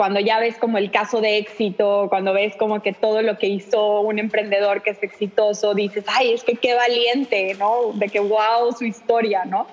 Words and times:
cuando 0.00 0.18
ya 0.18 0.38
ves 0.38 0.56
como 0.56 0.78
el 0.78 0.90
caso 0.90 1.20
de 1.20 1.36
éxito, 1.36 2.06
cuando 2.08 2.32
ves 2.32 2.56
como 2.56 2.80
que 2.80 2.94
todo 2.94 3.20
lo 3.20 3.36
que 3.36 3.48
hizo 3.48 4.00
un 4.00 4.18
emprendedor 4.18 4.82
que 4.82 4.92
es 4.92 5.02
exitoso, 5.02 5.74
dices, 5.74 6.06
ay, 6.08 6.32
es 6.32 6.42
que 6.42 6.54
qué 6.54 6.72
valiente, 6.72 7.54
¿no? 7.58 7.92
De 7.92 8.08
que 8.08 8.18
wow, 8.18 8.72
su 8.74 8.86
historia, 8.86 9.44
¿no? 9.44 9.66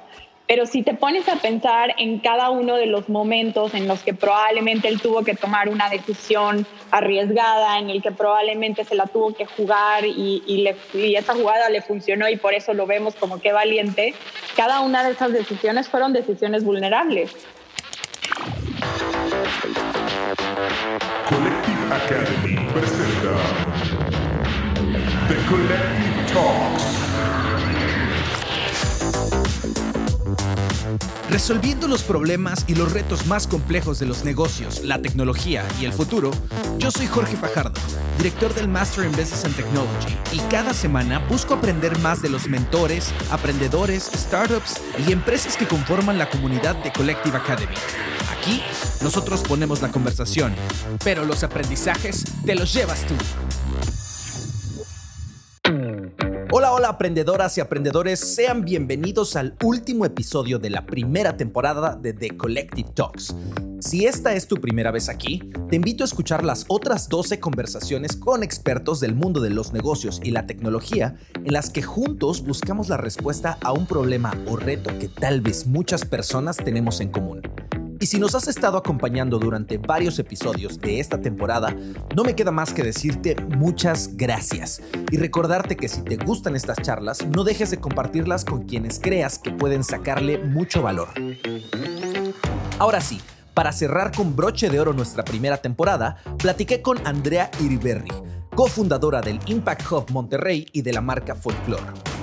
Pero 0.46 0.66
si 0.66 0.84
te 0.84 0.94
pones 0.94 1.29
a 1.29 1.38
pensar 1.38 1.96
en 1.98 2.20
cada 2.20 2.50
uno 2.50 2.76
de 2.76 2.88
los 2.88 3.08
momentos 3.08 3.74
en 3.74 3.87
los 3.87 4.03
que 4.03 4.13
probablemente 4.13 4.90
él 4.90 4.99
tuvo 4.99 5.24
que 5.24 5.33
tomar 5.33 5.69
una 5.69 5.90
decisión 5.90 6.67
arriesgada, 6.91 7.79
en 7.79 7.89
el 7.89 8.01
que 8.01 8.12
probablemente 8.12 8.83
se 8.83 8.96
la 8.96 9.05
tuvo 9.05 9.33
que 9.33 9.46
jugar 9.46 10.05
y, 10.05 10.44
y, 10.46 11.15
esa 11.15 11.35
jugada 11.35 11.69
le 11.69 11.81
funcionó 11.81 12.28
y 12.28 12.35
por 12.35 12.53
eso 12.53 12.73
lo 12.73 12.85
vemos 12.85 13.15
como 13.15 13.39
que 13.39 13.53
valiente, 13.53 14.13
cada 14.57 14.81
una 14.81 15.05
de 15.05 15.13
esas 15.13 15.31
decisiones 15.31 15.87
fueron 15.87 16.12
decisiones 16.12 16.66
vulnerables. 16.66 17.34
Collective 20.36 21.90
Academy 21.90 22.70
presenta 22.73 23.38
The 25.30 25.35
Collective 25.48 26.34
Talks. 26.34 27.07
Resolviendo 31.30 31.88
los 31.88 32.04
problemas 32.04 32.64
y 32.68 32.76
los 32.76 32.91
retos 32.91 33.26
más 33.27 33.48
complejos 33.48 34.00
de 34.00 34.05
los 34.05 34.23
negocios, 34.23 34.84
la 34.84 35.02
tecnología 35.02 35.66
y 35.80 35.86
el 35.86 35.94
futuro, 35.94 36.32
yo 36.77 36.91
soy 36.91 37.08
Jorge 37.08 37.36
Fajardo, 37.36 37.80
director 38.18 38.54
del 38.54 38.68
Master 38.68 39.05
in 39.05 39.12
Business 39.12 39.46
and 39.46 39.55
Technology, 39.55 40.18
y 40.32 40.40
cada 40.50 40.73
semana 40.73 41.20
busco 41.27 41.54
aprender 41.54 41.98
más 42.00 42.22
de 42.22 42.30
los 42.30 42.48
mentores, 42.48 43.12
aprendedores, 43.32 44.10
startups 44.16 44.76
y 45.08 45.12
empresas 45.12 45.58
que 45.58 45.68
conforman 45.68 46.18
la 46.18 46.30
comunidad 46.30 46.76
de 46.84 46.91
Collective 46.91 47.38
Academy. 47.38 47.76
Aquí, 48.40 48.62
nosotros 49.02 49.41
ponemos 49.41 49.82
la 49.82 49.91
conversación, 49.91 50.55
pero 51.04 51.26
los 51.26 51.44
aprendizajes 51.44 52.24
te 52.46 52.55
los 52.55 52.74
llevas 52.74 53.05
tú. 53.05 53.15
Hola, 56.49 56.71
hola 56.71 56.87
aprendedoras 56.87 57.57
y 57.57 57.62
aprendedores, 57.62 58.21
sean 58.21 58.63
bienvenidos 58.63 59.35
al 59.35 59.57
último 59.65 60.05
episodio 60.05 60.59
de 60.59 60.70
la 60.70 60.85
primera 60.85 61.35
temporada 61.35 61.98
de 61.98 62.13
The 62.13 62.37
Collective 62.37 62.90
Talks. 62.93 63.35
Si 63.81 64.05
esta 64.05 64.33
es 64.33 64.47
tu 64.47 64.55
primera 64.55 64.91
vez 64.91 65.09
aquí, 65.09 65.51
te 65.69 65.75
invito 65.75 66.05
a 66.05 66.05
escuchar 66.05 66.45
las 66.45 66.63
otras 66.69 67.09
12 67.09 67.41
conversaciones 67.41 68.15
con 68.15 68.43
expertos 68.43 69.01
del 69.01 69.13
mundo 69.13 69.41
de 69.41 69.49
los 69.49 69.73
negocios 69.73 70.21
y 70.23 70.31
la 70.31 70.47
tecnología 70.47 71.17
en 71.35 71.51
las 71.51 71.69
que 71.69 71.81
juntos 71.81 72.41
buscamos 72.45 72.87
la 72.87 72.95
respuesta 72.95 73.57
a 73.61 73.73
un 73.73 73.85
problema 73.85 74.33
o 74.47 74.55
reto 74.55 74.97
que 74.99 75.09
tal 75.09 75.41
vez 75.41 75.67
muchas 75.67 76.05
personas 76.05 76.55
tenemos 76.55 77.01
en 77.01 77.09
común. 77.09 77.41
Y 77.99 78.05
si 78.05 78.19
nos 78.19 78.35
has 78.35 78.47
estado 78.47 78.77
acompañando 78.77 79.39
durante 79.39 79.77
varios 79.77 80.19
episodios 80.19 80.79
de 80.79 80.99
esta 80.99 81.19
temporada, 81.19 81.75
no 82.15 82.23
me 82.23 82.35
queda 82.35 82.51
más 82.51 82.73
que 82.73 82.83
decirte 82.83 83.35
muchas 83.57 84.15
gracias 84.15 84.81
y 85.11 85.17
recordarte 85.17 85.75
que 85.75 85.87
si 85.87 86.01
te 86.01 86.17
gustan 86.17 86.55
estas 86.55 86.77
charlas, 86.81 87.25
no 87.25 87.43
dejes 87.43 87.71
de 87.71 87.79
compartirlas 87.79 88.45
con 88.45 88.65
quienes 88.65 88.99
creas 88.99 89.39
que 89.39 89.51
pueden 89.51 89.83
sacarle 89.83 90.37
mucho 90.37 90.81
valor. 90.81 91.09
Ahora 92.77 93.01
sí, 93.01 93.19
para 93.53 93.71
cerrar 93.71 94.11
con 94.11 94.35
broche 94.35 94.69
de 94.69 94.79
oro 94.79 94.93
nuestra 94.93 95.23
primera 95.23 95.57
temporada, 95.57 96.17
platiqué 96.37 96.83
con 96.83 96.99
Andrea 97.07 97.49
Iriberri, 97.59 98.11
cofundadora 98.55 99.21
del 99.21 99.39
Impact 99.47 99.91
Hub 99.91 100.11
Monterrey 100.11 100.67
y 100.71 100.83
de 100.83 100.93
la 100.93 101.01
marca 101.01 101.33
Folklore. 101.33 102.16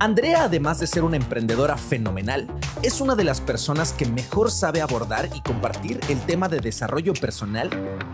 Andrea, 0.00 0.44
además 0.44 0.80
de 0.80 0.88
ser 0.88 1.04
una 1.04 1.16
emprendedora 1.16 1.76
fenomenal, 1.76 2.48
es 2.82 3.00
una 3.00 3.14
de 3.14 3.22
las 3.22 3.40
personas 3.40 3.92
que 3.92 4.06
mejor 4.06 4.50
sabe 4.50 4.80
abordar 4.80 5.30
y 5.34 5.40
compartir 5.40 6.00
el 6.08 6.20
tema 6.22 6.48
de 6.48 6.58
desarrollo 6.58 7.14
personal, 7.14 7.70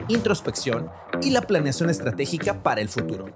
introspección 0.08 0.91
y 1.23 1.31
la 1.31 1.42
planeación 1.42 1.89
estratégica 1.89 2.62
para 2.62 2.83
el 2.83 2.89
futuro. 2.89 3.34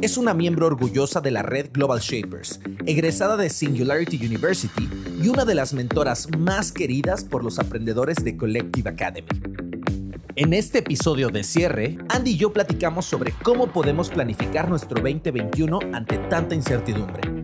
Es 0.00 0.16
una 0.16 0.34
miembro 0.34 0.66
orgullosa 0.66 1.20
de 1.20 1.30
la 1.30 1.42
red 1.42 1.70
Global 1.72 2.00
Shapers, 2.00 2.60
egresada 2.84 3.36
de 3.36 3.48
Singularity 3.48 4.26
University 4.26 4.88
y 5.22 5.28
una 5.28 5.44
de 5.44 5.54
las 5.54 5.72
mentoras 5.72 6.28
más 6.36 6.72
queridas 6.72 7.24
por 7.24 7.44
los 7.44 7.60
aprendedores 7.60 8.24
de 8.24 8.36
Collective 8.36 8.90
Academy. 8.90 9.28
En 10.36 10.52
este 10.52 10.78
episodio 10.78 11.28
de 11.28 11.44
cierre, 11.44 11.96
Andy 12.08 12.32
y 12.32 12.36
yo 12.36 12.52
platicamos 12.52 13.06
sobre 13.06 13.32
cómo 13.44 13.68
podemos 13.68 14.10
planificar 14.10 14.68
nuestro 14.68 15.00
2021 15.00 15.78
ante 15.92 16.18
tanta 16.18 16.56
incertidumbre 16.56 17.34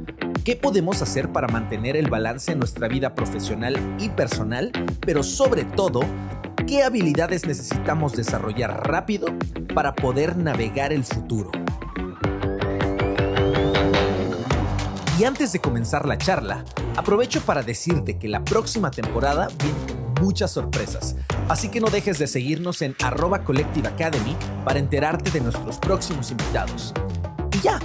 ¿Qué 0.45 0.57
podemos 0.57 1.03
hacer 1.03 1.31
para 1.33 1.49
mantener 1.49 1.97
el 1.97 2.09
balance 2.09 2.53
en 2.53 2.59
nuestra 2.59 2.89
vida 2.89 3.15
profesional 3.15 3.77
y 4.01 4.09
personal? 4.09 4.73
Pero 5.01 5.23
sobre 5.23 5.65
todo, 5.65 6.01
¿qué 6.67 6.83
habilidades 6.83 7.47
necesitamos 7.47 8.15
desarrollar 8.15 8.89
rápido 8.89 9.27
para 9.75 9.95
poder 9.95 10.39
navegar 10.39 10.95
el 10.95 11.05
futuro? 11.05 11.51
Y 15.19 15.25
antes 15.25 15.53
de 15.53 15.61
comenzar 15.61 16.09
la 16.09 16.17
charla, 16.17 16.65
aprovecho 16.97 17.43
para 17.43 17.63
decirte 17.63 18.19
que 18.19 18.29
la 18.29 18.43
próxima 18.43 18.91
temporada 18.91 19.49
viene 19.59 20.01
muchas 20.23 20.53
sorpresas, 20.53 21.17
así 21.51 21.69
que 21.69 21.81
no 21.81 21.91
dejes 21.91 22.19
de 22.19 22.27
seguirnos 22.27 22.81
en 22.81 22.97
arroba 23.03 23.45
Collective 23.45 23.89
Academy 23.89 24.35
para 24.65 24.79
enterarte 24.79 25.31
de 25.31 25.43
nuestros 25.43 25.79
próximos 25.79 26.31
invitados. 26.31 26.95
Y 27.53 27.61
ya, 27.61 27.79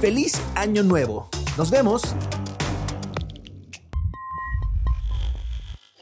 feliz 0.00 0.40
año 0.54 0.82
nuevo. 0.82 1.28
Nos 1.58 1.72
vemos. 1.72 2.02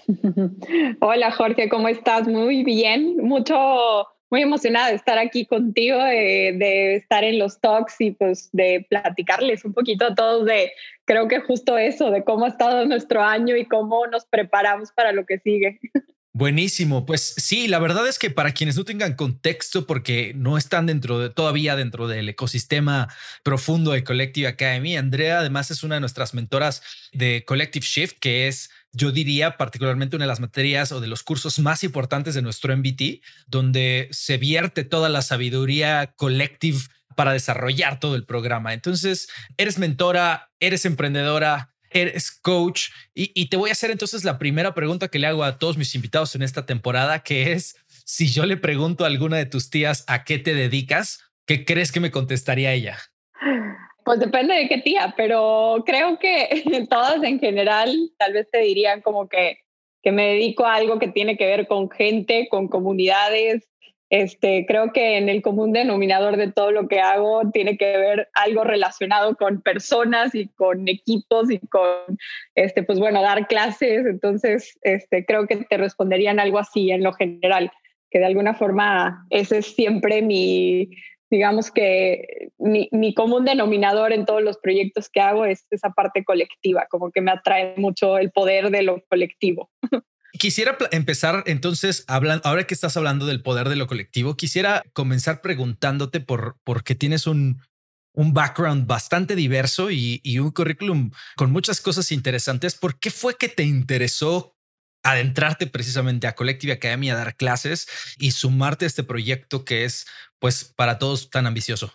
Hola 1.01 1.31
Jorge, 1.31 1.71
¿cómo 1.71 1.89
estás? 1.89 2.29
Muy 2.29 2.63
bien, 2.63 3.17
mucho, 3.17 4.07
muy 4.29 4.43
emocionada 4.43 4.89
de 4.89 4.97
estar 4.97 5.17
aquí 5.17 5.47
contigo, 5.47 5.97
de, 5.97 6.97
estar 6.97 7.25
en 7.25 7.39
los 7.39 7.59
talks 7.59 7.99
y 8.03 8.11
pues 8.11 8.51
de 8.53 8.87
platicarles 8.91 9.65
un 9.65 9.73
poquito 9.73 10.05
a 10.05 10.15
todos 10.15 10.45
de, 10.45 10.73
creo 11.07 11.27
que 11.27 11.41
justo 11.41 11.79
eso, 11.79 12.11
de 12.11 12.23
cómo 12.23 12.45
ha 12.45 12.49
estado 12.49 12.85
nuestro 12.85 13.23
año 13.23 13.57
y 13.57 13.65
cómo 13.65 14.07
nos 14.09 14.27
preparamos 14.27 14.93
para 14.93 15.13
lo 15.13 15.25
que 15.25 15.39
sigue. 15.39 15.81
Buenísimo. 16.39 17.07
Pues 17.07 17.33
sí, 17.39 17.67
la 17.67 17.79
verdad 17.79 18.07
es 18.07 18.19
que 18.19 18.29
para 18.29 18.53
quienes 18.53 18.77
no 18.77 18.85
tengan 18.85 19.15
contexto, 19.15 19.87
porque 19.87 20.35
no 20.37 20.59
están 20.59 20.85
dentro 20.85 21.19
de 21.19 21.31
todavía 21.31 21.77
dentro 21.77 22.09
del 22.09 22.29
ecosistema 22.29 23.09
profundo 23.43 23.93
de 23.93 24.05
Collective 24.05 24.47
Academy, 24.47 24.99
Andrea 24.99 25.39
además 25.39 25.71
es 25.71 25.83
una 25.83 25.95
de 25.95 26.03
nuestras 26.03 26.35
mentoras 26.35 26.83
de 27.15 27.43
Collective 27.47 27.87
Shift, 27.87 28.19
que 28.21 28.49
es, 28.49 28.69
yo 28.93 29.13
diría, 29.13 29.57
particularmente 29.57 30.15
una 30.15 30.27
de 30.27 30.29
las 30.29 30.41
materias 30.41 30.93
o 30.93 31.01
de 31.01 31.07
los 31.07 31.23
cursos 31.23 31.59
más 31.59 31.83
importantes 31.83 32.35
de 32.35 32.43
nuestro 32.43 32.77
MBT, 32.77 33.23
donde 33.47 34.11
se 34.11 34.37
vierte 34.37 34.85
toda 34.85 35.09
la 35.09 35.23
sabiduría 35.23 36.13
collective 36.17 36.81
para 37.17 37.33
desarrollar 37.33 37.99
todo 37.99 38.15
el 38.15 38.27
programa. 38.27 38.75
Entonces, 38.75 39.31
eres 39.57 39.79
mentora, 39.79 40.51
eres 40.61 40.85
emprendedora, 40.85 41.75
eres 41.91 42.31
coach 42.31 42.91
y, 43.15 43.49
te 43.49 43.57
voy 43.57 43.71
a 43.71 43.73
hacer 43.73 43.91
entonces 43.91 44.25
la 44.25 44.39
primera 44.39 44.75
pregunta 44.75 45.09
que 45.09 45.19
le 45.19 45.27
hago 45.27 45.45
a 45.45 45.59
todos 45.59 45.77
mis 45.77 45.95
invitados 45.95 46.35
en 46.35 46.43
esta 46.43 46.67
temporada, 46.67 47.23
que 47.23 47.53
es, 47.53 47.77
si 48.05 48.29
yo 48.29 48.47
le 48.47 48.57
pregunto 48.57 49.05
a 49.05 49.09
alguna 49.09 49.37
de 49.37 49.47
tus 49.47 49.71
tías 49.71 50.05
a 50.07 50.25
qué 50.25 50.39
te 50.39 50.55
dedicas, 50.55 51.25
¿qué 51.47 51.65
crees 51.65 51.93
que 51.93 52.01
me 52.01 52.11
contestaría 52.11 52.73
ella? 52.73 52.99
Pues 54.05 54.21
depende 54.21 54.55
de 54.55 54.69
qué 54.69 54.79
tía, 54.79 55.15
pero 55.17 55.83
creo 55.85 56.19
que 56.19 56.87
todas 56.91 57.23
en 57.23 57.41
general 57.41 57.95
tal 58.19 58.33
vez 58.33 58.49
te 58.51 58.59
dirían 58.59 59.01
como 59.01 59.29
que, 59.29 59.59
que 60.03 60.13
me 60.13 60.29
dedico 60.29 60.65
a 60.65 60.77
algo 60.77 60.99
que 60.99 61.09
tiene 61.09 61.37
que 61.37 61.47
ver 61.47 61.67
con 61.67 61.91
gente, 61.91 62.49
con 62.49 62.69
comunidades, 62.69 63.69
este, 64.09 64.67
creo 64.67 64.93
que 64.93 65.17
en 65.17 65.29
el 65.29 65.43
común 65.43 65.73
denominador 65.73 66.37
de 66.37 66.53
todo 66.53 66.71
lo 66.71 66.87
que 66.87 67.01
hago 67.01 67.51
tiene 67.51 67.77
que 67.77 67.97
ver 67.99 68.29
algo 68.35 68.63
relacionado 68.63 69.35
con 69.37 69.63
personas 69.63 70.35
y 70.35 70.49
con 70.49 70.87
equipos 70.87 71.51
y 71.51 71.59
con, 71.59 72.17
este, 72.55 72.85
pues 72.85 73.01
bueno, 73.01 73.21
dar 73.23 73.49
clases. 73.49 74.07
Entonces, 74.07 74.79
este, 74.83 75.25
creo 75.25 75.47
que 75.47 75.57
te 75.57 75.77
responderían 75.77 76.39
algo 76.39 76.59
así 76.59 76.91
en 76.91 77.03
lo 77.03 77.13
general, 77.15 77.73
que 78.11 78.21
de 78.21 78.27
alguna 78.27 78.55
forma 78.55 79.27
ese 79.31 79.59
es 79.59 79.75
siempre 79.75 80.23
mi, 80.23 80.89
digamos 81.29 81.73
que 81.73 82.51
mi, 82.59 82.89
mi 82.93 83.13
común 83.13 83.45
denominador 83.45 84.13
en 84.13 84.25
todos 84.25 84.43
los 84.43 84.59
proyectos 84.59 85.09
que 85.09 85.21
hago 85.21 85.45
es 85.45 85.67
esa 85.71 85.91
parte 85.91 86.23
colectiva, 86.25 86.87
como 86.89 87.11
que 87.11 87.23
me 87.23 87.33
atrae 87.33 87.75
mucho 87.77 88.19
el 88.19 88.31
poder 88.31 88.71
de 88.71 88.83
lo 88.83 89.03
colectivo. 89.09 89.71
Quisiera 90.39 90.77
empezar 90.91 91.45
entonces, 91.47 92.05
hablando, 92.09 92.47
ahora 92.47 92.65
que 92.65 92.75
estás 92.75 92.97
hablando 92.97 93.27
del 93.27 93.43
poder 93.43 93.69
de 93.69 93.77
lo 93.77 93.87
colectivo, 93.87 94.37
quisiera 94.37 94.83
comenzar 94.93 95.41
preguntándote 95.41 96.21
por, 96.21 96.57
qué 96.85 96.95
tienes 96.95 97.27
un, 97.27 97.63
un 98.13 98.33
background 98.35 98.87
bastante 98.87 99.37
diverso 99.37 99.91
y, 99.91 100.21
y, 100.25 100.39
un 100.39 100.51
currículum 100.51 101.11
con 101.37 101.53
muchas 101.53 101.81
cosas 101.81 102.13
interesantes. 102.13 102.75
¿Por 102.75 102.99
qué 102.99 103.11
fue 103.11 103.37
que 103.37 103.49
te 103.49 103.65
interesó 103.65 104.57
adentrarte 105.03 105.67
precisamente 105.67 106.27
a 106.27 106.35
Collective 106.35 106.73
Academy 106.73 107.11
a 107.11 107.17
dar 107.17 107.37
clases 107.37 107.87
y 108.19 108.33
sumarte 108.33 108.85
a 108.85 108.89
este 108.89 109.05
proyecto 109.05 109.65
que 109.65 109.85
es, 109.85 110.07
pues, 110.39 110.65
para 110.65 110.99
todos 110.99 111.31
tan 111.31 111.47
ambicioso? 111.47 111.93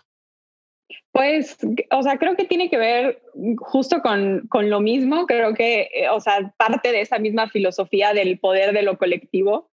Pues, 1.12 1.58
o 1.90 2.02
sea, 2.02 2.18
creo 2.18 2.36
que 2.36 2.44
tiene 2.44 2.70
que 2.70 2.78
ver 2.78 3.22
justo 3.58 4.00
con, 4.00 4.46
con, 4.48 4.70
lo 4.70 4.80
mismo, 4.80 5.26
creo 5.26 5.54
que, 5.54 5.88
eh, 5.92 6.08
o 6.10 6.20
sea, 6.20 6.54
parte 6.56 6.92
de 6.92 7.02
esa 7.02 7.18
misma 7.18 7.48
filosofía 7.48 8.14
del 8.14 8.38
poder 8.38 8.72
de 8.72 8.82
lo 8.82 8.98
colectivo. 8.98 9.71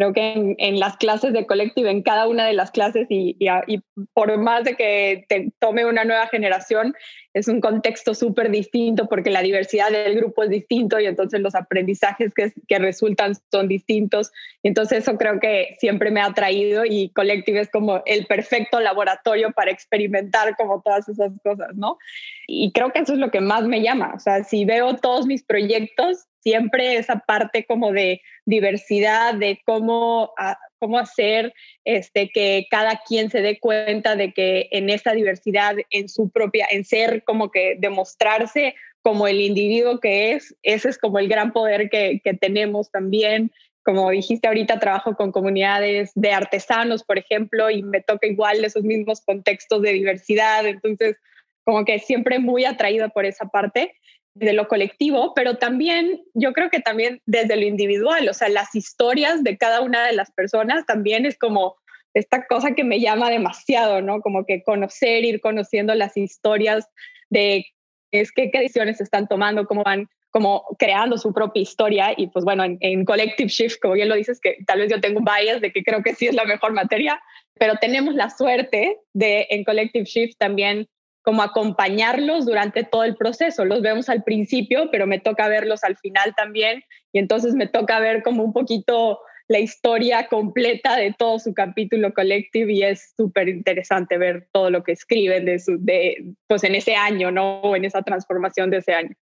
Creo 0.00 0.14
que 0.14 0.54
en, 0.56 0.80
las 0.80 0.96
clases 0.96 1.34
de 1.34 1.44
Collective, 1.44 1.90
en 1.90 2.00
cada 2.00 2.26
una 2.26 2.46
de 2.46 2.54
las 2.54 2.70
clases, 2.70 3.06
y, 3.10 3.36
y, 3.38 3.82
por 4.14 4.34
más 4.38 4.64
de 4.64 4.74
que 4.74 5.26
te 5.28 5.52
tome 5.58 5.84
una 5.84 6.04
nueva 6.04 6.26
generación, 6.28 6.94
es 7.34 7.48
un 7.48 7.60
contexto 7.60 8.14
súper 8.14 8.50
distinto 8.50 9.10
porque 9.10 9.28
la 9.28 9.42
diversidad 9.42 9.90
del 9.90 10.16
grupo 10.16 10.42
es 10.42 10.48
distinto 10.48 10.98
y 10.98 11.04
entonces 11.04 11.42
los 11.42 11.54
aprendizajes 11.54 12.32
que, 12.32 12.50
que 12.66 12.78
resultan 12.78 13.34
son 13.52 13.68
distintos. 13.68 14.32
Y 14.62 14.68
entonces 14.68 15.00
eso 15.00 15.18
creo 15.18 15.38
que 15.38 15.76
siempre 15.78 16.10
me 16.10 16.22
ha 16.22 16.28
atraído 16.28 16.86
y 16.86 17.10
Collective 17.10 17.60
es 17.60 17.68
como 17.68 18.02
el 18.06 18.24
perfecto 18.24 18.80
laboratorio 18.80 19.52
para 19.52 19.70
experimentar 19.70 20.56
como 20.56 20.80
todas 20.80 21.10
esas 21.10 21.30
cosas, 21.44 21.74
¿no? 21.74 21.98
Y 22.46 22.72
creo 22.72 22.90
que 22.90 23.00
eso 23.00 23.12
es 23.12 23.18
lo 23.18 23.30
que 23.30 23.42
más 23.42 23.64
me 23.64 23.82
llama. 23.82 24.14
O 24.16 24.18
sea, 24.18 24.44
si 24.44 24.64
veo 24.64 24.96
todos 24.96 25.26
mis 25.26 25.42
proyectos, 25.42 26.26
siempre 26.42 26.96
esa 26.96 27.20
parte 27.20 27.64
como 27.64 27.92
de 27.92 28.22
diversidad, 28.44 29.34
de 29.34 29.60
cómo, 29.64 30.32
ah, 30.38 30.58
cómo 30.78 30.98
hacer 30.98 31.52
este, 31.84 32.30
que 32.30 32.66
cada 32.70 33.00
quien 33.06 33.30
se 33.30 33.42
dé 33.42 33.58
cuenta 33.58 34.16
de 34.16 34.32
que 34.32 34.68
en 34.72 34.90
esa 34.90 35.12
diversidad, 35.12 35.76
en 35.90 36.08
su 36.08 36.30
propia, 36.30 36.66
en 36.70 36.84
ser 36.84 37.22
como 37.24 37.50
que 37.50 37.76
demostrarse 37.78 38.74
como 39.02 39.26
el 39.26 39.40
individuo 39.40 40.00
que 40.00 40.32
es, 40.32 40.56
ese 40.62 40.88
es 40.88 40.98
como 40.98 41.18
el 41.18 41.28
gran 41.28 41.52
poder 41.52 41.88
que, 41.88 42.20
que 42.22 42.34
tenemos 42.34 42.90
también. 42.90 43.50
Como 43.82 44.10
dijiste 44.10 44.46
ahorita, 44.46 44.78
trabajo 44.78 45.14
con 45.14 45.32
comunidades 45.32 46.12
de 46.14 46.32
artesanos, 46.32 47.02
por 47.02 47.18
ejemplo, 47.18 47.70
y 47.70 47.82
me 47.82 48.02
toca 48.02 48.26
igual 48.26 48.62
esos 48.62 48.82
mismos 48.82 49.22
contextos 49.22 49.80
de 49.80 49.92
diversidad. 49.92 50.66
Entonces, 50.66 51.16
como 51.64 51.84
que 51.84 51.98
siempre 51.98 52.38
muy 52.38 52.66
atraída 52.66 53.08
por 53.08 53.24
esa 53.24 53.46
parte 53.46 53.94
de 54.34 54.52
lo 54.52 54.68
colectivo, 54.68 55.32
pero 55.34 55.56
también 55.58 56.22
yo 56.34 56.52
creo 56.52 56.70
que 56.70 56.80
también 56.80 57.20
desde 57.26 57.56
lo 57.56 57.62
individual, 57.62 58.28
o 58.28 58.34
sea, 58.34 58.48
las 58.48 58.74
historias 58.74 59.42
de 59.42 59.58
cada 59.58 59.80
una 59.80 60.06
de 60.06 60.12
las 60.12 60.30
personas 60.30 60.86
también 60.86 61.26
es 61.26 61.36
como 61.36 61.76
esta 62.14 62.46
cosa 62.46 62.72
que 62.72 62.84
me 62.84 63.00
llama 63.00 63.30
demasiado, 63.30 64.02
¿no? 64.02 64.20
Como 64.20 64.44
que 64.44 64.62
conocer, 64.62 65.24
ir 65.24 65.40
conociendo 65.40 65.94
las 65.94 66.16
historias 66.16 66.88
de 67.28 67.66
es 68.10 68.32
que, 68.32 68.50
qué 68.50 68.58
decisiones 68.58 69.00
están 69.00 69.28
tomando, 69.28 69.66
cómo 69.66 69.84
van 69.84 70.08
como 70.30 70.64
creando 70.78 71.18
su 71.18 71.32
propia 71.32 71.62
historia 71.62 72.14
y 72.16 72.28
pues 72.28 72.44
bueno, 72.44 72.64
en, 72.64 73.04
Collective 73.04 73.48
Shift, 73.48 73.80
como 73.80 73.94
bien 73.94 74.08
lo 74.08 74.14
dices, 74.14 74.38
que 74.40 74.58
tal 74.64 74.78
vez 74.78 74.90
yo 74.90 75.00
tengo 75.00 75.18
un 75.18 75.24
bias 75.24 75.60
de 75.60 75.72
que 75.72 75.82
creo 75.82 76.02
que 76.02 76.14
sí 76.14 76.28
es 76.28 76.34
la 76.34 76.44
mejor 76.44 76.72
materia, 76.72 77.20
pero 77.54 77.74
tenemos 77.80 78.14
la 78.14 78.30
suerte 78.30 78.98
de 79.12 79.46
en 79.50 79.64
Collective 79.64 80.04
Shift 80.04 80.38
también 80.38 80.88
como 81.22 81.42
acompañarlos 81.42 82.46
durante 82.46 82.84
todo 82.84 83.04
el 83.04 83.16
proceso. 83.16 83.64
Los 83.64 83.82
vemos 83.82 84.08
al 84.08 84.22
principio, 84.24 84.90
pero 84.90 85.06
me 85.06 85.18
toca 85.18 85.48
verlos 85.48 85.84
al 85.84 85.96
final 85.96 86.34
también 86.34 86.82
y 87.12 87.18
entonces 87.18 87.54
me 87.54 87.66
toca 87.66 88.00
ver 88.00 88.22
como 88.22 88.42
un 88.42 88.52
poquito 88.52 89.20
la 89.48 89.58
historia 89.58 90.28
completa 90.28 90.96
de 90.96 91.12
todo 91.12 91.40
su 91.40 91.52
capítulo 91.54 92.14
collective 92.14 92.72
y 92.72 92.84
es 92.84 93.12
súper 93.16 93.48
interesante 93.48 94.16
ver 94.16 94.46
todo 94.52 94.70
lo 94.70 94.84
que 94.84 94.92
escriben 94.92 95.44
de 95.44 95.58
su, 95.58 95.76
de, 95.80 96.34
pues 96.46 96.62
en 96.62 96.76
ese 96.76 96.94
año, 96.94 97.32
¿no? 97.32 97.74
en 97.74 97.84
esa 97.84 98.02
transformación 98.02 98.70
de 98.70 98.76
ese 98.76 98.94
año. 98.94 99.16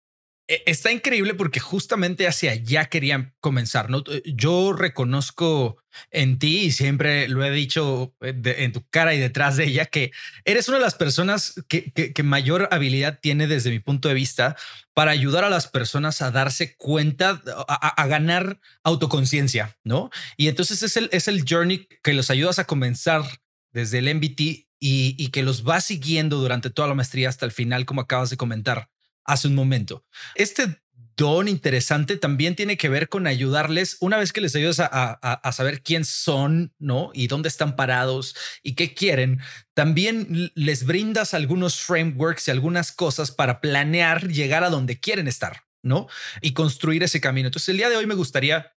E, 0.48 0.64
está 0.66 0.92
increíble 0.92 1.34
porque 1.34 1.60
justamente 1.60 2.28
hacia 2.28 2.52
allá 2.52 2.86
querían 2.86 3.36
comenzar. 3.40 3.90
¿no? 3.90 4.04
Eh, 4.10 4.22
yo 4.26 4.74
reconozco 4.74 5.78
en 6.12 6.40
ti 6.40 6.60
y 6.60 6.72
siempre 6.72 7.28
lo 7.28 7.44
he 7.44 7.52
dicho 7.52 8.16
eh, 8.22 8.56
en 8.60 8.72
tu 8.72 8.88
cara 8.90 9.14
y 9.14 9.20
detrás 9.20 9.58
de 9.58 9.66
ella 9.66 9.86
que 9.86 10.12
eres 10.46 10.70
una 10.70 10.78
de 10.78 10.84
las 10.84 10.96
personas 10.96 11.56
que, 11.68 11.92
mayor 12.24 12.70
habilidad 12.72 13.20
tiene 13.22 13.48
desde 13.48 13.70
mi 13.70 13.80
punto 13.80 14.08
de 14.08 14.14
vista 14.14 14.56
para 14.94 15.12
ayudar 15.12 15.44
a 15.44 15.50
las 15.50 15.68
personas 15.68 16.22
a 16.22 16.32
darse 16.32 16.76
cuenta, 16.76 17.42
a, 17.68 18.08
ganar 18.08 18.60
autoconciencia, 18.84 19.78
¿no? 19.84 20.10
Y 20.36 20.48
entonces 20.48 20.84
es 20.84 20.98
el, 20.98 21.10
es 21.14 21.28
el 21.28 21.46
journey 21.48 21.88
que 22.04 22.14
los 22.14 22.30
ayudas 22.30 22.60
a 22.60 22.66
comenzar 22.66 23.24
desde 23.72 24.00
el 24.00 24.14
MBT 24.16 24.40
y, 24.42 24.68
y 24.80 25.30
que 25.30 25.44
los 25.44 25.66
va 25.66 25.80
siguiendo 25.80 26.38
durante 26.38 26.70
toda 26.70 26.88
la 26.88 26.96
maestría 26.96 27.30
hasta 27.30 27.46
el 27.46 27.52
final, 27.52 27.86
como 27.86 28.02
acabas 28.02 28.30
de 28.30 28.38
comentar 28.38 28.90
hace 29.28 29.48
un 29.48 29.56
momento. 29.56 30.04
Este 30.34 30.82
don 31.18 31.48
interesante 31.48 32.16
también 32.16 32.56
tiene 32.56 32.78
que 32.78 32.90
ver 32.90 33.10
con 33.10 33.26
ayudarles, 33.26 33.98
una 34.00 34.18
vez 34.18 34.32
que 34.32 34.40
les 34.40 34.56
ayudas 34.56 34.80
a, 34.80 35.52
saber 35.52 35.82
quién 35.82 36.06
son, 36.06 36.74
¿no? 36.78 37.10
Y 37.14 37.28
dónde 37.28 37.50
están 37.50 37.76
parados 37.76 38.36
y 38.62 38.76
qué 38.76 38.94
quieren, 38.94 39.42
también 39.74 40.52
les 40.54 40.86
brindas 40.86 41.34
algunos 41.34 41.80
frameworks 41.80 42.48
y 42.48 42.52
algunas 42.52 42.92
cosas 42.92 43.32
para 43.32 43.62
planear 43.62 44.28
llegar 44.28 44.64
a 44.64 44.70
donde 44.70 45.00
quieren 45.00 45.28
estar, 45.28 45.64
¿no? 45.84 46.08
Y 46.42 46.54
construir 46.54 47.02
ese 47.02 47.20
camino. 47.20 47.48
Entonces, 47.48 47.70
el 47.70 47.78
día 47.78 47.90
de 47.90 47.98
hoy 47.98 48.06
me 48.06 48.16
gustaría 48.16 48.76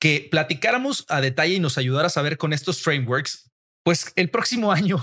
que 0.00 0.28
platicáramos 0.30 1.04
a 1.08 1.20
detalle 1.20 1.54
y 1.54 1.60
nos 1.60 1.78
ayudara 1.78 2.06
a 2.06 2.10
saber 2.10 2.38
con 2.38 2.52
estos 2.52 2.80
frameworks, 2.80 3.50
pues 3.82 4.12
el 4.14 4.30
próximo 4.30 4.70
año 4.72 5.02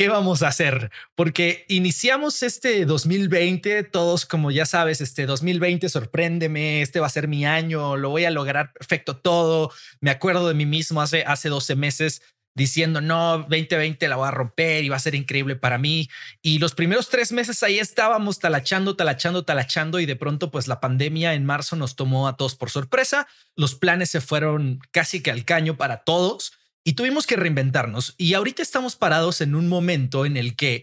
¿qué 0.00 0.08
vamos 0.08 0.42
a 0.42 0.48
hacer? 0.48 0.90
Porque 1.14 1.66
iniciamos 1.68 2.42
este 2.42 2.86
2020, 2.86 3.82
todos 3.82 4.24
como 4.24 4.50
ya 4.50 4.64
sabes, 4.64 5.02
este 5.02 5.26
2020 5.26 5.90
sorpréndeme, 5.90 6.80
este 6.80 7.00
va 7.00 7.06
a 7.06 7.10
ser 7.10 7.28
mi 7.28 7.44
año, 7.44 7.98
lo 7.98 8.08
voy 8.08 8.24
a 8.24 8.30
lograr 8.30 8.72
perfecto 8.72 9.18
todo. 9.18 9.70
Me 10.00 10.10
acuerdo 10.10 10.48
de 10.48 10.54
mí 10.54 10.64
mismo 10.64 11.02
hace, 11.02 11.24
hace 11.24 11.50
12 11.50 11.76
meses 11.76 12.22
diciendo, 12.54 13.02
no, 13.02 13.40
2020 13.40 14.08
la 14.08 14.16
voy 14.16 14.28
a 14.28 14.30
romper 14.30 14.84
y 14.84 14.88
va 14.88 14.96
a 14.96 15.00
ser 15.00 15.14
increíble 15.14 15.54
para 15.54 15.76
mí. 15.76 16.08
Y 16.40 16.60
los 16.60 16.74
primeros 16.74 17.10
tres 17.10 17.30
meses 17.30 17.62
ahí 17.62 17.78
estábamos 17.78 18.38
talachando, 18.38 18.96
talachando, 18.96 19.44
talachando 19.44 20.00
y 20.00 20.06
de 20.06 20.16
pronto 20.16 20.50
pues 20.50 20.66
la 20.66 20.80
pandemia 20.80 21.34
en 21.34 21.44
marzo 21.44 21.76
nos 21.76 21.94
tomó 21.94 22.26
a 22.26 22.38
todos 22.38 22.54
por 22.54 22.70
sorpresa. 22.70 23.28
Los 23.54 23.74
planes 23.74 24.08
se 24.08 24.22
fueron 24.22 24.80
casi 24.92 25.22
que 25.22 25.30
al 25.30 25.44
caño 25.44 25.76
para 25.76 26.04
todos 26.04 26.54
y 26.84 26.94
tuvimos 26.94 27.26
que 27.26 27.36
reinventarnos. 27.36 28.14
Y 28.18 28.34
ahorita 28.34 28.62
estamos 28.62 28.96
parados 28.96 29.40
en 29.40 29.54
un 29.54 29.68
momento 29.68 30.26
en 30.26 30.36
el 30.36 30.56
que 30.56 30.82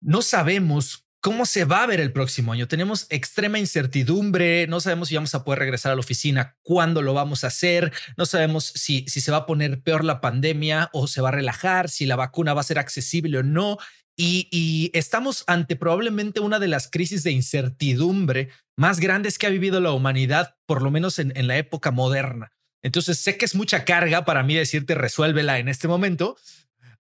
no 0.00 0.22
sabemos 0.22 1.08
cómo 1.20 1.46
se 1.46 1.64
va 1.64 1.82
a 1.82 1.86
ver 1.86 2.00
el 2.00 2.12
próximo 2.12 2.52
año. 2.52 2.68
Tenemos 2.68 3.06
extrema 3.10 3.58
incertidumbre, 3.58 4.66
no 4.68 4.80
sabemos 4.80 5.08
si 5.08 5.16
vamos 5.16 5.34
a 5.34 5.44
poder 5.44 5.58
regresar 5.58 5.92
a 5.92 5.94
la 5.94 6.00
oficina, 6.00 6.56
cuándo 6.62 7.02
lo 7.02 7.14
vamos 7.14 7.44
a 7.44 7.48
hacer, 7.48 7.92
no 8.16 8.26
sabemos 8.26 8.64
si, 8.74 9.04
si 9.08 9.20
se 9.20 9.30
va 9.30 9.38
a 9.38 9.46
poner 9.46 9.82
peor 9.82 10.04
la 10.04 10.20
pandemia 10.20 10.90
o 10.92 11.06
se 11.06 11.20
va 11.20 11.30
a 11.30 11.32
relajar, 11.32 11.88
si 11.88 12.06
la 12.06 12.16
vacuna 12.16 12.54
va 12.54 12.60
a 12.60 12.64
ser 12.64 12.78
accesible 12.78 13.38
o 13.38 13.42
no. 13.42 13.78
Y, 14.20 14.90
estamos 14.94 15.44
ante 15.46 15.76
probablemente 15.76 16.40
una 16.40 16.58
de 16.58 16.66
las 16.66 16.90
crisis 16.90 17.22
de 17.22 17.30
incertidumbre 17.30 18.48
más 18.76 18.98
grandes 18.98 19.38
que 19.38 19.46
ha 19.46 19.50
vivido 19.50 19.80
la 19.80 19.92
humanidad, 19.92 20.56
por 20.66 20.82
lo 20.82 20.90
menos 20.90 21.20
en 21.20 21.46
la 21.46 21.56
época 21.56 21.92
moderna. 21.92 22.50
Entonces 22.82 23.18
sé 23.18 23.36
que 23.36 23.44
es 23.44 23.54
mucha 23.54 23.84
carga 23.84 24.24
para 24.24 24.42
mí 24.42 24.54
decirte 24.54 24.94
resuélvela 24.94 25.58
en 25.58 25.68
este 25.68 25.88
momento. 25.88 26.36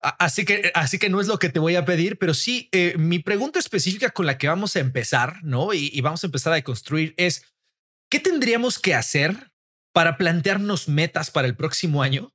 Así 0.00 0.44
que, 0.44 0.70
así 0.74 0.98
que 0.98 1.08
no 1.08 1.20
es 1.20 1.26
lo 1.26 1.38
que 1.38 1.48
te 1.48 1.58
voy 1.58 1.74
a 1.74 1.84
pedir, 1.84 2.18
pero 2.18 2.34
sí, 2.34 2.68
eh, 2.72 2.94
mi 2.98 3.18
pregunta 3.18 3.58
específica 3.58 4.10
con 4.10 4.26
la 4.26 4.38
que 4.38 4.48
vamos 4.48 4.76
a 4.76 4.80
empezar, 4.80 5.42
¿no? 5.42 5.72
Y, 5.72 6.00
vamos 6.00 6.22
a 6.22 6.26
empezar 6.28 6.52
a 6.52 6.62
construir 6.62 7.14
es, 7.16 7.44
¿qué 8.10 8.20
tendríamos 8.20 8.78
que 8.78 8.94
hacer 8.94 9.52
para 9.92 10.16
plantearnos 10.16 10.88
metas 10.88 11.30
para 11.30 11.48
el 11.48 11.56
próximo 11.56 12.02
año? 12.02 12.32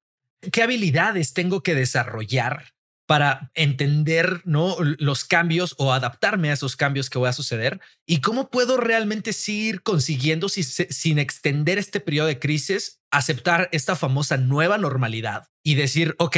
¿Qué 0.51 0.63
habilidades 0.63 1.33
tengo 1.33 1.62
que 1.62 1.75
desarrollar 1.75 2.74
para 3.05 3.51
entender 3.55 4.41
¿no? 4.45 4.77
los 4.79 5.25
cambios 5.25 5.75
o 5.77 5.93
adaptarme 5.93 6.50
a 6.50 6.53
esos 6.53 6.75
cambios 6.75 7.10
que 7.10 7.19
voy 7.19 7.29
a 7.29 7.33
suceder 7.33 7.79
y 8.05 8.21
cómo 8.21 8.50
puedo 8.50 8.77
realmente 8.77 9.33
seguir 9.33 9.83
consiguiendo 9.83 10.50
sin 10.50 11.19
extender 11.19 11.77
este 11.77 12.00
periodo 12.00 12.27
de 12.27 12.39
crisis, 12.39 13.00
aceptar 13.12 13.70
esta 13.72 13.96
famosa 13.96 14.38
nueva 14.38 14.77
normalidad 14.77 15.44
y 15.63 15.75
decir, 15.75 16.15
ok, 16.18 16.38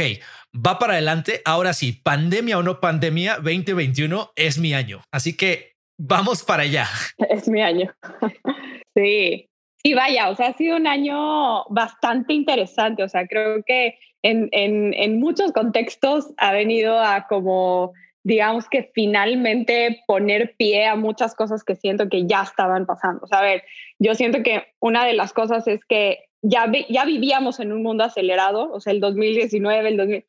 va 0.54 0.78
para 0.78 0.94
adelante, 0.94 1.40
ahora 1.44 1.72
sí, 1.72 1.92
pandemia 1.92 2.58
o 2.58 2.62
no 2.62 2.80
pandemia, 2.80 3.36
2021 3.36 4.32
es 4.36 4.58
mi 4.58 4.74
año. 4.74 5.02
Así 5.10 5.36
que 5.36 5.74
vamos 5.98 6.42
para 6.42 6.64
allá. 6.64 6.86
Es 7.30 7.48
mi 7.48 7.62
año. 7.62 7.94
sí. 8.94 9.48
Y 9.82 9.94
vaya, 9.94 10.30
o 10.30 10.36
sea, 10.36 10.48
ha 10.48 10.56
sido 10.56 10.76
un 10.76 10.86
año 10.86 11.64
bastante 11.66 12.32
interesante, 12.32 13.02
o 13.02 13.08
sea, 13.08 13.26
creo 13.26 13.62
que 13.66 13.98
en, 14.22 14.48
en, 14.52 14.94
en 14.94 15.20
muchos 15.20 15.52
contextos 15.52 16.32
ha 16.38 16.52
venido 16.52 16.98
a 16.98 17.26
como, 17.28 17.92
digamos 18.22 18.66
que 18.70 18.90
finalmente 18.94 20.02
poner 20.06 20.54
pie 20.56 20.86
a 20.86 20.96
muchas 20.96 21.34
cosas 21.34 21.62
que 21.62 21.76
siento 21.76 22.08
que 22.08 22.26
ya 22.26 22.42
estaban 22.42 22.86
pasando. 22.86 23.20
O 23.24 23.26
sea, 23.26 23.40
a 23.40 23.42
ver, 23.42 23.62
yo 23.98 24.14
siento 24.14 24.42
que 24.42 24.64
una 24.80 25.04
de 25.04 25.12
las 25.12 25.34
cosas 25.34 25.68
es 25.68 25.84
que 25.86 26.24
ya, 26.44 26.70
ya 26.90 27.04
vivíamos 27.06 27.58
en 27.58 27.72
un 27.72 27.82
mundo 27.82 28.04
acelerado, 28.04 28.70
o 28.70 28.80
sea, 28.80 28.92
el 28.92 29.00
2019, 29.00 29.88
el 29.88 29.96
2000, 29.96 30.24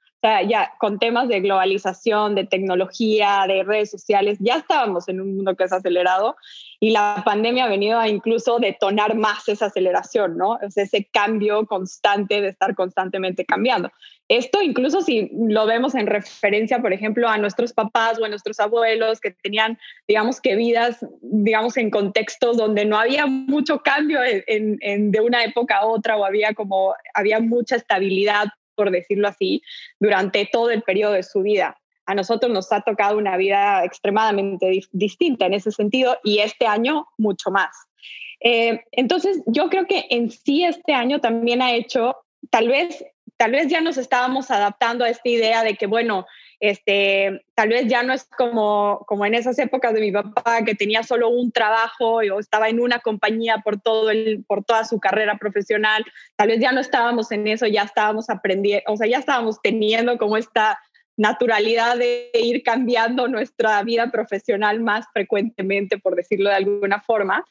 ya 0.48 0.74
con 0.80 1.00
temas 1.00 1.28
de 1.28 1.40
globalización, 1.40 2.36
de 2.36 2.46
tecnología, 2.46 3.46
de 3.48 3.64
redes 3.64 3.92
sociales, 3.92 4.38
ya 4.40 4.58
estábamos 4.58 5.08
en 5.08 5.22
un 5.22 5.36
mundo 5.36 5.56
que 5.56 5.66
es 5.66 5.74
acelerado 5.74 6.36
y 6.80 6.92
la 6.92 7.22
pandemia 7.26 7.66
ha 7.66 7.70
venido 7.70 8.00
a 8.00 8.08
incluso 8.08 8.60
detonar 8.60 9.16
más 9.16 9.48
esa 9.48 9.68
aceleración, 9.68 10.38
¿no? 10.38 10.60
Sea, 10.70 10.84
ese 10.84 11.06
cambio 11.12 11.66
constante 11.66 12.42
de 12.42 12.50
estar 12.50 12.76
constantemente 12.76 13.46
cambiando. 13.46 13.92
Esto 14.28 14.62
incluso 14.62 15.02
si 15.02 15.30
lo 15.34 15.68
vemos 15.68 15.94
en 15.94 16.08
referencia, 16.08 16.82
por 16.82 16.94
ejemplo, 16.94 17.30
a 17.30 17.38
nuestros 17.38 17.74
papás 17.74 18.20
o 18.20 18.26
a 18.26 18.30
nuestros 18.30 18.60
abuelos 18.60 19.20
que 19.20 19.32
tenían, 19.32 19.78
digamos 20.08 20.42
que 20.42 20.56
vidas, 20.56 21.06
digamos, 21.22 21.78
en 21.78 21.92
contextos 21.92 22.58
donde 22.58 22.86
no 22.86 22.98
había 22.98 23.28
mucho 23.28 23.82
cambio 23.82 24.20
en, 24.26 25.12
de 25.12 25.22
una 25.22 25.44
época 25.44 25.78
a 25.78 25.86
otra 25.86 26.18
o 26.18 26.26
había 26.26 26.56
como, 26.56 26.96
había 27.14 27.40
mucha 27.40 27.76
estabilidad, 27.76 28.48
por 28.76 28.92
decirlo 28.92 29.28
así, 29.28 29.62
durante 30.00 30.48
todo 30.52 30.70
el 30.70 30.82
periodo 30.82 31.14
de 31.14 31.24
su 31.24 31.42
vida. 31.42 31.78
A 32.06 32.14
nosotros 32.14 32.52
nos 32.52 32.72
ha 32.72 32.82
tocado 32.82 33.18
una 33.18 33.36
vida 33.38 33.84
extremadamente 33.84 34.82
distinta 34.92 35.48
en 35.48 35.54
ese 35.54 35.72
sentido 35.72 36.18
y 36.24 36.40
este 36.40 36.68
año 36.68 37.08
mucho 37.18 37.50
más. 37.50 37.76
Eh, 38.42 38.84
entonces, 38.92 39.42
yo 39.48 39.70
creo 39.70 39.88
que 39.88 40.06
en 40.10 40.30
sí 40.30 40.64
este 40.66 40.94
año 40.94 41.20
también 41.20 41.62
ha 41.62 41.74
hecho, 41.74 42.16
tal 42.52 42.68
vez 42.68 43.04
tal 43.38 43.52
vez 43.52 43.68
ya 43.68 43.82
nos 43.82 43.98
estábamos 43.98 44.52
adaptando 44.52 45.06
a 45.06 45.10
esta 45.10 45.30
idea 45.30 45.64
de 45.64 45.76
que, 45.76 45.88
bueno, 45.88 46.26
este, 46.60 47.46
tal 47.56 47.70
vez 47.70 47.88
ya 47.88 48.04
no 48.04 48.14
es 48.14 48.26
como, 48.38 49.04
como 49.08 49.26
en 49.26 49.34
esas 49.34 49.58
épocas 49.60 49.94
de 49.94 50.02
mi 50.02 50.12
papá 50.12 50.64
que 50.64 50.76
tenía 50.76 51.04
solo 51.04 51.30
un 51.30 51.52
trabajo 51.52 52.18
o 52.18 52.40
estaba 52.40 52.70
en 52.70 52.80
una 52.80 53.00
compañía 53.00 53.58
por, 53.64 53.80
todo 53.80 54.10
el, 54.10 54.44
por 54.48 54.64
toda 54.64 54.86
su 54.86 55.00
carrera 55.00 55.38
profesional. 55.38 56.06
Tal 56.36 56.50
vez 56.50 56.60
ya 56.60 56.72
no 56.72 56.82
estábamos 56.82 57.32
en 57.32 57.48
eso, 57.48 57.68
ya 57.68 57.84
estábamos 57.84 58.30
aprendiendo, 58.30 58.84
o 58.92 58.98
sea, 58.98 59.08
ya 59.08 59.20
estábamos 59.20 59.62
teniendo 59.62 60.18
como 60.18 60.38
esta 60.38 60.80
naturalidad 61.18 61.98
de 61.98 62.30
ir 62.34 62.62
cambiando 62.64 63.28
nuestra 63.28 63.82
vida 63.84 64.12
profesional 64.12 64.82
más 64.82 65.06
frecuentemente, 65.14 65.98
por 65.98 66.16
decirlo 66.16 66.50
de 66.50 66.58
alguna 66.58 67.02
forma 67.02 67.46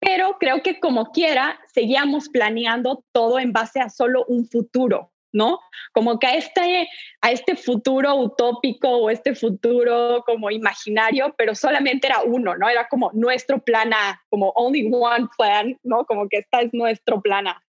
pero 0.00 0.36
creo 0.38 0.62
que 0.62 0.78
como 0.80 1.10
quiera, 1.10 1.58
seguíamos 1.72 2.28
planeando 2.28 3.04
todo 3.12 3.38
en 3.38 3.52
base 3.52 3.80
a 3.80 3.90
solo 3.90 4.24
un 4.26 4.46
futuro, 4.46 5.12
¿no? 5.32 5.58
Como 5.92 6.18
que 6.18 6.26
a 6.26 6.34
este, 6.34 6.88
a 7.20 7.30
este 7.30 7.56
futuro 7.56 8.14
utópico 8.14 8.88
o 8.88 9.10
este 9.10 9.34
futuro 9.34 10.22
como 10.26 10.50
imaginario, 10.50 11.34
pero 11.36 11.54
solamente 11.54 12.06
era 12.06 12.22
uno, 12.22 12.56
¿no? 12.56 12.68
Era 12.68 12.88
como 12.88 13.10
nuestro 13.12 13.58
plan 13.60 13.92
A, 13.92 14.20
como 14.30 14.50
only 14.56 14.90
one 14.92 15.28
plan, 15.36 15.78
¿no? 15.82 16.04
Como 16.04 16.28
que 16.28 16.38
esta 16.38 16.60
es 16.60 16.72
nuestro 16.72 17.20
plan 17.20 17.46
A. 17.46 17.62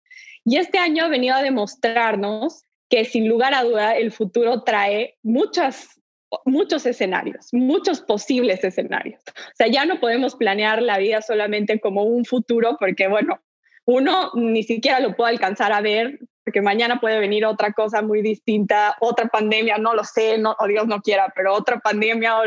Y 0.44 0.56
este 0.56 0.78
año 0.78 1.04
ha 1.04 1.08
venido 1.08 1.34
a 1.34 1.42
demostrarnos 1.42 2.64
que 2.88 3.04
sin 3.04 3.28
lugar 3.28 3.54
a 3.54 3.64
duda 3.64 3.96
el 3.96 4.12
futuro 4.12 4.62
trae 4.62 5.16
muchas 5.22 5.98
muchos 6.44 6.84
escenarios, 6.86 7.48
muchos 7.52 8.00
posibles 8.00 8.62
escenarios. 8.62 9.20
O 9.26 9.54
sea, 9.56 9.66
ya 9.66 9.86
no 9.86 10.00
podemos 10.00 10.36
planear 10.36 10.82
la 10.82 10.98
vida 10.98 11.22
solamente 11.22 11.80
como 11.80 12.04
un 12.04 12.24
futuro 12.24 12.76
porque, 12.78 13.08
bueno, 13.08 13.40
uno 13.86 14.30
ni 14.34 14.62
siquiera 14.62 15.00
lo 15.00 15.16
puede 15.16 15.30
alcanzar 15.30 15.72
a 15.72 15.80
ver 15.80 16.18
porque 16.48 16.62
mañana 16.62 16.98
puede 16.98 17.20
venir 17.20 17.44
otra 17.44 17.74
cosa 17.74 18.00
muy 18.00 18.22
distinta, 18.22 18.96
otra 19.00 19.28
pandemia, 19.28 19.76
no 19.76 19.92
lo 19.92 20.02
sé, 20.02 20.38
no, 20.38 20.56
o 20.58 20.66
Dios 20.66 20.86
no 20.86 21.02
quiera, 21.02 21.30
pero 21.36 21.52
otra 21.52 21.78
pandemia 21.78 22.38
o, 22.38 22.42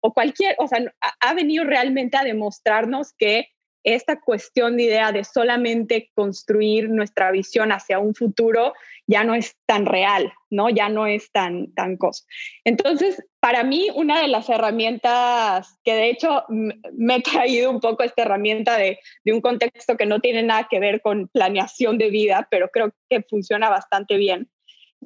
o 0.00 0.14
cualquier, 0.14 0.56
o 0.58 0.66
sea, 0.66 0.78
ha 1.20 1.34
venido 1.34 1.62
realmente 1.64 2.16
a 2.16 2.24
demostrarnos 2.24 3.12
que 3.12 3.48
esta 3.84 4.20
cuestión 4.20 4.76
de 4.76 4.84
idea 4.84 5.12
de 5.12 5.24
solamente 5.24 6.10
construir 6.14 6.88
nuestra 6.88 7.30
visión 7.30 7.72
hacia 7.72 7.98
un 7.98 8.14
futuro 8.14 8.74
ya 9.06 9.24
no 9.24 9.34
es 9.34 9.56
tan 9.66 9.86
real, 9.86 10.32
¿no? 10.50 10.70
Ya 10.70 10.88
no 10.88 11.06
es 11.06 11.30
tan, 11.32 11.72
tan 11.74 11.96
cosa. 11.96 12.24
Entonces, 12.64 13.22
para 13.40 13.64
mí, 13.64 13.88
una 13.94 14.20
de 14.22 14.28
las 14.28 14.48
herramientas 14.48 15.76
que 15.84 15.94
de 15.94 16.10
hecho 16.10 16.44
me 16.48 17.16
he 17.16 17.22
traído 17.22 17.70
un 17.70 17.80
poco 17.80 18.04
esta 18.04 18.22
herramienta 18.22 18.76
de, 18.76 18.98
de 19.24 19.32
un 19.32 19.40
contexto 19.40 19.96
que 19.96 20.06
no 20.06 20.20
tiene 20.20 20.42
nada 20.42 20.68
que 20.70 20.78
ver 20.78 21.00
con 21.02 21.28
planeación 21.28 21.98
de 21.98 22.10
vida, 22.10 22.46
pero 22.50 22.68
creo 22.70 22.92
que 23.10 23.22
funciona 23.22 23.68
bastante 23.68 24.16
bien, 24.16 24.48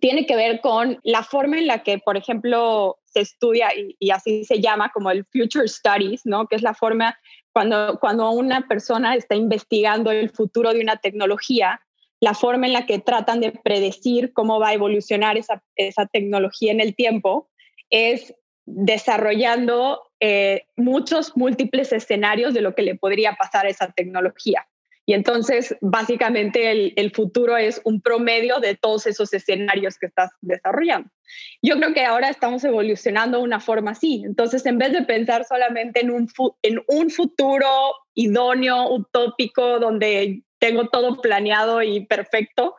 tiene 0.01 0.27
que 0.27 0.37
ver 0.37 0.61
con 0.61 1.01
la 1.05 1.23
forma 1.23 1.59
en 1.59 1.67
la 1.67 1.83
que, 1.83 1.99
por 1.99 2.17
ejemplo, 2.17 2.99
se 3.05 3.21
estudia 3.21 3.75
y, 3.75 3.97
y, 3.99 4.11
así 4.11 4.45
se 4.45 4.61
llama 4.61 4.91
como 4.93 5.11
el 5.11 5.25
Future 5.25 5.67
Studies, 5.67 6.27
¿no? 6.27 6.47
Que 6.47 6.57
es 6.57 6.63
la 6.63 6.75
forma 6.75 7.19
cuando, 7.57 7.99
cuando 8.01 8.31
una 8.33 8.69
persona 8.69 9.15
está 9.15 9.35
investigando 9.35 10.11
el 10.11 10.29
futuro 10.29 10.75
de 10.75 10.83
una 10.83 10.99
tecnología, 10.99 11.81
la 12.21 12.35
forma 12.35 12.67
en 12.67 12.75
la 12.75 12.85
que 12.85 12.99
tratan 12.99 13.41
de 13.41 13.51
predecir 13.51 14.35
cómo 14.35 14.61
va 14.61 14.69
a 14.69 14.75
evolucionar 14.75 15.39
esa, 15.39 15.65
esa 15.75 16.05
tecnología 16.05 16.71
en 16.71 16.83
el 16.83 16.95
tiempo 16.95 17.49
es 17.89 18.35
desarrollando 18.67 20.03
eh, 20.21 20.67
muchos 20.77 21.35
múltiples 21.35 21.95
escenarios 21.95 22.53
de 22.53 22.61
lo 22.61 22.75
que 22.75 22.83
le 22.83 22.95
podría 22.95 23.37
pasar 23.37 23.65
a 23.65 23.71
esa 23.71 23.91
tecnología. 23.91 24.67
Y 25.09 25.15
entonces, 25.15 25.77
básicamente, 25.81 26.93
el, 26.97 27.13
futuro 27.13 27.57
es 27.57 27.81
un 27.85 28.01
promedio 28.01 28.59
de 28.59 28.75
todos 28.75 29.07
esos 29.07 29.33
escenarios 29.33 29.99
que 29.99 30.07
estás 30.07 30.33
desarrollando. 30.41 31.09
Yo 31.63 31.77
creo 31.77 31.95
que 31.95 32.05
ahora 32.05 32.29
estamos 32.29 32.65
evolucionando 32.65 33.39
de 33.39 33.45
una 33.45 33.61
forma 33.61 33.93
así. 33.93 34.25
Entonces, 34.27 34.67
en 34.67 34.79
vez 34.79 34.93
de 34.93 35.03
pensar 35.03 35.45
solamente 35.45 36.01
en 36.01 36.11
un, 36.11 36.29
en 36.63 36.83
un 36.89 37.11
futuro 37.11 37.69
idóneo, 38.15 38.93
utópico, 38.93 39.79
donde 39.79 40.43
tengo 40.59 40.89
todo 40.89 41.21
planeado 41.21 41.83
y 41.83 42.05
perfecto, 42.05 42.75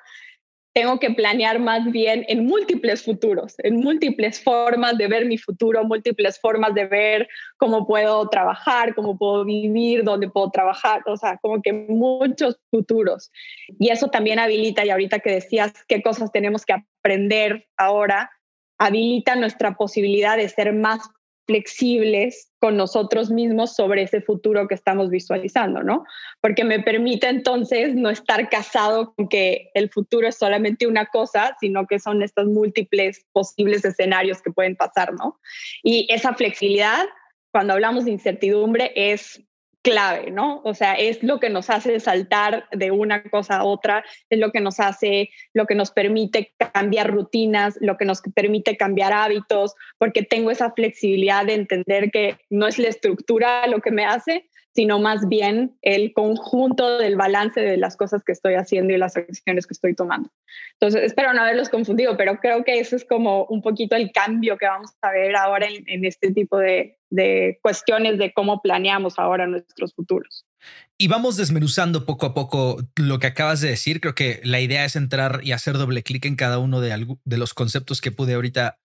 tengo 0.78 1.00
que 1.00 1.10
planear 1.10 1.58
más 1.58 1.92
bien 1.92 2.24
en 2.28 2.46
múltiples 2.46 3.02
futuros, 3.02 3.56
en 3.64 3.78
múltiples 3.78 4.40
formas 4.40 4.96
de 4.96 5.08
ver 5.08 5.26
mi 5.26 5.40
futuro, 5.40 5.84
múltiples 5.84 6.40
formas 6.40 6.76
de 6.76 6.86
ver 6.86 7.28
cómo 7.58 7.88
puedo 7.88 8.30
trabajar, 8.30 8.94
cómo 8.94 9.18
puedo 9.18 9.44
vivir, 9.44 10.04
dónde 10.04 10.30
puedo 10.30 10.52
trabajar, 10.52 11.02
o 11.08 11.18
sea, 11.18 11.40
como 11.42 11.64
que 11.64 11.74
muchos 11.74 12.60
futuros. 12.70 13.32
Y 13.80 13.90
eso 13.90 14.10
también 14.10 14.38
habilita, 14.38 14.86
y 14.86 14.92
ahorita 14.92 15.18
que 15.18 15.32
decías 15.32 15.74
qué 15.88 16.04
cosas 16.04 16.32
tenemos 16.32 16.64
que 16.64 16.74
aprender 16.74 17.66
ahora, 17.76 18.30
habilita 18.78 19.36
nuestra 19.36 19.74
posibilidad 19.78 20.38
de 20.38 20.48
ser 20.48 20.74
más 20.74 21.00
flexibles 21.48 22.52
con 22.60 22.76
nosotros 22.78 23.32
mismos 23.32 23.76
sobre 23.76 24.04
ese 24.04 24.22
futuro 24.22 24.68
que 24.68 24.76
estamos 24.76 25.10
visualizando, 25.10 25.82
¿no? 25.82 26.04
Porque 26.42 26.64
me 26.64 26.82
permite 26.82 27.30
entonces 27.30 27.96
no 27.96 28.10
estar 28.10 28.50
casado 28.50 29.14
con 29.16 29.30
que 29.30 29.72
el 29.74 29.90
futuro 29.90 30.28
es 30.28 30.38
solamente 30.38 30.86
una 30.86 31.06
cosa, 31.06 31.56
sino 31.60 31.88
que 31.88 32.00
son 32.00 32.22
estos 32.22 32.48
múltiples 32.48 33.26
posibles 33.32 33.86
escenarios 33.86 34.42
que 34.42 34.52
pueden 34.52 34.76
pasar, 34.76 35.14
¿no? 35.14 35.40
Y 35.84 36.08
esa 36.12 36.34
flexibilidad, 36.34 37.06
cuando 37.52 37.74
hablamos 37.74 38.06
de 38.06 38.12
incertidumbre, 38.12 38.92
es 38.96 39.42
clave, 39.90 40.32
¿no? 40.32 40.62
O 40.64 40.74
sea, 40.74 40.94
es 40.96 41.24
lo 41.24 41.40
que 41.40 41.50
nos 41.50 41.70
hace 41.70 42.00
saltar 42.00 42.68
de 42.72 42.92
una 42.92 43.24
cosa 43.24 43.58
a 43.58 43.64
otra, 43.64 44.04
es 44.30 44.38
lo 44.40 44.52
que 44.52 44.60
nos 44.60 44.80
hace, 44.80 45.30
lo 45.54 45.66
que 45.66 45.76
nos 45.76 45.92
permite 45.92 46.54
cambiar 46.74 47.10
rutinas, 47.10 47.78
lo 47.80 47.96
que 47.98 48.06
nos 48.06 48.22
permite 48.36 48.76
cambiar 48.76 49.14
hábitos, 49.14 49.76
porque 49.98 50.24
tengo 50.24 50.52
esa 50.52 50.72
flexibilidad 50.72 51.46
de 51.46 51.54
entender 51.54 52.12
que 52.12 52.38
no 52.50 52.68
es 52.68 52.78
la 52.80 52.90
estructura 52.90 53.66
lo 53.68 53.80
que 53.80 53.92
me 53.92 54.06
hace, 54.06 54.46
sino 54.78 55.00
más 55.00 55.28
bien 55.28 55.76
el 55.82 56.14
conjunto 56.14 57.00
del 57.00 57.16
balance 57.16 57.60
de 57.60 57.78
las 57.78 57.98
cosas 57.98 58.22
que 58.24 58.32
estoy 58.32 58.54
haciendo 58.54 58.94
y 58.94 58.98
las 59.00 59.18
acciones 59.18 59.66
que 59.66 59.74
estoy 59.74 59.96
tomando. 59.96 60.30
Entonces, 60.74 61.02
espero 61.02 61.34
no 61.34 61.42
haberlos 61.42 61.70
confundido, 61.70 62.16
pero 62.16 62.40
creo 62.40 62.64
que 62.64 62.80
eso 62.80 62.96
es 62.96 63.04
como 63.04 63.46
un 63.46 63.64
poquito 63.64 63.96
el 63.96 64.12
cambio 64.12 64.56
que 64.56 64.68
vamos 64.68 64.92
a 65.02 65.10
ver 65.10 65.36
ahora 65.36 65.66
en, 65.68 66.06
este 66.06 66.32
tipo 66.32 66.60
de, 66.60 67.00
de 67.10 67.58
cuestiones 67.64 68.20
de 68.20 68.32
cómo 68.34 68.62
planeamos 68.62 69.18
ahora 69.18 69.48
nuestros 69.48 69.96
futuros. 69.96 70.46
Y 70.96 71.08
vamos 71.08 71.38
desmenuzando 71.38 72.06
poco 72.06 72.28
a 72.28 72.36
poco 72.36 72.78
lo 72.98 73.18
que 73.18 73.26
acabas 73.26 73.62
de 73.62 73.70
decir. 73.70 74.00
Creo 74.00 74.14
que 74.14 74.42
la 74.44 74.60
idea 74.60 74.86
es 74.86 74.96
entrar 74.96 75.40
y 75.42 75.54
hacer 75.54 75.80
doble 75.80 76.04
clic 76.04 76.26
en 76.26 76.36
cada 76.36 76.60
uno 76.60 76.82
de, 76.82 77.18
de 77.26 77.38
los 77.38 77.56
conceptos 77.56 78.00
que 78.00 78.12
pude 78.12 78.36
ahorita 78.36 78.78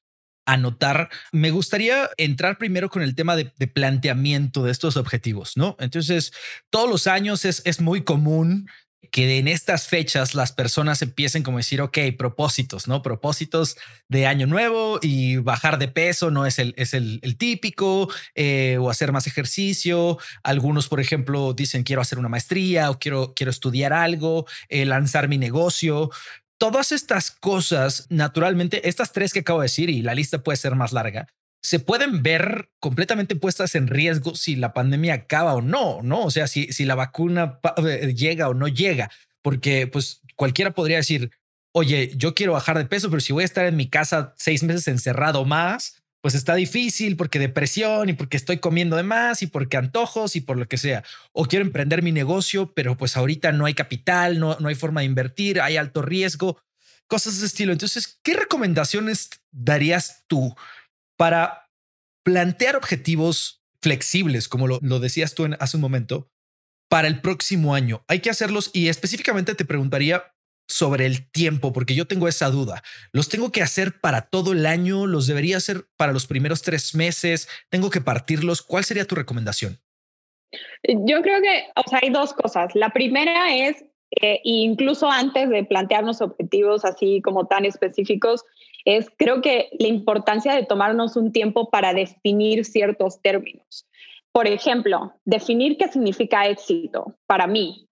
anotar. 0.46 1.10
Me 1.32 1.50
gustaría 1.50 2.10
entrar 2.16 2.58
primero 2.58 2.90
con 2.90 3.02
el 3.02 3.14
tema 3.14 3.36
de, 3.36 3.44
planteamiento 3.66 4.64
de 4.64 4.72
estos 4.72 4.96
objetivos, 4.96 5.56
¿no? 5.56 5.76
Entonces, 5.78 6.32
todos 6.70 6.88
los 6.88 7.06
años 7.06 7.44
es, 7.44 7.62
es 7.64 7.80
muy 7.80 8.02
común 8.02 8.66
que 9.12 9.38
en 9.38 9.46
estas 9.46 9.88
fechas 9.88 10.34
las 10.34 10.52
personas 10.52 11.02
empiecen 11.02 11.42
como 11.42 11.58
decir, 11.58 11.82
ok, 11.82 11.98
propósitos, 12.16 12.88
¿no? 12.88 13.02
Propósitos 13.02 13.76
de 14.08 14.26
año 14.26 14.46
nuevo 14.46 15.00
y 15.02 15.36
bajar 15.36 15.78
de 15.78 15.88
peso 15.88 16.30
no 16.30 16.46
es 16.46 16.58
el, 16.58 16.72
es 16.78 16.94
el, 16.94 17.20
típico, 17.36 18.08
eh, 18.34 18.78
o 18.80 18.88
hacer 18.88 19.12
más 19.12 19.26
ejercicio. 19.26 20.18
Algunos, 20.42 20.88
por 20.88 20.98
ejemplo, 20.98 21.52
dicen 21.52 21.82
quiero 21.82 22.00
hacer 22.00 22.18
una 22.18 22.30
maestría 22.30 22.90
o 22.90 22.98
quiero, 22.98 23.34
quiero 23.34 23.50
estudiar 23.50 23.92
algo, 23.92 24.46
eh, 24.68 24.86
lanzar 24.86 25.28
mi 25.28 25.36
negocio 25.36 26.10
todas 26.62 26.92
estas 26.92 27.32
cosas, 27.32 28.06
naturalmente, 28.08 28.88
estas 28.88 29.10
tres 29.10 29.32
que 29.32 29.40
acabo 29.40 29.58
de 29.58 29.64
decir, 29.64 29.90
y 29.90 30.00
la 30.00 30.14
lista 30.14 30.44
puede 30.44 30.56
ser 30.56 30.76
más 30.76 30.92
larga, 30.92 31.26
se 31.60 31.80
pueden 31.80 32.22
ver 32.22 32.70
completamente 32.78 33.34
puestas 33.34 33.74
en 33.74 33.88
riesgo 33.88 34.36
si 34.36 34.54
la 34.54 34.72
pandemia 34.72 35.14
acaba 35.14 35.54
o 35.54 35.60
no, 35.60 36.02
¿no? 36.02 36.22
O 36.22 36.30
sea, 36.30 36.46
si, 36.46 36.72
si 36.72 36.84
la 36.84 36.94
vacuna 36.94 37.58
eh, 37.84 38.14
llega 38.14 38.48
o 38.48 38.54
no 38.54 38.68
llega, 38.68 39.10
porque 39.42 39.88
pues 39.88 40.20
cualquiera 40.36 40.70
podría 40.70 40.98
decir, 40.98 41.32
oye, 41.72 42.12
yo 42.14 42.32
quiero 42.32 42.52
bajar 42.52 42.78
de 42.78 42.84
peso, 42.84 43.10
pero 43.10 43.18
si 43.18 43.32
voy 43.32 43.42
a 43.42 43.46
estar 43.46 43.66
en 43.66 43.74
mi 43.74 43.90
casa 43.90 44.32
seis 44.36 44.62
meses 44.62 44.86
encerrado 44.86 45.44
más, 45.44 46.01
pues 46.22 46.34
está 46.34 46.54
difícil 46.54 47.16
porque 47.16 47.40
depresión 47.40 48.08
y 48.08 48.12
porque 48.12 48.36
estoy 48.36 48.58
comiendo 48.58 48.96
de 48.96 49.02
más 49.02 49.42
y 49.42 49.48
porque 49.48 49.76
antojos 49.76 50.36
y 50.36 50.40
por 50.40 50.56
lo 50.56 50.66
que 50.68 50.78
sea. 50.78 51.02
O 51.32 51.44
quiero 51.46 51.64
emprender 51.64 52.02
mi 52.02 52.12
negocio, 52.12 52.72
pero 52.74 52.96
pues 52.96 53.16
ahorita 53.16 53.50
no 53.50 53.66
hay 53.66 53.74
capital, 53.74 54.38
no, 54.38 54.56
no 54.60 54.68
hay 54.68 54.76
forma 54.76 55.00
de 55.00 55.06
invertir, 55.06 55.60
hay 55.60 55.76
alto 55.76 56.00
riesgo, 56.00 56.62
cosas 57.08 57.34
de 57.34 57.38
ese 57.38 57.46
estilo. 57.46 57.72
Entonces, 57.72 58.20
¿qué 58.22 58.34
recomendaciones 58.34 59.30
darías 59.50 60.22
tú 60.28 60.54
para 61.16 61.68
plantear 62.22 62.76
objetivos 62.76 63.64
flexibles, 63.82 64.46
como 64.46 64.68
lo, 64.68 64.78
decías 65.00 65.34
tú 65.34 65.44
en, 65.44 65.56
hace 65.58 65.76
un 65.76 65.80
momento, 65.80 66.30
para 66.88 67.08
el 67.08 67.20
próximo 67.20 67.74
año? 67.74 68.04
Hay 68.06 68.20
que 68.20 68.30
hacerlos 68.30 68.70
y 68.72 68.88
específicamente 68.88 69.56
te 69.56 69.64
preguntaría 69.64 70.22
sobre 70.72 71.06
el 71.06 71.30
tiempo, 71.30 71.72
porque 71.72 71.94
yo 71.94 72.06
tengo 72.06 72.28
esa 72.28 72.50
duda. 72.50 72.82
¿Los 73.12 73.28
tengo 73.28 73.52
que 73.52 73.62
hacer 73.62 74.00
para 74.00 74.22
todo 74.22 74.52
el 74.52 74.66
año? 74.66 75.06
¿Los 75.06 75.26
debería 75.26 75.58
hacer 75.58 75.84
para 75.96 76.12
los 76.12 76.26
primeros 76.26 76.62
tres 76.62 76.94
meses? 76.94 77.48
¿Tengo 77.68 77.90
que 77.90 78.00
partirlos? 78.00 78.62
¿Cuál 78.62 78.84
sería 78.84 79.06
tu 79.06 79.14
recomendación? 79.14 79.78
Yo 80.82 81.22
creo 81.22 81.40
que 81.40 81.64
o 81.76 81.88
sea, 81.88 82.00
hay 82.02 82.10
dos 82.10 82.32
cosas. 82.32 82.74
La 82.74 82.90
primera 82.90 83.54
es, 83.54 83.84
eh, 84.20 84.40
incluso 84.44 85.10
antes 85.10 85.48
de 85.48 85.64
plantearnos 85.64 86.20
objetivos 86.20 86.84
así 86.84 87.20
como 87.22 87.46
tan 87.46 87.64
específicos, 87.64 88.42
es 88.84 89.06
creo 89.16 89.42
que 89.42 89.68
la 89.78 89.88
importancia 89.88 90.54
de 90.54 90.64
tomarnos 90.64 91.16
un 91.16 91.32
tiempo 91.32 91.70
para 91.70 91.94
definir 91.94 92.64
ciertos 92.64 93.20
términos. 93.20 93.86
Por 94.32 94.46
ejemplo, 94.46 95.14
definir 95.24 95.76
qué 95.76 95.88
significa 95.88 96.48
éxito 96.48 97.14
para 97.26 97.46
mí, 97.46 97.86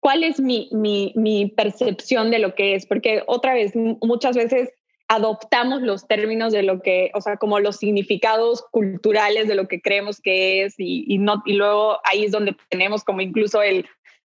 cuál 0.00 0.24
es 0.24 0.40
mi, 0.40 0.68
mi, 0.72 1.12
mi, 1.14 1.46
percepción 1.46 2.30
de 2.30 2.38
lo 2.38 2.54
que 2.54 2.74
es, 2.74 2.86
porque 2.86 3.22
otra 3.26 3.54
vez, 3.54 3.72
muchas 3.74 4.36
veces 4.36 4.70
adoptamos 5.08 5.82
los 5.82 6.06
términos 6.06 6.52
de 6.52 6.62
lo 6.62 6.80
que, 6.80 7.10
o 7.14 7.20
sea, 7.20 7.36
como 7.36 7.60
los 7.60 7.76
significados 7.76 8.64
culturales 8.70 9.48
de 9.48 9.56
lo 9.56 9.68
que 9.68 9.80
creemos 9.80 10.20
que 10.20 10.64
es 10.64 10.74
y, 10.78 11.04
y, 11.06 11.18
no, 11.18 11.42
y 11.44 11.54
luego 11.54 11.98
ahí 12.04 12.24
es 12.24 12.32
donde 12.32 12.56
tenemos 12.68 13.04
como 13.04 13.20
incluso 13.20 13.60
el, 13.62 13.86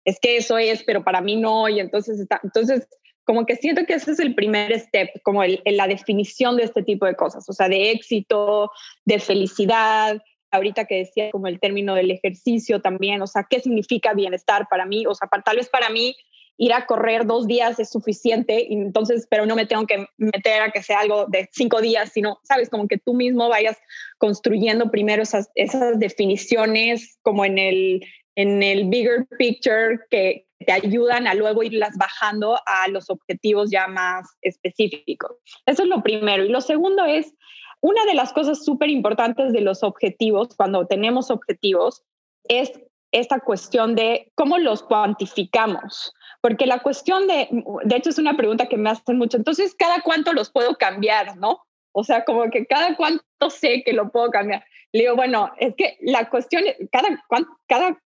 es 0.04 0.18
que 0.20 0.36
eso 0.36 0.56
es, 0.56 0.84
pero 0.84 1.04
para 1.04 1.20
mí 1.20 1.36
no, 1.36 1.68
y 1.68 1.80
entonces 1.80 2.18
está, 2.18 2.40
entonces 2.42 2.88
como 3.24 3.44
que 3.44 3.56
siento 3.56 3.84
que 3.84 3.92
ese 3.92 4.12
es 4.12 4.20
el 4.20 4.34
primer 4.34 4.78
step, 4.80 5.10
como 5.22 5.42
el, 5.42 5.60
la 5.66 5.86
definición 5.86 6.56
de 6.56 6.62
este 6.62 6.82
tipo 6.82 7.04
de 7.04 7.14
cosas, 7.14 7.46
o 7.46 7.52
sea, 7.52 7.68
de 7.68 7.90
éxito, 7.90 8.70
de 9.04 9.18
felicidad, 9.18 10.22
ahorita 10.50 10.86
que 10.86 10.96
decía 10.96 11.30
como 11.30 11.46
el 11.46 11.60
término 11.60 11.94
del 11.94 12.10
ejercicio 12.10 12.80
también, 12.80 13.22
o 13.22 13.26
sea, 13.26 13.46
¿qué 13.48 13.60
significa 13.60 14.14
bienestar 14.14 14.66
para 14.70 14.86
mí? 14.86 15.06
O 15.06 15.14
sea, 15.14 15.28
tal 15.44 15.56
vez 15.56 15.68
para 15.68 15.90
mí 15.90 16.14
ir 16.58 16.72
a 16.72 16.86
correr 16.86 17.24
dos 17.24 17.46
días 17.46 17.78
es 17.78 17.90
suficiente, 17.90 18.72
entonces, 18.72 19.26
pero 19.30 19.46
no 19.46 19.54
me 19.54 19.66
tengo 19.66 19.86
que 19.86 20.06
meter 20.16 20.60
a 20.60 20.70
que 20.72 20.82
sea 20.82 21.00
algo 21.00 21.26
de 21.26 21.48
cinco 21.52 21.80
días, 21.80 22.10
sino, 22.12 22.40
sabes, 22.42 22.68
como 22.68 22.88
que 22.88 22.98
tú 22.98 23.14
mismo 23.14 23.48
vayas 23.48 23.78
construyendo 24.18 24.90
primero 24.90 25.22
esas, 25.22 25.50
esas 25.54 25.98
definiciones 26.00 27.18
como 27.22 27.44
en 27.44 27.58
el, 27.58 28.04
en 28.34 28.62
el 28.62 28.88
bigger 28.88 29.28
picture 29.38 30.00
que 30.10 30.48
te 30.66 30.72
ayudan 30.72 31.28
a 31.28 31.34
luego 31.34 31.62
irlas 31.62 31.96
bajando 31.96 32.58
a 32.66 32.88
los 32.88 33.08
objetivos 33.08 33.70
ya 33.70 33.86
más 33.86 34.28
específicos. 34.42 35.36
Eso 35.64 35.84
es 35.84 35.88
lo 35.88 36.02
primero. 36.02 36.44
Y 36.44 36.48
lo 36.48 36.60
segundo 36.60 37.04
es, 37.04 37.32
una 37.80 38.04
de 38.04 38.14
las 38.14 38.32
cosas 38.32 38.64
súper 38.64 38.90
importantes 38.90 39.52
de 39.52 39.60
los 39.60 39.82
objetivos, 39.82 40.48
cuando 40.56 40.86
tenemos 40.86 41.30
objetivos, 41.30 42.02
es 42.44 42.72
esta 43.12 43.40
cuestión 43.40 43.94
de 43.94 44.32
cómo 44.34 44.58
los 44.58 44.82
cuantificamos. 44.82 46.12
Porque 46.40 46.66
la 46.66 46.80
cuestión 46.80 47.26
de, 47.26 47.48
de 47.84 47.96
hecho 47.96 48.10
es 48.10 48.18
una 48.18 48.36
pregunta 48.36 48.66
que 48.66 48.76
me 48.76 48.90
hacen 48.90 49.18
mucho, 49.18 49.36
entonces, 49.36 49.74
¿cada 49.74 50.02
cuánto 50.02 50.32
los 50.32 50.50
puedo 50.50 50.76
cambiar? 50.76 51.36
¿No? 51.36 51.64
O 51.92 52.04
sea, 52.04 52.24
como 52.24 52.48
que 52.50 52.66
cada 52.66 52.96
cuánto 52.96 53.50
sé 53.50 53.82
que 53.84 53.92
lo 53.92 54.10
puedo 54.10 54.30
cambiar. 54.30 54.64
Le 54.92 55.02
digo, 55.02 55.16
bueno, 55.16 55.52
es 55.58 55.74
que 55.76 55.98
la 56.00 56.30
cuestión, 56.30 56.64
cada, 56.92 57.24
cada 57.66 57.98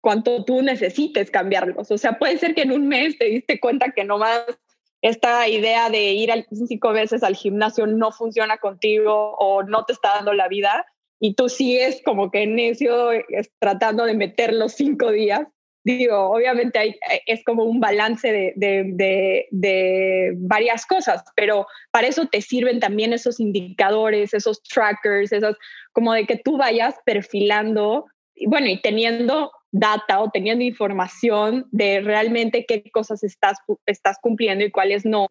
cuánto 0.00 0.44
tú 0.44 0.62
necesites 0.62 1.30
cambiarlos. 1.30 1.90
O 1.90 1.98
sea, 1.98 2.18
puede 2.18 2.38
ser 2.38 2.54
que 2.54 2.62
en 2.62 2.72
un 2.72 2.86
mes 2.88 3.18
te 3.18 3.26
diste 3.26 3.60
cuenta 3.60 3.92
que 3.92 4.04
no 4.04 4.18
más 4.18 4.44
esta 5.02 5.48
idea 5.48 5.90
de 5.90 6.12
ir 6.12 6.30
cinco 6.66 6.92
veces 6.92 7.22
al 7.22 7.36
gimnasio 7.36 7.86
no 7.86 8.10
funciona 8.10 8.58
contigo 8.58 9.36
o 9.38 9.62
no 9.62 9.84
te 9.84 9.92
está 9.92 10.14
dando 10.16 10.32
la 10.32 10.48
vida 10.48 10.86
y 11.20 11.34
tú 11.34 11.48
sigues 11.48 12.02
como 12.04 12.30
que 12.30 12.46
necio 12.46 13.10
tratando 13.58 14.04
de 14.04 14.14
meter 14.14 14.52
los 14.52 14.72
cinco 14.72 15.10
días. 15.10 15.46
Digo, 15.84 16.30
obviamente 16.30 16.78
hay, 16.78 16.96
es 17.26 17.42
como 17.44 17.64
un 17.64 17.80
balance 17.80 18.30
de, 18.30 18.52
de, 18.56 19.46
de, 19.50 20.32
varias 20.36 20.84
cosas, 20.84 21.24
pero 21.34 21.66
para 21.92 22.08
eso 22.08 22.26
te 22.26 22.42
sirven 22.42 22.78
también 22.78 23.12
esos 23.12 23.40
indicadores, 23.40 24.34
esos 24.34 24.62
trackers, 24.62 25.32
esos, 25.32 25.56
como 25.92 26.12
de 26.12 26.26
que 26.26 26.36
tú 26.36 26.58
vayas 26.58 26.96
perfilando, 27.06 28.06
bueno, 28.46 28.66
y 28.66 28.82
teniendo 28.82 29.50
data 29.70 30.20
o 30.20 30.30
teniendo 30.30 30.64
información 30.64 31.66
de 31.70 32.00
realmente 32.00 32.64
qué 32.66 32.82
cosas 32.90 33.22
estás, 33.22 33.58
estás 33.86 34.18
cumpliendo 34.20 34.64
y 34.64 34.70
cuáles 34.70 35.04
no. 35.04 35.28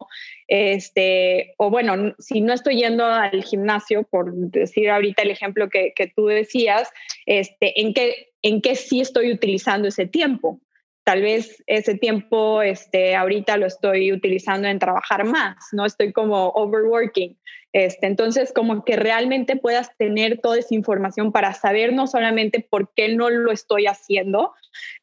Este, 0.47 1.53
o 1.57 1.69
bueno, 1.69 2.15
si 2.19 2.41
no 2.41 2.53
estoy 2.53 2.77
yendo 2.77 3.05
al 3.05 3.43
gimnasio, 3.43 4.03
por 4.03 4.33
decir 4.33 4.89
ahorita 4.89 5.23
el 5.23 5.31
ejemplo 5.31 5.69
que, 5.69 5.93
que 5.95 6.07
tú 6.07 6.27
decías, 6.27 6.89
este, 7.25 7.81
¿en, 7.81 7.93
qué, 7.93 8.29
¿en 8.41 8.61
qué 8.61 8.75
sí 8.75 9.01
estoy 9.01 9.31
utilizando 9.31 9.87
ese 9.87 10.05
tiempo? 10.05 10.59
Tal 11.07 11.21
vez 11.21 11.63
ese 11.67 11.95
tiempo, 11.95 12.61
este, 12.61 13.15
ahorita 13.15 13.55
lo 13.55 13.65
estoy 13.65 14.11
utilizando 14.11 14.67
en 14.67 14.77
trabajar 14.77 15.23
más, 15.23 15.55
no 15.71 15.85
estoy 15.85 16.11
como 16.11 16.49
overworking. 16.49 17.39
Este, 17.71 18.07
entonces, 18.07 18.51
como 18.51 18.83
que 18.83 18.97
realmente 18.97 19.55
puedas 19.55 19.95
tener 19.95 20.41
toda 20.41 20.59
esa 20.59 20.75
información 20.75 21.31
para 21.31 21.53
saber 21.53 21.93
no 21.93 22.07
solamente 22.07 22.59
por 22.59 22.91
qué 22.93 23.15
no 23.15 23.29
lo 23.29 23.53
estoy 23.53 23.85
haciendo, 23.87 24.53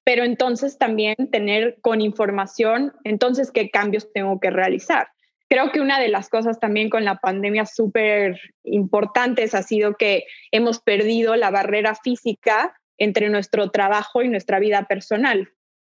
pero 0.05 0.25
entonces 0.25 0.77
también 0.77 1.17
tener 1.33 1.79
con 1.81 2.03
información, 2.03 2.93
entonces, 3.05 3.51
qué 3.51 3.71
cambios 3.71 4.13
tengo 4.13 4.41
que 4.41 4.51
realizar. 4.51 5.09
Creo 5.49 5.73
que 5.73 5.81
una 5.81 5.99
de 5.99 6.09
las 6.09 6.29
cosas 6.29 6.61
también 6.61 6.91
con 6.91 7.07
la 7.07 7.17
pandemia 7.17 7.65
súper 7.65 8.39
importantes 8.63 9.55
ha 9.55 9.63
sido 9.63 9.95
que 9.95 10.25
hemos 10.53 10.81
perdido 10.81 11.35
la 11.35 11.51
barrera 11.51 11.95
física 11.95 12.77
entre 12.99 13.31
nuestro 13.31 13.71
trabajo 13.71 14.21
y 14.21 14.29
nuestra 14.29 14.59
vida 14.59 14.85
personal. 14.87 15.49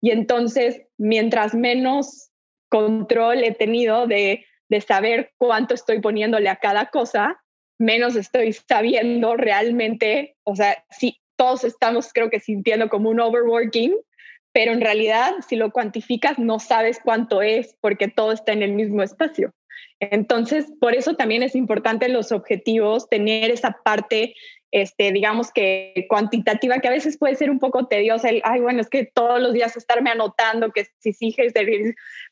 Y 0.06 0.10
entonces, 0.10 0.82
mientras 0.98 1.54
menos 1.54 2.30
control 2.68 3.42
he 3.44 3.52
tenido 3.52 4.06
de 4.06 4.44
de 4.68 4.80
saber 4.80 5.32
cuánto 5.38 5.74
estoy 5.74 6.00
poniéndole 6.00 6.48
a 6.48 6.56
cada 6.56 6.86
cosa, 6.86 7.42
menos 7.78 8.16
estoy 8.16 8.52
sabiendo 8.52 9.36
realmente, 9.36 10.36
o 10.44 10.56
sea, 10.56 10.84
sí, 10.90 11.20
todos 11.36 11.64
estamos 11.64 12.10
creo 12.12 12.30
que 12.30 12.40
sintiendo 12.40 12.88
como 12.88 13.10
un 13.10 13.20
overworking, 13.20 13.94
pero 14.52 14.72
en 14.72 14.80
realidad 14.80 15.32
si 15.46 15.56
lo 15.56 15.70
cuantificas 15.70 16.38
no 16.38 16.58
sabes 16.58 16.98
cuánto 17.02 17.42
es 17.42 17.76
porque 17.80 18.08
todo 18.08 18.32
está 18.32 18.52
en 18.52 18.62
el 18.62 18.72
mismo 18.72 19.02
espacio. 19.02 19.52
Entonces, 20.00 20.66
por 20.80 20.94
eso 20.94 21.16
también 21.16 21.42
es 21.42 21.54
importante 21.54 22.08
los 22.08 22.32
objetivos, 22.32 23.08
tener 23.08 23.50
esa 23.50 23.78
parte 23.84 24.34
este, 24.82 25.10
digamos 25.10 25.50
que 25.52 26.04
cuantitativa, 26.06 26.80
que 26.80 26.88
a 26.88 26.90
veces 26.90 27.16
puede 27.16 27.34
ser 27.34 27.50
un 27.50 27.58
poco 27.58 27.86
tediosa, 27.86 28.28
el, 28.28 28.42
ay, 28.44 28.60
bueno, 28.60 28.82
es 28.82 28.90
que 28.90 29.06
todos 29.06 29.40
los 29.40 29.54
días 29.54 29.74
estarme 29.74 30.10
anotando 30.10 30.70
que 30.70 30.86
si 30.98 31.14
sigues, 31.14 31.54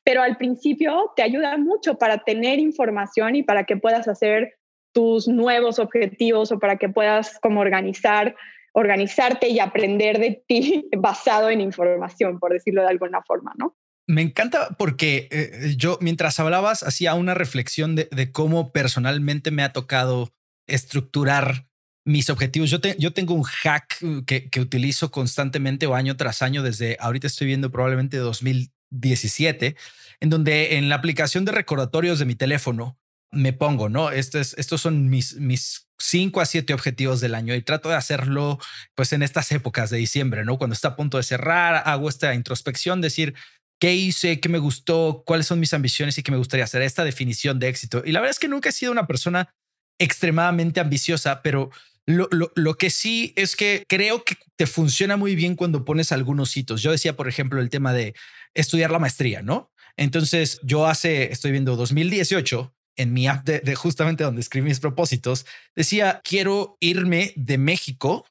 pero 0.04 0.22
al 0.22 0.36
principio 0.36 1.10
te 1.16 1.22
ayuda 1.22 1.56
mucho 1.56 1.96
para 1.96 2.18
tener 2.18 2.58
información 2.58 3.34
y 3.34 3.42
para 3.42 3.64
que 3.64 3.78
puedas 3.78 4.08
hacer 4.08 4.58
tus 4.92 5.26
nuevos 5.26 5.78
objetivos 5.78 6.52
o 6.52 6.58
para 6.58 6.76
que 6.76 6.90
puedas 6.90 7.40
como 7.40 7.60
organizar, 7.60 8.36
organizarte 8.74 9.48
y 9.48 9.58
aprender 9.58 10.18
de 10.18 10.44
ti 10.46 10.86
basado 10.98 11.48
en 11.48 11.62
información, 11.62 12.38
por 12.38 12.52
decirlo 12.52 12.82
de 12.82 12.88
alguna 12.88 13.22
forma, 13.22 13.54
¿no? 13.56 13.74
Me 14.06 14.20
encanta 14.20 14.76
porque 14.76 15.28
eh, 15.30 15.74
yo 15.78 15.96
mientras 16.02 16.38
hablabas 16.38 16.82
hacía 16.82 17.14
una 17.14 17.32
reflexión 17.32 17.96
de, 17.96 18.06
de, 18.10 18.32
cómo 18.32 18.70
personalmente 18.70 19.50
me 19.50 19.62
ha 19.62 19.72
tocado 19.72 20.28
estructurar 20.66 21.68
mis 22.04 22.30
objetivos. 22.30 22.70
Yo, 22.70 22.78
yo 22.98 23.12
tengo 23.12 23.34
un 23.34 23.42
hack 23.42 23.98
que, 24.26 24.48
que, 24.50 24.60
utilizo 24.60 25.10
constantemente 25.10 25.86
o 25.86 25.94
año 25.94 26.16
tras 26.16 26.42
año 26.42 26.62
desde 26.62 26.96
ahorita 27.00 27.26
estoy 27.26 27.46
viendo 27.46 27.70
probablemente 27.70 28.18
2017, 28.18 29.76
en 30.20 30.30
donde 30.30 30.76
en 30.76 30.88
la 30.88 30.96
aplicación 30.96 31.44
de 31.44 31.52
recordatorios 31.52 32.18
de 32.18 32.26
mi 32.26 32.34
teléfono 32.34 32.98
me 33.30 33.52
pongo, 33.52 33.88
¿no? 33.88 34.10
Estos, 34.10 34.54
estos 34.58 34.80
son 34.80 35.08
mis, 35.08 35.36
mis 35.36 35.88
cinco 35.98 36.40
a 36.40 36.46
siete 36.46 36.74
objetivos 36.74 37.20
del 37.20 37.34
año 37.34 37.54
y 37.54 37.62
trato 37.62 37.88
de 37.88 37.96
hacerlo 37.96 38.58
pues 38.94 39.12
en 39.12 39.22
estas 39.22 39.50
épocas 39.52 39.90
de 39.90 39.98
diciembre, 39.98 40.44
¿no? 40.44 40.58
Cuando 40.58 40.74
está 40.74 40.88
a 40.88 40.96
punto 40.96 41.16
de 41.16 41.22
cerrar, 41.22 41.82
hago 41.86 42.08
esta 42.08 42.34
introspección, 42.34 43.00
decir, 43.00 43.34
¿qué 43.80 43.94
hice? 43.94 44.40
¿Qué 44.40 44.48
me 44.48 44.58
gustó? 44.58 45.22
¿Cuáles 45.26 45.46
son 45.46 45.60
mis 45.60 45.74
ambiciones 45.74 46.16
y 46.18 46.22
qué 46.22 46.30
me 46.30 46.38
gustaría 46.38 46.64
hacer? 46.64 46.82
Esta 46.82 47.04
definición 47.04 47.58
de 47.58 47.68
éxito. 47.68 48.02
Y 48.04 48.12
la 48.12 48.20
verdad 48.20 48.32
es 48.32 48.38
que 48.38 48.48
nunca 48.48 48.68
he 48.68 48.72
sido 48.72 48.92
una 48.92 49.06
persona 49.06 49.54
extremadamente 49.98 50.80
ambiciosa, 50.80 51.42
pero 51.42 51.70
lo, 52.06 52.28
lo, 52.30 52.74
que 52.74 52.90
sí 52.90 53.32
es 53.36 53.56
que 53.56 53.84
creo 53.88 54.24
que 54.24 54.36
te 54.56 54.66
funciona 54.66 55.16
muy 55.16 55.34
bien 55.34 55.56
cuando 55.56 55.84
pones 55.84 56.12
algunos 56.12 56.56
hitos. 56.56 56.82
Yo 56.82 56.90
decía, 56.90 57.16
por 57.16 57.28
ejemplo, 57.28 57.60
el 57.60 57.70
tema 57.70 57.92
de 57.92 58.14
estudiar 58.54 58.90
la 58.90 58.98
maestría, 58.98 59.42
¿no? 59.42 59.72
Entonces 59.96 60.60
yo 60.62 60.86
hace, 60.86 61.32
estoy 61.32 61.52
viendo 61.52 61.76
2018, 61.76 62.74
en 62.96 63.12
mi 63.12 63.26
app 63.26 63.44
de, 63.44 63.74
justamente 63.74 64.24
donde 64.24 64.40
escribí 64.40 64.68
mis 64.68 64.80
propósitos, 64.80 65.46
decía, 65.74 66.20
quiero 66.24 66.76
irme 66.80 67.32
de 67.36 67.58
México 67.58 68.26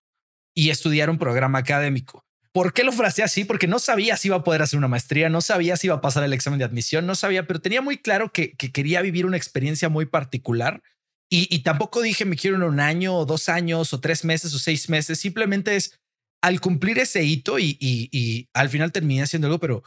y 0.54 0.70
estudiar 0.70 1.10
un 1.10 1.18
programa 1.18 1.60
académico. 1.60 2.24
¿Por 2.52 2.74
qué 2.74 2.84
lo 2.84 2.92
fraseé 2.92 3.26
así? 3.26 3.46
Porque 3.46 3.68
no 3.68 3.80
sabía 3.80 4.16
si 4.16 4.28
iba 4.28 4.38
a 4.38 4.44
poder 4.44 4.62
hacer 4.62 4.78
una 4.78 4.88
maestría, 4.88 5.28
no 5.28 5.42
sabía 5.42 5.76
si 5.76 5.88
iba 5.88 5.96
a 5.96 6.02
pasar 6.02 6.24
el 6.24 6.34
examen 6.34 6.60
de 6.60 6.66
admisión, 6.66 7.08
no 7.08 7.16
sabía, 7.16 7.48
pero 7.48 7.60
tenía 7.60 7.82
muy 7.82 7.98
claro 7.98 8.32
que, 8.32 8.56
quería 8.56 9.02
vivir 9.02 9.26
una 9.26 9.38
experiencia 9.38 9.90
muy 9.90 10.06
particular. 10.06 10.82
Y, 11.36 11.60
tampoco 11.60 12.04
dije 12.04 12.26
me 12.26 12.36
quiero 12.36 12.58
en 12.58 12.64
un 12.64 12.80
año 12.80 13.16
o 13.16 13.26
dos 13.26 13.50
años 13.50 13.92
o 13.92 14.00
tres 14.00 14.24
meses 14.24 14.54
o 14.54 14.60
seis 14.60 14.88
meses. 14.88 15.20
Simplemente 15.20 15.76
es 15.76 16.00
al 16.44 16.62
cumplir 16.62 17.00
ese 17.00 17.24
hito 17.24 17.58
y, 17.58 18.48
al 18.54 18.70
final 18.70 18.92
terminé 18.92 19.24
haciendo 19.24 19.48
algo, 19.48 19.60
pero 19.60 19.82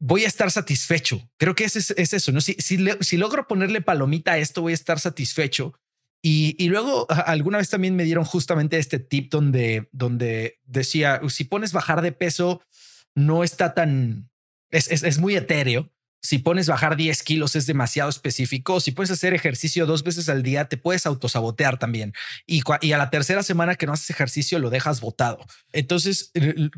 voy 0.00 0.24
a 0.24 0.28
estar 0.28 0.50
satisfecho. 0.50 1.28
Creo 1.36 1.54
que 1.54 1.64
es, 1.64 1.76
es 1.76 2.12
eso. 2.14 2.32
¿no? 2.32 2.40
Si, 2.40 2.54
si, 2.54 2.78
si 3.00 3.16
logro 3.18 3.46
ponerle 3.46 3.82
palomita 3.82 4.32
a 4.32 4.38
esto, 4.38 4.62
voy 4.62 4.72
a 4.72 4.74
estar 4.74 4.98
satisfecho. 4.98 5.74
Y, 6.22 6.68
luego 6.68 7.06
alguna 7.08 7.58
vez 7.58 7.70
también 7.70 7.94
me 7.94 8.04
dieron 8.04 8.24
justamente 8.24 8.78
este 8.78 8.98
tip 8.98 9.30
donde, 9.30 9.88
donde 9.92 10.58
decía, 10.64 11.20
si 11.28 11.44
pones 11.44 11.72
bajar 11.72 12.02
de 12.02 12.12
peso, 12.12 12.62
no 13.14 13.44
está 13.44 13.74
tan, 13.74 14.30
es, 14.70 14.90
es, 14.90 15.18
muy 15.18 15.36
etéreo. 15.36 15.92
Si 16.20 16.38
pones 16.38 16.66
bajar 16.66 16.96
10 16.96 17.22
kilos 17.22 17.56
es 17.56 17.66
demasiado 17.66 18.10
específico. 18.10 18.80
Si 18.80 18.90
puedes 18.90 19.10
hacer 19.10 19.34
ejercicio 19.34 19.86
dos 19.86 20.02
veces 20.02 20.28
al 20.28 20.42
día, 20.42 20.68
te 20.68 20.76
puedes 20.76 21.06
autosabotear 21.06 21.78
también. 21.78 22.12
Y, 22.46 22.62
a 22.92 22.98
la 22.98 23.10
tercera 23.10 23.42
semana 23.42 23.76
que 23.76 23.86
no 23.86 23.92
haces 23.92 24.10
ejercicio, 24.10 24.58
lo 24.58 24.70
dejas 24.70 25.00
botado. 25.00 25.38
Entonces, 25.72 26.32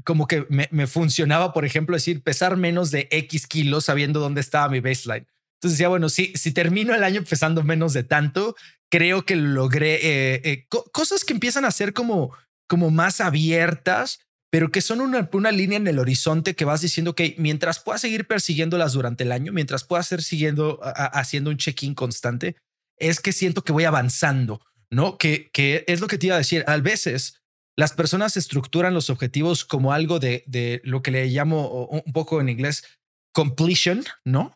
como 0.05 0.27
que 0.27 0.47
me, 0.51 0.69
me 0.71 0.87
funcionaba, 0.87 1.53
por 1.53 1.65
ejemplo, 1.65 1.97
decir 1.97 2.23
pesar 2.23 2.57
menos 2.57 2.91
de 2.91 3.09
X 3.11 3.47
kilos 3.47 3.87
sabiendo 3.87 4.21
dónde 4.21 4.41
estaba 4.41 4.69
mi 4.69 4.81
baseline. 4.81 5.27
Entonces 5.61 5.77
decía, 5.77 5.89
bueno, 5.89 6.09
si, 6.09 6.33
si 6.37 6.53
termino 6.53 6.95
el 6.95 7.05
año 7.05 7.23
pesando 7.23 7.63
menos 7.63 7.93
de 7.93 8.03
tanto, 8.03 8.57
creo 8.91 9.27
que 9.27 9.37
logré 9.37 9.95
eh, 9.97 10.41
eh, 10.45 10.67
cosas 10.91 11.25
que 11.25 11.35
empiezan 11.35 11.67
a 11.67 11.71
ser 11.71 11.93
como, 11.93 12.35
como 12.67 12.91
más 12.91 13.21
abiertas, 13.21 14.21
pero 14.51 14.71
que 14.71 14.81
son 14.81 15.01
una, 15.01 15.29
una 15.33 15.53
línea 15.53 15.77
en 15.77 15.87
el 15.87 15.99
horizonte 15.99 16.55
que 16.55 16.65
vas 16.65 16.81
diciendo 16.81 17.15
que 17.15 17.35
mientras 17.39 17.79
puedas 17.79 18.01
seguir 18.01 18.27
persiguiéndolas 18.27 18.93
durante 18.93 19.25
el 19.25 19.33
año, 19.33 19.53
mientras 19.53 19.85
puedas 19.85 20.09
seguir 20.09 20.25
siguiendo 20.25 20.81
haciendo 20.83 21.51
un 21.51 21.57
check-in 21.57 21.95
constante, 21.95 22.57
es 22.99 23.21
que 23.21 23.33
siento 23.33 23.63
que 23.63 23.73
voy 23.73 23.85
avanzando, 23.85 24.61
¿no? 24.91 25.19
Que, 25.19 25.51
que 25.53 25.85
es 25.87 26.01
lo 26.01 26.09
que 26.09 26.19
te 26.19 26.27
iba 26.27 26.35
a 26.35 26.39
decir. 26.39 26.65
A 26.67 26.77
veces 26.79 27.41
las 27.77 27.93
personas 27.93 28.37
estructuran 28.37 28.93
los 28.93 29.09
objetivos 29.09 29.65
como 29.65 29.93
algo 29.93 30.19
de, 30.19 30.45
de 30.47 30.81
lo 30.85 31.03
que 31.03 31.13
le 31.13 31.27
llamo 31.27 31.87
un 31.87 32.13
poco 32.13 32.41
en 32.41 32.49
inglés 32.49 32.85
completion, 33.33 34.05
¿no? 34.25 34.55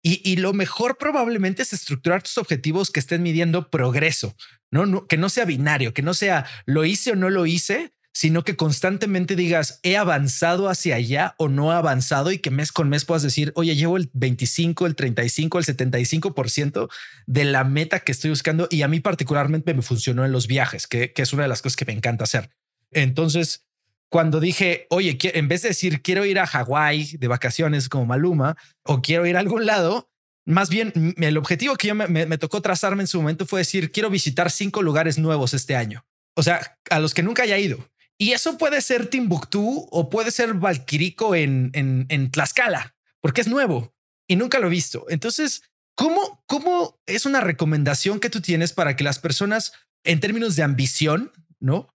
Y, 0.00 0.36
lo 0.36 0.52
mejor 0.52 0.96
probablemente 0.96 1.62
es 1.62 1.72
estructurar 1.72 2.22
tus 2.22 2.38
objetivos 2.38 2.90
que 2.90 3.00
estén 3.00 3.22
midiendo 3.22 3.68
progreso, 3.68 4.34
¿no? 4.70 5.06
que 5.06 5.18
no 5.18 5.28
sea 5.28 5.44
binario, 5.44 5.92
que 5.92 6.02
no 6.02 6.14
sea 6.14 6.46
lo 6.66 6.84
hice 6.84 7.12
o 7.12 7.16
no 7.16 7.28
lo 7.30 7.44
hice, 7.46 7.92
sino 8.18 8.42
que 8.42 8.56
constantemente 8.56 9.36
digas 9.36 9.78
he 9.84 9.96
avanzado 9.96 10.68
hacia 10.68 10.96
allá 10.96 11.36
o 11.38 11.48
no 11.48 11.70
he 11.70 11.76
avanzado 11.76 12.32
y 12.32 12.40
que 12.40 12.50
mes 12.50 12.72
con 12.72 12.88
mes 12.88 13.04
puedas 13.04 13.22
decir, 13.22 13.52
oye, 13.54 13.76
llevo 13.76 13.96
el 13.96 14.10
25, 14.12 14.86
el 14.86 14.96
35, 14.96 15.56
el 15.60 15.64
75% 15.64 16.88
de 17.28 17.44
la 17.44 17.62
meta 17.62 18.00
que 18.00 18.10
estoy 18.10 18.30
buscando 18.30 18.66
y 18.72 18.82
a 18.82 18.88
mí 18.88 18.98
particularmente 18.98 19.72
me 19.72 19.82
funcionó 19.82 20.24
en 20.24 20.32
los 20.32 20.48
viajes, 20.48 20.88
que, 20.88 21.12
que 21.12 21.22
es 21.22 21.32
una 21.32 21.44
de 21.44 21.48
las 21.48 21.62
cosas 21.62 21.76
que 21.76 21.84
me 21.84 21.92
encanta 21.92 22.24
hacer. 22.24 22.50
Entonces, 22.90 23.68
cuando 24.08 24.40
dije, 24.40 24.88
oye, 24.90 25.16
en 25.22 25.46
vez 25.46 25.62
de 25.62 25.68
decir 25.68 26.02
quiero 26.02 26.24
ir 26.24 26.40
a 26.40 26.46
Hawái 26.48 27.18
de 27.18 27.28
vacaciones 27.28 27.88
como 27.88 28.04
Maluma 28.04 28.56
o 28.82 29.00
quiero 29.00 29.26
ir 29.26 29.36
a 29.36 29.40
algún 29.40 29.64
lado, 29.64 30.10
más 30.44 30.70
bien 30.70 31.14
el 31.18 31.36
objetivo 31.36 31.76
que 31.76 31.86
yo 31.86 31.94
me, 31.94 32.38
tocó 32.38 32.62
trazarme 32.62 33.04
en 33.04 33.06
su 33.06 33.20
momento 33.20 33.46
fue 33.46 33.60
decir 33.60 33.92
quiero 33.92 34.10
visitar 34.10 34.50
cinco 34.50 34.82
lugares 34.82 35.18
nuevos 35.18 35.54
este 35.54 35.76
año. 35.76 36.04
O 36.34 36.42
sea, 36.42 36.80
a 36.90 36.98
los 36.98 37.14
que 37.14 37.22
nunca 37.22 37.44
haya 37.44 37.58
ido. 37.58 37.78
Y 38.18 38.32
eso 38.32 38.58
puede 38.58 38.80
ser 38.80 39.06
Timbuktu 39.06 39.86
o 39.90 40.10
puede 40.10 40.32
ser 40.32 40.54
Valquirico 40.54 41.34
en, 41.34 41.70
en, 41.72 42.06
en 42.08 42.30
Tlaxcala, 42.30 42.96
porque 43.20 43.40
es 43.40 43.48
nuevo 43.48 43.94
y 44.26 44.36
nunca 44.36 44.58
lo 44.58 44.66
he 44.66 44.70
visto. 44.70 45.06
Entonces, 45.08 45.62
¿cómo, 45.94 46.42
¿cómo 46.46 46.98
es 47.06 47.26
una 47.26 47.40
recomendación 47.40 48.18
que 48.18 48.30
tú 48.30 48.40
tienes 48.40 48.72
para 48.72 48.96
que 48.96 49.04
las 49.04 49.20
personas, 49.20 49.72
en 50.04 50.20
términos 50.20 50.56
de 50.56 50.64
ambición, 50.64 51.32
no 51.60 51.88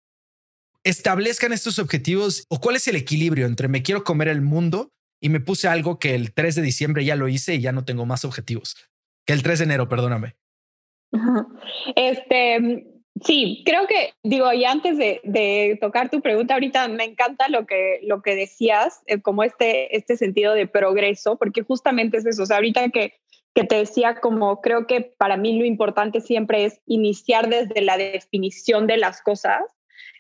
establezcan 0.84 1.54
estos 1.54 1.80
objetivos 1.80 2.46
o 2.50 2.60
cuál 2.60 2.76
es 2.76 2.88
el 2.88 2.96
equilibrio 2.96 3.46
entre 3.46 3.68
me 3.68 3.84
quiero 3.84 4.04
comer 4.04 4.28
el 4.28 4.42
mundo 4.42 4.92
y 5.22 5.30
me 5.30 5.40
puse 5.40 5.68
algo 5.70 5.98
que 5.98 6.16
el 6.16 6.34
3 6.34 6.56
de 6.56 6.62
diciembre 6.62 7.06
ya 7.06 7.16
lo 7.16 7.30
hice 7.30 7.56
y 7.56 7.62
ya 7.62 7.72
no 7.72 7.86
tengo 7.86 8.06
más 8.06 8.26
objetivos. 8.26 8.76
Que 9.26 9.32
el 9.32 9.42
3 9.42 9.60
de 9.60 9.66
enero, 9.66 9.88
perdóname. 9.88 10.36
Este, 11.96 12.86
sí, 13.26 13.64
creo 13.66 13.88
que, 13.88 14.14
digo, 14.24 14.52
y 14.54 14.66
antes 14.66 14.98
de, 14.98 15.78
tocar 15.82 16.10
tu 16.10 16.22
pregunta 16.22 16.54
ahorita, 16.54 16.88
me 16.88 17.06
encanta 17.06 17.50
lo 17.50 17.66
que, 17.66 18.00
lo 18.04 18.22
que 18.22 18.36
decías, 18.36 19.02
eh, 19.08 19.22
como 19.22 19.44
este, 19.44 19.96
este 19.96 20.18
sentido 20.18 20.54
de 20.54 20.68
progreso, 20.68 21.38
porque 21.38 21.64
justamente 21.64 22.18
es 22.18 22.26
eso, 22.26 22.44
o 22.44 22.46
sea, 22.46 22.58
ahorita 22.58 22.90
que, 22.90 23.14
que 23.54 23.64
te 23.64 23.76
decía, 23.76 24.16
como 24.16 24.62
creo 24.62 24.88
que 24.88 25.02
para 25.02 25.38
mí 25.38 25.58
lo 25.58 25.66
importante 25.66 26.22
siempre 26.22 26.66
es 26.66 26.82
iniciar 26.86 27.50
desde 27.50 27.82
la 27.82 27.98
definición 27.98 28.88
de 28.88 28.98
las 28.98 29.22
cosas. 29.22 29.62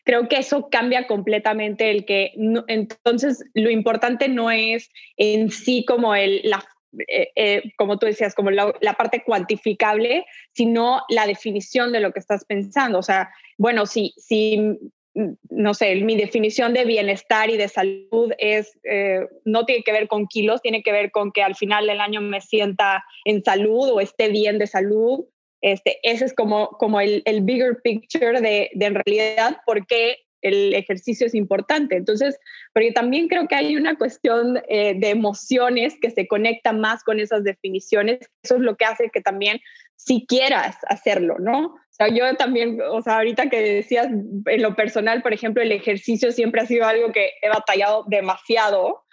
Creo 0.05 0.27
que 0.27 0.37
eso 0.37 0.69
cambia 0.69 1.07
completamente 1.07 1.89
el 1.89 2.05
que 2.05 2.33
entonces 2.67 3.45
lo 3.53 3.69
importante 3.69 4.27
no 4.27 4.51
es 4.51 4.89
en 5.15 5.49
sí 5.49 5.85
como 5.85 6.13
el, 6.13 6.41
la, 6.43 6.63
eh, 7.07 7.29
eh, 7.35 7.63
como 7.77 7.97
tú 7.97 8.05
decías, 8.05 8.35
como 8.35 8.51
la, 8.51 8.73
parte 8.97 9.23
cuantificable, 9.25 10.25
sino 10.51 11.01
la 11.09 11.27
definición 11.27 11.91
de 11.91 11.99
lo 11.99 12.11
que 12.11 12.19
estás 12.19 12.45
pensando. 12.45 12.99
O 12.99 13.03
sea, 13.03 13.31
bueno, 13.57 13.85
si, 13.85 14.13
si 14.17 14.77
no 15.49 15.73
sé, 15.73 15.95
mi 15.97 16.15
definición 16.15 16.73
de 16.73 16.85
bienestar 16.85 17.49
y 17.49 17.57
de 17.57 17.67
salud 17.67 18.31
es, 18.37 18.79
eh, 18.83 19.27
no 19.45 19.65
tiene 19.65 19.83
que 19.83 19.91
ver 19.91 20.07
con 20.07 20.27
kilos, 20.27 20.61
tiene 20.61 20.81
que 20.81 20.91
ver 20.91 21.11
con 21.11 21.31
que 21.31 21.43
al 21.43 21.55
final 21.55 21.85
del 21.87 22.01
año 22.01 22.21
me 22.21 22.41
sienta 22.41 23.03
en 23.25 23.43
salud 23.43 23.89
o 23.91 23.99
esté 23.99 24.29
bien 24.29 24.57
de 24.57 24.67
salud 24.67 25.25
este, 25.63 25.97
ese 26.03 26.25
es 26.25 26.33
como, 26.35 26.71
como 26.71 26.99
el, 26.99 27.21
el 27.23 27.41
bigger 27.41 27.81
picture 27.81 28.41
de, 28.41 28.69
de, 28.73 28.85
en 28.85 28.95
realidad 28.95 29.61
por 29.65 29.87
qué 29.87 30.17
el 30.43 30.73
ejercicio 30.73 31.25
es 31.25 31.33
importante. 31.33 31.95
Entonces, 31.95 32.37
porque 32.73 32.91
también 32.91 33.27
creo 33.27 33.47
que 33.47 33.55
hay 33.55 33.75
una 33.75 33.97
cuestión 33.97 34.61
eh, 34.67 34.93
de 34.95 35.09
emociones 35.09 35.95
que 35.99 36.11
se 36.11 36.27
conecta 36.27 36.73
más 36.73 37.03
con 37.03 37.19
esas 37.19 37.43
definiciones. 37.43 38.19
Eso 38.43 38.55
es 38.55 38.61
lo 38.61 38.75
que 38.75 38.85
hace 38.85 39.09
que 39.11 39.21
también 39.21 39.59
si 39.95 40.25
quieras 40.27 40.77
hacerlo, 40.89 41.37
¿no? 41.39 41.65
O 41.65 41.95
sea, 41.95 42.07
yo 42.07 42.35
también, 42.35 42.79
o 42.81 43.01
sea, 43.01 43.17
ahorita 43.17 43.49
que 43.49 43.61
decías 43.61 44.07
en 44.07 44.61
lo 44.61 44.75
personal, 44.75 45.21
por 45.21 45.33
ejemplo, 45.33 45.61
el 45.61 45.71
ejercicio 45.71 46.31
siempre 46.31 46.61
ha 46.61 46.65
sido 46.65 46.85
algo 46.85 47.11
que 47.11 47.31
he 47.41 47.49
batallado 47.49 48.03
demasiado 48.07 49.03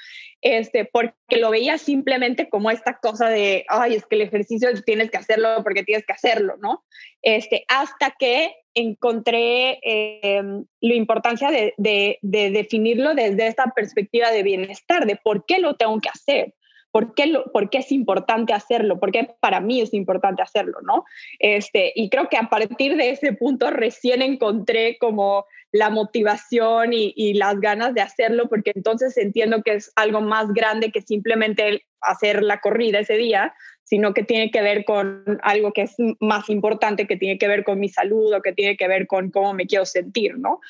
este, 0.42 0.86
porque 0.86 1.14
lo 1.36 1.50
veía 1.50 1.76
simplemente 1.76 2.48
como 2.48 2.70
esta 2.70 2.98
cosa 2.98 3.28
de, 3.28 3.66
ay, 3.68 3.96
es 3.96 4.06
que 4.06 4.16
el 4.16 4.22
ejercicio 4.22 4.68
tienes 4.84 5.10
que 5.10 5.18
hacerlo 5.18 5.62
porque 5.62 5.84
tienes 5.84 6.06
que 6.06 6.12
hacerlo, 6.12 6.56
¿no? 6.60 6.84
Este, 7.22 7.64
hasta 7.68 8.14
que 8.18 8.54
encontré 8.74 9.78
eh, 9.82 10.42
la 10.80 10.94
importancia 10.94 11.50
de, 11.50 11.74
de, 11.76 12.18
de, 12.22 12.50
definirlo 12.50 13.14
desde 13.14 13.46
esta 13.46 13.72
perspectiva 13.74 14.30
de 14.30 14.42
bienestar, 14.42 15.06
de 15.06 15.16
por 15.16 15.44
qué 15.46 15.58
lo 15.58 15.74
tengo 15.74 15.98
que 16.00 16.08
hacer. 16.08 16.54
¿Por 16.92 17.14
qué, 17.14 17.26
lo, 17.26 17.44
¿Por 17.52 17.70
qué 17.70 17.78
es 17.78 17.92
importante 17.92 18.52
hacerlo? 18.52 18.98
¿Por 18.98 19.12
qué 19.12 19.30
para 19.40 19.60
mí 19.60 19.80
es 19.80 19.94
importante 19.94 20.42
hacerlo? 20.42 20.78
¿no? 20.82 21.04
Este, 21.38 21.92
y 21.94 22.10
creo 22.10 22.28
que 22.28 22.36
a 22.36 22.48
partir 22.48 22.96
de 22.96 23.10
ese 23.10 23.32
punto 23.32 23.70
recién 23.70 24.22
encontré 24.22 24.98
como 24.98 25.46
la 25.72 25.88
motivación 25.90 26.92
y, 26.92 27.34
las 27.34 27.60
ganas 27.60 27.94
de 27.94 28.00
hacerlo, 28.00 28.48
porque 28.48 28.72
entonces 28.74 29.16
entiendo 29.16 29.62
que 29.62 29.74
es 29.74 29.92
algo 29.94 30.20
más 30.20 30.52
grande 30.52 30.90
que 30.90 31.00
simplemente 31.00 31.86
hacer 32.00 32.42
la 32.42 32.60
corrida 32.60 32.98
ese 32.98 33.16
día, 33.16 33.54
sino 33.90 34.14
que 34.14 34.22
tiene 34.22 34.52
que 34.52 34.62
ver 34.62 34.84
con 34.84 35.40
algo 35.42 35.72
que 35.72 35.82
es 35.82 35.96
más 36.20 36.48
importante, 36.48 37.08
que 37.08 37.16
tiene 37.16 37.38
que 37.38 37.48
ver 37.48 37.64
con 37.64 37.80
mi 37.80 37.88
salud 37.88 38.32
o 38.32 38.40
que 38.40 38.52
tiene 38.52 38.76
que 38.76 38.86
ver 38.86 39.08
con 39.08 39.32
cómo 39.32 39.52
me 39.52 39.66
quiero 39.66 39.84
sentir, 39.84 40.38
¿no? 40.38 40.60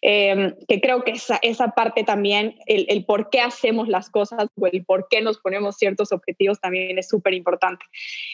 Em, 0.00 0.54
que 0.68 0.80
creo 0.80 1.02
que 1.02 1.10
esa, 1.10 1.40
esa 1.42 1.70
parte 1.72 2.04
también, 2.04 2.54
el, 2.66 2.86
el, 2.88 3.04
por 3.04 3.30
qué 3.30 3.40
hacemos 3.40 3.88
las 3.88 4.10
cosas 4.10 4.46
o 4.54 4.66
el 4.68 4.84
por 4.84 5.08
qué 5.10 5.20
nos 5.20 5.38
ponemos 5.38 5.76
ciertos 5.76 6.12
objetivos 6.12 6.60
también 6.60 6.96
es 6.96 7.08
súper 7.08 7.34
importante. 7.34 7.84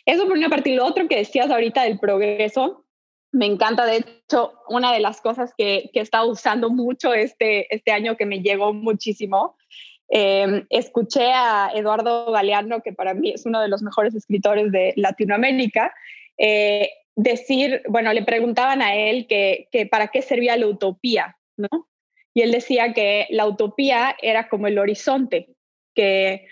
Eso 0.05 0.25
por 0.29 0.37
una 0.37 0.51
parte. 0.51 0.69
Y 0.69 0.75
lo 0.75 0.85
otro 0.85 1.09
que 1.09 1.17
decías 1.17 1.51
ahorita 1.51 1.85
del 1.85 1.99
progreso, 1.99 2.85
me 3.33 3.47
encanta, 3.47 3.87
de 3.87 3.97
hecho, 3.97 4.53
una 4.69 4.93
de 4.93 5.01
las 5.01 5.23
cosas 5.23 5.55
que, 5.57 5.89
que 5.95 6.01
he 6.01 6.03
estado 6.03 6.31
usando 6.31 6.69
mucho 6.69 7.15
este, 7.15 7.75
este 7.75 7.93
año 7.93 8.19
que 8.19 8.27
me 8.27 8.43
llegó 8.43 8.75
muchísimo. 8.75 9.57
Em, 10.09 10.67
escuché 10.71 11.33
a 11.33 11.71
Eduardo 11.75 12.31
Galeano, 12.31 12.83
que 12.83 12.93
para 12.93 13.15
mí 13.15 13.31
es 13.31 13.47
uno 13.47 13.61
de 13.61 13.69
los 13.69 13.83
mejores 13.83 14.15
escritores 14.15 14.71
de 14.71 14.93
Latinoamérica, 14.97 15.95
eh, 16.39 16.91
decir, 17.17 17.83
bueno, 17.89 18.13
le 18.13 18.25
preguntaban 18.25 18.83
a 18.83 18.95
él 18.95 19.27
que, 19.27 19.69
para 19.91 20.09
qué 20.09 20.23
servía 20.23 20.57
la 20.57 20.67
utopía, 20.67 21.37
¿no? 21.57 21.69
Y 22.35 22.43
él 22.43 22.53
decía 22.53 22.93
que 22.93 23.27
la 23.31 23.47
utopía 23.47 24.17
era 24.21 24.49
como 24.49 24.67
el 24.67 24.79
horizonte, 24.79 25.49
que 25.95 26.47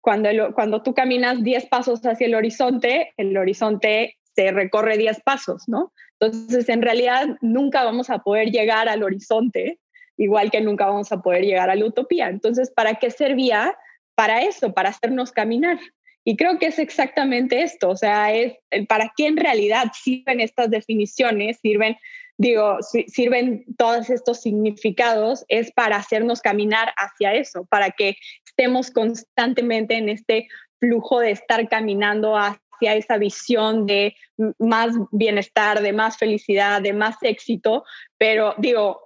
cuando, 0.00 0.30
cuando 0.54 0.82
tú 0.82 0.94
caminas 0.94 1.42
10 1.42 1.66
pasos 1.66 2.04
hacia 2.04 2.26
el 2.26 2.34
horizonte, 2.34 3.12
el 3.16 3.36
horizonte 3.36 4.16
se 4.34 4.50
recorre 4.50 4.98
10 4.98 5.20
pasos, 5.22 5.64
¿no? 5.68 5.92
Entonces, 6.20 6.68
en 6.68 6.82
realidad, 6.82 7.36
nunca 7.40 7.84
vamos 7.84 8.10
a 8.10 8.18
poder 8.18 8.50
llegar 8.50 8.88
al 8.88 9.02
horizonte, 9.04 9.78
igual 10.18 10.50
que 10.50 10.60
nunca 10.60 10.86
vamos 10.86 11.10
a 11.12 11.22
poder 11.22 11.44
llegar 11.44 11.70
a 11.70 11.76
la 11.76 11.86
utopía. 11.86 12.28
Entonces, 12.28 12.70
¿para 12.70 12.96
qué 12.96 13.10
servía? 13.10 13.74
Para 14.14 14.42
eso, 14.42 14.74
para 14.74 14.90
hacernos 14.90 15.32
caminar. 15.32 15.78
Y 16.24 16.36
creo 16.36 16.58
que 16.58 16.66
es 16.66 16.78
exactamente 16.78 17.62
esto, 17.62 17.88
o 17.88 17.96
sea, 17.96 18.34
es 18.34 18.52
para 18.86 19.10
qué 19.16 19.28
en 19.28 19.38
realidad 19.38 19.86
sirven 19.94 20.40
estas 20.40 20.68
definiciones, 20.68 21.58
sirven, 21.62 21.96
digo, 22.36 22.78
sirven 22.82 23.64
todos 23.78 24.10
estos 24.10 24.42
significados, 24.42 25.46
es 25.48 25.72
para 25.72 25.96
hacernos 25.96 26.42
caminar 26.42 26.92
hacia 26.98 27.32
eso, 27.32 27.64
para 27.70 27.92
que 27.92 28.16
estemos 28.44 28.90
constantemente 28.90 29.96
en 29.96 30.10
este 30.10 30.48
flujo 30.80 31.20
de 31.20 31.30
estar 31.30 31.66
caminando 31.68 32.36
hacia 32.36 32.60
esa 32.80 33.18
visión 33.18 33.86
de 33.86 34.14
más 34.58 34.94
bienestar, 35.10 35.82
de 35.82 35.92
más 35.92 36.16
felicidad, 36.16 36.80
de 36.80 36.92
más 36.92 37.16
éxito, 37.22 37.84
pero 38.16 38.54
digo, 38.58 39.00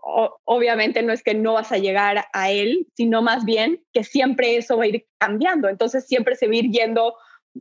obviamente 0.45 1.03
no 1.03 1.13
es 1.13 1.23
que 1.23 1.35
no 1.35 1.55
vas 1.55 1.73
a 1.73 1.79
llegar 1.79 2.27
a 2.33 2.51
él, 2.51 2.87
sino 2.97 3.23
más 3.23 3.45
bien 3.45 3.83
que 3.93 4.05
siempre 4.05 4.57
eso 4.57 4.77
va 4.77 4.85
a 4.85 4.89
ir 4.89 5.07
cambiando, 5.19 5.69
entonces 5.69 6.07
siempre 6.07 6.37
se 6.37 6.47
va 6.47 6.53
a 6.53 6.57
ir 6.57 6.71
yendo 6.71 7.15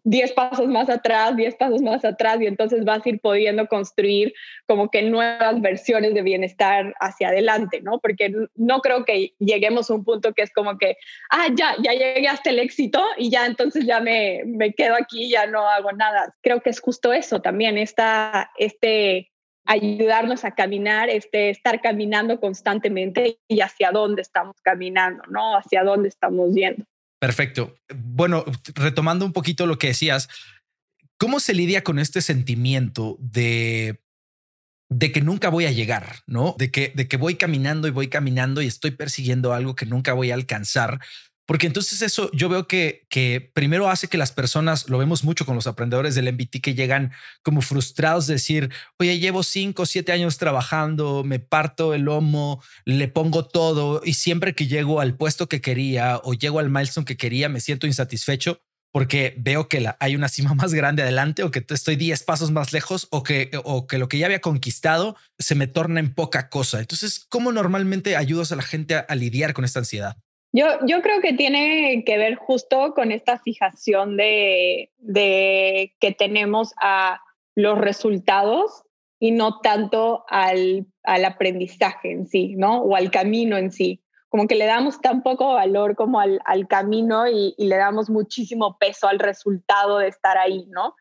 10 0.04 0.34
pasos 0.34 0.68
más 0.68 0.90
atrás, 0.90 1.36
10 1.36 1.56
pasos 1.56 1.82
más 1.82 2.06
atrás 2.06 2.40
y 2.42 2.48
entonces 2.48 2.86
vas 2.86 3.06
a 3.06 3.10
ir 3.10 3.20
pudiendo 3.20 3.68
construir 3.68 4.34
como 4.68 4.90
que 4.90 5.02
nuevas 5.02 5.60
versiones 5.62 6.14
de 6.14 6.22
bienestar 6.22 6.94
hacia 7.00 7.30
adelante, 7.30 7.82
¿no? 7.82 8.00
Porque 8.00 8.34
no 8.56 8.80
creo 8.82 9.04
que 9.06 9.34
lleguemos 9.40 9.90
a 9.90 9.96
un 9.96 10.04
punto 10.04 10.34
que 10.34 10.44
es 10.44 10.52
como 10.54 10.78
que, 10.78 10.98
ah, 11.30 11.48
ya, 11.54 11.76
ya 11.84 11.92
llegué 11.92 12.28
hasta 12.28 12.50
el 12.50 12.60
éxito 12.60 13.04
y 13.18 13.30
ya 13.30 13.46
entonces 13.46 13.86
ya 13.86 14.00
me, 14.00 14.44
me 14.46 14.74
quedo 14.74 14.96
aquí, 14.96 15.30
ya 15.30 15.46
no 15.46 15.68
hago 15.68 15.92
nada. 15.92 16.34
Creo 16.42 16.62
que 16.62 16.70
es 16.70 16.80
justo 16.80 17.12
eso 17.14 17.42
también, 17.42 17.78
esta, 17.78 18.52
este 18.58 19.32
ayudarnos 19.66 20.44
a 20.44 20.52
caminar, 20.52 21.10
este, 21.10 21.50
estar 21.50 21.82
caminando 21.82 22.40
constantemente 22.40 23.40
y 23.48 23.62
hacia 23.62 23.92
dónde 23.92 24.22
estamos 24.22 24.56
caminando, 24.62 25.24
¿no? 25.30 25.56
Hacia 25.56 25.84
dónde 25.84 26.10
estamos 26.10 26.54
yendo. 26.54 26.86
Perfecto. 27.22 27.76
Bueno, 27.96 28.44
retomando 28.74 29.26
un 29.26 29.32
poquito 29.32 29.68
lo 29.68 29.78
que 29.78 29.88
decías, 29.88 30.28
¿cómo 31.20 31.40
se 31.40 31.54
lidia 31.54 31.84
con 31.84 32.00
este 32.00 32.20
sentimiento 32.20 33.16
de, 33.20 34.02
de 34.90 35.12
que 35.12 35.22
nunca 35.22 35.50
voy 35.50 35.68
a 35.68 35.72
llegar, 35.72 36.16
no? 36.26 36.56
De 36.58 36.72
que, 36.72 36.92
de 36.96 37.08
que 37.08 37.18
voy 37.18 37.36
caminando 37.36 37.88
y 37.88 37.92
voy 37.92 38.08
caminando 38.08 38.64
y 38.64 38.66
estoy 38.66 38.92
persiguiendo 38.92 39.54
algo 39.54 39.76
que 39.76 39.86
nunca 39.86 40.14
voy 40.14 40.32
a 40.32 40.34
alcanzar. 40.34 41.00
Porque 41.46 41.68
entonces 41.68 42.02
eso 42.02 42.30
yo 42.34 42.50
veo 42.50 42.68
que, 42.68 43.06
que 43.10 43.52
primero 43.54 43.90
hace 43.90 44.08
que 44.08 44.18
las 44.18 44.32
personas, 44.32 44.90
lo 44.90 44.98
vemos 44.98 45.24
mucho 45.24 45.46
con 45.46 45.56
los 45.56 45.68
aprendedores 45.68 46.16
del 46.16 46.32
MBT 46.32 46.62
que 46.62 46.76
llegan 46.76 47.12
como 47.44 47.62
frustrados 47.62 48.28
de 48.28 48.36
decir, 48.36 48.72
oye, 49.00 49.20
llevo 49.20 49.44
cinco 49.44 49.86
siete 49.86 50.12
años 50.12 50.38
trabajando, 50.38 51.24
me 51.24 51.40
parto 51.40 51.94
el 51.94 52.04
lomo, 52.04 52.64
le 52.86 53.08
pongo 53.08 53.46
todo 53.46 54.02
y 54.04 54.14
siempre 54.14 54.56
que 54.56 54.68
llego 54.68 55.02
al 55.02 55.16
puesto 55.16 55.50
que 55.50 55.62
quería 55.62 56.22
o 56.24 56.34
llego 56.34 56.60
al 56.60 56.70
milestone 56.70 57.06
que 57.06 57.18
quería, 57.18 57.50
me 57.50 57.60
siento 57.60 57.88
insatisfecho 57.88 58.62
porque 58.92 59.36
veo 59.38 59.68
que 59.68 59.80
la, 59.80 59.98
hay 60.00 60.16
una 60.16 60.30
cima 60.30 60.54
más 60.56 60.74
grande 60.74 61.02
adelante 61.02 61.44
o 61.44 61.52
que 61.52 61.66
estoy 61.70 61.96
10 61.96 62.24
pasos 62.24 62.52
más 62.52 62.74
lejos 62.74 63.08
o 63.12 63.24
que, 63.24 63.52
o 63.64 63.88
que 63.88 63.98
lo 63.98 64.08
que 64.08 64.18
ya 64.18 64.26
había 64.26 64.42
conquistado 64.42 65.16
se 65.40 65.56
me 65.56 65.68
torna 65.68 66.00
en 66.00 66.14
poca 66.14 66.50
cosa. 66.50 66.80
Entonces, 66.80 67.26
¿cómo 67.30 67.52
normalmente 67.52 68.16
ayudas 68.16 68.52
a 68.52 68.56
la 68.56 68.64
gente 68.64 68.96
a 68.96 69.16
lidiar 69.16 69.54
con 69.54 69.66
esta 69.66 69.80
ansiedad? 69.80 70.18
Yo, 70.54 70.66
yo 70.86 71.02
creo 71.02 71.22
que 71.22 71.34
tiene 71.34 72.04
que 72.06 72.18
ver 72.18 72.36
justo 72.36 72.94
con 72.94 73.12
esta 73.12 73.40
fijación 73.40 74.18
de, 74.18 74.92
de 74.98 75.96
que 76.00 76.12
tenemos 76.12 76.74
a 76.82 77.22
los 77.56 77.78
resultados 77.78 78.84
y 79.20 79.32
no 79.32 79.60
tanto 79.60 80.26
al, 80.28 80.88
al, 81.04 81.26
aprendizaje 81.26 82.12
en 82.12 82.28
sí, 82.28 82.56
¿no? 82.58 82.82
O 82.82 82.96
al 82.96 83.12
camino 83.12 83.58
en 83.58 83.72
sí. 83.72 84.04
Como 84.28 84.48
que 84.48 84.56
le 84.56 84.66
damos 84.66 85.00
tan 85.00 85.24
poco 85.24 85.54
valor 85.54 85.96
como 85.96 86.20
al, 86.20 86.42
al 86.46 86.68
camino 86.68 87.28
y, 87.28 87.54
y, 87.58 87.68
le 87.68 87.78
damos 87.78 88.10
muchísimo 88.10 88.78
peso 88.78 89.08
al 89.08 89.20
resultado 89.20 90.00
de 90.00 90.08
estar 90.08 90.38
ahí, 90.38 90.66
¿no? 90.70 90.96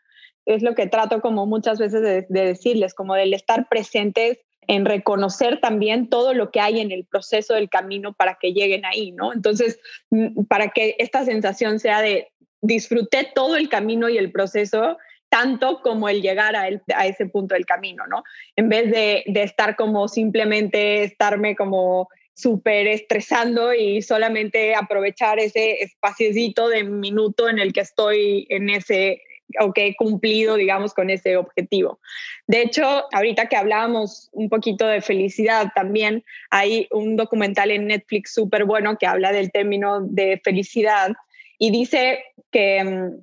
Es 0.44 0.62
lo 0.62 0.74
que 0.74 0.86
trato 0.86 1.20
como 1.20 1.46
muchas 1.46 1.78
veces 1.78 2.02
de, 2.02 2.26
de 2.28 2.46
decirles, 2.46 2.94
como 2.94 3.14
del 3.14 3.34
estar 3.34 3.68
presentes 3.68 4.38
en 4.66 4.84
reconocer 4.84 5.60
también 5.60 6.08
todo 6.08 6.34
lo 6.34 6.50
que 6.50 6.60
hay 6.60 6.80
en 6.80 6.92
el 6.92 7.04
proceso 7.04 7.54
del 7.54 7.68
camino 7.68 8.12
para 8.12 8.38
que 8.40 8.52
lleguen 8.52 8.84
ahí, 8.84 9.12
¿no? 9.12 9.32
Entonces, 9.32 9.80
mm, 10.10 10.44
para 10.44 10.68
que 10.68 10.96
esta 10.98 11.24
sensación 11.24 11.80
sea 11.80 12.02
de 12.02 12.28
disfruté 12.62 13.30
todo 13.34 13.56
el 13.56 13.68
camino 13.68 14.08
y 14.08 14.18
el 14.18 14.30
proceso 14.30 14.98
tanto 15.30 15.80
como 15.80 16.08
el 16.08 16.22
llegar 16.22 16.56
a, 16.56 16.68
a 16.94 17.06
ese 17.06 17.26
punto 17.26 17.54
del 17.54 17.64
camino, 17.64 18.06
¿no? 18.06 18.24
En 18.56 18.68
vez 18.68 18.90
de, 18.90 19.22
de 19.26 19.42
estar 19.42 19.76
como 19.76 20.08
simplemente 20.08 21.04
estarme 21.04 21.54
como 21.54 22.08
súper 22.34 22.86
estresando 22.86 23.72
y 23.74 24.02
solamente 24.02 24.74
aprovechar 24.74 25.38
ese 25.38 25.82
espaciocito 25.82 26.68
de 26.68 26.84
minuto 26.84 27.48
en 27.48 27.58
el 27.58 27.72
que 27.72 27.80
estoy 27.80 28.46
en 28.50 28.70
ese, 28.70 29.22
o 29.58 29.72
que 29.72 29.88
he 29.88 29.96
cumplido, 29.96 30.56
digamos, 30.56 30.94
con 30.94 31.10
ese 31.10 31.36
objetivo. 31.36 32.00
De 32.46 32.62
hecho, 32.62 33.04
ahorita 33.12 33.46
que 33.46 33.56
hablábamos 33.56 34.28
un 34.32 34.48
poquito 34.48 34.86
de 34.86 35.00
felicidad, 35.00 35.72
también 35.74 36.24
hay 36.50 36.88
un 36.90 37.16
documental 37.16 37.70
en 37.70 37.86
Netflix 37.86 38.34
súper 38.34 38.64
bueno 38.64 38.96
que 38.98 39.06
habla 39.06 39.32
del 39.32 39.50
término 39.50 40.00
de 40.00 40.40
felicidad 40.42 41.12
y 41.58 41.70
dice 41.70 42.24
que 42.50 42.82
mm, 42.82 43.22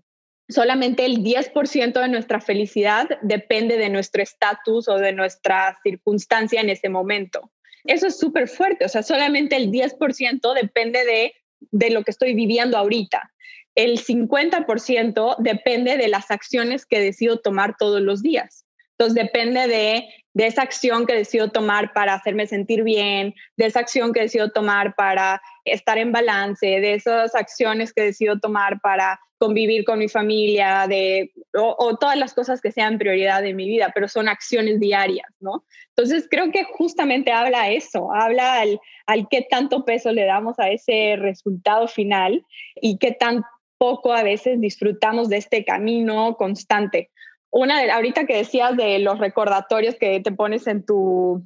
solamente 0.49 1.05
el 1.05 1.23
10% 1.23 2.01
de 2.01 2.07
nuestra 2.07 2.39
felicidad 2.39 3.07
depende 3.21 3.77
de 3.77 3.89
nuestro 3.89 4.21
estatus 4.21 4.87
o 4.87 4.97
de 4.97 5.13
nuestra 5.13 5.77
circunstancia 5.83 6.61
en 6.61 6.69
ese 6.69 6.89
momento. 6.89 7.51
Eso 7.83 8.07
es 8.07 8.19
súper 8.19 8.47
fuerte, 8.47 8.85
o 8.85 8.89
sea, 8.89 9.01
solamente 9.01 9.55
el 9.55 9.71
10% 9.71 10.53
depende 10.53 11.05
de, 11.05 11.33
de 11.71 11.89
lo 11.89 12.03
que 12.03 12.11
estoy 12.11 12.33
viviendo 12.33 12.77
ahorita 12.77 13.31
el 13.77 13.99
50% 13.99 15.35
depende 15.37 15.97
de 15.97 16.07
las 16.07 16.31
acciones 16.31 16.85
que 16.87 16.99
decido 16.99 17.39
tomar 17.39 17.75
todos 17.77 18.01
los 18.01 18.23
días. 18.23 18.65
Entonces 18.97 19.23
depende 19.23 19.67
de, 19.67 20.09
de, 20.33 20.47
esa 20.47 20.63
acción 20.63 21.05
que 21.05 21.13
decido 21.13 21.51
tomar 21.51 21.93
para 21.93 22.15
hacerme 22.15 22.47
sentir 22.47 22.81
bien, 22.81 23.35
de 23.55 23.67
esa 23.67 23.81
acción 23.81 24.13
que 24.13 24.21
decido 24.21 24.49
tomar 24.49 24.95
para 24.95 25.39
estar 25.63 25.99
en 25.99 26.11
balance, 26.11 26.65
de 26.65 26.95
esas 26.95 27.35
acciones 27.35 27.93
que 27.93 28.01
decido 28.01 28.39
tomar 28.39 28.81
para 28.81 29.19
convivir 29.37 29.85
con 29.85 29.99
mi 29.99 30.07
familia, 30.07 30.87
de, 30.87 31.31
o, 31.53 31.95
todas 31.97 32.17
las 32.17 32.33
cosas 32.33 32.59
que 32.59 32.71
sean 32.71 32.97
prioridad 32.97 33.45
en 33.45 33.55
mi 33.55 33.67
vida, 33.67 33.91
pero 33.93 34.07
son 34.07 34.27
acciones 34.27 34.79
diarias, 34.79 35.29
¿no? 35.39 35.63
Entonces 35.89 36.27
creo 36.27 36.51
que 36.51 36.63
justamente 36.63 37.31
habla 37.31 37.69
eso, 37.69 38.11
habla 38.11 38.59
al, 38.59 38.79
al 39.05 39.27
qué 39.29 39.45
tanto 39.47 39.85
peso 39.85 40.11
le 40.11 40.25
damos 40.25 40.57
a 40.57 40.71
ese 40.71 41.15
resultado 41.17 41.87
final 41.87 42.43
y 42.81 42.97
qué 42.97 43.11
tan 43.11 43.43
poco 43.77 44.13
a 44.13 44.23
veces 44.23 44.59
disfrutamos 44.59 45.29
de 45.29 45.37
este 45.37 45.65
camino 45.65 46.35
constante. 46.37 47.11
Una 47.49 47.81
de, 47.81 47.91
ahorita 47.91 48.25
que 48.25 48.35
decías 48.35 48.75
de 48.75 48.99
los 48.99 49.19
recordatorios 49.19 49.95
que 49.95 50.19
te 50.19 50.31
pones 50.31 50.67
en 50.67 50.85
tu, 50.85 51.43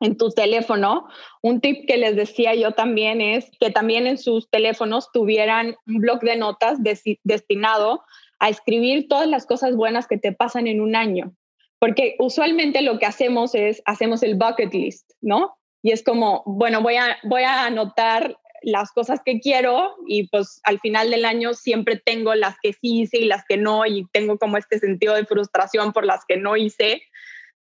en 0.00 0.16
tu 0.16 0.30
teléfono, 0.30 1.06
un 1.42 1.60
tip 1.60 1.86
que 1.86 1.98
les 1.98 2.16
decía 2.16 2.54
yo 2.54 2.72
también 2.72 3.20
es 3.20 3.50
que 3.60 3.70
también 3.70 4.06
en 4.06 4.18
sus 4.18 4.48
teléfonos 4.48 5.12
tuvieran 5.12 5.76
un 5.86 5.98
blog 5.98 6.20
de 6.20 6.36
notas 6.36 6.78
destinado 7.22 8.02
a 8.38 8.48
escribir 8.48 9.08
todas 9.08 9.28
las 9.28 9.46
cosas 9.46 9.76
buenas 9.76 10.06
que 10.06 10.16
te 10.16 10.32
pasan 10.32 10.66
en 10.66 10.80
un 10.80 10.96
año. 10.96 11.34
Porque 11.78 12.16
usualmente 12.18 12.82
lo 12.82 12.98
que 12.98 13.06
hacemos 13.06 13.54
es, 13.54 13.82
hacemos 13.84 14.22
el 14.22 14.34
bucket 14.34 14.72
list, 14.72 15.12
¿no? 15.20 15.56
Y 15.82 15.92
es 15.92 16.02
como, 16.02 16.42
bueno, 16.44 16.82
voy 16.82 16.96
a, 16.96 17.16
voy 17.24 17.42
a 17.42 17.64
anotar 17.64 18.36
las 18.62 18.92
cosas 18.92 19.20
que 19.24 19.40
quiero 19.40 19.96
y 20.06 20.28
pues 20.28 20.60
al 20.64 20.80
final 20.80 21.10
del 21.10 21.24
año 21.24 21.54
siempre 21.54 22.00
tengo 22.04 22.34
las 22.34 22.56
que 22.62 22.72
sí 22.72 23.02
hice 23.02 23.18
y 23.18 23.24
las 23.24 23.44
que 23.48 23.56
no 23.56 23.86
y 23.86 24.06
tengo 24.12 24.38
como 24.38 24.56
este 24.56 24.78
sentido 24.78 25.14
de 25.14 25.26
frustración 25.26 25.92
por 25.92 26.04
las 26.04 26.24
que 26.26 26.36
no 26.36 26.56
hice, 26.56 27.02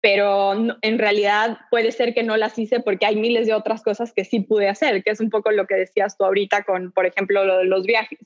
pero 0.02 0.54
en 0.82 1.00
realidad 1.00 1.58
puede 1.70 1.92
ser 1.92 2.14
que 2.14 2.24
no 2.24 2.38
las 2.38 2.58
hice 2.58 2.80
porque 2.80 3.06
hay 3.06 3.16
miles 3.16 3.48
de 3.48 3.54
otras 3.54 3.82
cosas 3.84 4.14
que 4.14 4.26
sí 4.26 4.42
pude 4.42 4.70
hacer, 4.70 5.04
que 5.04 5.12
es 5.12 5.20
un 5.20 5.30
poco 5.30 5.52
lo 5.52 5.66
que 5.68 5.76
decías 5.76 6.18
tú 6.18 6.26
ahorita 6.26 6.64
con, 6.64 6.92
por 6.92 7.06
ejemplo, 7.06 7.44
lo 7.44 7.58
de 7.58 7.66
los 7.66 7.86
viajes. 7.86 8.20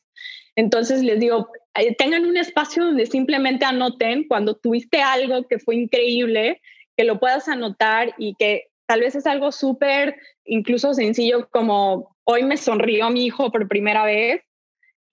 Entonces 0.55 1.01
les 1.01 1.19
digo, 1.19 1.49
eh, 1.75 1.95
tengan 1.95 2.25
un 2.25 2.37
espacio 2.37 2.85
donde 2.85 3.05
simplemente 3.05 3.65
anoten 3.65 4.27
cuando 4.27 4.55
tuviste 4.55 5.01
algo 5.01 5.47
que 5.47 5.59
fue 5.59 5.75
increíble, 5.75 6.61
que 6.97 7.05
lo 7.05 7.19
puedas 7.19 7.47
anotar 7.47 8.13
y 8.17 8.35
que 8.35 8.70
tal 8.91 8.99
vez 8.99 9.15
es 9.15 9.25
algo 9.25 9.53
súper, 9.53 10.17
incluso 10.43 10.93
sencillo 10.93 11.47
como 11.49 12.13
hoy 12.25 12.43
me 12.43 12.57
sonrió 12.57 13.09
mi 13.09 13.25
hijo 13.25 13.49
por 13.49 13.69
primera 13.69 14.03
vez 14.03 14.41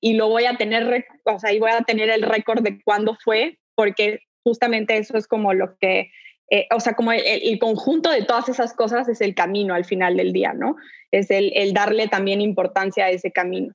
y 0.00 0.14
lo 0.14 0.26
voy 0.26 0.46
a 0.46 0.56
tener, 0.56 1.06
o 1.22 1.38
sea, 1.38 1.52
y 1.52 1.60
voy 1.60 1.70
a 1.70 1.82
tener 1.82 2.10
el 2.10 2.22
récord 2.22 2.64
de 2.64 2.82
cuándo 2.82 3.16
fue, 3.22 3.60
porque 3.76 4.18
justamente 4.42 4.98
eso 4.98 5.16
es 5.16 5.28
como 5.28 5.54
lo 5.54 5.78
que, 5.78 6.10
eh, 6.50 6.66
o 6.74 6.80
sea, 6.80 6.94
como 6.94 7.12
el, 7.12 7.56
conjunto 7.60 8.10
de 8.10 8.24
todas 8.24 8.48
esas 8.48 8.74
cosas 8.74 9.08
es 9.08 9.20
el 9.20 9.36
camino 9.36 9.74
al 9.74 9.84
final 9.84 10.16
del 10.16 10.32
día, 10.32 10.54
¿no? 10.54 10.74
Es 11.12 11.30
el, 11.30 11.52
el 11.54 11.72
darle 11.72 12.08
también 12.08 12.40
importancia 12.40 13.04
a 13.04 13.10
ese 13.10 13.30
camino. 13.30 13.74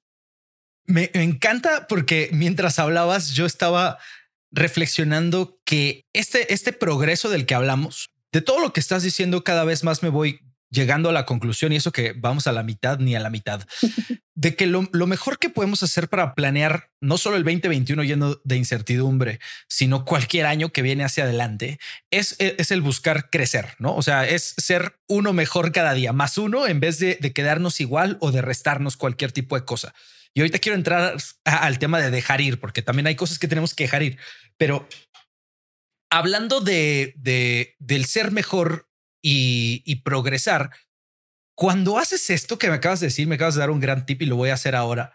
Me, 0.84 1.12
encanta 1.14 1.88
porque 1.88 2.28
mientras 2.34 2.78
hablabas 2.78 3.32
yo 3.32 3.46
estaba 3.46 4.00
reflexionando 4.52 5.62
que 5.64 6.04
este, 6.12 6.54
este 6.54 6.74
progreso 6.74 7.30
del 7.30 7.46
que 7.46 7.56
hablamos, 7.56 8.13
de 8.34 8.42
todo 8.42 8.60
lo 8.60 8.74
que 8.74 8.80
estás 8.80 9.04
diciendo, 9.04 9.44
cada 9.44 9.64
vez 9.64 9.84
más 9.84 10.02
me 10.02 10.10
voy 10.10 10.40
llegando 10.72 11.10
a 11.10 11.14
la 11.14 11.26
conclusión, 11.26 11.72
y 11.72 11.76
eso 11.76 11.92
que 11.92 12.14
vamos 12.14 12.48
a 12.48 12.52
la 12.52 12.64
mitad 12.64 12.98
ni 12.98 13.16
a 13.16 13.20
la 13.20 13.30
mitad, 13.30 13.66
de 14.34 14.56
que 14.56 14.66
lo, 14.66 14.82
mejor 15.06 15.38
que 15.38 15.52
podemos 15.52 15.84
hacer 15.84 16.10
para 16.10 16.34
planear 16.34 16.90
no 17.00 17.20
solo 17.20 17.38
el 17.38 17.44
2021 17.44 18.04
lleno 18.04 18.42
de 18.44 18.58
incertidumbre, 18.58 19.40
sino 19.70 20.04
cualquier 20.04 20.48
año 20.48 20.70
que 20.70 20.82
viene 20.82 21.04
hacia 21.04 21.26
adelante, 21.26 21.78
es, 22.10 22.36
es 22.40 22.72
el 22.72 22.82
buscar 22.82 23.30
crecer, 23.30 23.76
¿no? 23.78 23.96
O 23.96 24.02
sea, 24.02 24.28
es 24.28 24.56
ser 24.58 24.98
uno 25.08 25.32
mejor 25.32 25.72
cada 25.72 25.94
día, 25.94 26.12
más 26.12 26.40
uno 26.40 26.66
en 26.66 26.80
vez 26.80 26.98
de, 26.98 27.18
quedarnos 27.34 27.80
igual 27.80 28.18
o 28.20 28.32
de 28.32 28.42
restarnos 28.42 28.98
cualquier 28.98 29.32
tipo 29.32 29.56
de 29.56 29.64
cosa. 29.66 29.94
Y 30.34 30.40
ahorita 30.40 30.58
quiero 30.58 30.76
entrar 30.76 31.16
al 31.46 31.78
tema 31.78 32.00
de 32.00 32.10
dejar 32.10 32.42
ir, 32.42 32.60
porque 32.60 32.82
también 32.82 33.06
hay 33.06 33.16
cosas 33.16 33.38
que 33.38 33.48
tenemos 33.48 33.76
que 33.76 33.84
dejar 33.84 34.02
ir, 34.02 34.18
pero 34.58 34.88
hablando 36.14 36.62
de, 36.62 37.16
de 37.18 37.76
del 37.80 38.06
ser 38.06 38.32
mejor 38.32 38.88
y, 39.24 39.96
progresar. 40.04 40.70
Cuando 41.56 41.98
haces 41.98 42.30
esto 42.30 42.60
que 42.60 42.68
me 42.68 42.76
acabas 42.76 43.00
de 43.00 43.08
decir, 43.08 43.28
me 43.28 43.36
acabas 43.36 43.56
de 43.56 43.62
dar 43.62 43.72
un 43.72 43.80
gran 43.80 44.06
tip 44.06 44.22
y 44.22 44.28
lo 44.28 44.36
voy 44.36 44.50
a 44.50 44.56
hacer 44.56 44.76
ahora. 44.76 45.14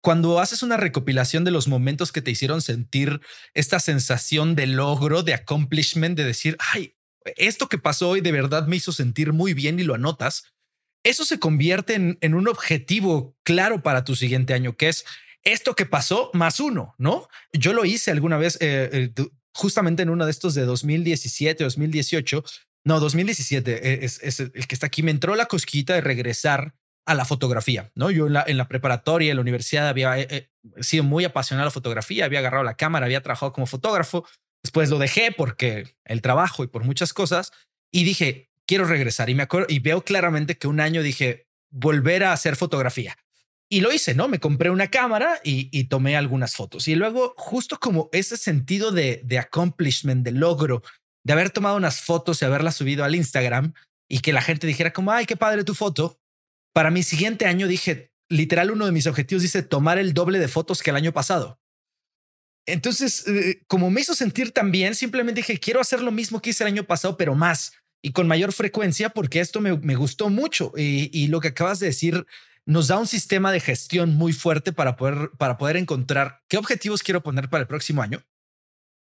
Cuando 0.00 0.40
haces 0.40 0.62
una 0.62 0.76
recopilación 0.76 1.44
de 1.44 1.50
los 1.50 1.68
momentos 1.68 2.10
que 2.10 2.22
te 2.22 2.30
hicieron 2.30 2.62
sentir 2.62 3.20
esta 3.54 3.78
sensación 3.80 4.54
de 4.54 4.66
logro, 4.66 5.22
de 5.22 5.34
accomplishment, 5.34 6.16
de 6.16 6.24
decir, 6.24 6.56
ay, 6.72 6.96
esto 7.36 7.68
que 7.68 7.78
pasó 7.78 8.08
hoy 8.10 8.20
de 8.20 8.32
verdad 8.32 8.68
me 8.68 8.76
hizo 8.76 8.92
sentir 8.92 9.32
muy 9.32 9.52
bien 9.52 9.78
y 9.78 9.82
lo 9.82 9.94
anotas, 9.94 10.54
eso 11.02 11.24
se 11.24 11.38
convierte 11.38 11.94
en, 11.94 12.34
un 12.34 12.48
objetivo 12.48 13.36
claro 13.42 13.82
para 13.82 14.04
tu 14.04 14.16
siguiente 14.16 14.54
año, 14.54 14.76
que 14.76 14.88
es 14.88 15.04
esto 15.42 15.74
que 15.74 15.86
pasó 15.86 16.30
más 16.34 16.60
uno, 16.60 16.94
¿no? 16.98 17.28
Yo 17.52 17.72
lo 17.72 17.84
hice 17.84 18.10
alguna 18.10 18.38
vez, 18.38 18.56
eh, 18.60 19.12
eh, 19.16 19.26
justamente 19.56 20.02
en 20.02 20.10
uno 20.10 20.26
de 20.26 20.30
estos 20.30 20.54
de 20.54 20.66
2017, 20.66 21.64
2018, 21.64 22.44
no, 22.84 23.00
2017 23.00 24.02
e, 24.02 24.04
es, 24.04 24.40
el 24.40 24.52
que 24.52 24.74
está 24.74 24.86
aquí. 24.86 25.02
Me 25.02 25.10
entró 25.10 25.34
la 25.34 25.46
cosquita 25.46 25.94
de 25.94 26.02
regresar 26.02 26.74
a 27.06 27.14
la 27.14 27.24
fotografía, 27.24 27.90
¿no? 27.94 28.10
Yo 28.10 28.26
en 28.26 28.34
la, 28.34 28.44
en 28.46 28.58
la 28.58 28.68
preparatoria, 28.68 29.30
en 29.30 29.36
la 29.36 29.40
universidad, 29.40 29.88
había 29.88 30.18
eh, 30.18 30.26
eh, 30.30 30.48
sido 30.82 31.04
muy 31.04 31.24
apasionado 31.24 31.62
a 31.64 31.66
la 31.66 31.70
fotografía, 31.70 32.26
había 32.26 32.40
agarrado 32.40 32.64
la 32.64 32.76
cámara, 32.76 33.06
había 33.06 33.22
trabajado 33.22 33.52
como 33.52 33.66
fotógrafo. 33.66 34.26
Después 34.62 34.90
lo 34.90 34.98
dejé 34.98 35.32
porque 35.32 35.96
el 36.04 36.20
trabajo 36.20 36.62
y 36.62 36.66
por 36.66 36.84
muchas 36.84 37.12
cosas. 37.12 37.52
Y 37.90 38.04
dije, 38.04 38.50
quiero 38.66 38.84
regresar. 38.84 39.30
Y 39.30 39.34
me 39.34 39.44
acuerdo 39.44 39.68
y 39.70 39.78
veo 39.78 40.02
claramente 40.02 40.58
que 40.58 40.68
un 40.68 40.80
año 40.80 41.02
dije, 41.02 41.46
volver 41.70 42.24
a 42.24 42.32
hacer 42.32 42.56
fotografía. 42.56 43.16
Y 43.68 43.80
lo 43.80 43.92
hice, 43.92 44.14
¿no? 44.14 44.28
Me 44.28 44.38
compré 44.38 44.70
una 44.70 44.88
cámara 44.88 45.40
y, 45.42 45.84
tomé 45.84 46.16
algunas 46.16 46.54
fotos. 46.54 46.86
Y 46.86 46.94
luego, 46.94 47.34
justo 47.36 47.78
como 47.80 48.08
ese 48.12 48.36
sentido 48.36 48.92
de, 48.92 49.22
de 49.24 49.38
accomplishment, 49.38 50.24
de 50.24 50.32
logro, 50.32 50.82
de 51.24 51.32
haber 51.32 51.50
tomado 51.50 51.76
unas 51.76 52.00
fotos 52.00 52.40
y 52.40 52.44
haberlas 52.44 52.76
subido 52.76 53.02
al 53.02 53.16
Instagram 53.16 53.74
y 54.08 54.20
que 54.20 54.32
la 54.32 54.40
gente 54.40 54.66
dijera 54.66 54.92
como, 54.92 55.10
ay, 55.10 55.26
qué 55.26 55.36
padre 55.36 55.64
tu 55.64 55.74
foto. 55.74 56.20
Para 56.72 56.92
mi 56.92 57.02
siguiente 57.02 57.46
año 57.46 57.66
dije, 57.66 58.12
literal, 58.28 58.70
uno 58.70 58.86
de 58.86 58.92
mis 58.92 59.08
objetivos 59.08 59.42
dice 59.42 59.62
tomar 59.62 59.98
el 59.98 60.14
doble 60.14 60.38
de 60.38 60.48
fotos 60.48 60.82
que 60.82 60.90
el 60.90 60.96
año 60.96 61.12
pasado. 61.12 61.58
Entonces, 62.66 63.26
eh, 63.26 63.62
como 63.66 63.90
me 63.90 64.00
hizo 64.00 64.14
sentir 64.14 64.52
tan 64.52 64.70
bien, 64.70 64.94
simplemente 64.94 65.40
dije, 65.40 65.58
quiero 65.58 65.80
hacer 65.80 66.00
lo 66.00 66.12
mismo 66.12 66.40
que 66.40 66.50
hice 66.50 66.64
el 66.64 66.68
año 66.68 66.84
pasado, 66.84 67.16
pero 67.16 67.34
más 67.34 67.72
y 68.06 68.12
con 68.12 68.28
mayor 68.28 68.52
frecuencia, 68.52 69.08
porque 69.08 69.40
esto 69.40 69.60
me, 69.60 69.96
gustó 69.96 70.28
mucho. 70.28 70.72
Y, 70.76 71.26
lo 71.26 71.40
que 71.40 71.48
acabas 71.48 71.80
de 71.80 71.86
decir 71.86 72.24
nos 72.66 72.88
da 72.88 72.98
un 72.98 73.06
sistema 73.06 73.52
de 73.52 73.60
gestión 73.60 74.16
muy 74.16 74.32
fuerte 74.32 74.72
para 74.72 74.96
poder, 74.96 75.30
para 75.38 75.56
poder 75.56 75.76
encontrar 75.76 76.42
qué 76.48 76.58
objetivos 76.58 77.02
quiero 77.02 77.22
poner 77.22 77.48
para 77.48 77.62
el 77.62 77.68
próximo 77.68 78.02
año 78.02 78.24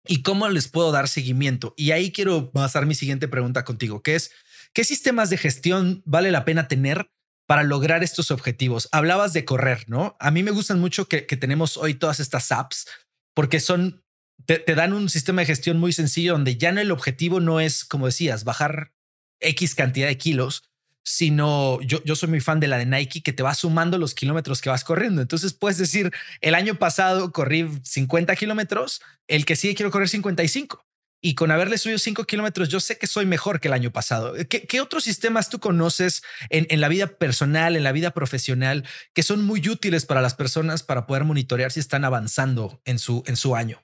y 0.05 0.22
cómo 0.22 0.48
les 0.48 0.66
puedo 0.66 0.90
dar 0.90 1.09
seguimiento. 1.09 1.72
Y 1.77 1.92
ahí 1.92 2.11
quiero 2.11 2.51
basar 2.53 2.87
mi 2.87 2.96
siguiente 2.96 3.29
pregunta 3.29 3.64
contigo, 3.64 4.03
que 4.03 4.16
es, 4.16 4.33
¿qué 4.72 4.83
sistemas 4.83 5.31
de 5.31 5.38
gestión 5.38 6.03
vale 6.05 6.33
la 6.33 6.44
pena 6.44 6.66
tener 6.66 7.11
para 7.46 7.62
lograr 7.62 8.03
estos 8.03 8.33
objetivos? 8.33 8.88
Hablabas 8.90 9.33
de 9.33 9.44
correr, 9.44 9.85
¿no? 9.87 10.16
A 10.18 10.33
mí 10.33 10.42
me 10.42 10.51
gustan 10.51 10.81
mucho 10.81 11.09
que, 11.09 11.22
tenemos 11.22 11.77
hoy 11.77 11.94
todas 11.94 12.18
estas 12.18 12.51
apps 12.51 12.88
porque 13.33 13.61
son, 13.61 14.05
te, 14.44 14.59
te, 14.59 14.75
dan 14.75 14.92
un 14.92 15.09
sistema 15.09 15.42
de 15.42 15.46
gestión 15.46 15.79
muy 15.79 15.92
sencillo 15.92 16.33
donde 16.33 16.57
ya 16.57 16.72
no 16.72 16.81
el 16.81 16.90
objetivo 16.90 17.38
no 17.38 17.61
es, 17.61 17.85
como 17.85 18.07
decías, 18.07 18.42
bajar 18.42 18.92
X 19.40 19.77
cantidad 19.77 20.09
de 20.09 20.18
kilos, 20.18 20.64
sino 21.05 21.81
yo, 21.83 22.03
yo 22.05 22.17
soy 22.17 22.29
muy 22.29 22.41
fan 22.41 22.61
de 22.61 22.69
la 22.69 22.79
de 22.79 22.87
Nike 22.87 23.23
que 23.23 23.33
te 23.33 23.43
va 23.43 23.55
sumando 23.55 23.99
los 23.99 24.15
kilómetros 24.15 24.61
que 24.61 24.71
vas 24.71 24.85
corriendo. 24.85 25.23
Entonces 25.23 25.53
puedes 25.53 25.79
decir, 25.79 26.12
el 26.41 26.55
año 26.55 26.77
pasado 26.77 27.33
corrí 27.33 27.69
50 27.83 28.35
kilómetros, 28.37 29.03
el 29.29 29.45
que 29.45 29.57
sigue 29.57 29.75
quiero 29.75 29.91
correr 29.91 30.09
55. 30.09 30.85
Y 31.25 31.37
con 31.37 31.53
haberle 31.53 31.79
subido 31.79 31.99
5 31.99 32.25
kilómetros, 32.25 32.69
yo 32.69 32.81
sé 32.81 32.99
que 32.99 33.07
soy 33.07 33.27
mejor 33.27 33.61
que 33.61 33.69
el 33.69 33.75
año 33.75 33.93
pasado. 33.93 34.35
¿Qué, 34.49 34.81
otros 34.81 35.05
sistemas 35.05 35.49
tú 35.49 35.61
conoces 35.61 36.25
en, 36.51 36.67
en, 36.69 36.81
la 36.81 36.88
vida 36.88 37.07
personal, 37.07 37.77
en 37.77 37.85
la 37.85 37.93
vida 37.93 38.11
profesional, 38.11 38.85
que 39.15 39.23
son 39.23 39.45
muy 39.45 39.69
útiles 39.69 40.05
para 40.05 40.21
las 40.21 40.35
personas 40.35 40.83
para 40.83 41.07
poder 41.07 41.23
monitorear 41.23 41.71
si 41.71 41.79
están 41.79 42.05
avanzando 42.05 42.81
en 42.85 42.99
su, 42.99 43.23
en 43.27 43.37
su 43.37 43.55
año? 43.55 43.81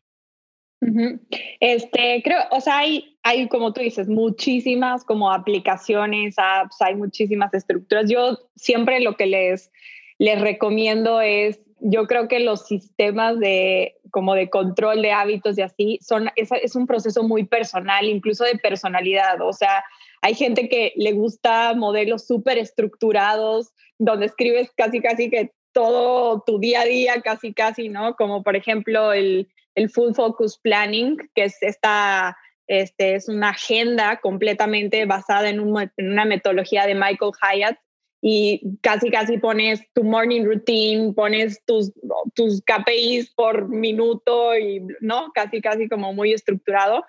Este, 1.60 2.22
creo, 2.22 2.40
o 2.50 2.60
sea, 2.60 2.78
hay, 2.78 3.16
hay, 3.22 3.48
como 3.48 3.72
tú 3.72 3.80
dices, 3.80 4.08
muchísimas 4.08 5.04
como 5.04 5.32
aplicaciones, 5.32 6.36
apps, 6.38 6.80
hay 6.80 6.94
muchísimas 6.94 7.52
estructuras. 7.52 8.08
Yo 8.10 8.38
siempre 8.56 9.00
lo 9.00 9.16
que 9.16 9.26
les, 9.26 9.70
les 10.18 10.40
recomiendo 10.40 11.20
es, 11.20 11.60
yo 11.80 12.06
creo 12.06 12.26
que 12.28 12.40
los 12.40 12.66
sistemas 12.66 13.38
de 13.38 13.94
como 14.10 14.34
de 14.34 14.50
control 14.50 15.02
de 15.02 15.12
hábitos 15.12 15.58
y 15.58 15.62
así 15.62 15.98
son, 16.02 16.30
es, 16.34 16.48
es 16.62 16.74
un 16.74 16.86
proceso 16.86 17.22
muy 17.22 17.44
personal, 17.44 18.06
incluso 18.06 18.44
de 18.44 18.58
personalidad. 18.58 19.40
O 19.42 19.52
sea, 19.52 19.84
hay 20.22 20.34
gente 20.34 20.68
que 20.68 20.92
le 20.96 21.12
gusta 21.12 21.74
modelos 21.74 22.26
súper 22.26 22.58
estructurados, 22.58 23.72
donde 23.98 24.26
escribes 24.26 24.70
casi, 24.76 25.00
casi 25.00 25.30
que 25.30 25.52
todo 25.72 26.42
tu 26.46 26.58
día 26.58 26.80
a 26.80 26.84
día, 26.84 27.20
casi, 27.22 27.52
casi, 27.52 27.88
¿no? 27.88 28.16
Como 28.16 28.42
por 28.42 28.56
ejemplo 28.56 29.12
el 29.12 29.48
el 29.78 29.90
Full 29.90 30.14
Focus 30.14 30.58
Planning, 30.58 31.16
que 31.34 31.44
es 31.44 31.56
esta, 31.62 32.36
este, 32.66 33.14
es 33.14 33.28
una 33.28 33.50
agenda 33.50 34.18
completamente 34.20 35.06
basada 35.06 35.48
en, 35.48 35.60
una 35.60 36.24
metodología 36.24 36.84
de 36.86 36.94
Michael 36.94 37.32
Hyatt 37.40 37.78
y 38.20 38.60
casi 38.82 39.10
casi 39.10 39.38
pones 39.38 39.80
tu 39.94 40.02
morning 40.02 40.44
routine, 40.44 41.12
pones 41.14 41.64
tus, 41.64 41.92
tus 42.34 42.60
KPIs 42.62 43.32
por 43.34 43.68
minuto 43.68 44.58
y 44.58 44.82
no, 45.00 45.30
casi 45.32 45.60
casi 45.60 45.88
como 45.88 46.12
muy 46.12 46.32
estructurado. 46.32 47.04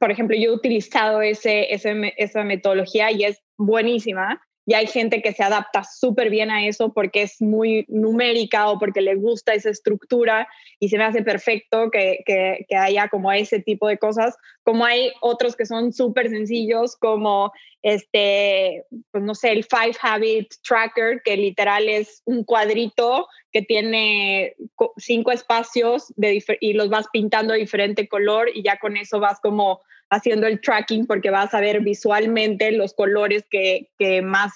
Por 0.00 0.10
ejemplo, 0.10 0.36
yo 0.36 0.50
he 0.50 0.54
utilizado 0.54 1.22
ese, 1.22 1.72
ese 1.72 2.12
esa 2.16 2.42
metodología 2.42 3.12
y 3.12 3.24
es 3.24 3.40
buenísima 3.56 4.42
y 4.68 4.74
hay 4.74 4.86
gente 4.86 5.22
que 5.22 5.32
se 5.32 5.42
adapta 5.42 5.82
súper 5.82 6.28
bien 6.28 6.50
a 6.50 6.66
eso 6.66 6.92
porque 6.92 7.22
es 7.22 7.40
muy 7.40 7.86
numérica 7.88 8.68
o 8.68 8.78
porque 8.78 9.00
le 9.00 9.14
gusta 9.14 9.54
esa 9.54 9.70
estructura 9.70 10.46
y 10.78 10.90
se 10.90 10.98
me 10.98 11.04
hace 11.04 11.22
perfecto 11.22 11.90
que, 11.90 12.18
que, 12.26 12.76
haya 12.76 13.08
como 13.08 13.32
ese 13.32 13.60
tipo 13.60 13.88
de 13.88 13.96
cosas, 13.96 14.36
como 14.64 14.84
hay 14.84 15.10
otros 15.22 15.56
que 15.56 15.64
son 15.64 15.94
súper 15.94 16.28
sencillos 16.28 16.96
como 16.96 17.50
este, 17.80 18.84
pues 19.10 19.24
no 19.24 19.34
sé, 19.34 19.52
el 19.52 19.64
Five 19.64 19.96
Habit 20.02 20.52
Tracker, 20.62 21.22
que 21.24 21.38
literal 21.38 21.88
es 21.88 22.20
un 22.26 22.44
cuadrito 22.44 23.26
que 23.50 23.62
tiene 23.62 24.54
cinco 24.98 25.32
espacios 25.32 26.12
y 26.60 26.72
los 26.74 26.90
vas 26.90 27.06
pintando 27.10 27.54
de 27.54 27.60
diferente 27.60 28.06
color 28.06 28.50
y 28.54 28.62
ya 28.62 28.78
con 28.78 28.98
eso 28.98 29.18
vas 29.18 29.40
como 29.40 29.80
haciendo 30.10 30.46
el 30.46 30.60
tracking 30.60 31.06
porque 31.06 31.30
vas 31.30 31.54
a 31.54 31.60
ver 31.60 31.80
visualmente 31.80 32.72
los 32.72 32.94
colores 32.94 33.44
que, 33.50 33.90
que 33.98 34.22
más 34.22 34.52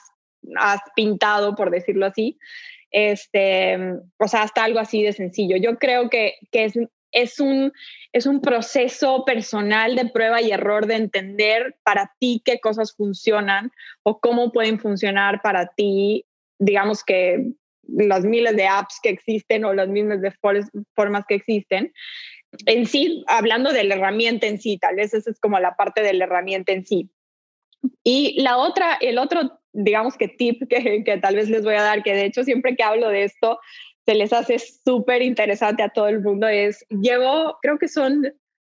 has 0.57 0.81
pintado, 0.97 1.55
por 1.55 1.71
decirlo 1.71 2.07
así. 2.07 2.39
Este, 2.91 3.79
o 4.19 4.29
sea, 4.29 4.43
hasta 4.43 4.65
algo 4.65 4.79
así 4.79 5.03
de 5.03 5.13
sencillo. 5.13 5.57
Yo 5.57 5.79
creo 5.79 6.11
que, 6.11 6.35
que 6.51 6.65
es, 6.65 6.75
es, 7.11 7.41
un, 7.41 7.73
es 8.13 8.27
un 8.27 8.41
proceso 8.41 9.25
personal 9.25 9.97
de 9.97 10.07
prueba 10.07 10.43
y 10.43 10.51
error 10.51 10.87
de 10.87 10.97
entender 10.97 11.77
para 11.85 12.13
ti 12.19 12.43
qué 12.45 12.61
cosas 12.61 12.95
funcionan 12.95 13.73
o 14.03 14.21
cómo 14.21 14.53
pueden 14.53 14.79
funcionar 14.79 15.41
para 15.43 15.69
ti, 15.69 16.27
digamos 16.59 17.03
que 17.03 17.53
las 17.89 18.25
miles 18.25 18.57
de 18.57 18.67
apps 18.67 19.01
que 19.03 19.11
existen 19.11 19.65
o 19.65 19.75
las 19.75 19.89
miles 19.89 20.21
de 20.21 20.33
formas 20.95 21.25
que 21.27 21.35
existen 21.35 21.93
en 22.67 22.87
sí, 22.87 23.25
hablando 23.29 23.73
de 23.73 23.85
la 23.85 23.95
herramienta 23.95 24.47
en 24.47 24.61
sí, 24.61 24.79
tal 24.79 24.97
vez 24.97 25.15
esa 25.15 25.31
es 25.31 25.41
como 25.41 25.59
la 25.59 25.77
parte 25.77 26.03
de 26.03 26.13
la 26.13 26.25
herramienta 26.25 26.73
en 26.73 26.87
sí. 26.87 27.11
Y 28.05 28.41
la 28.41 28.59
otra, 28.59 28.95
el 29.01 29.19
otro, 29.19 29.61
digamos 29.73 30.17
que 30.17 30.29
tip 30.29 30.69
que, 30.69 31.03
que 31.05 31.19
tal 31.19 31.37
vez 31.37 31.49
les 31.49 31.65
voy 31.65 31.75
a 31.75 31.83
dar, 31.83 32.03
que 32.03 32.15
de 32.15 32.27
hecho 32.27 32.45
siempre 32.45 32.77
que 32.77 32.83
hablo 32.83 33.09
de 33.09 33.25
esto, 33.25 33.59
se 34.05 34.15
les 34.15 34.33
hace 34.33 34.59
súper 34.59 35.23
interesante 35.23 35.83
a 35.83 35.91
todo 35.91 36.09
el 36.09 36.21
mundo, 36.21 36.49
es, 36.49 36.85
llevo, 36.89 37.57
creo 37.63 37.79
que 37.79 37.89
son 37.89 38.33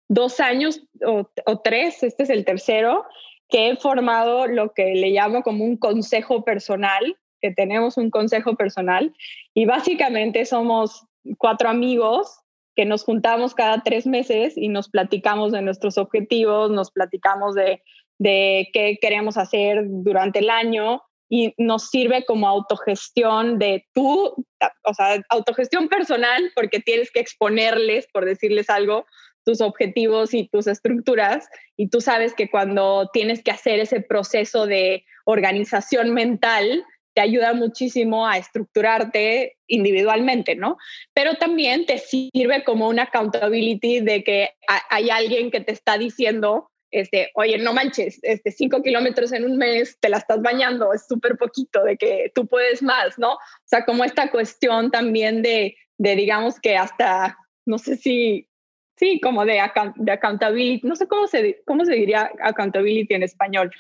dos 0.10 0.40
años 0.40 0.84
o, 1.06 1.30
o 1.46 1.60
tres, 1.60 2.02
este 2.04 2.24
es 2.24 2.30
el 2.30 2.46
tercero, 2.46 3.06
que 3.50 3.70
he 3.70 3.76
formado 3.78 4.48
lo 4.48 4.74
que 4.74 4.96
le 4.96 5.10
llamo 5.10 5.44
como 5.44 5.64
un 5.64 5.78
consejo 5.78 6.44
personal 6.44 7.18
que 7.42 7.52
tenemos 7.52 7.98
un 7.98 8.10
consejo 8.10 8.56
personal 8.56 9.14
y 9.54 9.66
básicamente 9.66 10.46
somos 10.46 11.06
cuatro 11.38 11.70
amigos 11.70 12.40
que 12.78 12.86
nos 12.86 13.04
juntamos 13.04 13.56
cada 13.56 13.82
tres 13.82 14.06
meses 14.06 14.56
y 14.56 14.70
nos 14.70 14.88
platicamos 14.88 15.52
de 15.52 15.64
nuestros 15.64 15.98
objetivos, 15.98 16.70
nos 16.70 16.92
platicamos 16.92 17.56
de, 17.56 17.82
de 18.20 18.70
qué 18.72 19.00
queremos 19.02 19.36
hacer 19.36 19.84
durante 19.88 20.40
el 20.40 20.52
año 20.52 21.02
y 21.28 21.56
nos 21.58 21.90
sirve 21.90 22.24
como 22.24 22.48
autogestión 22.48 23.58
de 23.58 23.88
tú, 23.96 24.46
o 24.84 24.94
sea, 24.94 25.24
autogestión 25.30 25.90
personal, 25.90 26.52
porque 26.56 26.80
tienes 26.80 27.10
que 27.12 27.20
exponerles, 27.20 28.08
por 28.14 28.26
decirles 28.26 28.70
algo, 28.70 29.08
tus 29.44 29.60
objetivos 29.60 30.36
y 30.36 30.48
tus 30.48 30.68
estructuras, 30.68 31.50
y 31.78 31.90
tú 31.90 32.00
sabes 32.00 32.36
que 32.36 32.48
cuando 32.48 33.10
tienes 33.12 33.42
que 33.42 33.52
hacer 33.52 33.80
ese 33.80 34.02
proceso 34.02 34.68
de 34.68 35.04
organización 35.26 36.14
mental, 36.14 36.86
te 37.18 37.22
ayuda 37.22 37.56
muchísimo 37.56 38.28
a 38.28 38.38
estructurarte 38.38 39.58
individualmente, 39.66 40.56
¿no? 40.56 40.78
Pero 41.16 41.34
también 41.38 41.88
te 41.88 41.98
sirve 41.98 42.64
como 42.64 42.88
una 42.88 43.04
accountability 43.04 44.02
de 44.02 44.24
que 44.24 44.52
hay 44.92 45.10
alguien 45.10 45.50
que 45.50 45.62
te 45.62 45.72
está 45.72 45.98
diciendo, 45.98 46.70
este, 46.92 47.32
oye, 47.34 47.58
no 47.58 47.74
manches, 47.74 48.20
este, 48.22 48.52
cinco 48.52 48.84
kilómetros 48.84 49.32
en 49.32 49.46
un 49.46 49.58
mes 49.58 49.98
te 50.00 50.10
la 50.10 50.18
estás 50.18 50.44
bañando, 50.44 50.94
es 50.94 51.08
súper 51.08 51.38
poquito, 51.38 51.84
de 51.84 51.98
que 51.98 52.32
tú 52.36 52.46
puedes 52.46 52.84
más, 52.84 53.18
¿no? 53.18 53.34
O 53.34 53.40
sea, 53.66 53.84
como 53.84 54.04
esta 54.04 54.30
cuestión 54.30 54.92
también 54.92 55.42
de, 55.42 55.76
de 55.98 56.16
digamos 56.16 56.60
que 56.60 56.78
hasta, 56.78 57.36
no 57.66 57.80
sé 57.80 57.96
si, 57.96 58.48
sí, 58.96 59.20
como 59.22 59.44
de, 59.44 59.60
de 59.96 60.12
accountability, 60.12 60.86
no 60.86 60.96
sé 60.96 61.08
cómo 61.08 61.26
se, 61.26 61.64
cómo 61.66 61.84
se 61.84 61.96
diría 61.96 62.32
accountability 62.44 63.16
en 63.16 63.24
español, 63.24 63.72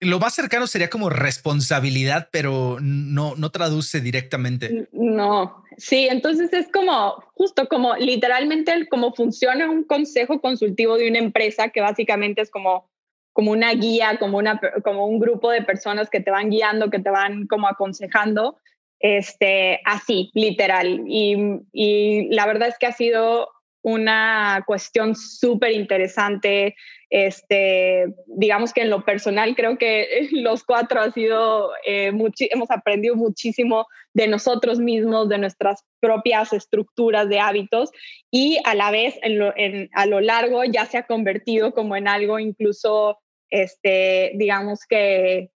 lo 0.00 0.18
más 0.18 0.34
cercano 0.34 0.66
sería 0.66 0.90
como 0.90 1.08
responsabilidad, 1.08 2.28
pero 2.30 2.78
no, 2.80 3.34
no 3.36 3.50
traduce 3.50 4.00
directamente. 4.00 4.88
No, 4.92 5.64
sí, 5.78 6.08
entonces 6.10 6.52
es 6.52 6.68
como 6.70 7.14
justo 7.34 7.66
como 7.68 7.94
literalmente 7.96 8.86
como 8.88 9.14
funciona 9.14 9.70
un 9.70 9.84
consejo 9.84 10.40
consultivo 10.40 10.96
de 10.96 11.08
una 11.08 11.18
empresa 11.18 11.70
que 11.70 11.80
básicamente 11.80 12.42
es 12.42 12.50
como 12.50 12.88
como 13.32 13.50
una 13.50 13.74
guía, 13.74 14.16
como, 14.18 14.38
una, 14.38 14.58
como 14.82 15.06
un 15.06 15.20
grupo 15.20 15.50
de 15.50 15.60
personas 15.60 16.08
que 16.08 16.20
te 16.20 16.30
van 16.30 16.48
guiando, 16.48 16.88
que 16.88 17.00
te 17.00 17.10
van 17.10 17.46
como 17.46 17.68
aconsejando, 17.68 18.56
este, 18.98 19.82
así, 19.84 20.30
literal. 20.32 21.02
Y, 21.06 21.60
y 21.70 22.34
la 22.34 22.46
verdad 22.46 22.68
es 22.68 22.78
que 22.78 22.86
ha 22.86 22.92
sido 22.92 23.50
una 23.86 24.64
cuestión 24.66 25.14
súper 25.14 25.70
interesante. 25.70 26.74
Este, 27.08 28.06
digamos 28.26 28.72
que 28.72 28.80
en 28.80 28.90
lo 28.90 29.04
personal 29.04 29.54
creo 29.54 29.78
que 29.78 30.28
los 30.32 30.64
cuatro 30.64 31.00
ha 31.00 31.12
sido, 31.12 31.70
eh, 31.86 32.10
hemos 32.50 32.70
aprendido 32.72 33.14
muchísimo 33.14 33.86
de 34.12 34.26
nosotros 34.26 34.80
mismos, 34.80 35.28
de 35.28 35.38
nuestras 35.38 35.84
propias 36.00 36.52
estructuras 36.52 37.28
de 37.28 37.38
hábitos 37.38 37.90
y 38.28 38.58
a 38.64 38.74
la 38.74 38.90
vez 38.90 39.14
en 39.22 39.88
a 39.92 40.06
lo 40.06 40.20
largo 40.20 40.64
ya 40.64 40.84
se 40.86 40.98
ha 40.98 41.06
convertido 41.06 41.72
como 41.72 41.94
en 41.94 42.08
algo 42.08 42.40
incluso, 42.40 43.20
este, 43.50 44.32
digamos 44.34 44.80
que 44.88 45.52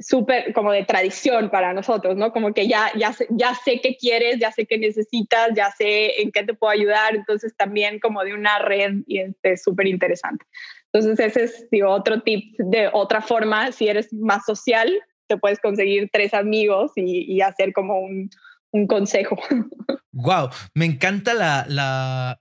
súper 0.00 0.52
como 0.52 0.72
de 0.72 0.84
tradición 0.84 1.50
para 1.50 1.72
nosotros, 1.72 2.16
¿no? 2.16 2.32
Como 2.32 2.52
que 2.52 2.68
ya, 2.68 2.90
ya, 2.96 3.14
ya 3.30 3.54
sé 3.54 3.80
qué 3.80 3.96
quieres, 3.96 4.38
ya 4.38 4.50
sé 4.52 4.66
qué 4.66 4.78
necesitas, 4.78 5.50
ya 5.54 5.70
sé 5.70 6.20
en 6.22 6.32
qué 6.32 6.44
te 6.44 6.54
puedo 6.54 6.72
ayudar, 6.72 7.14
entonces 7.14 7.54
también 7.56 8.00
como 8.00 8.22
de 8.24 8.34
una 8.34 8.58
red 8.58 9.02
y 9.06 9.20
es 9.20 9.30
este, 9.30 9.56
súper 9.56 9.86
interesante. 9.86 10.44
Entonces 10.92 11.36
ese 11.36 11.44
es 11.44 11.66
otro 11.86 12.22
tip 12.22 12.54
de 12.58 12.88
otra 12.92 13.20
forma, 13.20 13.72
si 13.72 13.88
eres 13.88 14.12
más 14.12 14.44
social, 14.44 14.92
te 15.26 15.36
puedes 15.36 15.58
conseguir 15.58 16.08
tres 16.12 16.34
amigos 16.34 16.92
y, 16.96 17.40
hacer 17.40 17.72
como 17.72 17.98
un, 18.00 18.30
un 18.72 18.86
consejo. 18.86 19.36
Wow, 20.16 20.50
me 20.74 20.84
encanta 20.84 21.34
la, 21.34 22.40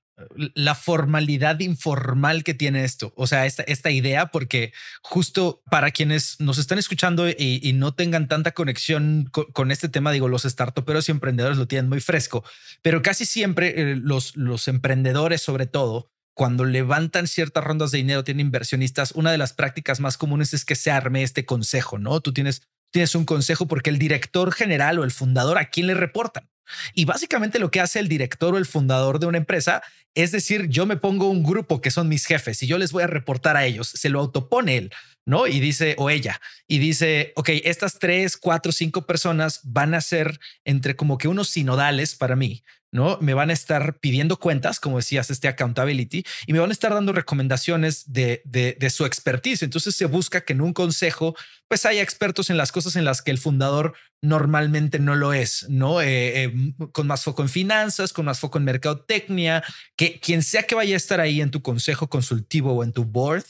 la 0.53 0.76
formalidad 0.76 1.59
informal 1.59 2.43
que 2.43 2.53
tiene 2.53 2.84
esto, 2.84 3.14
o 3.16 3.28
sea, 3.28 3.45
esta, 3.45 3.64
esta 3.64 3.89
idea, 3.89 4.28
porque 4.28 4.72
justo 5.01 5.64
para 5.70 5.91
quienes 5.91 6.39
nos 6.39 6.57
están 6.57 6.78
escuchando 6.78 7.28
y, 7.30 7.74
no 7.74 7.95
tengan 7.95 8.28
tanta 8.28 8.51
conexión 8.51 9.30
con, 9.32 9.72
este 9.72 9.89
tema, 9.89 10.11
digo, 10.11 10.28
los 10.28 10.43
startuperos 10.43 11.09
y 11.09 11.11
emprendedores 11.11 11.57
lo 11.57 11.68
tienen 11.68 11.89
muy 11.89 11.99
fresco, 11.99 12.43
pero 12.82 13.01
casi 13.01 13.26
siempre 13.26 13.91
eh, 13.91 13.95
los, 13.95 14.36
los 14.38 14.68
emprendedores, 14.68 15.41
sobre 15.41 15.66
todo, 15.66 16.11
cuando 16.36 16.66
levantan 16.66 17.28
ciertas 17.28 17.64
rondas 17.64 17.91
de 17.91 17.99
dinero, 17.99 18.24
tienen 18.24 18.47
inversionistas, 18.47 19.11
una 19.14 19.32
de 19.32 19.38
las 19.38 19.53
prácticas 19.53 19.99
más 19.99 20.18
comunes 20.18 20.53
es 20.53 20.66
que 20.66 20.76
se 20.76 20.91
arme 20.91 21.24
este 21.24 21.45
consejo, 21.45 21.97
¿no? 21.99 22.22
Tú 22.22 22.34
tienes, 22.34 22.64
tienes 22.93 23.15
un 23.15 23.25
consejo 23.25 23.67
porque 23.67 23.89
el 23.89 23.99
director 23.99 24.53
general 24.53 24.99
o 24.99 25.03
el 25.03 25.11
fundador, 25.11 25.57
¿a 25.57 25.69
quién 25.69 25.87
le 25.87 25.95
reportan? 25.95 26.49
Y 26.93 27.03
básicamente 27.03 27.59
lo 27.59 27.71
que 27.71 27.81
hace 27.81 27.99
el 27.99 28.07
director 28.07 28.53
o 28.53 28.57
el 28.57 28.65
fundador 28.65 29.19
de 29.19 29.25
una 29.25 29.39
empresa 29.39 29.83
es 30.15 30.31
decir, 30.31 30.67
yo 30.69 30.85
me 30.85 30.95
pongo 30.97 31.27
un 31.27 31.43
grupo 31.43 31.81
que 31.81 31.91
son 31.91 32.07
mis 32.07 32.25
jefes 32.25 32.61
y 32.61 32.67
yo 32.67 32.77
les 32.77 32.91
voy 32.91 33.03
a 33.03 33.07
reportar 33.07 33.57
a 33.57 33.65
ellos, 33.65 33.87
se 33.87 34.09
lo 34.09 34.19
autopone 34.19 34.77
él, 34.77 34.91
¿no? 35.25 35.47
Y 35.47 35.59
dice, 35.59 35.95
o 35.97 36.11
ella, 36.11 36.39
y 36.67 36.77
dice, 36.77 37.33
ok, 37.35 37.49
estas 37.63 37.97
tres, 37.97 38.37
cuatro, 38.37 38.71
cinco 38.71 39.07
personas 39.07 39.61
van 39.63 39.95
a 39.95 40.01
ser 40.01 40.39
entre 40.65 40.95
como 40.95 41.17
que 41.17 41.27
unos 41.27 41.49
sinodales 41.49 42.15
para 42.15 42.35
mí, 42.35 42.63
¿no? 42.93 43.17
Me 43.21 43.33
van 43.33 43.49
a 43.49 43.53
estar 43.53 43.97
pidiendo 43.97 44.37
cuentas, 44.37 44.79
como 44.79 44.97
decías, 44.97 45.31
este 45.31 45.47
accountability, 45.47 46.23
y 46.45 46.53
me 46.53 46.59
van 46.59 46.69
a 46.69 46.73
estar 46.73 46.93
dando 46.93 47.11
recomendaciones 47.11 48.13
de, 48.13 48.43
de, 48.45 48.89
su 48.91 49.05
expertise. 49.05 49.63
Entonces 49.63 49.95
se 49.95 50.05
busca 50.05 50.41
que 50.41 50.53
en 50.53 50.61
un 50.61 50.73
consejo, 50.73 51.35
pues 51.67 51.87
haya 51.87 52.03
expertos 52.03 52.51
en 52.51 52.57
las 52.57 52.71
cosas 52.71 52.95
en 52.95 53.03
las 53.03 53.23
que 53.23 53.31
el 53.31 53.39
fundador 53.39 53.95
normalmente 54.21 54.99
no 54.99 55.15
lo 55.15 55.33
es, 55.33 55.65
¿no? 55.69 56.01
Eh, 56.01 56.43
eh, 56.43 56.53
con 56.91 57.07
más 57.07 57.23
foco 57.23 57.41
en 57.41 57.49
finanzas, 57.49 58.13
con 58.13 58.25
más 58.25 58.39
foco 58.39 58.59
en 58.59 58.65
mercadotecnia, 58.65 59.63
que 59.97 60.19
quien 60.19 60.43
sea 60.43 60.63
que 60.63 60.75
vaya 60.75 60.93
a 60.93 60.97
estar 60.97 61.19
ahí 61.19 61.41
en 61.41 61.49
tu 61.49 61.63
consejo 61.63 62.09
consultivo 62.09 62.73
o 62.73 62.83
en 62.83 62.93
tu 62.93 63.05
board, 63.05 63.43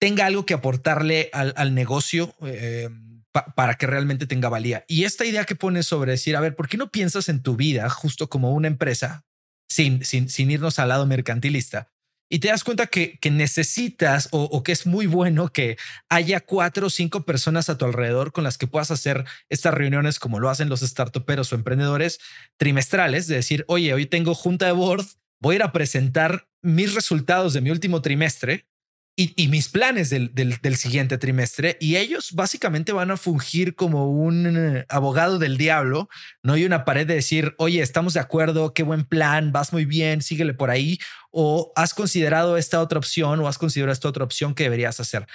tenga 0.00 0.26
algo 0.26 0.44
que 0.44 0.54
aportarle 0.54 1.30
al, 1.32 1.72
negocio. 1.72 2.34
Eh, 2.42 2.88
para 3.32 3.74
que 3.74 3.86
realmente 3.86 4.26
tenga 4.26 4.48
valía. 4.48 4.84
Y 4.88 5.04
esta 5.04 5.24
idea 5.24 5.44
que 5.44 5.54
pones 5.54 5.86
sobre 5.86 6.12
decir, 6.12 6.36
a 6.36 6.40
ver, 6.40 6.56
¿por 6.56 6.68
qué 6.68 6.76
no 6.76 6.90
piensas 6.90 7.28
en 7.28 7.42
tu 7.42 7.56
vida 7.56 7.88
justo 7.88 8.28
como 8.28 8.52
una 8.52 8.68
empresa 8.68 9.24
sin, 9.68 10.04
sin, 10.04 10.28
sin 10.28 10.50
irnos 10.50 10.78
al 10.78 10.88
lado 10.88 11.06
mercantilista? 11.06 11.90
Y 12.32 12.38
te 12.38 12.48
das 12.48 12.62
cuenta 12.62 12.86
que, 12.86 13.18
que 13.18 13.32
necesitas 13.32 14.28
o, 14.30 14.62
que 14.62 14.70
es 14.70 14.86
muy 14.86 15.06
bueno 15.06 15.48
que 15.48 15.76
haya 16.08 16.38
cuatro 16.38 16.86
o 16.86 16.90
cinco 16.90 17.24
personas 17.24 17.68
a 17.68 17.76
tu 17.76 17.84
alrededor 17.84 18.30
con 18.30 18.44
las 18.44 18.56
que 18.56 18.68
puedas 18.68 18.92
hacer 18.92 19.24
estas 19.48 19.74
reuniones 19.74 20.20
como 20.20 20.38
lo 20.38 20.48
hacen 20.48 20.68
los 20.68 20.80
startuperos 20.80 21.52
o 21.52 21.56
emprendedores 21.56 22.20
trimestrales, 22.56 23.26
de 23.26 23.34
decir, 23.34 23.64
oye, 23.66 23.92
hoy 23.92 24.06
tengo 24.06 24.36
junta 24.36 24.66
de 24.66 24.72
board, 24.72 25.04
voy 25.40 25.54
a 25.54 25.56
ir 25.56 25.62
a 25.64 25.72
presentar 25.72 26.48
mis 26.62 26.94
resultados 26.94 27.52
de 27.52 27.62
mi 27.62 27.70
último 27.70 28.00
trimestre 28.00 28.69
y, 29.16 29.48
mis 29.48 29.68
planes 29.68 30.08
del, 30.08 30.32
del, 30.32 30.76
siguiente 30.76 31.18
trimestre. 31.18 31.76
Y 31.80 31.96
ellos 31.96 32.32
básicamente 32.32 32.92
van 32.92 33.10
a 33.10 33.18
fungir 33.18 33.74
como 33.74 34.10
un 34.10 34.56
eh, 34.56 34.86
abogado 34.88 35.38
del 35.38 35.58
diablo. 35.58 36.08
No 36.42 36.54
hay 36.54 36.64
una 36.64 36.84
pared 36.84 37.06
de 37.06 37.16
decir, 37.16 37.54
oye, 37.58 37.82
estamos 37.82 38.14
de 38.14 38.20
acuerdo, 38.20 38.72
qué 38.72 38.82
buen 38.82 39.04
plan, 39.04 39.52
vas 39.52 39.72
muy 39.72 39.84
bien, 39.84 40.22
síguele 40.22 40.54
por 40.54 40.70
ahí. 40.70 40.98
O 41.30 41.70
has 41.76 41.92
considerado 41.92 42.56
esta 42.56 42.80
otra 42.80 42.98
opción 42.98 43.40
o 43.40 43.48
has 43.48 43.58
considerado 43.58 43.92
esta 43.92 44.08
otra 44.08 44.24
opción 44.24 44.54
que 44.54 44.64
deberías 44.64 45.00
hacer. 45.00 45.26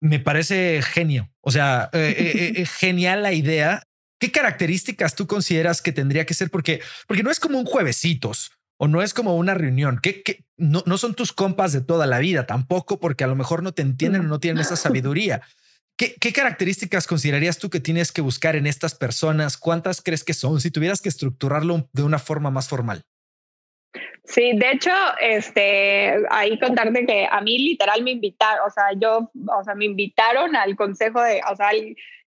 Me 0.00 0.18
parece 0.18 0.80
genio. 0.82 1.30
O 1.40 1.50
sea, 1.50 1.90
eh, 1.92 2.54
eh, 2.56 2.66
genial 2.78 3.22
la 3.22 3.32
idea. 3.32 3.82
¿Qué 4.18 4.32
características 4.32 5.14
tú 5.14 5.26
consideras 5.26 5.82
que 5.82 5.92
tendría 5.92 6.24
que 6.24 6.34
ser? 6.34 6.50
Porque, 6.50 6.80
porque 7.06 7.22
no 7.22 7.30
es 7.30 7.40
como 7.40 7.58
un 7.58 7.66
juevesitos 7.66 8.52
o 8.76 8.88
no 8.88 9.02
es 9.02 9.14
como 9.14 9.36
una 9.36 9.54
reunión, 9.54 10.00
que, 10.02 10.44
no, 10.56 10.82
no, 10.86 10.98
son 10.98 11.14
tus 11.14 11.32
compas 11.32 11.72
de 11.72 11.80
toda 11.80 12.06
la 12.06 12.18
vida 12.18 12.46
tampoco, 12.46 13.00
porque 13.00 13.24
a 13.24 13.26
lo 13.26 13.36
mejor 13.36 13.62
no 13.62 13.72
te 13.72 13.82
entienden 13.82 14.22
o 14.22 14.28
no 14.28 14.40
tienen 14.40 14.60
esa 14.60 14.76
sabiduría. 14.76 15.42
¿Qué, 15.96 16.14
¿Qué, 16.20 16.32
características 16.32 17.06
considerarías 17.06 17.58
tú 17.58 17.70
que 17.70 17.78
tienes 17.78 18.10
que 18.10 18.20
buscar 18.20 18.56
en 18.56 18.66
estas 18.66 18.94
personas? 18.96 19.56
¿Cuántas 19.56 20.02
crees 20.02 20.24
que 20.24 20.34
son? 20.34 20.60
Si 20.60 20.72
tuvieras 20.72 21.00
que 21.00 21.08
estructurarlo 21.08 21.88
de 21.92 22.02
una 22.02 22.18
forma 22.18 22.50
más 22.50 22.68
formal. 22.68 23.04
Sí, 24.24 24.56
de 24.56 24.70
hecho, 24.70 24.90
este, 25.20 26.14
ahí 26.30 26.58
contarte 26.58 27.04
que 27.06 27.28
a 27.30 27.40
mí 27.42 27.58
literal 27.58 28.02
me 28.02 28.12
invitaron, 28.12 28.66
o 28.66 28.70
sea, 28.70 28.86
yo, 28.98 29.30
o 29.46 29.64
sea, 29.64 29.74
me 29.74 29.84
invitaron 29.84 30.56
al 30.56 30.76
consejo 30.76 31.22
de, 31.22 31.42
o 31.50 31.54
sea, 31.54 31.70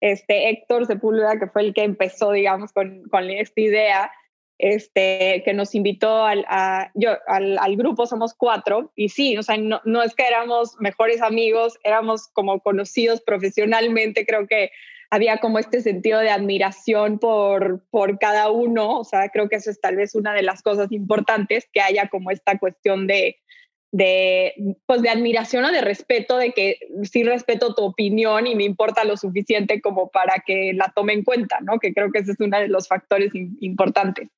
este 0.01 0.49
Héctor 0.49 0.86
Sepúlveda, 0.86 1.38
que 1.38 1.49
fue 1.49 1.62
el 1.62 1.74
que 1.74 1.84
empezó, 1.84 2.32
digamos, 2.32 2.72
con, 2.72 3.03
con 3.11 3.28
esta 3.28 3.61
idea, 3.61 4.11
este, 4.63 5.43
que 5.45 5.55
nos 5.55 5.75
invitó 5.75 6.25
al, 6.25 6.47
yo, 6.95 7.11
al, 7.27 7.59
al, 7.59 7.77
grupo, 7.77 8.07
somos 8.07 8.33
cuatro, 8.33 8.93
y 8.95 9.09
sí, 9.09 9.37
o 9.37 9.43
sea, 9.43 9.57
no, 9.57 9.81
no, 9.85 10.05
es 10.05 10.15
que 10.15 10.25
éramos 10.25 10.77
mejores 10.79 11.21
amigos, 11.21 11.81
éramos 11.83 12.29
como 12.29 12.61
conocidos 12.61 13.21
profesionalmente, 13.23 14.25
creo 14.25 14.47
que 14.47 14.71
había 15.11 15.39
como 15.39 15.59
este 15.59 15.81
sentido 15.81 16.21
de 16.21 16.31
admiración 16.31 17.19
por, 17.19 17.85
por 17.91 18.21
cada 18.21 18.53
uno, 18.53 19.01
o 19.01 19.05
sea, 19.05 19.31
creo 19.31 19.49
que 19.49 19.57
eso 19.57 19.69
es 19.69 19.81
tal 19.81 19.97
vez 19.97 20.15
una 20.15 20.33
de 20.33 20.43
las 20.43 20.63
cosas 20.63 20.93
importantes, 20.93 21.69
que 21.73 21.81
haya 21.81 22.09
como 22.09 22.31
esta 22.31 22.57
cuestión 22.61 23.09
de, 23.09 23.41
de, 23.93 24.55
pues 24.86 25.03
de 25.03 25.11
admiración 25.11 25.64
o 25.66 25.70
de 25.70 25.82
respeto, 25.82 26.38
de 26.38 26.53
que 26.53 26.78
sí 27.03 27.22
respeto 27.22 27.74
tu 27.74 27.82
opinión 27.82 28.47
y 28.47 28.55
me 28.55 28.64
importa 28.64 29.05
lo 29.05 29.18
suficiente 29.18 29.82
como 29.82 30.09
para 30.09 30.43
que 30.45 30.72
la 30.74 30.90
tome 30.97 31.12
en 31.12 31.22
cuenta, 31.22 31.61
¿no? 31.61 31.78
Que 31.78 31.93
creo 31.93 32.11
que 32.11 32.20
ese 32.20 32.32
es 32.32 32.40
uno 32.40 32.59
de 32.59 32.68
los 32.68 32.88
factores 32.88 33.32
importantes. 33.61 34.30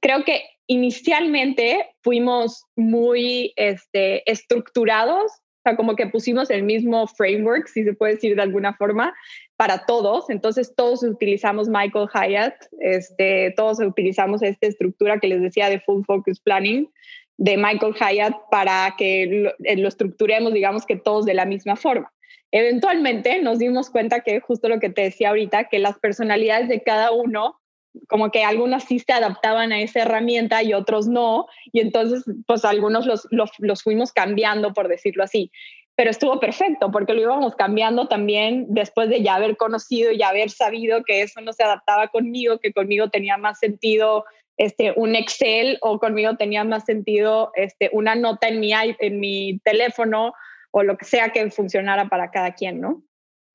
Creo 0.00 0.24
que 0.24 0.42
inicialmente 0.66 1.86
fuimos 2.02 2.64
muy 2.74 3.52
este, 3.54 4.28
estructurados, 4.30 5.30
o 5.30 5.60
sea, 5.62 5.76
como 5.76 5.94
que 5.94 6.08
pusimos 6.08 6.50
el 6.50 6.64
mismo 6.64 7.06
framework, 7.06 7.68
si 7.68 7.84
se 7.84 7.94
puede 7.94 8.14
decir 8.14 8.34
de 8.34 8.42
alguna 8.42 8.74
forma, 8.74 9.14
para 9.56 9.86
todos. 9.86 10.28
Entonces 10.28 10.74
todos 10.74 11.04
utilizamos 11.04 11.68
Michael 11.68 12.08
Hyatt, 12.12 12.54
este, 12.80 13.54
todos 13.56 13.78
utilizamos 13.78 14.42
esta 14.42 14.66
estructura 14.66 15.20
que 15.20 15.28
les 15.28 15.40
decía 15.40 15.70
de 15.70 15.78
Full 15.80 16.02
Focus 16.04 16.40
Planning 16.40 16.90
de 17.38 17.56
Michael 17.56 17.94
Hyatt 17.94 18.34
para 18.50 18.94
que 18.98 19.22
eh, 19.64 19.76
lo, 19.76 19.88
estructuremos, 19.88 20.52
digamos 20.52 20.84
que 20.84 20.96
todos 20.96 21.24
de 21.24 21.34
la 21.34 21.46
misma 21.46 21.76
forma. 21.76 22.12
Eventualmente 22.50 23.40
nos 23.40 23.58
dimos 23.58 23.90
cuenta 23.90 24.20
que 24.20 24.40
justo 24.40 24.68
lo 24.68 24.80
que 24.80 24.90
te 24.90 25.02
decía 25.02 25.30
ahorita, 25.30 25.68
que 25.68 25.78
las 25.78 25.98
personalidades 25.98 26.68
de 26.68 26.82
cada 26.82 27.12
uno, 27.12 27.60
como 28.08 28.30
que 28.30 28.42
algunos 28.42 28.84
sí 28.84 28.98
se 28.98 29.12
adaptaban 29.12 29.72
a 29.72 29.80
esa 29.80 30.00
herramienta 30.00 30.62
y 30.62 30.74
otros 30.74 31.06
no, 31.06 31.46
y 31.72 31.80
entonces 31.80 32.24
pues 32.46 32.64
algunos 32.64 33.06
los, 33.06 33.28
los, 33.30 33.82
fuimos 33.82 34.12
cambiando, 34.12 34.72
por 34.72 34.88
decirlo 34.88 35.24
así 35.24 35.50
pero 35.98 36.12
estuvo 36.12 36.38
perfecto 36.38 36.92
porque 36.92 37.12
lo 37.12 37.22
íbamos 37.22 37.56
cambiando 37.56 38.06
también 38.06 38.66
después 38.68 39.08
de 39.08 39.20
ya 39.20 39.34
haber 39.34 39.56
conocido 39.56 40.12
y 40.12 40.22
haber 40.22 40.48
sabido 40.48 41.02
que 41.02 41.22
eso 41.22 41.40
no 41.40 41.52
se 41.52 41.64
adaptaba 41.64 42.06
conmigo, 42.06 42.60
que 42.60 42.72
conmigo 42.72 43.10
tenía 43.10 43.36
más 43.36 43.58
sentido 43.58 44.24
este, 44.58 44.92
un 44.96 45.14
Excel 45.14 45.78
o 45.80 45.98
conmigo 45.98 46.36
tenía 46.36 46.64
más 46.64 46.84
sentido 46.84 47.52
este, 47.54 47.90
una 47.92 48.16
nota 48.16 48.48
en 48.48 48.60
mi, 48.60 48.72
en 48.74 49.20
mi 49.20 49.60
teléfono 49.64 50.34
o 50.72 50.82
lo 50.82 50.98
que 50.98 51.04
sea 51.04 51.30
que 51.30 51.50
funcionara 51.50 52.08
para 52.08 52.30
cada 52.30 52.52
quien, 52.52 52.80
¿no? 52.80 53.02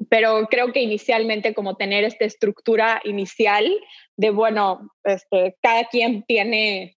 Pero 0.09 0.47
creo 0.49 0.71
que 0.71 0.81
inicialmente 0.81 1.53
como 1.53 1.75
tener 1.75 2.03
esta 2.03 2.25
estructura 2.25 3.01
inicial 3.03 3.71
de, 4.17 4.31
bueno, 4.31 4.89
este, 5.03 5.55
cada 5.61 5.85
quien 5.85 6.23
tiene 6.23 6.97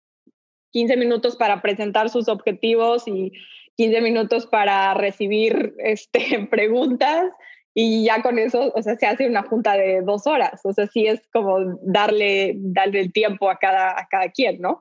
15 0.73 0.97
minutos 0.97 1.37
para 1.37 1.63
presentar 1.63 2.11
sus 2.11 2.29
objetivos 2.29 3.09
y 3.09 3.33
15 3.77 4.01
minutos 4.03 4.47
para 4.47 4.95
recibir 4.95 5.75
este, 5.79 6.47
preguntas 6.51 7.25
y 7.75 8.05
ya 8.05 8.23
con 8.23 8.39
eso, 8.39 8.73
o 8.75 8.83
sea, 8.83 8.97
se 8.97 9.07
hace 9.07 9.27
una 9.27 9.43
junta 9.43 9.77
de 9.77 10.01
dos 10.03 10.29
horas, 10.29 10.61
o 10.65 10.73
sea, 10.73 10.87
sí 10.87 11.09
es 11.09 11.21
como 11.33 11.59
darle, 11.83 12.55
darle 12.57 13.01
el 13.01 13.13
tiempo 13.13 13.51
a 13.51 13.59
cada, 13.59 13.99
a 13.99 14.07
cada 14.09 14.31
quien, 14.31 14.61
¿no? 14.61 14.81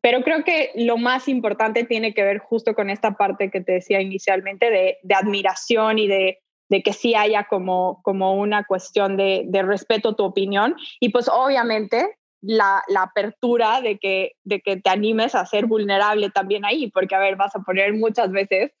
Pero 0.00 0.22
creo 0.22 0.42
que 0.42 0.72
lo 0.74 0.96
más 0.96 1.28
importante 1.28 1.84
tiene 1.84 2.12
que 2.12 2.24
ver 2.24 2.38
justo 2.38 2.74
con 2.74 2.90
esta 2.90 3.12
parte 3.12 3.50
que 3.50 3.60
te 3.60 3.72
decía 3.72 4.00
inicialmente 4.00 4.70
de, 4.70 5.14
admiración 5.14 6.00
y 6.00 6.08
de, 6.08 6.40
de, 6.68 6.82
que 6.82 6.92
sí 6.92 7.14
haya 7.14 7.44
como, 7.44 8.00
como 8.02 8.34
una 8.34 8.64
cuestión 8.64 9.16
de, 9.16 9.44
de 9.46 9.62
respeto 9.62 10.10
a 10.10 10.16
tu 10.16 10.24
opinión 10.24 10.74
y 10.98 11.10
pues 11.10 11.28
obviamente 11.28 12.18
la, 12.40 12.82
la, 12.88 13.02
apertura 13.02 13.80
de 13.80 13.98
que, 13.98 14.32
de 14.42 14.60
que 14.60 14.78
te 14.78 14.90
animes 14.90 15.36
a 15.36 15.46
ser 15.46 15.66
vulnerable 15.66 16.30
también 16.30 16.64
ahí, 16.64 16.90
porque 16.90 17.14
a 17.14 17.20
ver, 17.20 17.36
vas 17.36 17.54
a 17.54 17.60
poner 17.60 17.94
muchas 17.94 18.32
veces 18.32 18.72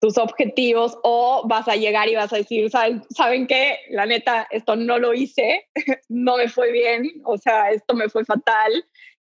tus 0.00 0.16
objetivos 0.18 0.98
o 1.02 1.42
vas 1.46 1.68
a 1.68 1.76
llegar 1.76 2.08
y 2.08 2.14
vas 2.14 2.32
a 2.32 2.36
decir, 2.36 2.70
¿saben, 2.70 3.02
¿saben 3.10 3.46
qué? 3.46 3.78
La 3.90 4.06
neta, 4.06 4.46
esto 4.50 4.76
no 4.76 4.98
lo 4.98 5.14
hice, 5.14 5.66
no 6.08 6.36
me 6.36 6.48
fue 6.48 6.70
bien, 6.72 7.20
o 7.24 7.36
sea, 7.36 7.70
esto 7.70 7.94
me 7.94 8.08
fue 8.08 8.24
fatal. 8.24 8.84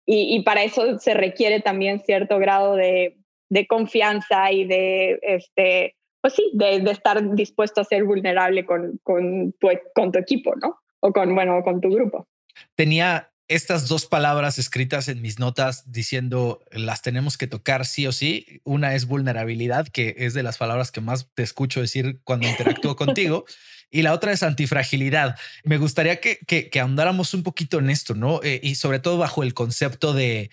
Y, 0.04 0.36
y 0.36 0.42
para 0.42 0.62
eso 0.62 0.98
se 0.98 1.14
requiere 1.14 1.60
también 1.60 2.00
cierto 2.00 2.38
grado 2.38 2.76
de, 2.76 3.18
de 3.50 3.66
confianza 3.66 4.50
y 4.52 4.66
de, 4.66 5.18
este, 5.22 5.96
pues 6.20 6.34
sí, 6.34 6.50
de, 6.54 6.80
de, 6.80 6.90
estar 6.90 7.34
dispuesto 7.34 7.80
a 7.80 7.84
ser 7.84 8.04
vulnerable 8.04 8.64
con, 8.64 8.98
con, 9.02 9.52
tu, 9.52 9.68
con 9.94 10.12
tu 10.12 10.18
equipo, 10.18 10.54
¿no? 10.56 10.78
O 11.00 11.12
con, 11.12 11.34
bueno, 11.34 11.62
con 11.62 11.80
tu 11.80 11.90
grupo. 11.90 12.26
Tenía 12.74 13.30
estas 13.49 13.88
dos 13.88 14.05
palabras 14.05 14.59
escritas 14.59 15.09
en 15.09 15.22
mis 15.22 15.38
notas 15.38 15.90
diciendo 15.90 16.62
las 16.70 17.01
tenemos 17.01 17.38
que 17.38 17.46
tocar 17.46 17.86
sí 17.86 18.07
o 18.07 18.12
sí. 18.12 18.61
Una 18.64 18.94
es 18.94 19.07
vulnerabilidad, 19.07 19.88
que 19.88 20.14
es 20.18 20.34
de 20.34 20.42
las 20.42 20.59
palabras 20.59 20.92
que 20.92 21.01
más 21.01 21.28
te 21.34 21.42
escucho 21.42 21.80
decir 21.80 22.20
cuando 22.24 22.46
interactúo 22.46 22.94
contigo. 22.96 23.46
Y 23.90 24.03
la 24.03 24.12
otra 24.12 24.32
es 24.32 24.42
antifragilidad. 24.42 25.36
Me 25.64 25.78
gustaría 25.78 26.20
que, 26.20 26.38
que, 26.46 26.78
ahondáramos 26.78 27.32
un 27.32 27.42
poquito 27.42 27.78
en 27.78 27.88
esto, 27.88 28.14
¿no? 28.14 28.40
Eh, 28.42 28.61
y 28.62 28.74
sobre 28.74 28.99
todo 28.99 29.16
bajo 29.16 29.42
el 29.42 29.55
concepto 29.55 30.12
de 30.12 30.51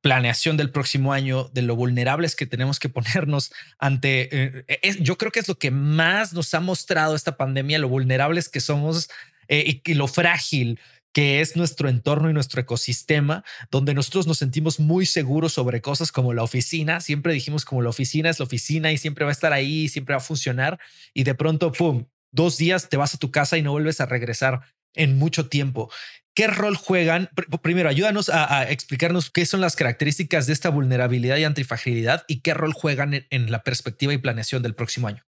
planeación 0.00 0.56
del 0.56 0.70
próximo 0.70 1.12
año, 1.12 1.48
de 1.52 1.62
lo 1.62 1.76
vulnerables 1.76 2.34
que 2.34 2.46
tenemos 2.46 2.80
que 2.80 2.88
ponernos 2.88 3.52
ante... 3.78 4.64
Eh, 4.66 4.96
yo 5.00 5.16
creo 5.18 5.30
que 5.30 5.38
es 5.38 5.46
lo 5.46 5.56
que 5.56 5.70
más 5.70 6.32
nos 6.32 6.52
ha 6.54 6.60
mostrado 6.60 7.14
esta 7.14 7.36
pandemia, 7.36 7.78
lo 7.78 7.88
vulnerables 7.88 8.48
que 8.48 8.60
somos 8.60 9.08
eh, 9.46 9.80
y 9.84 9.94
lo 9.94 10.08
frágil 10.08 10.80
que 11.12 11.40
es 11.40 11.56
nuestro 11.56 11.88
entorno 11.88 12.30
y 12.30 12.32
nuestro 12.32 12.60
ecosistema, 12.60 13.44
donde 13.70 13.94
nosotros 13.94 14.26
nos 14.26 14.38
sentimos 14.38 14.78
muy 14.78 15.06
seguros 15.06 15.52
sobre 15.52 15.80
cosas 15.80 16.12
como 16.12 16.34
la 16.34 16.42
oficina. 16.42 17.00
Siempre 17.00 17.32
dijimos 17.32 17.64
como 17.64 17.82
la 17.82 17.90
oficina 17.90 18.30
es 18.30 18.38
la 18.38 18.44
oficina 18.44 18.92
y 18.92 18.98
siempre 18.98 19.24
va 19.24 19.30
a 19.30 19.32
estar 19.32 19.52
ahí, 19.52 19.88
siempre 19.88 20.14
va 20.14 20.18
a 20.18 20.24
funcionar. 20.24 20.78
Y 21.14 21.24
de 21.24 21.34
pronto, 21.34 21.72
¡pum!, 21.72 22.06
dos 22.30 22.58
días 22.58 22.88
te 22.88 22.96
vas 22.96 23.14
a 23.14 23.18
tu 23.18 23.30
casa 23.30 23.56
y 23.58 23.62
no 23.62 23.72
vuelves 23.72 24.00
a 24.00 24.06
regresar 24.06 24.60
en 24.94 25.18
mucho 25.18 25.48
tiempo. 25.48 25.90
¿Qué 26.34 26.46
rol 26.46 26.76
juegan? 26.76 27.30
Primero, 27.62 27.88
ayúdanos 27.88 28.28
a, 28.28 28.70
explicarnos 28.70 29.30
qué 29.30 29.44
son 29.44 29.60
las 29.60 29.74
características 29.74 30.46
de 30.46 30.52
esta 30.52 30.68
vulnerabilidad 30.68 31.36
y 31.36 31.44
antifragilidad 31.44 32.24
y 32.28 32.42
qué 32.42 32.54
rol 32.54 32.72
juegan 32.72 33.26
en 33.30 33.50
la 33.50 33.64
perspectiva 33.64 34.12
y 34.12 34.18
planeación 34.18 34.62
del 34.62 34.74
próximo 34.74 35.08
año. 35.08 35.27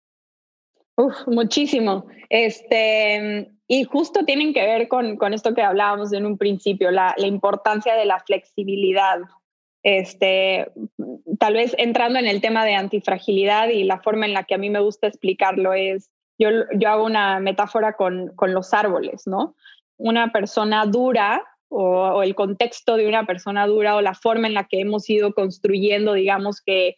Muchísimo. 1.26 2.06
Este, 2.28 3.50
y 3.66 3.84
justo 3.84 4.24
tienen 4.24 4.52
que 4.52 4.64
ver 4.64 4.88
con, 4.88 5.16
con 5.16 5.34
esto 5.34 5.54
que 5.54 5.62
hablábamos 5.62 6.12
en 6.12 6.26
un 6.26 6.38
principio, 6.38 6.90
la, 6.90 7.14
la, 7.16 7.26
importancia 7.26 7.94
de 7.94 8.04
la 8.04 8.20
flexibilidad. 8.20 9.18
Este, 9.82 10.70
tal 11.38 11.54
vez 11.54 11.74
entrando 11.78 12.18
en 12.18 12.26
el 12.26 12.40
tema 12.40 12.64
de 12.64 12.74
antifragilidad 12.74 13.68
y 13.68 13.84
la 13.84 14.00
forma 14.00 14.26
en 14.26 14.34
la 14.34 14.44
que 14.44 14.54
a 14.54 14.58
mí 14.58 14.70
me 14.70 14.80
gusta 14.80 15.08
explicarlo 15.08 15.74
es, 15.74 16.10
yo, 16.38 16.48
yo 16.76 16.88
hago 16.88 17.04
una 17.04 17.40
metáfora 17.40 17.94
con, 17.94 18.28
con 18.34 18.54
los 18.54 18.72
árboles, 18.72 19.26
¿no? 19.26 19.56
Una 19.96 20.32
persona 20.32 20.86
dura 20.86 21.42
o, 21.68 21.82
o 21.82 22.22
el 22.22 22.34
contexto 22.34 22.96
de 22.96 23.08
una 23.08 23.26
persona 23.26 23.66
dura 23.66 23.96
o 23.96 24.00
la 24.00 24.14
forma 24.14 24.46
en 24.46 24.54
la 24.54 24.64
que 24.64 24.80
hemos 24.80 25.08
ido 25.10 25.34
construyendo, 25.34 26.14
digamos 26.14 26.60
que 26.60 26.96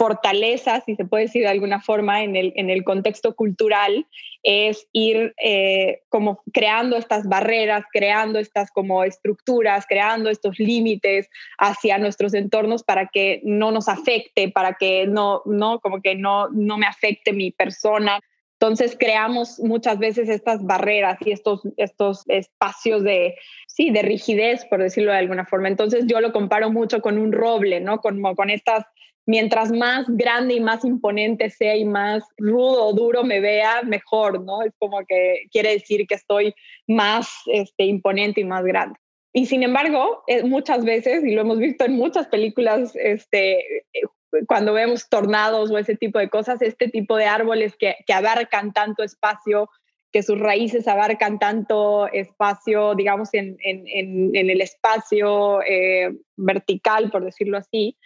fortaleza, 0.00 0.80
si 0.86 0.96
se 0.96 1.04
puede 1.04 1.24
decir 1.24 1.42
de 1.42 1.50
alguna 1.50 1.78
forma, 1.78 2.22
en 2.22 2.34
el, 2.34 2.54
en 2.56 2.70
el 2.70 2.84
contexto 2.84 3.34
cultural, 3.34 4.06
es 4.42 4.88
ir 4.94 5.34
eh, 5.36 6.00
como 6.08 6.42
creando 6.54 6.96
estas 6.96 7.28
barreras, 7.28 7.84
creando 7.92 8.38
estas 8.38 8.70
como 8.70 9.04
estructuras, 9.04 9.84
creando 9.86 10.30
estos 10.30 10.58
límites 10.58 11.28
hacia 11.58 11.98
nuestros 11.98 12.32
entornos 12.32 12.82
para 12.82 13.08
que 13.08 13.42
no 13.44 13.72
nos 13.72 13.90
afecte, 13.90 14.50
para 14.50 14.72
que 14.72 15.06
no, 15.06 15.42
no, 15.44 15.80
como 15.80 16.00
que 16.00 16.14
no, 16.14 16.48
no 16.48 16.78
me 16.78 16.86
afecte 16.86 17.34
mi 17.34 17.50
persona. 17.50 18.20
Entonces 18.58 18.96
creamos 18.98 19.58
muchas 19.58 19.98
veces 19.98 20.30
estas 20.30 20.64
barreras 20.64 21.18
y 21.26 21.32
estos, 21.32 21.60
estos 21.76 22.22
espacios 22.28 23.04
de, 23.04 23.34
sí, 23.66 23.90
de 23.90 24.00
rigidez, 24.00 24.64
por 24.64 24.80
decirlo 24.80 25.12
de 25.12 25.18
alguna 25.18 25.44
forma. 25.44 25.68
Entonces 25.68 26.06
yo 26.06 26.22
lo 26.22 26.32
comparo 26.32 26.70
mucho 26.70 27.02
con 27.02 27.18
un 27.18 27.32
roble, 27.32 27.80
¿no? 27.80 28.00
Como 28.00 28.34
con 28.34 28.48
estas 28.48 28.86
mientras 29.26 29.70
más 29.70 30.06
grande 30.08 30.54
y 30.54 30.60
más 30.60 30.84
imponente 30.84 31.50
sea 31.50 31.76
y 31.76 31.84
más 31.84 32.24
rudo 32.36 32.86
o 32.86 32.92
duro 32.92 33.24
me 33.24 33.40
vea, 33.40 33.82
mejor, 33.82 34.42
¿no? 34.42 34.62
Es 34.62 34.72
como 34.78 35.04
que 35.06 35.44
quiere 35.52 35.72
decir 35.72 36.06
que 36.06 36.14
estoy 36.14 36.54
más 36.86 37.28
este, 37.46 37.84
imponente 37.84 38.40
y 38.40 38.44
más 38.44 38.64
grande. 38.64 38.98
Y 39.32 39.46
sin 39.46 39.62
embargo, 39.62 40.24
eh, 40.26 40.42
muchas 40.42 40.84
veces, 40.84 41.24
y 41.24 41.32
lo 41.32 41.42
hemos 41.42 41.58
visto 41.58 41.84
en 41.84 41.92
muchas 41.92 42.26
películas, 42.26 42.92
este, 42.96 43.78
eh, 43.78 44.02
cuando 44.46 44.72
vemos 44.72 45.08
tornados 45.08 45.70
o 45.70 45.78
ese 45.78 45.96
tipo 45.96 46.18
de 46.18 46.28
cosas, 46.28 46.62
este 46.62 46.88
tipo 46.88 47.16
de 47.16 47.26
árboles 47.26 47.76
que, 47.76 47.96
que 48.06 48.12
abarcan 48.12 48.72
tanto 48.72 49.02
espacio, 49.02 49.68
que 50.12 50.22
sus 50.22 50.38
raíces 50.38 50.88
abarcan 50.88 51.38
tanto 51.38 52.08
espacio, 52.08 52.94
digamos, 52.96 53.32
en, 53.32 53.56
en, 53.62 53.84
en, 53.86 54.50
el 54.50 54.60
espacio 54.60 55.62
eh, 55.62 56.12
vertical, 56.36 57.10
por 57.10 57.24
decirlo 57.24 57.58
así, 57.58 57.96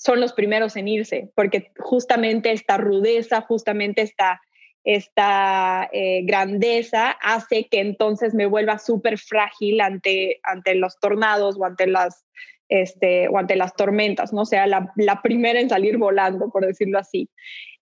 son 0.00 0.18
los 0.18 0.32
primeros 0.32 0.76
en 0.76 0.88
irse, 0.88 1.30
porque 1.34 1.72
justamente 1.78 2.52
esta 2.52 2.78
rudeza, 2.78 3.42
justamente 3.42 4.00
esta, 4.00 4.40
esta 4.82 5.90
eh, 5.92 6.22
grandeza 6.24 7.10
hace 7.20 7.68
que 7.68 7.80
entonces 7.80 8.32
me 8.32 8.46
vuelva 8.46 8.78
súper 8.78 9.18
frágil 9.18 9.82
ante, 9.82 10.40
ante 10.42 10.74
los 10.74 10.98
tornados 10.98 11.58
o 11.58 11.66
ante 11.66 11.86
las, 11.86 12.24
este, 12.70 13.28
o 13.28 13.36
ante 13.36 13.56
las 13.56 13.74
tormentas, 13.76 14.32
¿no? 14.32 14.42
O 14.42 14.46
sea, 14.46 14.66
la, 14.66 14.90
la 14.96 15.20
primera 15.20 15.60
en 15.60 15.68
salir 15.68 15.98
volando, 15.98 16.48
por 16.48 16.64
decirlo 16.64 16.98
así. 16.98 17.28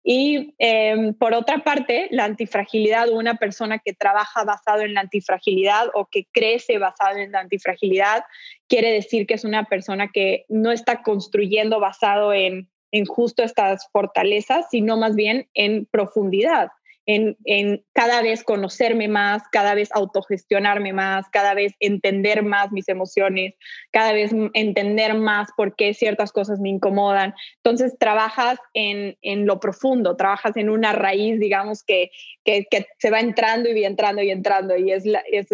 Y 0.02 0.54
em, 0.58 1.12
por 1.14 1.34
otra 1.34 1.64
parte, 1.64 2.08
la 2.10 2.24
antifragilidad, 2.24 3.10
una 3.10 3.34
persona 3.34 3.78
que 3.78 3.92
trabaja 3.92 4.44
basado 4.44 4.82
en 4.82 4.94
la 4.94 5.00
antifragilidad 5.00 5.88
o 5.94 6.06
que 6.06 6.26
crece 6.32 6.78
basado 6.78 7.18
en 7.18 7.32
la 7.32 7.40
antifragilidad, 7.40 8.24
quiere 8.68 8.92
decir 8.92 9.26
que 9.26 9.34
es 9.34 9.44
una 9.44 9.64
persona 9.64 10.08
que 10.12 10.44
no 10.48 10.72
está 10.72 11.02
construyendo 11.02 11.80
basado 11.80 12.32
en 12.32 12.68
en 12.92 13.04
justo 13.04 13.42
estas 13.42 13.88
fortalezas, 13.92 14.66
sino 14.70 14.96
más 14.96 15.14
bien 15.14 15.48
en 15.54 15.86
profundidad 15.86 16.70
en, 17.08 17.84
cada 17.94 18.20
vez 18.20 18.44
conocerme 18.44 19.08
más, 19.08 19.42
cada 19.50 19.74
vez 19.74 19.88
autogestionarme 19.92 20.92
más, 20.92 21.26
cada 21.30 21.54
vez 21.54 21.72
entender 21.80 22.42
más 22.42 22.70
mis 22.70 22.86
emociones, 22.88 23.54
cada 23.90 24.12
vez 24.12 24.30
entender 24.52 25.14
más 25.14 25.48
por 25.56 25.74
qué 25.74 25.94
ciertas 25.94 26.32
cosas 26.32 26.60
me 26.60 26.68
incomodan. 26.68 27.34
Entonces 27.64 27.96
trabajas 27.98 28.58
en, 28.74 29.16
lo 29.46 29.58
profundo, 29.58 30.16
trabajas 30.16 30.56
en 30.58 30.68
una 30.68 30.92
raíz, 30.92 31.40
digamos, 31.40 31.82
que, 31.82 32.10
que, 32.44 32.66
se 32.98 33.10
va 33.10 33.20
entrando 33.20 33.70
y 33.70 33.84
entrando 33.84 34.22
y 34.22 34.30
entrando. 34.30 34.76
Y 34.76 34.92
es, 34.92 35.06
la, 35.06 35.22
es 35.32 35.46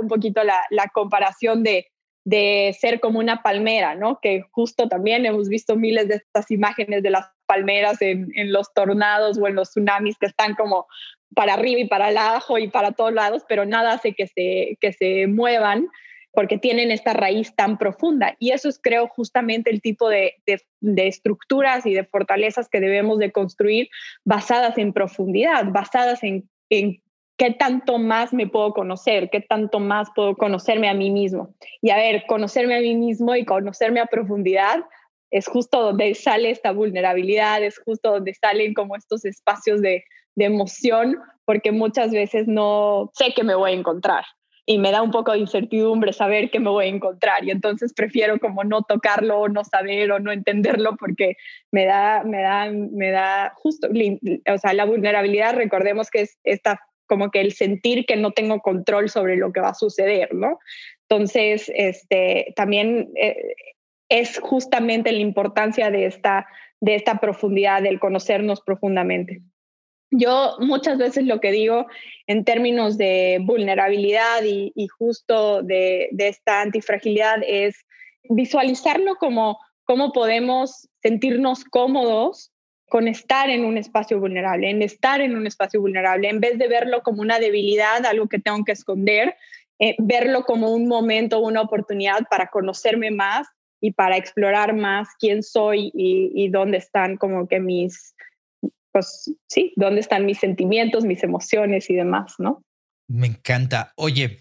un 0.00 0.06
poquito 0.06 0.44
la, 0.44 0.60
la 0.70 0.86
comparación 0.94 1.64
de, 1.64 1.88
de 2.24 2.76
ser 2.78 3.00
como 3.00 3.18
una 3.18 3.42
palmera, 3.42 3.96
¿no? 3.96 4.20
Que 4.20 4.42
justo 4.52 4.88
también 4.88 5.26
hemos 5.26 5.48
visto 5.48 5.74
miles 5.74 6.06
de 6.06 6.16
estas 6.16 6.50
imágenes 6.52 7.02
de 7.02 7.10
las 7.10 7.26
palmeras 7.50 8.00
en, 8.00 8.30
los 8.52 8.72
tornados 8.72 9.36
o 9.36 9.48
en 9.48 9.56
los 9.56 9.70
tsunamis 9.70 10.16
que 10.18 10.26
están 10.26 10.54
como 10.54 10.86
para 11.34 11.54
arriba 11.54 11.80
y 11.80 11.88
para 11.88 12.06
abajo 12.06 12.58
y 12.58 12.68
para 12.68 12.92
todos 12.92 13.12
lados, 13.12 13.42
pero 13.48 13.66
nada 13.66 13.94
hace 13.94 14.14
que 14.14 14.28
se, 14.28 14.78
que 14.80 14.92
se 14.92 15.26
muevan 15.26 15.88
porque 16.32 16.58
tienen 16.58 16.92
esta 16.92 17.12
raíz 17.12 17.56
tan 17.56 17.76
profunda. 17.76 18.36
Y 18.38 18.52
eso 18.52 18.68
es, 18.68 18.78
creo, 18.80 19.08
justamente 19.08 19.68
el 19.68 19.82
tipo 19.82 20.08
de, 20.08 20.34
de, 20.46 21.08
estructuras 21.08 21.86
y 21.86 21.92
de 21.92 22.04
fortalezas 22.04 22.68
que 22.68 22.78
debemos 22.78 23.18
de 23.18 23.32
construir 23.32 23.88
basadas 24.24 24.78
en 24.78 24.92
profundidad, 24.92 25.64
basadas 25.72 26.22
en, 26.22 26.48
en 26.68 27.02
qué 27.36 27.50
tanto 27.50 27.98
más 27.98 28.32
me 28.32 28.46
puedo 28.46 28.72
conocer, 28.72 29.28
qué 29.28 29.40
tanto 29.40 29.80
más 29.80 30.08
puedo 30.14 30.36
conocerme 30.36 30.88
a 30.88 30.94
mí 30.94 31.10
mismo. 31.10 31.52
Y 31.82 31.90
a 31.90 31.96
ver, 31.96 32.26
conocerme 32.28 32.76
a 32.76 32.80
mí 32.80 32.94
mismo 32.94 33.34
y 33.34 33.44
conocerme 33.44 33.98
a 33.98 34.06
profundidad 34.06 34.84
es 35.30 35.46
justo 35.46 35.80
donde 35.82 36.14
sale 36.14 36.50
esta 36.50 36.72
vulnerabilidad, 36.72 37.62
es 37.62 37.78
justo 37.78 38.12
donde 38.12 38.34
salen 38.34 38.74
como 38.74 38.96
estos 38.96 39.24
espacios 39.24 39.80
de, 39.80 40.04
emoción, 40.36 41.18
porque 41.44 41.70
muchas 41.70 42.12
veces 42.12 42.48
no 42.48 43.10
sé 43.12 43.34
qué 43.36 43.44
me 43.44 43.54
voy 43.54 43.72
a 43.72 43.74
encontrar 43.74 44.24
y 44.64 44.78
me 44.78 44.90
da 44.90 45.02
un 45.02 45.10
poco 45.10 45.32
de 45.32 45.40
incertidumbre 45.40 46.14
saber 46.14 46.50
qué 46.50 46.60
me 46.60 46.70
voy 46.70 46.86
a 46.86 46.88
encontrar. 46.88 47.44
Y 47.44 47.50
entonces 47.50 47.92
prefiero 47.92 48.38
como 48.38 48.64
no 48.64 48.80
tocarlo 48.82 49.38
o 49.38 49.48
no 49.48 49.64
saber 49.64 50.12
o 50.12 50.18
no 50.18 50.32
entenderlo 50.32 50.96
porque 50.96 51.36
me 51.72 51.84
da 51.84 52.22
me 52.24 52.40
da 52.40 52.70
me 52.70 53.10
da 53.10 53.52
justo 53.56 53.88
o 53.88 54.58
sea 54.58 54.72
la 54.72 54.86
vulnerabilidad 54.86 55.56
recordemos 55.56 56.08
que 56.08 56.22
es 56.22 56.38
esta 56.44 56.80
como 57.06 57.30
que 57.30 57.40
el 57.42 57.52
sentir 57.52 58.06
que 58.06 58.16
no 58.16 58.30
tengo 58.30 58.60
control 58.60 59.10
sobre 59.10 59.36
lo 59.36 59.52
que 59.52 59.60
va 59.60 59.70
a 59.70 59.74
suceder 59.74 60.32
no 60.32 60.58
entonces 61.08 61.70
este 61.74 62.54
también 62.56 63.10
eh, 63.16 63.54
es 64.10 64.38
justamente 64.40 65.12
la 65.12 65.20
importancia 65.20 65.90
de 65.90 66.04
esta, 66.04 66.46
de 66.80 66.96
esta 66.96 67.20
profundidad, 67.20 67.82
del 67.82 68.00
conocernos 68.00 68.60
profundamente. 68.60 69.40
Yo 70.10 70.56
muchas 70.58 70.98
veces 70.98 71.24
lo 71.24 71.40
que 71.40 71.52
digo 71.52 71.86
en 72.26 72.44
términos 72.44 72.98
de 72.98 73.38
vulnerabilidad 73.42 74.42
y, 74.44 74.88
justo 74.98 75.62
de, 75.62 76.10
esta 76.18 76.62
antifragilidad 76.62 77.38
es 77.46 77.86
visualizarlo 78.28 79.14
como 79.16 79.58
cómo 79.84 80.12
podemos 80.12 80.88
sentirnos 81.00 81.64
cómodos 81.64 82.52
con 82.88 83.06
estar 83.06 83.50
en 83.50 83.64
un 83.64 83.78
espacio 83.78 84.18
vulnerable, 84.18 84.68
en 84.68 84.82
estar 84.82 85.20
en 85.20 85.36
un 85.36 85.46
espacio 85.46 85.80
vulnerable, 85.80 86.28
en 86.28 86.40
vez 86.40 86.58
de 86.58 86.66
verlo 86.66 87.02
como 87.04 87.22
una 87.22 87.38
debilidad, 87.38 88.04
algo 88.04 88.28
que 88.28 88.40
tengo 88.40 88.64
que 88.64 88.72
esconder, 88.72 89.36
eh, 89.78 89.94
verlo 89.98 90.42
como 90.42 90.72
un 90.72 90.88
momento, 90.88 91.38
una 91.38 91.60
oportunidad 91.60 92.26
para 92.28 92.48
conocerme 92.48 93.12
más 93.12 93.46
y 93.80 93.92
para 93.92 94.16
explorar 94.16 94.74
más 94.74 95.08
quién 95.18 95.42
soy 95.42 95.90
y, 95.94 96.48
dónde 96.50 96.78
están 96.78 97.16
como 97.16 97.48
que 97.48 97.60
mis, 97.60 98.14
pues 98.92 99.32
sí, 99.48 99.72
dónde 99.76 100.00
están 100.00 100.26
mis 100.26 100.38
sentimientos, 100.38 101.04
mis 101.04 101.22
emociones 101.22 101.88
y 101.90 101.94
demás, 101.94 102.34
¿no? 102.38 102.62
Me 103.08 103.26
encanta. 103.26 103.92
Oye, 103.96 104.38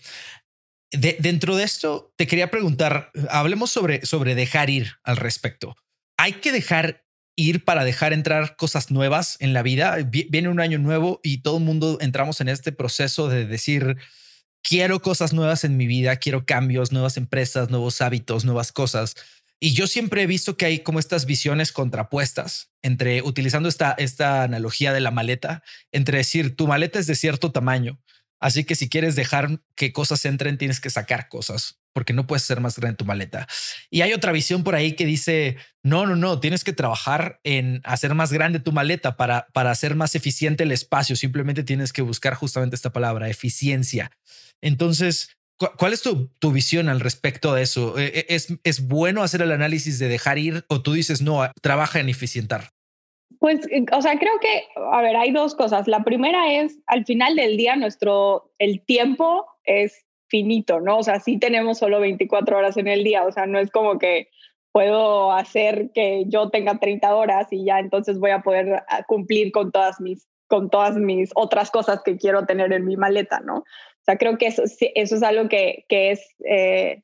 dentro 0.91 1.55
de 1.55 1.63
esto 1.63 2.13
te 2.17 2.27
quería 2.27 2.51
preguntar, 2.51 3.11
hablemos 3.29 3.71
sobre, 3.71 4.05
sobre 4.05 4.35
dejar 4.35 4.69
ir 4.69 4.93
al 5.03 5.17
respecto. 5.17 5.75
¿Hay 6.17 6.33
que 6.33 6.51
dejar 6.51 7.05
ir 7.35 7.63
para 7.63 7.85
dejar 7.85 8.11
entrar 8.11 8.57
cosas 8.57 8.91
nuevas 8.91 9.37
en 9.39 9.53
la 9.53 9.63
vida? 9.63 9.97
Viene 10.03 10.49
un 10.49 10.59
año 10.59 10.77
nuevo 10.77 11.21
y 11.23 11.41
todo 11.41 11.57
el 11.57 11.63
mundo 11.63 11.97
entramos 12.01 12.41
en 12.41 12.49
este 12.49 12.71
proceso 12.71 13.29
de 13.29 13.45
decir, 13.45 13.97
quiero 14.63 15.01
cosas 15.01 15.33
nuevas 15.33 15.63
en 15.63 15.77
mi 15.77 15.87
vida, 15.87 16.17
quiero 16.17 16.45
cambios, 16.45 16.91
nuevas 16.91 17.17
empresas, 17.17 17.69
nuevos 17.69 18.01
hábitos, 18.01 18.45
nuevas 18.45 18.71
cosas. 18.71 19.15
Y 19.59 19.73
yo 19.73 19.87
siempre 19.87 20.23
he 20.23 20.27
visto 20.27 20.55
que 20.55 20.65
hay 20.65 20.79
como 20.79 20.99
estas 20.99 21.25
visiones 21.25 21.71
contrapuestas 21.71 22.71
entre 22.81 23.21
utilizando 23.21 23.67
esta, 23.67 23.91
esta 23.97 24.43
analogía 24.43 24.93
de 24.93 25.01
la 25.01 25.11
maleta, 25.11 25.63
entre 25.91 26.19
decir 26.19 26.55
tu 26.55 26.67
maleta 26.67 26.99
es 26.99 27.07
de 27.07 27.15
cierto 27.15 27.51
tamaño, 27.51 27.99
así 28.39 28.63
que 28.63 28.75
si 28.75 28.89
quieres 28.89 29.15
dejar 29.15 29.61
que 29.75 29.93
cosas 29.93 30.25
entren, 30.25 30.57
tienes 30.57 30.79
que 30.79 30.89
sacar 30.89 31.29
cosas 31.29 31.79
porque 31.93 32.13
no 32.13 32.27
puedes 32.27 32.43
ser 32.43 32.61
más 32.61 32.77
grande 32.77 32.97
tu 32.97 33.05
maleta. 33.05 33.47
Y 33.89 34.01
hay 34.01 34.13
otra 34.13 34.31
visión 34.31 34.63
por 34.63 34.75
ahí 34.75 34.93
que 34.93 35.05
dice, 35.05 35.57
no, 35.83 36.05
no, 36.05 36.15
no, 36.15 36.39
tienes 36.39 36.63
que 36.63 36.73
trabajar 36.73 37.39
en 37.43 37.81
hacer 37.83 38.15
más 38.15 38.31
grande 38.31 38.59
tu 38.59 38.71
maleta 38.71 39.17
para, 39.17 39.47
para 39.53 39.71
hacer 39.71 39.95
más 39.95 40.15
eficiente 40.15 40.63
el 40.63 40.71
espacio. 40.71 41.15
Simplemente 41.15 41.63
tienes 41.63 41.91
que 41.91 42.01
buscar 42.01 42.35
justamente 42.35 42.75
esta 42.75 42.91
palabra, 42.91 43.29
eficiencia. 43.29 44.11
Entonces, 44.61 45.35
¿cuál 45.77 45.93
es 45.93 46.01
tu, 46.01 46.27
tu 46.39 46.51
visión 46.51 46.89
al 46.89 46.99
respecto 46.99 47.53
de 47.53 47.63
eso? 47.63 47.97
¿E, 47.97 48.05
e, 48.05 48.25
¿Es, 48.29 48.47
¿Es 48.63 48.81
bueno 48.87 49.23
hacer 49.23 49.41
el 49.41 49.51
análisis 49.51 49.99
de 49.99 50.07
dejar 50.07 50.37
ir 50.37 50.65
o 50.69 50.81
tú 50.81 50.93
dices, 50.93 51.21
no, 51.21 51.51
trabaja 51.61 51.99
en 51.99 52.09
eficientar? 52.09 52.71
Pues, 53.39 53.65
eh, 53.71 53.85
o 53.91 54.01
sea, 54.01 54.19
creo 54.19 54.39
que, 54.39 54.65
a 54.75 55.01
ver, 55.01 55.15
hay 55.15 55.31
dos 55.31 55.55
cosas. 55.55 55.87
La 55.87 56.03
primera 56.03 56.53
es, 56.53 56.79
al 56.87 57.05
final 57.05 57.35
del 57.35 57.57
día, 57.57 57.75
nuestro, 57.75 58.51
el 58.59 58.81
tiempo 58.85 59.45
es 59.63 60.05
finito, 60.27 60.79
¿no? 60.79 60.99
O 60.99 61.03
sea, 61.03 61.19
sí 61.19 61.39
tenemos 61.39 61.79
solo 61.79 61.99
24 61.99 62.57
horas 62.57 62.77
en 62.77 62.87
el 62.87 63.03
día, 63.03 63.23
o 63.23 63.31
sea, 63.31 63.47
no 63.47 63.59
es 63.59 63.71
como 63.71 63.97
que 63.97 64.29
puedo 64.71 65.31
hacer 65.31 65.89
que 65.93 66.25
yo 66.27 66.49
tenga 66.49 66.77
30 66.77 67.15
horas 67.15 67.47
y 67.51 67.65
ya 67.65 67.79
entonces 67.79 68.19
voy 68.19 68.31
a 68.31 68.41
poder 68.41 68.83
ah, 68.87 69.03
cumplir 69.07 69.51
con 69.51 69.71
todas 69.71 69.99
mis 69.99 70.27
con 70.47 70.69
todas 70.69 70.95
mis 70.95 71.31
otras 71.35 71.69
cosas 71.69 72.01
que 72.03 72.17
quiero 72.17 72.45
tener 72.45 72.73
en 72.73 72.85
mi 72.85 72.97
maleta, 72.97 73.39
¿no? 73.39 73.57
O 73.57 74.03
sea, 74.03 74.17
creo 74.17 74.37
que 74.37 74.47
eso, 74.47 74.63
eso 74.63 75.15
es 75.15 75.23
algo 75.23 75.47
que, 75.47 75.85
que 75.87 76.11
es, 76.11 76.35
eh, 76.43 77.03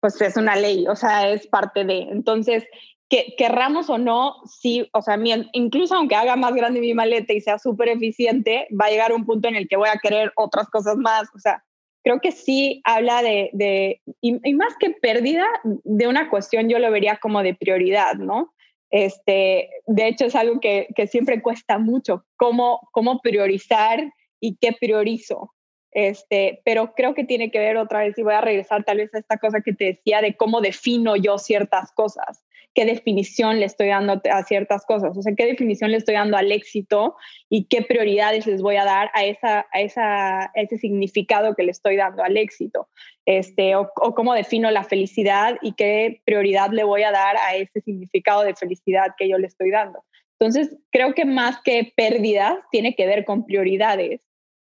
pues 0.00 0.20
es 0.20 0.36
una 0.36 0.54
ley, 0.54 0.86
o 0.86 0.94
sea, 0.94 1.30
es 1.30 1.46
parte 1.46 1.84
de. 1.84 2.00
Entonces, 2.02 2.64
que 3.08 3.34
querramos 3.38 3.88
o 3.88 3.96
no, 3.96 4.36
sí, 4.44 4.88
o 4.92 5.00
sea, 5.00 5.18
incluso 5.52 5.94
aunque 5.94 6.14
haga 6.14 6.36
más 6.36 6.54
grande 6.54 6.80
mi 6.80 6.92
maleta 6.92 7.32
y 7.32 7.40
sea 7.40 7.58
súper 7.58 7.88
eficiente, 7.88 8.68
va 8.78 8.86
a 8.86 8.90
llegar 8.90 9.12
un 9.12 9.24
punto 9.24 9.48
en 9.48 9.56
el 9.56 9.66
que 9.66 9.76
voy 9.76 9.88
a 9.88 9.98
querer 9.98 10.32
otras 10.36 10.68
cosas 10.68 10.96
más, 10.96 11.28
o 11.34 11.38
sea, 11.38 11.64
creo 12.04 12.20
que 12.20 12.32
sí 12.32 12.82
habla 12.84 13.22
de, 13.22 13.50
de 13.54 14.02
y, 14.20 14.54
más 14.54 14.76
que 14.78 14.90
pérdida, 14.90 15.46
de 15.64 16.06
una 16.06 16.28
cuestión 16.28 16.68
yo 16.68 16.78
lo 16.78 16.90
vería 16.90 17.16
como 17.16 17.42
de 17.42 17.54
prioridad, 17.54 18.14
¿no? 18.14 18.54
Este, 18.90 19.70
de 19.86 20.08
hecho, 20.08 20.26
es 20.26 20.34
algo 20.34 20.60
que, 20.60 20.88
que 20.94 21.06
siempre 21.06 21.42
cuesta 21.42 21.78
mucho, 21.78 22.24
cómo, 22.36 22.88
cómo 22.92 23.20
priorizar 23.20 24.12
y 24.40 24.56
qué 24.56 24.72
priorizo. 24.78 25.54
Este, 25.90 26.60
pero 26.64 26.92
creo 26.94 27.14
que 27.14 27.24
tiene 27.24 27.50
que 27.50 27.58
ver 27.58 27.76
otra 27.76 28.00
vez, 28.00 28.16
y 28.18 28.22
voy 28.22 28.34
a 28.34 28.40
regresar 28.40 28.84
tal 28.84 28.98
vez 28.98 29.14
a 29.14 29.18
esta 29.18 29.38
cosa 29.38 29.60
que 29.62 29.72
te 29.72 29.84
decía 29.84 30.20
de 30.20 30.36
cómo 30.36 30.60
defino 30.60 31.16
yo 31.16 31.38
ciertas 31.38 31.92
cosas 31.92 32.44
qué 32.78 32.84
definición 32.84 33.58
le 33.58 33.66
estoy 33.66 33.88
dando 33.88 34.22
a 34.30 34.44
ciertas 34.44 34.86
cosas, 34.86 35.16
o 35.16 35.20
sea, 35.20 35.34
qué 35.36 35.46
definición 35.46 35.90
le 35.90 35.96
estoy 35.96 36.14
dando 36.14 36.36
al 36.36 36.52
éxito 36.52 37.16
y 37.50 37.64
qué 37.64 37.82
prioridades 37.82 38.46
les 38.46 38.62
voy 38.62 38.76
a 38.76 38.84
dar 38.84 39.10
a, 39.14 39.24
esa, 39.24 39.66
a, 39.72 39.80
esa, 39.80 40.52
ese 40.54 40.78
significado 40.78 41.56
que 41.56 41.64
le 41.64 41.72
estoy 41.72 41.96
dando 41.96 42.22
al 42.22 42.36
éxito, 42.36 42.88
este, 43.26 43.74
o, 43.74 43.90
o, 43.96 44.14
cómo 44.14 44.32
defino 44.32 44.70
la 44.70 44.84
felicidad 44.84 45.58
y 45.60 45.72
qué 45.72 46.22
prioridad 46.24 46.70
le 46.70 46.84
voy 46.84 47.02
a 47.02 47.10
dar 47.10 47.34
a 47.48 47.56
ese 47.56 47.80
significado 47.80 48.44
de 48.44 48.54
felicidad 48.54 49.08
que 49.18 49.28
yo 49.28 49.38
le 49.38 49.48
estoy 49.48 49.72
dando. 49.72 50.04
Entonces, 50.38 50.76
creo 50.92 51.14
que 51.14 51.24
más 51.24 51.60
que 51.64 51.92
pérdidas, 51.96 52.58
tiene 52.70 52.94
que 52.94 53.08
ver 53.08 53.24
con 53.24 53.44
prioridades 53.44 54.20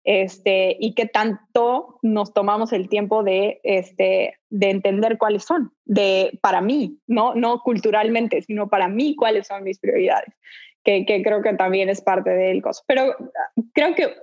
este, 0.05 0.77
y 0.79 0.93
qué 0.93 1.07
tanto 1.07 1.97
nos 2.03 2.31
tomamos 2.31 2.71
el 2.73 2.89
tiempo 2.89 3.23
de, 3.23 3.59
este, 3.63 4.37
de 4.49 4.69
entender 4.69 5.17
cuáles 5.17 5.43
son, 5.43 5.71
de, 5.83 6.37
para 6.41 6.61
mí, 6.61 6.99
¿no? 7.07 7.33
no 7.33 7.61
culturalmente, 7.61 8.43
sino 8.43 8.69
para 8.69 8.87
mí 8.87 9.15
cuáles 9.15 9.47
son 9.47 9.63
mis 9.63 9.79
prioridades, 9.79 10.33
que, 10.83 11.07
que 11.07 11.23
creo 11.23 11.41
que 11.41 11.53
también 11.53 11.89
es 11.89 12.01
parte 12.01 12.29
del 12.29 12.61
costo. 12.61 12.83
Pero 12.87 13.15
creo 13.73 13.95
que, 13.95 14.13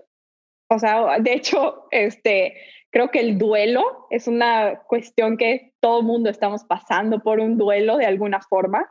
o 0.69 0.79
sea, 0.79 1.19
de 1.19 1.33
hecho, 1.33 1.89
este, 1.91 2.55
creo 2.91 3.11
que 3.11 3.19
el 3.19 3.37
duelo 3.37 4.07
es 4.11 4.29
una 4.29 4.83
cuestión 4.87 5.37
que 5.37 5.73
todo 5.81 6.03
mundo 6.03 6.31
estamos 6.31 6.63
pasando 6.63 7.25
por 7.25 7.41
un 7.41 7.59
duelo 7.59 7.97
de 7.97 8.07
alguna 8.07 8.41
forma. 8.41 8.89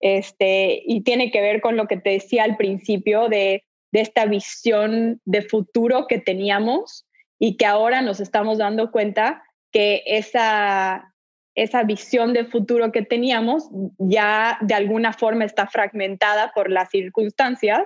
Este, 0.00 0.82
y 0.84 1.02
tiene 1.02 1.30
que 1.30 1.40
ver 1.40 1.60
con 1.60 1.76
lo 1.76 1.86
que 1.86 1.96
te 1.96 2.10
decía 2.10 2.42
al 2.42 2.56
principio 2.56 3.28
de 3.28 3.62
de 3.94 4.00
esta 4.00 4.26
visión 4.26 5.20
de 5.24 5.40
futuro 5.42 6.08
que 6.08 6.18
teníamos 6.18 7.06
y 7.38 7.56
que 7.56 7.64
ahora 7.64 8.02
nos 8.02 8.18
estamos 8.18 8.58
dando 8.58 8.90
cuenta 8.90 9.44
que 9.70 10.02
esa, 10.04 11.14
esa 11.54 11.84
visión 11.84 12.32
de 12.32 12.44
futuro 12.44 12.90
que 12.90 13.02
teníamos 13.02 13.68
ya 13.98 14.58
de 14.62 14.74
alguna 14.74 15.12
forma 15.12 15.44
está 15.44 15.68
fragmentada 15.68 16.50
por 16.56 16.72
las 16.72 16.90
circunstancias 16.90 17.84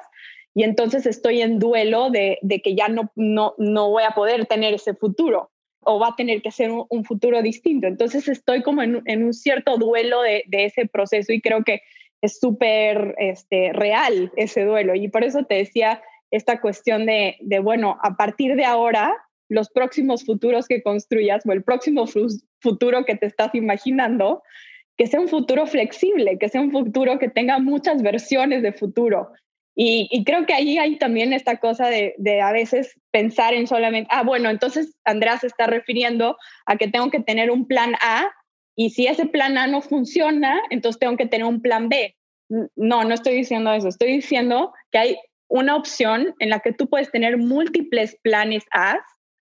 y 0.55 0.63
entonces 0.63 1.05
estoy 1.05 1.43
en 1.43 1.59
duelo 1.59 2.09
de, 2.09 2.39
que 2.65 2.75
ya 2.75 2.89
no, 2.89 3.13
no, 3.15 3.55
no 3.59 3.91
voy 3.91 4.05
a 4.05 4.13
poder 4.13 4.47
tener 4.47 4.73
ese 4.73 4.95
futuro 4.95 5.51
o 5.81 5.99
va 5.99 6.09
a 6.09 6.17
tener 6.17 6.41
que 6.41 6.51
ser 6.51 6.71
un, 6.71 7.05
futuro 7.05 7.43
distinto. 7.43 7.87
Entonces 7.87 8.29
estoy 8.29 8.63
como 8.63 8.83
en, 8.83 9.25
un 9.25 9.35
cierto 9.35 9.77
duelo 9.77 10.23
de, 10.23 10.45
ese 10.51 10.87
proceso 10.87 11.35
y 11.35 11.43
creo 11.43 11.65
que 11.65 11.83
es 12.23 12.39
súper 12.39 13.15
este, 13.19 13.73
real 13.73 14.33
ese 14.37 14.65
duelo. 14.65 14.95
Y 14.95 15.09
por 15.09 15.25
eso 15.25 15.45
te 15.45 15.57
decía 15.57 16.03
esta 16.31 16.61
cuestión 16.61 17.07
de, 17.07 17.37
de, 17.41 17.59
bueno, 17.59 17.99
a 18.03 18.17
partir 18.17 18.57
de 18.57 18.65
ahora, 18.65 19.17
los 19.49 19.71
próximos 19.71 20.25
futuros 20.25 20.67
que 20.67 20.83
construyas 20.83 21.45
o 21.47 21.53
el 21.53 21.63
próximo 21.63 22.07
futuro 22.61 23.05
que 23.05 23.17
te 23.17 23.27
estás 23.27 23.55
imaginando, 23.55 24.43
que 24.97 25.07
sea 25.07 25.21
un 25.21 25.29
futuro 25.29 25.67
flexible, 25.67 26.39
que 26.39 26.49
sea 26.49 26.61
un 26.61 26.73
futuro 26.73 27.19
que 27.19 27.29
tenga 27.29 27.59
muchas 27.59 28.03
versiones 28.03 28.63
de 28.63 28.73
futuro. 28.73 29.33
Y, 29.81 30.25
creo 30.25 30.45
que 30.45 30.55
ahí 30.55 30.77
hay 30.77 30.99
también 30.99 31.33
esta 31.33 31.59
cosa 31.59 31.87
de, 31.87 32.17
de, 32.19 32.41
a 32.41 32.51
veces 32.51 32.99
pensar 33.13 33.55
en 33.55 33.69
solamente, 33.69 34.09
ah, 34.11 34.25
bueno, 34.25 34.51
entonces 34.51 34.97
Andrea 35.05 35.39
se 35.39 35.47
está 35.47 35.69
refiriendo 35.69 36.37
a 36.67 36.77
que 36.77 36.89
tengo 36.89 37.11
que 37.11 37.21
tener 37.21 37.53
un 37.53 37.69
plan 37.69 37.95
A 38.03 38.29
y 38.79 38.91
si 38.91 39.09
ese 39.09 39.27
plan 39.27 39.59
A 39.59 39.67
no 39.67 39.83
funciona, 39.83 40.61
entonces 40.71 41.01
tengo 41.01 41.17
que 41.17 41.27
tener 41.27 41.45
un 41.45 41.61
plan 41.61 41.89
B. 41.89 42.15
No, 42.77 43.03
no 43.03 43.13
estoy 43.13 43.35
diciendo 43.35 43.73
eso, 43.73 43.89
estoy 43.89 44.13
diciendo 44.13 44.73
que 44.93 44.99
hay 44.99 45.17
una 45.49 45.75
opción 45.75 46.33
en 46.39 46.51
la 46.51 46.61
que 46.61 46.73
tú 46.73 46.89
puedes 46.89 47.11
tener 47.11 47.39
múltiples 47.39 48.17
planes 48.23 48.65
A 48.71 49.01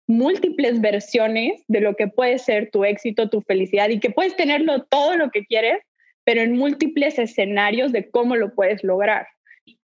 múltiples 0.06 0.80
versiones 0.80 1.62
de 1.68 1.80
lo 1.80 1.94
que 1.94 2.08
puede 2.08 2.38
ser 2.38 2.70
tu 2.72 2.84
éxito, 2.84 3.28
tu 3.28 3.42
felicidad 3.42 3.90
y 3.90 4.00
que 4.00 4.10
puedes 4.10 4.34
tenerlo 4.36 4.84
todo 4.84 5.16
lo 5.16 5.30
que 5.30 5.44
quieres, 5.44 5.82
pero 6.24 6.40
en 6.40 6.56
múltiples 6.56 7.18
escenarios 7.18 7.92
de 7.92 8.10
cómo 8.10 8.36
lo 8.36 8.54
puedes 8.54 8.82
lograr. 8.82 9.28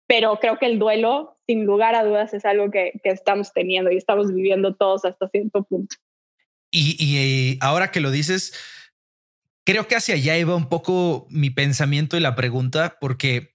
Pero 0.08 0.38
creo 0.40 0.60
que 0.60 0.68
el 0.68 0.78
duelo, 0.78 1.38
sin 1.48 1.66
lugar 1.66 1.96
a 1.96 2.04
dudas, 2.04 2.34
es 2.34 2.46
algo 2.46 2.70
que, 2.70 2.92
estamos 3.04 3.52
teniendo 3.54 3.92
y 3.92 3.98
estamos 3.98 4.34
viviendo 4.34 4.76
todos 4.76 5.06
hasta 5.06 5.28
cierto 5.30 5.64
punto. 5.64 5.96
Y, 6.70 6.96
y 7.00 7.58
ahora 7.62 7.92
que 7.92 8.00
lo 8.00 8.12
dices, 8.12 8.54
creo 9.66 9.88
que 9.88 9.96
hacia 9.96 10.16
allá 10.16 10.38
iba 10.38 10.56
un 10.56 10.70
poco 10.70 11.28
mi 11.30 11.50
pensamiento 11.50 12.18
y 12.18 12.20
la 12.20 12.36
pregunta, 12.36 12.98
porque 13.00 13.54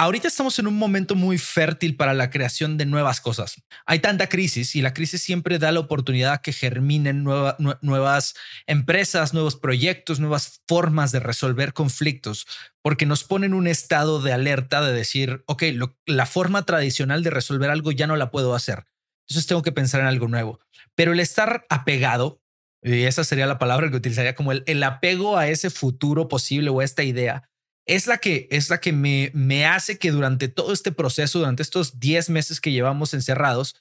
Ahorita 0.00 0.28
estamos 0.28 0.58
en 0.58 0.66
un 0.66 0.78
momento 0.78 1.14
muy 1.14 1.36
fértil 1.36 1.94
para 1.94 2.14
la 2.14 2.30
creación 2.30 2.78
de 2.78 2.86
nuevas 2.86 3.20
cosas. 3.20 3.62
Hay 3.84 3.98
tanta 3.98 4.28
crisis 4.28 4.74
y 4.74 4.80
la 4.80 4.94
crisis 4.94 5.20
siempre 5.20 5.58
da 5.58 5.72
la 5.72 5.80
oportunidad 5.80 6.32
a 6.32 6.40
que 6.40 6.54
germinen 6.54 7.22
nuevas 7.22 8.34
empresas, 8.66 9.34
nuevos 9.34 9.56
proyectos, 9.56 10.18
nuevas 10.18 10.62
formas 10.66 11.12
de 11.12 11.20
resolver 11.20 11.74
conflictos, 11.74 12.46
porque 12.80 13.04
nos 13.04 13.24
ponen 13.24 13.52
un 13.52 13.66
estado 13.66 14.22
de 14.22 14.32
alerta 14.32 14.80
de 14.80 14.94
decir, 14.94 15.44
ok, 15.44 15.64
la 16.06 16.24
forma 16.24 16.64
tradicional 16.64 17.22
de 17.22 17.28
resolver 17.28 17.68
algo 17.68 17.92
ya 17.92 18.06
no 18.06 18.16
la 18.16 18.30
puedo 18.30 18.54
hacer. 18.54 18.86
Entonces 19.28 19.48
tengo 19.48 19.60
que 19.60 19.72
pensar 19.72 20.00
en 20.00 20.06
algo 20.06 20.28
nuevo. 20.28 20.60
Pero 20.94 21.12
el 21.12 21.20
estar 21.20 21.66
apegado, 21.68 22.39
y 22.82 23.02
esa 23.02 23.24
sería 23.24 23.46
la 23.46 23.58
palabra 23.58 23.90
que 23.90 23.96
utilizaría 23.96 24.34
como 24.34 24.52
el, 24.52 24.62
el 24.66 24.82
apego 24.82 25.36
a 25.36 25.48
ese 25.48 25.70
futuro 25.70 26.28
posible 26.28 26.70
o 26.70 26.80
a 26.80 26.84
esta 26.84 27.02
idea, 27.02 27.48
es 27.86 28.06
la 28.06 28.18
que, 28.18 28.48
es 28.50 28.70
la 28.70 28.80
que 28.80 28.92
me, 28.92 29.30
me 29.34 29.66
hace 29.66 29.98
que 29.98 30.12
durante 30.12 30.48
todo 30.48 30.72
este 30.72 30.92
proceso, 30.92 31.40
durante 31.40 31.62
estos 31.62 31.98
10 31.98 32.30
meses 32.30 32.60
que 32.60 32.72
llevamos 32.72 33.14
encerrados, 33.14 33.74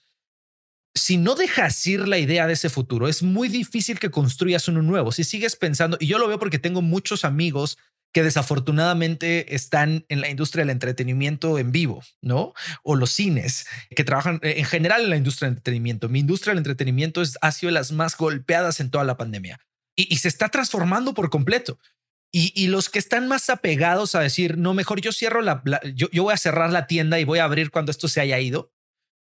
si 0.96 1.18
no 1.18 1.36
dejas 1.36 1.86
ir 1.86 2.08
la 2.08 2.18
idea 2.18 2.48
de 2.48 2.54
ese 2.54 2.70
futuro, 2.70 3.08
es 3.08 3.22
muy 3.22 3.48
difícil 3.48 4.00
que 4.00 4.10
construyas 4.10 4.68
uno 4.68 4.82
nuevo. 4.82 5.12
Si 5.12 5.24
sigues 5.24 5.56
pensando, 5.56 5.98
y 6.00 6.08
yo 6.08 6.18
lo 6.18 6.28
veo 6.28 6.40
porque 6.40 6.60
tengo 6.60 6.82
muchos 6.82 7.26
amigos 7.26 7.78
que 8.12 8.24
desafortunadamente 8.24 9.56
están 9.56 10.06
en 10.10 10.22
la 10.22 10.30
industria 10.30 10.64
del 10.64 10.72
entretenimiento 10.72 11.60
en 11.60 11.72
vivo, 11.72 12.04
¿no? 12.22 12.54
O 12.84 12.96
los 12.96 13.12
cines, 13.12 13.68
que 13.96 14.04
trabajan 14.04 14.40
en 14.42 14.66
general 14.66 15.04
en 15.04 15.10
la 15.12 15.18
industria 15.18 15.48
del 15.48 15.58
entretenimiento. 15.58 16.10
Mi 16.10 16.20
industria 16.20 16.52
del 16.52 16.60
entretenimiento 16.60 17.22
es, 17.22 17.38
ha 17.42 17.52
sido 17.52 17.72
las 17.72 17.92
más 17.92 18.18
golpeadas 18.18 18.80
en 18.80 18.90
toda 18.90 19.04
la 19.04 19.18
pandemia 19.18 19.60
y, 20.08 20.18
se 20.18 20.28
está 20.28 20.50
transformando 20.50 21.14
por 21.14 21.30
completo. 21.30 21.80
Y, 22.32 22.68
los 22.68 22.90
que 22.90 23.00
están 23.00 23.28
más 23.28 23.50
apegados 23.50 24.14
a 24.14 24.20
decir, 24.20 24.58
no, 24.58 24.76
mejor 24.76 25.02
yo 25.02 25.12
cierro 25.12 25.42
la, 25.42 25.64
yo, 25.96 26.10
yo, 26.12 26.24
voy 26.24 26.34
a 26.34 26.38
cerrar 26.38 26.72
la 26.72 26.86
tienda 26.86 27.20
y 27.20 27.24
voy 27.24 27.40
a 27.40 27.44
abrir 27.44 27.72
cuando 27.72 27.92
esto 27.92 28.08
se 28.08 28.22
haya 28.22 28.40
ido, 28.40 28.72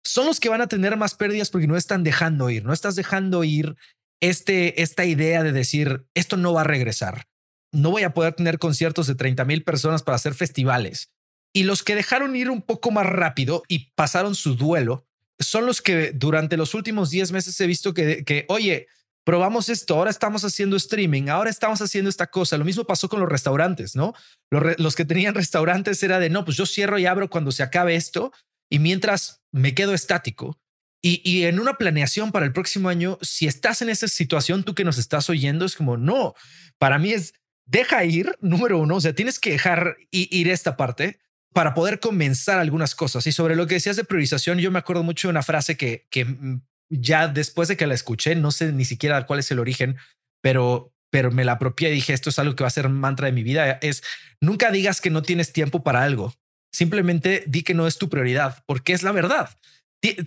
son 0.04 0.26
los 0.26 0.40
que 0.40 0.50
van 0.50 0.60
a 0.60 0.68
tener 0.68 0.96
más 0.96 1.14
pérdidas 1.14 1.50
porque 1.50 1.66
no 1.66 1.76
están 1.76 2.04
dejando 2.04 2.50
ir, 2.50 2.64
no 2.64 2.72
estás 2.72 2.96
dejando 2.96 3.44
ir 3.44 3.76
este, 4.20 4.82
esta 4.82 5.06
idea 5.06 5.42
de 5.42 5.52
decir, 5.52 6.06
esto 6.14 6.36
no 6.36 6.52
va 6.52 6.60
a 6.62 6.64
regresar. 6.64 7.26
No 7.72 7.90
voy 7.90 8.02
a 8.02 8.14
poder 8.14 8.34
tener 8.34 8.58
conciertos 8.58 9.06
de 9.06 9.14
30 9.14 9.44
mil 9.44 9.64
personas 9.64 10.02
para 10.02 10.16
hacer 10.16 10.34
festivales. 10.34 11.10
Y 11.52 11.64
los 11.64 11.82
que 11.82 11.94
dejaron 11.94 12.36
ir 12.36 12.50
un 12.50 12.62
poco 12.62 12.90
más 12.90 13.06
rápido 13.06 13.62
y 13.68 13.90
pasaron 13.94 14.34
su 14.34 14.54
duelo 14.54 15.06
son 15.38 15.66
los 15.66 15.82
que 15.82 16.12
durante 16.12 16.56
los 16.56 16.74
últimos 16.74 17.10
10 17.10 17.32
meses 17.32 17.60
he 17.60 17.66
visto 17.66 17.94
que, 17.94 18.24
que 18.24 18.44
oye, 18.48 18.88
probamos 19.28 19.68
esto, 19.68 19.94
ahora 19.94 20.10
estamos 20.10 20.42
haciendo 20.42 20.74
streaming, 20.76 21.28
ahora 21.28 21.50
estamos 21.50 21.82
haciendo 21.82 22.08
esta 22.08 22.28
cosa. 22.28 22.56
Lo 22.56 22.64
mismo 22.64 22.84
pasó 22.84 23.10
con 23.10 23.20
los 23.20 23.28
restaurantes, 23.28 23.94
¿no? 23.94 24.14
Los, 24.50 24.96
que 24.96 25.04
tenían 25.04 25.34
restaurantes 25.34 26.02
era 26.02 26.18
de, 26.18 26.30
no, 26.30 26.46
pues 26.46 26.56
yo 26.56 26.64
cierro 26.64 26.98
y 26.98 27.04
abro 27.04 27.28
cuando 27.28 27.52
se 27.52 27.62
acabe 27.62 27.94
esto 27.94 28.32
y 28.70 28.78
mientras 28.78 29.42
me 29.52 29.74
quedo 29.74 29.92
estático. 29.92 30.58
Y, 31.02 31.20
y, 31.30 31.44
en 31.44 31.60
una 31.60 31.74
planeación 31.74 32.32
para 32.32 32.46
el 32.46 32.54
próximo 32.54 32.88
año, 32.88 33.18
si 33.20 33.46
estás 33.46 33.82
en 33.82 33.90
esa 33.90 34.08
situación, 34.08 34.64
tú 34.64 34.74
que 34.74 34.84
nos 34.84 34.96
estás 34.96 35.28
oyendo, 35.28 35.66
es 35.66 35.76
como, 35.76 35.98
no, 35.98 36.32
para 36.78 36.98
mí 36.98 37.12
es, 37.12 37.34
deja 37.68 38.04
ir, 38.04 38.36
número 38.40 38.78
uno, 38.78 38.96
o 38.96 39.00
sea, 39.00 39.14
tienes 39.14 39.38
que 39.38 39.50
dejar 39.52 39.96
ir 40.10 40.48
esta 40.48 40.76
parte 40.76 41.20
para 41.52 41.74
poder 41.74 42.00
comenzar 42.00 42.58
algunas 42.58 42.94
cosas. 42.94 43.26
Y 43.26 43.32
sobre 43.32 43.56
lo 43.56 43.66
que 43.66 43.74
decías 43.74 43.96
de 43.96 44.04
priorización, 44.04 44.58
yo 44.58 44.70
me 44.70 44.78
acuerdo 44.78 45.02
mucho 45.02 45.28
de 45.28 45.30
una 45.30 45.42
frase 45.42 45.76
que, 45.76 46.06
que 46.10 46.26
ya 46.90 47.28
después 47.28 47.68
de 47.68 47.76
que 47.76 47.86
la 47.86 47.94
escuché, 47.94 48.34
no 48.34 48.50
sé 48.50 48.72
ni 48.72 48.84
siquiera 48.84 49.26
cuál 49.26 49.40
es 49.40 49.50
el 49.50 49.58
origen, 49.58 49.96
pero, 50.40 50.94
pero 51.10 51.30
me 51.30 51.44
la 51.44 51.52
apropié 51.52 51.90
y 51.90 51.94
dije, 51.94 52.12
esto 52.12 52.30
es 52.30 52.38
algo 52.38 52.56
que 52.56 52.64
va 52.64 52.68
a 52.68 52.70
ser 52.70 52.88
mantra 52.88 53.26
de 53.26 53.32
mi 53.32 53.42
vida, 53.42 53.78
es 53.82 54.02
nunca 54.40 54.70
digas 54.70 55.00
que 55.00 55.10
no 55.10 55.22
tienes 55.22 55.52
tiempo 55.52 55.82
para 55.82 56.02
algo, 56.02 56.34
simplemente 56.72 57.44
di 57.46 57.62
que 57.62 57.74
no 57.74 57.86
es 57.86 57.98
tu 57.98 58.08
prioridad, 58.08 58.62
porque 58.66 58.92
es 58.92 59.02
la 59.02 59.12
verdad. 59.12 59.58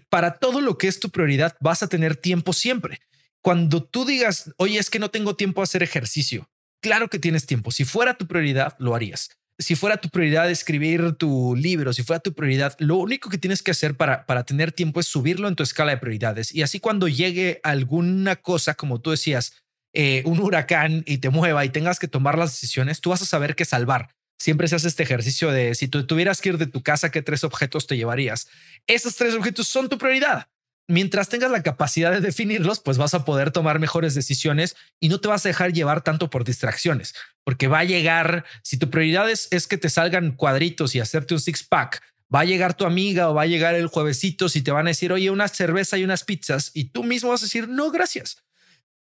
Para 0.09 0.37
todo 0.37 0.59
lo 0.59 0.77
que 0.77 0.87
es 0.87 0.99
tu 0.99 1.09
prioridad, 1.09 1.55
vas 1.61 1.81
a 1.81 1.87
tener 1.87 2.17
tiempo 2.17 2.51
siempre. 2.51 2.99
Cuando 3.41 3.83
tú 3.83 4.05
digas, 4.05 4.51
oye, 4.57 4.77
es 4.77 4.89
que 4.89 4.99
no 4.99 5.09
tengo 5.09 5.35
tiempo 5.35 5.61
a 5.61 5.63
hacer 5.63 5.81
ejercicio, 5.81 6.49
claro 6.81 7.09
que 7.09 7.19
tienes 7.19 7.45
tiempo. 7.45 7.71
Si 7.71 7.85
fuera 7.85 8.15
tu 8.15 8.27
prioridad, 8.27 8.75
lo 8.79 8.95
harías 8.95 9.29
si 9.61 9.75
fuera 9.75 9.97
tu 9.97 10.09
prioridad 10.09 10.49
escribir 10.49 11.13
tu 11.13 11.55
libro, 11.55 11.93
si 11.93 12.03
fuera 12.03 12.19
tu 12.19 12.33
prioridad, 12.33 12.75
lo 12.79 12.97
único 12.97 13.29
que 13.29 13.37
tienes 13.37 13.61
que 13.61 13.71
hacer 13.71 13.95
para, 13.95 14.25
para 14.25 14.43
tener 14.43 14.71
tiempo 14.71 14.99
es 14.99 15.07
subirlo 15.07 15.47
en 15.47 15.55
tu 15.55 15.63
escala 15.63 15.91
de 15.91 15.97
prioridades. 15.97 16.53
Y 16.53 16.63
así 16.63 16.79
cuando 16.79 17.07
llegue 17.07 17.59
alguna 17.63 18.35
cosa, 18.35 18.73
como 18.73 18.99
tú 18.99 19.11
decías, 19.11 19.53
eh, 19.93 20.23
un 20.25 20.39
huracán 20.39 21.03
y 21.05 21.19
te 21.19 21.29
mueva 21.29 21.63
y 21.65 21.69
tengas 21.69 21.99
que 21.99 22.07
tomar 22.07 22.37
las 22.37 22.51
decisiones, 22.51 23.01
tú 23.01 23.11
vas 23.11 23.21
a 23.21 23.25
saber 23.25 23.55
qué 23.55 23.65
salvar. 23.65 24.09
Siempre 24.39 24.67
se 24.67 24.75
hace 24.75 24.87
este 24.87 25.03
ejercicio 25.03 25.51
de 25.51 25.75
si 25.75 25.87
tú 25.87 26.07
tuvieras 26.07 26.41
que 26.41 26.49
ir 26.49 26.57
de 26.57 26.65
tu 26.65 26.81
casa, 26.81 27.11
¿qué 27.11 27.21
tres 27.21 27.43
objetos 27.43 27.85
te 27.85 27.97
llevarías? 27.97 28.47
Esos 28.87 29.15
tres 29.15 29.35
objetos 29.35 29.67
son 29.67 29.87
tu 29.87 29.97
prioridad 29.97 30.47
mientras 30.91 31.29
tengas 31.29 31.49
la 31.49 31.63
capacidad 31.63 32.11
de 32.11 32.21
definirlos, 32.21 32.79
pues 32.79 32.97
vas 32.97 33.13
a 33.13 33.25
poder 33.25 33.51
tomar 33.51 33.79
mejores 33.79 34.13
decisiones 34.13 34.75
y 34.99 35.09
no 35.09 35.19
te 35.19 35.27
vas 35.27 35.45
a 35.45 35.49
dejar 35.49 35.73
llevar 35.73 36.03
tanto 36.03 36.29
por 36.29 36.43
distracciones, 36.43 37.15
porque 37.43 37.67
va 37.67 37.79
a 37.79 37.83
llegar, 37.83 38.45
si 38.61 38.77
tu 38.77 38.89
prioridad 38.89 39.29
es, 39.29 39.47
que 39.67 39.77
te 39.77 39.89
salgan 39.89 40.31
cuadritos 40.31 40.93
y 40.93 40.99
hacerte 40.99 41.33
un 41.33 41.39
six 41.39 41.63
pack, 41.63 42.01
va 42.33 42.41
a 42.41 42.45
llegar 42.45 42.75
tu 42.75 42.85
amiga 42.85 43.29
o 43.29 43.33
va 43.33 43.43
a 43.43 43.47
llegar 43.47 43.75
el 43.75 43.87
juevesito 43.87 44.49
si 44.49 44.61
te 44.61 44.71
van 44.71 44.87
a 44.87 44.91
decir, 44.91 45.11
oye, 45.11 45.29
una 45.29 45.47
cerveza 45.47 45.97
y 45.97 46.03
unas 46.03 46.23
pizzas, 46.23 46.71
y 46.73 46.85
tú 46.85 47.03
mismo 47.03 47.29
vas 47.29 47.41
a 47.41 47.45
decir, 47.45 47.67
no, 47.67 47.89
gracias. 47.89 48.43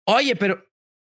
Oye, 0.05 0.35
pero 0.35 0.65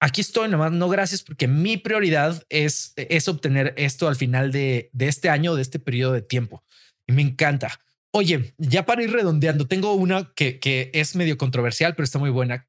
aquí 0.00 0.20
estoy 0.20 0.48
nomás, 0.48 0.72
no 0.72 0.88
gracias, 0.88 1.22
porque 1.22 1.48
mi 1.48 1.76
prioridad 1.76 2.44
es, 2.48 2.92
es 2.96 3.28
obtener 3.28 3.74
esto 3.76 4.08
al 4.08 4.16
final 4.16 4.52
de, 4.52 4.90
de 4.92 5.08
este 5.08 5.30
año, 5.30 5.54
de 5.54 5.62
este 5.62 5.78
periodo 5.78 6.12
de 6.12 6.22
tiempo. 6.22 6.62
Y 7.06 7.12
me 7.12 7.22
encanta. 7.22 7.80
Oye, 8.12 8.54
ya 8.58 8.86
para 8.86 9.02
ir 9.02 9.12
redondeando, 9.12 9.66
tengo 9.66 9.92
una 9.92 10.32
que, 10.34 10.58
que 10.58 10.90
es 10.94 11.14
medio 11.14 11.36
controversial, 11.36 11.94
pero 11.94 12.04
está 12.04 12.18
muy 12.18 12.30
buena. 12.30 12.66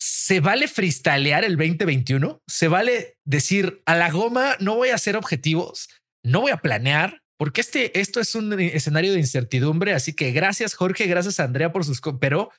¿Se 0.00 0.40
vale 0.40 0.66
freestylear 0.66 1.44
el 1.44 1.56
2021? 1.56 2.40
¿Se 2.48 2.68
vale 2.68 3.18
decir 3.24 3.82
a 3.84 3.94
la 3.94 4.10
goma 4.10 4.56
no 4.58 4.76
voy 4.76 4.88
a 4.88 4.94
hacer 4.94 5.16
objetivos, 5.16 5.88
no 6.24 6.40
voy 6.40 6.52
a 6.52 6.56
planear? 6.56 7.20
Porque 7.40 7.60
este, 7.60 7.98
esto 7.98 8.20
es 8.20 8.34
un 8.34 8.58
escenario 8.60 9.12
de 9.12 9.18
incertidumbre. 9.18 9.94
Así 9.94 10.12
que 10.12 10.30
gracias, 10.32 10.74
Jorge, 10.74 11.06
gracias, 11.06 11.40
Andrea, 11.40 11.72
por 11.72 11.84
sus. 11.84 12.00
Pero 12.20 12.50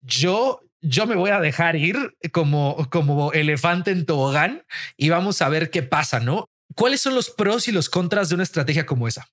yo, 0.00 0.60
yo 0.80 1.06
me 1.06 1.16
voy 1.16 1.30
a 1.30 1.40
dejar 1.40 1.74
ir 1.74 2.16
como, 2.30 2.88
como 2.90 3.32
elefante 3.32 3.90
en 3.90 4.06
tobogán 4.06 4.62
y 4.96 5.08
vamos 5.08 5.42
a 5.42 5.48
ver 5.48 5.70
qué 5.70 5.82
pasa, 5.82 6.20
¿no? 6.20 6.46
¿Cuáles 6.76 7.00
son 7.00 7.16
los 7.16 7.30
pros 7.30 7.66
y 7.66 7.72
los 7.72 7.88
contras 7.88 8.28
de 8.28 8.36
una 8.36 8.44
estrategia 8.44 8.86
como 8.86 9.08
esa? 9.08 9.28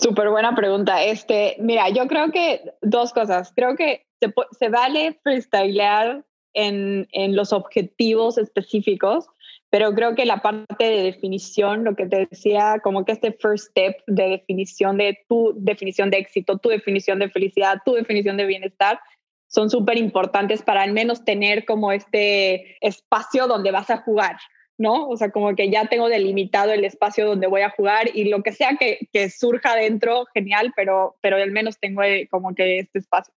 Súper 0.00 0.28
buena 0.30 0.54
pregunta. 0.54 1.02
Este, 1.02 1.56
mira, 1.58 1.88
yo 1.90 2.06
creo 2.06 2.30
que 2.30 2.72
dos 2.82 3.12
cosas. 3.12 3.52
Creo 3.54 3.76
que 3.76 4.06
se, 4.20 4.32
se 4.58 4.68
vale 4.68 5.18
freestylear 5.22 6.24
en, 6.54 7.08
en 7.12 7.36
los 7.36 7.52
objetivos 7.52 8.38
específicos, 8.38 9.26
pero 9.70 9.92
creo 9.94 10.14
que 10.14 10.24
la 10.24 10.40
parte 10.40 10.84
de 10.84 11.02
definición, 11.02 11.84
lo 11.84 11.94
que 11.94 12.06
te 12.06 12.26
decía, 12.30 12.80
como 12.82 13.04
que 13.04 13.12
este 13.12 13.32
first 13.32 13.70
step 13.70 13.96
de 14.06 14.28
definición 14.28 14.96
de 14.96 15.18
tu 15.28 15.52
definición 15.56 16.10
de 16.10 16.18
éxito, 16.18 16.58
tu 16.58 16.70
definición 16.70 17.18
de 17.18 17.30
felicidad, 17.30 17.78
tu 17.84 17.92
definición 17.94 18.36
de 18.36 18.46
bienestar, 18.46 19.00
son 19.48 19.70
súper 19.70 19.96
importantes 19.96 20.62
para 20.62 20.82
al 20.82 20.92
menos 20.92 21.24
tener 21.24 21.64
como 21.64 21.92
este 21.92 22.76
espacio 22.86 23.46
donde 23.46 23.70
vas 23.70 23.90
a 23.90 23.98
jugar, 23.98 24.36
¿no? 24.78 25.08
O 25.08 25.16
sea, 25.16 25.30
como 25.30 25.54
que 25.56 25.70
ya 25.70 25.86
tengo 25.86 26.08
delimitado 26.08 26.72
el 26.72 26.84
espacio 26.84 27.26
donde 27.26 27.48
voy 27.48 27.62
a 27.62 27.70
jugar 27.70 28.10
y 28.14 28.24
lo 28.24 28.42
que 28.42 28.52
sea 28.52 28.76
que, 28.78 29.08
que 29.12 29.28
surja 29.28 29.74
dentro, 29.74 30.24
genial, 30.32 30.72
pero, 30.76 31.16
pero 31.20 31.36
al 31.36 31.50
menos 31.50 31.78
tengo 31.80 32.02
eh, 32.04 32.28
como 32.30 32.54
que 32.54 32.78
este 32.78 33.00
espacio. 33.00 33.34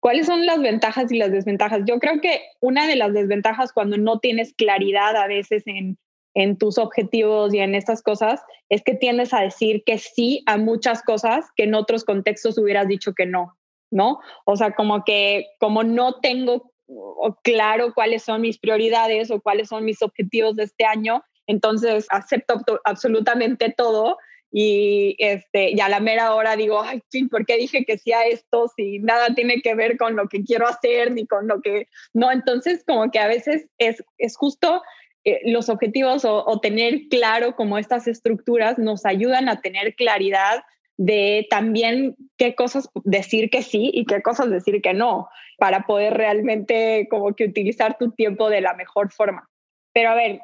¿Cuáles 0.00 0.26
son 0.26 0.44
las 0.46 0.60
ventajas 0.60 1.10
y 1.12 1.16
las 1.16 1.30
desventajas? 1.30 1.82
Yo 1.86 2.00
creo 2.00 2.20
que 2.20 2.42
una 2.60 2.88
de 2.88 2.96
las 2.96 3.12
desventajas 3.14 3.72
cuando 3.72 3.96
no 3.96 4.18
tienes 4.18 4.52
claridad 4.54 5.16
a 5.16 5.28
veces 5.28 5.62
en, 5.66 5.96
en 6.34 6.58
tus 6.58 6.76
objetivos 6.76 7.54
y 7.54 7.60
en 7.60 7.76
estas 7.76 8.02
cosas 8.02 8.42
es 8.68 8.82
que 8.82 8.94
tiendes 8.94 9.32
a 9.32 9.42
decir 9.42 9.84
que 9.86 9.98
sí 9.98 10.42
a 10.46 10.56
muchas 10.56 11.02
cosas 11.02 11.46
que 11.54 11.64
en 11.64 11.74
otros 11.74 12.04
contextos 12.04 12.58
hubieras 12.58 12.88
dicho 12.88 13.14
que 13.14 13.26
no. 13.26 13.56
¿no? 13.92 14.20
O 14.44 14.56
sea, 14.56 14.72
como 14.74 15.04
que 15.04 15.46
como 15.58 15.82
no 15.82 16.20
tengo 16.20 16.69
claro 17.42 17.92
cuáles 17.94 18.22
son 18.22 18.40
mis 18.40 18.58
prioridades 18.58 19.30
o 19.30 19.40
cuáles 19.40 19.68
son 19.68 19.84
mis 19.84 20.02
objetivos 20.02 20.56
de 20.56 20.64
este 20.64 20.84
año, 20.84 21.22
entonces 21.46 22.06
acepto 22.10 22.62
absolutamente 22.84 23.74
todo 23.76 24.18
y 24.52 25.14
este 25.18 25.74
ya 25.76 25.86
a 25.86 25.88
la 25.88 26.00
mera 26.00 26.34
hora 26.34 26.56
digo, 26.56 26.82
ay, 26.82 27.02
¿por 27.30 27.46
qué 27.46 27.56
dije 27.56 27.84
que 27.84 27.98
sí 27.98 28.12
a 28.12 28.24
esto 28.26 28.66
si 28.74 28.98
nada 28.98 29.34
tiene 29.34 29.62
que 29.62 29.74
ver 29.74 29.96
con 29.96 30.16
lo 30.16 30.28
que 30.28 30.42
quiero 30.42 30.66
hacer 30.66 31.12
ni 31.12 31.26
con 31.26 31.46
lo 31.46 31.60
que 31.60 31.86
no? 32.12 32.32
Entonces, 32.32 32.82
como 32.84 33.10
que 33.10 33.20
a 33.20 33.28
veces 33.28 33.66
es, 33.78 34.02
es 34.18 34.36
justo 34.36 34.82
eh, 35.24 35.40
los 35.44 35.68
objetivos 35.68 36.24
o, 36.24 36.44
o, 36.44 36.60
tener 36.60 37.02
claro 37.10 37.54
como 37.54 37.78
estas 37.78 38.08
estructuras 38.08 38.78
nos 38.78 39.04
ayudan 39.04 39.48
a 39.48 39.60
tener 39.60 39.94
claridad 39.94 40.62
de 40.96 41.46
también 41.48 42.16
qué 42.36 42.54
cosas 42.54 42.88
decir 43.04 43.50
que 43.50 43.62
sí 43.62 43.90
y 43.92 44.04
qué 44.04 44.20
cosas 44.20 44.50
decir 44.50 44.82
que 44.82 44.94
no, 44.94 45.28
para 45.60 45.82
poder 45.82 46.14
realmente 46.14 47.06
como 47.10 47.34
que 47.34 47.44
utilizar 47.44 47.98
tu 47.98 48.10
tiempo 48.12 48.48
de 48.48 48.62
la 48.62 48.72
mejor 48.72 49.12
forma. 49.12 49.46
Pero 49.92 50.08
a 50.08 50.14
ver, 50.14 50.40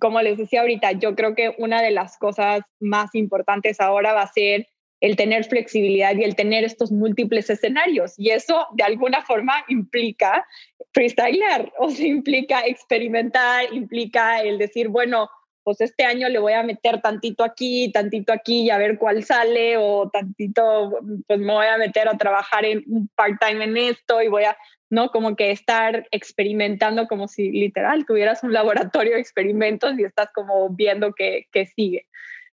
como 0.00 0.22
les 0.22 0.38
decía 0.38 0.60
ahorita, 0.60 0.92
yo 0.92 1.16
creo 1.16 1.34
que 1.34 1.52
una 1.58 1.82
de 1.82 1.90
las 1.90 2.16
cosas 2.16 2.60
más 2.78 3.12
importantes 3.16 3.80
ahora 3.80 4.12
va 4.14 4.22
a 4.22 4.32
ser 4.32 4.68
el 5.00 5.16
tener 5.16 5.44
flexibilidad 5.46 6.14
y 6.14 6.22
el 6.22 6.36
tener 6.36 6.62
estos 6.62 6.92
múltiples 6.92 7.50
escenarios. 7.50 8.14
Y 8.16 8.30
eso 8.30 8.68
de 8.74 8.84
alguna 8.84 9.22
forma 9.22 9.64
implica 9.66 10.46
freestyler, 10.92 11.72
o 11.78 11.90
sea, 11.90 12.06
implica 12.06 12.64
experimentar, 12.64 13.64
implica 13.72 14.42
el 14.42 14.58
decir, 14.58 14.86
bueno, 14.86 15.28
pues 15.64 15.80
este 15.80 16.04
año 16.04 16.28
le 16.28 16.38
voy 16.38 16.52
a 16.52 16.62
meter 16.62 17.00
tantito 17.00 17.44
aquí, 17.44 17.90
tantito 17.92 18.32
aquí 18.32 18.62
y 18.62 18.70
a 18.70 18.78
ver 18.78 18.98
cuál 18.98 19.22
sale, 19.24 19.76
o 19.76 20.10
tantito, 20.10 20.98
pues 21.26 21.38
me 21.38 21.52
voy 21.52 21.66
a 21.66 21.78
meter 21.78 22.08
a 22.08 22.16
trabajar 22.16 22.64
en 22.64 22.82
un 22.86 23.08
part-time 23.14 23.64
en 23.64 23.76
esto 23.76 24.20
y 24.22 24.28
voy 24.28 24.44
a, 24.44 24.56
¿no? 24.90 25.10
Como 25.10 25.36
que 25.36 25.50
estar 25.50 26.06
experimentando 26.10 27.06
como 27.06 27.28
si 27.28 27.50
literal 27.50 28.04
tuvieras 28.06 28.42
un 28.42 28.52
laboratorio 28.52 29.14
de 29.14 29.20
experimentos 29.20 29.98
y 29.98 30.04
estás 30.04 30.30
como 30.34 30.68
viendo 30.70 31.12
qué 31.14 31.46
sigue. 31.76 32.06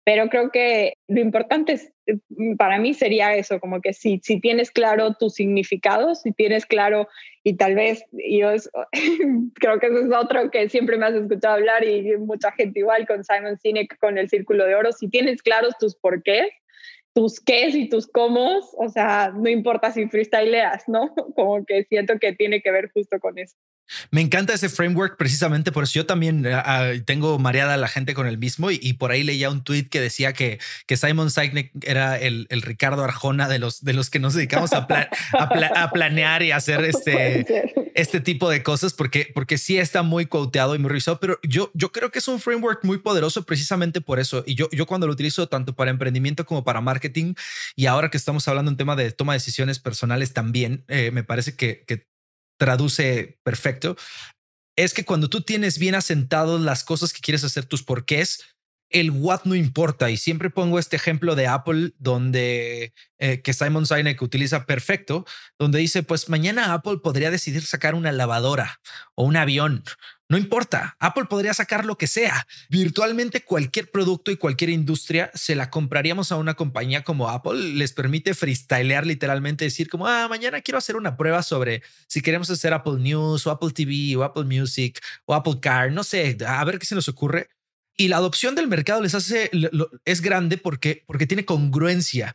Pero 0.05 0.28
creo 0.28 0.50
que 0.50 0.94
lo 1.09 1.20
importante 1.20 1.72
es, 1.72 1.92
mm, 2.28 2.57
para 2.57 2.78
mí 2.78 2.92
sería 2.92 3.34
eso, 3.34 3.59
como 3.59 3.80
que 3.80 3.94
si, 3.94 4.20
si 4.22 4.40
tienes 4.40 4.70
claro 4.70 5.14
tus 5.14 5.34
significados, 5.34 6.22
si 6.22 6.32
tienes 6.32 6.66
claro, 6.66 7.09
y 7.42 7.57
tal 7.57 7.74
vez, 7.74 8.05
yo 8.12 8.50
creo 9.55 9.80
que 9.80 9.86
eso 9.86 9.98
es 10.00 10.12
otro 10.12 10.50
que 10.50 10.68
siempre 10.68 10.98
me 10.98 11.07
has 11.07 11.14
escuchado 11.14 11.55
hablar 11.55 11.84
y 11.84 12.16
mucha 12.18 12.52
gente 12.52 12.80
igual 12.80 13.07
con 13.07 13.24
Simon 13.24 13.59
Sinek, 13.59 13.98
con 13.98 14.18
el 14.18 14.28
Círculo 14.28 14.66
de 14.66 14.74
Oro, 14.74 14.92
si 14.92 15.09
tienes 15.09 15.42
claros 15.42 15.76
tus 15.78 15.96
porqués, 15.96 16.50
tus 17.14 17.40
qué 17.40 17.68
y 17.68 17.88
tus 17.88 18.07
cómo, 18.09 18.59
o 18.59 18.88
sea, 18.88 19.32
no 19.34 19.48
importa 19.48 19.92
si 19.92 20.09
freestyleas, 20.09 20.88
¿no? 20.88 21.14
Como 21.36 21.64
que 21.64 21.84
siento 21.84 22.18
que 22.18 22.32
tiene 22.32 22.61
que 22.61 22.72
ver 22.72 22.90
justo 22.92 23.18
con 23.20 23.38
eso. 23.38 23.57
Me 24.11 24.20
encanta 24.20 24.55
ese 24.55 24.68
framework 24.68 25.16
precisamente 25.16 25.72
por 25.72 25.85
eso 25.85 25.95
yo 25.95 26.07
también 26.07 26.47
eh, 26.47 26.55
ah, 26.55 26.93
tengo 27.05 27.39
mareada 27.39 27.74
a 27.74 27.76
la 27.76 27.89
gente 27.89 28.14
con 28.14 28.26
el 28.26 28.39
mismo 28.39 28.70
y, 28.70 28.95
por 28.95 29.11
ahí 29.11 29.22
leía 29.22 29.51
un 29.51 29.62
tweet 29.62 29.89
que 29.89 30.01
decía 30.01 30.32
que, 30.32 30.59
que 30.87 30.97
Simon 30.97 31.30
Sinek 31.30 31.72
era 31.82 32.18
el, 32.18 32.47
el, 32.51 32.62
Ricardo 32.62 33.05
Arjona 33.05 33.49
de 33.49 33.59
los, 33.59 33.85
de 33.85 33.93
los 33.93 34.09
que 34.09 34.18
nos 34.18 34.35
dedicamos 34.35 34.72
a, 34.72 34.87
a, 35.32 35.91
planear 35.91 36.43
y 36.43 36.53
hacer 36.53 36.85
este, 36.85 37.74
este 37.95 38.20
tipo 38.20 38.49
de 38.49 38.62
cosas 38.62 38.95
porque, 38.95 39.30
porque 39.35 39.59
sí 39.59 39.78
está 39.78 40.03
muy 40.03 40.26
quoteado 40.26 40.74
y 40.74 40.78
muy 40.78 40.89
revisado, 40.89 41.20
pero 41.20 41.39
yo, 41.43 41.70
yo 41.74 41.93
creo 41.93 42.11
que 42.11 42.20
es 42.20 42.28
un 42.28 42.41
framework 42.41 42.85
muy 42.85 42.99
poderoso 42.99 43.45
precisamente 43.45 44.01
por 44.01 44.18
eso. 44.18 44.45
Y 44.47 44.55
yo, 44.55 44.68
yo 44.70 44.87
cuando 44.87 45.07
lo 45.07 45.12
utilizo 45.12 45.49
tanto 45.49 45.74
para 45.74 45.91
emprendimiento 45.91 46.47
como 46.47 46.64
para 46.64 46.80
marketing 46.80 47.35
y 47.76 47.87
ahora 47.87 48.11
que 48.11 48.16
estamos 48.16 48.47
hablando 48.49 48.70
en 48.70 48.76
tema 48.76 48.97
de 48.97 49.11
toma 49.12 49.35
de 49.35 49.39
decisiones 49.39 49.78
personales 49.78 50.32
también, 50.32 50.85
eh, 50.89 51.11
me 51.12 51.24
parece 51.24 51.57
que, 51.57 51.85
que 51.87 52.14
traduce 52.59 53.38
perfecto, 53.42 53.96
es 54.76 54.94
que 54.94 55.05
cuando 55.05 55.28
tú 55.28 55.42
tienes 55.42 55.78
bien 55.78 55.94
asentados 55.94 56.61
las 56.61 56.84
cosas 56.84 57.12
que 57.12 57.20
quieres 57.20 57.44
hacer, 57.44 57.64
tus 57.64 57.82
porqués, 57.82 58.55
el 58.90 59.11
what 59.11 59.42
no 59.44 59.55
importa. 59.55 60.11
Y 60.11 60.16
siempre 60.16 60.50
pongo 60.50 60.78
este 60.78 60.96
ejemplo 60.96 61.34
de 61.34 61.46
Apple, 61.46 61.92
donde 61.98 62.94
eh, 63.18 63.42
que 63.42 63.52
Simon 63.52 63.86
Sinek 63.86 64.20
utiliza 64.22 64.66
perfecto, 64.66 65.26
donde 65.59 65.80
dice: 65.80 66.02
Pues 66.02 66.28
mañana 66.28 66.72
Apple 66.72 66.98
podría 67.02 67.30
decidir 67.30 67.62
sacar 67.62 67.94
una 67.94 68.12
lavadora 68.12 68.80
o 69.14 69.24
un 69.24 69.36
avión 69.36 69.82
no 70.29 70.39
importa, 70.39 70.97
Apple 71.01 71.27
podría 71.27 71.53
sacar 71.53 71.85
lo 71.85 71.99
que 71.99 72.07
sea. 72.07 72.47
Virtualmente 72.70 73.45
cualquier 73.45 73.91
producto 73.91 74.31
y 74.31 74.37
cualquier 74.37 74.70
industria 74.70 75.31
se 75.35 75.55
la 75.55 75.68
compraríamos 75.68 76.33
a 76.33 76.37
una 76.37 76.55
compañía 76.55 77.05
como 77.05 77.29
Apple. 77.29 77.75
Les 77.75 77.93
permite 77.93 78.33
freestylear 78.33 79.07
literalmente, 79.07 79.66
decir 79.66 79.91
como, 79.91 80.07
ah, 80.07 80.27
mañana 80.29 80.62
quiero 80.62 80.79
hacer 80.79 80.97
una 80.97 81.18
prueba 81.18 81.43
sobre 81.43 81.83
si 82.09 82.22
queremos 82.22 82.49
hacer 82.49 82.72
Apple 82.72 83.01
News 83.01 83.47
o 83.47 83.51
Apple 83.51 83.72
TV 83.72 84.16
o 84.16 84.22
Apple 84.22 84.45
Music 84.45 84.99
o 85.27 85.35
Apple 85.35 85.61
Car, 85.61 85.93
no 85.93 86.03
sé, 86.03 86.39
a 86.47 86.64
ver 86.64 86.79
qué 86.79 86.87
se 86.87 86.95
nos 86.95 87.09
ocurre. 87.09 87.51
Y 87.97 88.09
la 88.09 88.16
adopción 88.16 88.55
del 88.55 88.66
mercado 88.66 89.03
les 89.03 89.14
hace, 89.14 89.51
es 90.05 90.20
grande 90.20 90.57
porque, 90.57 91.05
porque 91.07 91.27
tiene 91.27 91.45
congruencia 91.45 92.35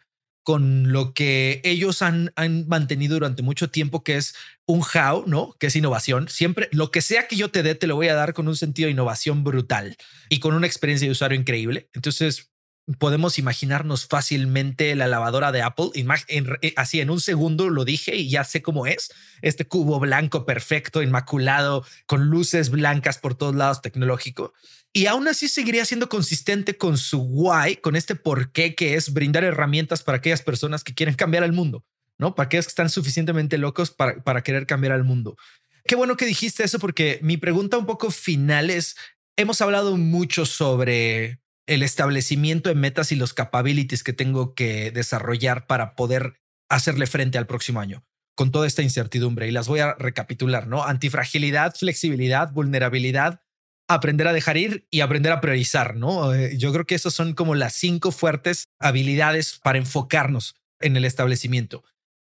con 0.49 0.91
lo 0.91 1.13
que 1.13 1.61
ellos 1.63 2.01
han, 2.01 2.33
han, 2.35 2.67
mantenido 2.67 3.13
durante 3.13 3.43
mucho 3.43 3.69
tiempo, 3.69 4.03
que 4.03 4.17
es 4.17 4.33
un 4.65 4.81
how, 4.81 5.23
¿no? 5.27 5.55
Que 5.59 5.67
es 5.67 5.75
innovación. 5.75 6.27
Siempre, 6.27 6.69
lo 6.71 6.89
que 6.89 7.03
sea 7.03 7.27
que 7.27 7.35
yo 7.35 7.51
te 7.51 7.61
dé, 7.61 7.75
te 7.75 7.85
lo 7.85 7.95
voy 7.95 8.07
a 8.07 8.15
dar 8.15 8.33
con 8.33 8.47
un 8.47 8.55
sentido 8.55 8.87
de 8.87 8.93
innovación 8.93 9.43
brutal 9.43 9.95
y 10.27 10.39
con 10.39 10.55
una 10.55 10.65
experiencia 10.65 11.07
de 11.07 11.11
usuario 11.11 11.39
increíble. 11.39 11.91
Entonces, 11.93 12.49
podemos 12.97 13.37
imaginarnos 13.37 14.07
fácilmente 14.07 14.95
la 14.95 15.07
lavadora 15.07 15.51
de 15.51 15.61
Apple. 15.61 15.91
Eh, 15.93 16.73
así 16.75 17.01
en 17.01 17.09
un 17.09 17.21
segundo 17.21 17.69
lo 17.69 17.85
dije 17.85 18.15
y 18.15 18.29
ya 18.29 18.43
sé 18.43 18.61
cómo 18.61 18.87
es. 18.87 19.11
Este 19.41 19.67
cubo 19.67 19.99
blanco 19.99 20.45
perfecto, 20.45 21.01
inmaculado, 21.01 21.85
con 22.07 22.25
luces 22.27 22.69
blancas 22.69 23.17
por 23.17 23.35
todos 23.35 23.55
lados, 23.55 23.81
tecnológico. 23.81 24.53
Y 24.91 25.05
aún 25.05 25.27
así 25.27 25.49
seguiría 25.49 25.85
siendo 25.85 26.09
consistente 26.09 26.77
con 26.77 26.97
su 26.97 27.21
why, 27.21 27.75
con 27.75 27.95
este 27.95 28.15
por 28.15 28.51
qué 28.51 28.73
que 28.73 28.95
es 28.95 29.13
brindar 29.13 29.43
herramientas 29.43 30.01
para 30.01 30.17
aquellas 30.17 30.41
personas 30.41 30.83
que 30.83 30.95
quieren 30.95 31.15
cambiar 31.15 31.43
el 31.43 31.53
mundo, 31.53 31.85
¿no? 32.17 32.33
Para 32.33 32.47
aquellos 32.47 32.65
que 32.65 32.71
están 32.71 32.89
suficientemente 32.89 33.59
locos 33.59 33.91
para, 33.91 34.23
para 34.23 34.41
querer 34.41 34.65
cambiar 34.65 34.95
el 34.95 35.03
mundo. 35.03 35.37
Qué 35.85 35.95
bueno 35.95 36.17
que 36.17 36.25
dijiste 36.25 36.63
eso 36.63 36.79
porque 36.79 37.19
mi 37.21 37.37
pregunta 37.37 37.77
un 37.77 37.85
poco 37.85 38.09
final 38.09 38.71
es, 38.71 38.95
hemos 39.35 39.61
hablado 39.61 39.95
mucho 39.95 40.45
sobre 40.45 41.39
el 41.69 41.83
establecimiento 41.83 42.69
de 42.69 42.75
metas 42.75 43.11
y 43.11 43.15
los 43.15 43.33
capabilities 43.33 44.03
que 44.03 44.11
tengo 44.11 44.55
que 44.55 44.89
desarrollar 44.91 45.67
para 45.67 45.95
poder 45.95 46.41
hacerle 46.67 47.05
frente 47.05 47.37
al 47.37 47.47
próximo 47.47 47.79
año 47.79 48.03
con 48.35 48.51
toda 48.51 48.67
esta 48.67 48.81
incertidumbre 48.81 49.49
y 49.49 49.51
las 49.51 49.67
voy 49.67 49.81
a 49.81 49.95
recapitular, 49.95 50.65
¿no? 50.65 50.85
Antifragilidad, 50.85 51.75
flexibilidad, 51.75 52.53
vulnerabilidad, 52.53 53.41
aprender 53.89 54.29
a 54.29 54.33
dejar 54.33 54.55
ir 54.55 54.87
y 54.89 55.01
aprender 55.01 55.33
a 55.33 55.41
priorizar, 55.41 55.97
¿no? 55.97 56.33
Eh, 56.33 56.57
yo 56.57 56.71
creo 56.71 56.85
que 56.85 56.95
esas 56.95 57.13
son 57.13 57.33
como 57.33 57.53
las 57.53 57.73
cinco 57.73 58.13
fuertes 58.13 58.69
habilidades 58.79 59.59
para 59.61 59.77
enfocarnos 59.77 60.55
en 60.79 60.95
el 60.95 61.03
establecimiento. 61.03 61.83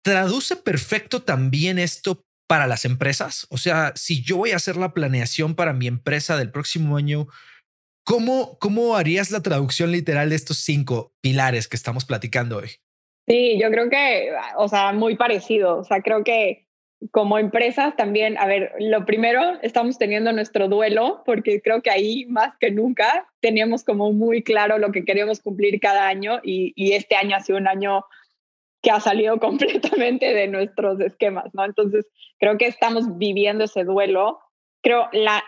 ¿Traduce 0.03 0.57
perfecto 0.57 1.23
también 1.23 1.79
esto 1.79 2.27
para 2.49 2.67
las 2.67 2.85
empresas? 2.85 3.47
O 3.49 3.57
sea, 3.57 3.93
si 3.95 4.23
yo 4.23 4.39
voy 4.39 4.51
a 4.51 4.57
hacer 4.57 4.77
la 4.77 4.95
planeación 4.95 5.55
para 5.55 5.73
mi 5.73 5.87
empresa 5.87 6.37
del 6.37 6.51
próximo 6.51 6.97
año, 6.97 7.29
¿cómo, 8.05 8.59
cómo 8.59 8.97
harías 8.97 9.31
la 9.31 9.43
traducción 9.43 9.93
literal 9.93 10.31
de 10.31 10.37
estos 10.37 10.59
cinco 10.59 11.13
pilares 11.21 11.69
que 11.69 11.77
estamos 11.77 12.05
platicando 12.05 12.59
hoy? 12.59 12.71
Sí, 13.27 13.59
yo 13.61 13.71
creo 13.71 13.89
que, 13.89 14.31
o 14.57 14.69
sea, 14.69 14.93
muy 14.93 15.17
parecido. 15.17 15.79
O 15.79 15.85
sea, 15.85 16.03
creo 16.03 16.25
que 16.25 16.67
como 17.11 17.39
empresas 17.39 17.97
también, 17.97 18.39
a 18.39 18.47
ver, 18.47 18.73
lo 18.79 19.05
primero, 19.05 19.59
estamos 19.63 19.99
teniendo 19.99 20.33
nuestro 20.33 20.69
duelo, 20.69 21.23
porque 21.27 21.61
creo 21.61 21.83
que 21.83 21.91
ahí 21.91 22.27
más 22.27 22.57
que 22.59 22.71
nunca 22.71 23.29
teníamos 23.41 23.85
como 23.85 24.13
muy 24.13 24.43
claro 24.43 24.79
lo 24.79 24.93
que 24.93 25.05
queríamos 25.05 25.41
cumplir 25.41 25.81
cada 25.81 26.07
año 26.07 26.41
y, 26.43 26.73
y 26.77 26.93
este 26.93 27.17
año 27.17 27.37
ha 27.37 27.41
sido 27.41 27.59
un 27.59 27.67
año 27.67 28.05
que 28.83 28.91
ha 28.91 29.01
salido 29.01 29.39
completamente 29.41 30.33
de 30.33 30.49
nuestros 30.49 31.01
esquemas, 31.01 31.53
¿no? 31.55 31.65
Entonces, 31.65 32.07
creo 32.39 32.59
que 32.59 32.67
estamos 32.67 33.19
viviendo 33.19 33.65
ese 33.65 33.85
duelo. 33.85 34.41
Creo 34.83 35.09
la 35.13 35.43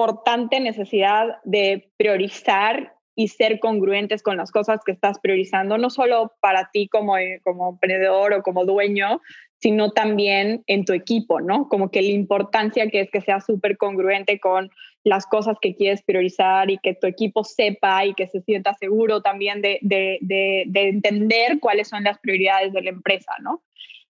importante 0.00 0.60
necesidad 0.60 1.38
de 1.44 1.90
priorizar 1.98 2.94
y 3.14 3.28
ser 3.28 3.60
congruentes 3.60 4.22
con 4.22 4.38
las 4.38 4.50
cosas 4.50 4.80
que 4.84 4.92
estás 4.92 5.18
priorizando, 5.20 5.76
no 5.76 5.90
solo 5.90 6.32
para 6.40 6.70
ti 6.72 6.88
como, 6.88 7.16
como 7.42 7.70
emprendedor 7.70 8.32
o 8.32 8.42
como 8.42 8.64
dueño, 8.64 9.20
sino 9.58 9.90
también 9.90 10.64
en 10.68 10.86
tu 10.86 10.94
equipo, 10.94 11.42
¿no? 11.42 11.68
Como 11.68 11.90
que 11.90 12.00
la 12.00 12.12
importancia 12.12 12.88
que 12.88 13.00
es 13.00 13.10
que 13.10 13.20
sea 13.20 13.40
súper 13.42 13.76
congruente 13.76 14.40
con 14.40 14.70
las 15.04 15.26
cosas 15.26 15.58
que 15.60 15.74
quieres 15.74 16.02
priorizar 16.02 16.70
y 16.70 16.78
que 16.78 16.94
tu 16.94 17.06
equipo 17.06 17.44
sepa 17.44 18.06
y 18.06 18.14
que 18.14 18.26
se 18.26 18.40
sienta 18.40 18.72
seguro 18.72 19.20
también 19.20 19.60
de, 19.60 19.80
de, 19.82 20.16
de, 20.22 20.64
de 20.66 20.88
entender 20.88 21.60
cuáles 21.60 21.88
son 21.88 22.04
las 22.04 22.18
prioridades 22.20 22.72
de 22.72 22.80
la 22.80 22.90
empresa, 22.90 23.32
¿no? 23.42 23.62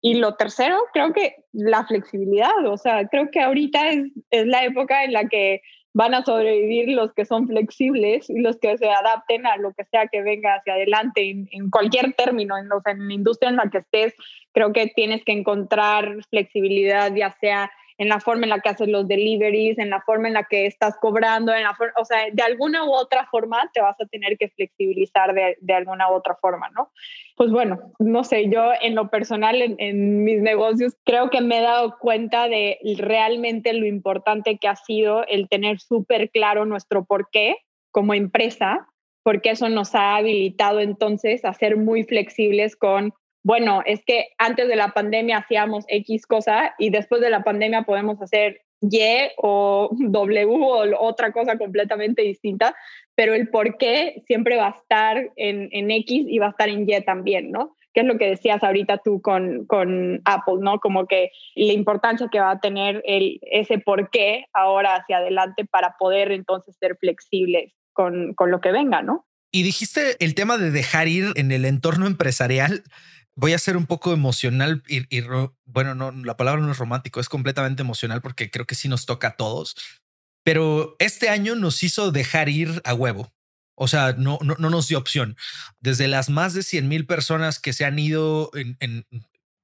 Y 0.00 0.14
lo 0.14 0.36
tercero, 0.36 0.78
creo 0.92 1.12
que 1.12 1.34
la 1.52 1.84
flexibilidad, 1.84 2.64
o 2.66 2.76
sea, 2.76 3.08
creo 3.08 3.30
que 3.30 3.40
ahorita 3.40 3.90
es, 3.90 4.04
es 4.30 4.46
la 4.46 4.64
época 4.64 5.02
en 5.02 5.12
la 5.12 5.28
que 5.28 5.62
van 5.96 6.12
a 6.12 6.22
sobrevivir 6.22 6.90
los 6.90 7.14
que 7.14 7.24
son 7.24 7.48
flexibles 7.48 8.28
y 8.28 8.40
los 8.40 8.58
que 8.58 8.76
se 8.76 8.90
adapten 8.90 9.46
a 9.46 9.56
lo 9.56 9.72
que 9.72 9.84
sea 9.86 10.08
que 10.08 10.20
venga 10.20 10.56
hacia 10.56 10.74
adelante 10.74 11.30
en, 11.50 11.70
cualquier 11.70 12.12
término, 12.12 12.58
en, 12.58 12.68
en 12.84 13.08
la 13.08 13.14
industria 13.14 13.48
en 13.48 13.56
la 13.56 13.70
que 13.70 13.78
estés, 13.78 14.14
creo 14.52 14.74
que 14.74 14.88
tienes 14.88 15.24
que 15.24 15.32
encontrar 15.32 16.18
flexibilidad, 16.28 17.14
ya 17.14 17.34
sea 17.40 17.70
en 17.98 18.08
la 18.08 18.20
forma 18.20 18.44
en 18.44 18.50
la 18.50 18.60
que 18.60 18.68
haces 18.68 18.88
los 18.88 19.08
deliveries, 19.08 19.78
en 19.78 19.90
la 19.90 20.02
forma 20.02 20.28
en 20.28 20.34
la 20.34 20.44
que 20.44 20.66
estás 20.66 20.96
cobrando, 21.00 21.54
en 21.54 21.62
la 21.62 21.76
o 21.96 22.04
sea, 22.04 22.26
de 22.30 22.42
alguna 22.42 22.84
u 22.84 22.92
otra 22.92 23.26
forma 23.30 23.70
te 23.72 23.80
vas 23.80 23.98
a 24.00 24.06
tener 24.06 24.36
que 24.36 24.48
flexibilizar 24.48 25.34
de, 25.34 25.56
de 25.60 25.74
alguna 25.74 26.10
u 26.10 26.14
otra 26.14 26.36
forma, 26.36 26.68
¿no? 26.70 26.90
Pues 27.36 27.50
bueno, 27.50 27.92
no 27.98 28.24
sé, 28.24 28.48
yo 28.50 28.70
en 28.80 28.94
lo 28.94 29.08
personal, 29.08 29.60
en, 29.62 29.76
en 29.78 30.24
mis 30.24 30.40
negocios, 30.40 30.94
creo 31.04 31.30
que 31.30 31.40
me 31.40 31.58
he 31.58 31.62
dado 31.62 31.98
cuenta 31.98 32.48
de 32.48 32.78
realmente 32.98 33.72
lo 33.72 33.86
importante 33.86 34.58
que 34.58 34.68
ha 34.68 34.76
sido 34.76 35.26
el 35.26 35.48
tener 35.48 35.80
súper 35.80 36.30
claro 36.30 36.64
nuestro 36.66 37.04
porqué 37.04 37.56
como 37.90 38.14
empresa, 38.14 38.86
porque 39.22 39.50
eso 39.50 39.68
nos 39.68 39.94
ha 39.94 40.16
habilitado 40.16 40.80
entonces 40.80 41.44
a 41.44 41.52
ser 41.54 41.76
muy 41.76 42.04
flexibles 42.04 42.76
con 42.76 43.12
bueno, 43.46 43.80
es 43.86 44.04
que 44.04 44.30
antes 44.38 44.66
de 44.66 44.74
la 44.74 44.88
pandemia 44.88 45.36
hacíamos 45.38 45.84
X 45.86 46.26
cosa 46.26 46.74
y 46.80 46.90
después 46.90 47.20
de 47.20 47.30
la 47.30 47.44
pandemia 47.44 47.82
podemos 47.82 48.20
hacer 48.20 48.62
Y 48.80 48.98
o 49.36 49.88
W 50.00 50.46
o 50.46 50.98
otra 50.98 51.30
cosa 51.30 51.56
completamente 51.56 52.22
distinta, 52.22 52.74
pero 53.14 53.34
el 53.34 53.48
por 53.48 53.78
qué 53.78 54.20
siempre 54.26 54.56
va 54.56 54.66
a 54.66 54.70
estar 54.70 55.30
en, 55.36 55.68
en 55.70 55.92
X 55.92 56.26
y 56.28 56.40
va 56.40 56.46
a 56.46 56.50
estar 56.50 56.68
en 56.68 56.90
Y 56.90 57.00
también, 57.02 57.52
¿no? 57.52 57.76
Que 57.94 58.00
es 58.00 58.06
lo 58.06 58.18
que 58.18 58.30
decías 58.30 58.64
ahorita 58.64 59.00
tú 59.04 59.22
con, 59.22 59.64
con 59.66 60.22
Apple, 60.24 60.56
¿no? 60.58 60.80
Como 60.80 61.06
que 61.06 61.30
la 61.54 61.72
importancia 61.72 62.26
que 62.32 62.40
va 62.40 62.50
a 62.50 62.58
tener 62.58 63.00
el, 63.06 63.38
ese 63.42 63.78
por 63.78 64.10
qué 64.10 64.46
ahora 64.54 64.96
hacia 64.96 65.18
adelante 65.18 65.64
para 65.64 65.94
poder 66.00 66.32
entonces 66.32 66.76
ser 66.80 66.96
flexibles 66.98 67.72
con, 67.92 68.34
con 68.34 68.50
lo 68.50 68.60
que 68.60 68.72
venga, 68.72 69.02
¿no? 69.02 69.24
Y 69.52 69.62
dijiste 69.62 70.16
el 70.18 70.34
tema 70.34 70.58
de 70.58 70.72
dejar 70.72 71.06
ir 71.06 71.26
en 71.36 71.52
el 71.52 71.64
entorno 71.64 72.08
empresarial 72.08 72.82
voy 73.36 73.52
a 73.52 73.58
ser 73.58 73.76
un 73.76 73.86
poco 73.86 74.12
emocional 74.12 74.82
y, 74.88 75.06
bueno, 75.66 75.94
no, 75.94 76.10
la 76.10 76.36
palabra 76.36 76.62
no 76.62 76.72
es 76.72 76.78
romántico, 76.78 77.20
es 77.20 77.28
completamente 77.28 77.82
emocional 77.82 78.22
porque 78.22 78.50
creo 78.50 78.66
que 78.66 78.74
sí 78.74 78.88
nos 78.88 79.06
toca 79.06 79.28
a 79.28 79.36
todos. 79.36 79.76
Pero 80.42 80.96
este 80.98 81.28
año 81.28 81.54
nos 81.54 81.82
hizo 81.82 82.12
dejar 82.12 82.48
ir 82.48 82.80
a 82.84 82.94
huevo. 82.94 83.32
O 83.76 83.88
sea, 83.88 84.14
no, 84.14 84.38
no, 84.42 84.56
no 84.58 84.70
nos 84.70 84.88
dio 84.88 84.96
opción. 84.96 85.36
Desde 85.80 86.08
las 86.08 86.30
más 86.30 86.54
de 86.54 86.62
100 86.62 86.88
mil 86.88 87.06
personas 87.06 87.58
que 87.58 87.74
se 87.74 87.84
han 87.84 87.98
ido 87.98 88.50
en, 88.54 89.06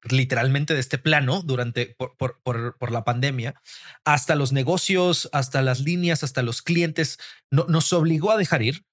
literalmente 0.03 0.75
de 0.75 0.81
este 0.81 0.99
plano 0.99 1.43
durante 1.43 1.95
por, 1.97 2.17
por, 2.17 2.77
por, 2.77 2.93
la 2.93 3.05
pandemia, 3.05 3.55
hasta 4.05 4.35
los 4.35 4.53
negocios, 4.53 5.31
hasta 5.33 5.63
las 5.63 5.81
líneas, 5.81 6.25
hasta 6.25 6.43
los 6.43 6.61
clientes, 6.61 7.19
no, 7.51 7.65
nos 7.69 7.93
obligó 7.93 8.33
a 8.33 8.37
dejar 8.37 8.63
ir. 8.63 8.85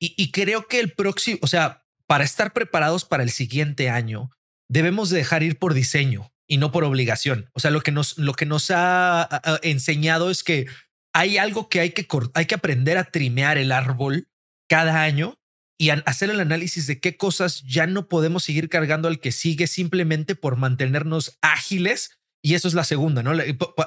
Y, 0.00 0.14
y 0.16 0.30
creo 0.30 0.68
que 0.68 0.80
el 0.80 0.92
próximo, 0.92 1.38
o 1.42 1.46
sea, 1.48 1.85
para 2.06 2.24
estar 2.24 2.52
preparados 2.52 3.04
para 3.04 3.22
el 3.22 3.30
siguiente 3.30 3.90
año, 3.90 4.30
debemos 4.68 5.10
dejar 5.10 5.42
ir 5.42 5.58
por 5.58 5.74
diseño 5.74 6.32
y 6.48 6.58
no 6.58 6.72
por 6.72 6.84
obligación. 6.84 7.50
O 7.52 7.60
sea, 7.60 7.70
lo 7.70 7.80
que 7.80 7.92
nos, 7.92 8.18
lo 8.18 8.34
que 8.34 8.46
nos 8.46 8.70
ha, 8.70 9.28
enseñado 9.62 10.30
es 10.30 10.44
que 10.44 10.66
hay 11.12 11.38
algo 11.38 11.68
que 11.68 11.80
hay 11.80 11.90
que, 11.90 12.06
hay 12.34 12.46
que 12.46 12.54
aprender 12.54 12.98
a 12.98 13.10
trimear 13.10 13.58
el 13.58 13.72
árbol 13.72 14.28
cada 14.68 15.02
año 15.02 15.38
y 15.78 15.90
hacer 15.90 16.30
el 16.30 16.40
análisis 16.40 16.86
de 16.86 17.00
qué 17.00 17.16
cosas 17.16 17.62
ya 17.62 17.86
no 17.86 18.08
podemos 18.08 18.44
seguir 18.44 18.68
cargando 18.68 19.08
al 19.08 19.20
que 19.20 19.32
sigue 19.32 19.66
simplemente 19.66 20.34
por 20.34 20.56
mantenernos 20.56 21.38
ágiles. 21.42 22.18
Y 22.42 22.54
eso 22.54 22.68
es 22.68 22.74
la 22.74 22.84
segunda, 22.84 23.22
¿no? 23.22 23.32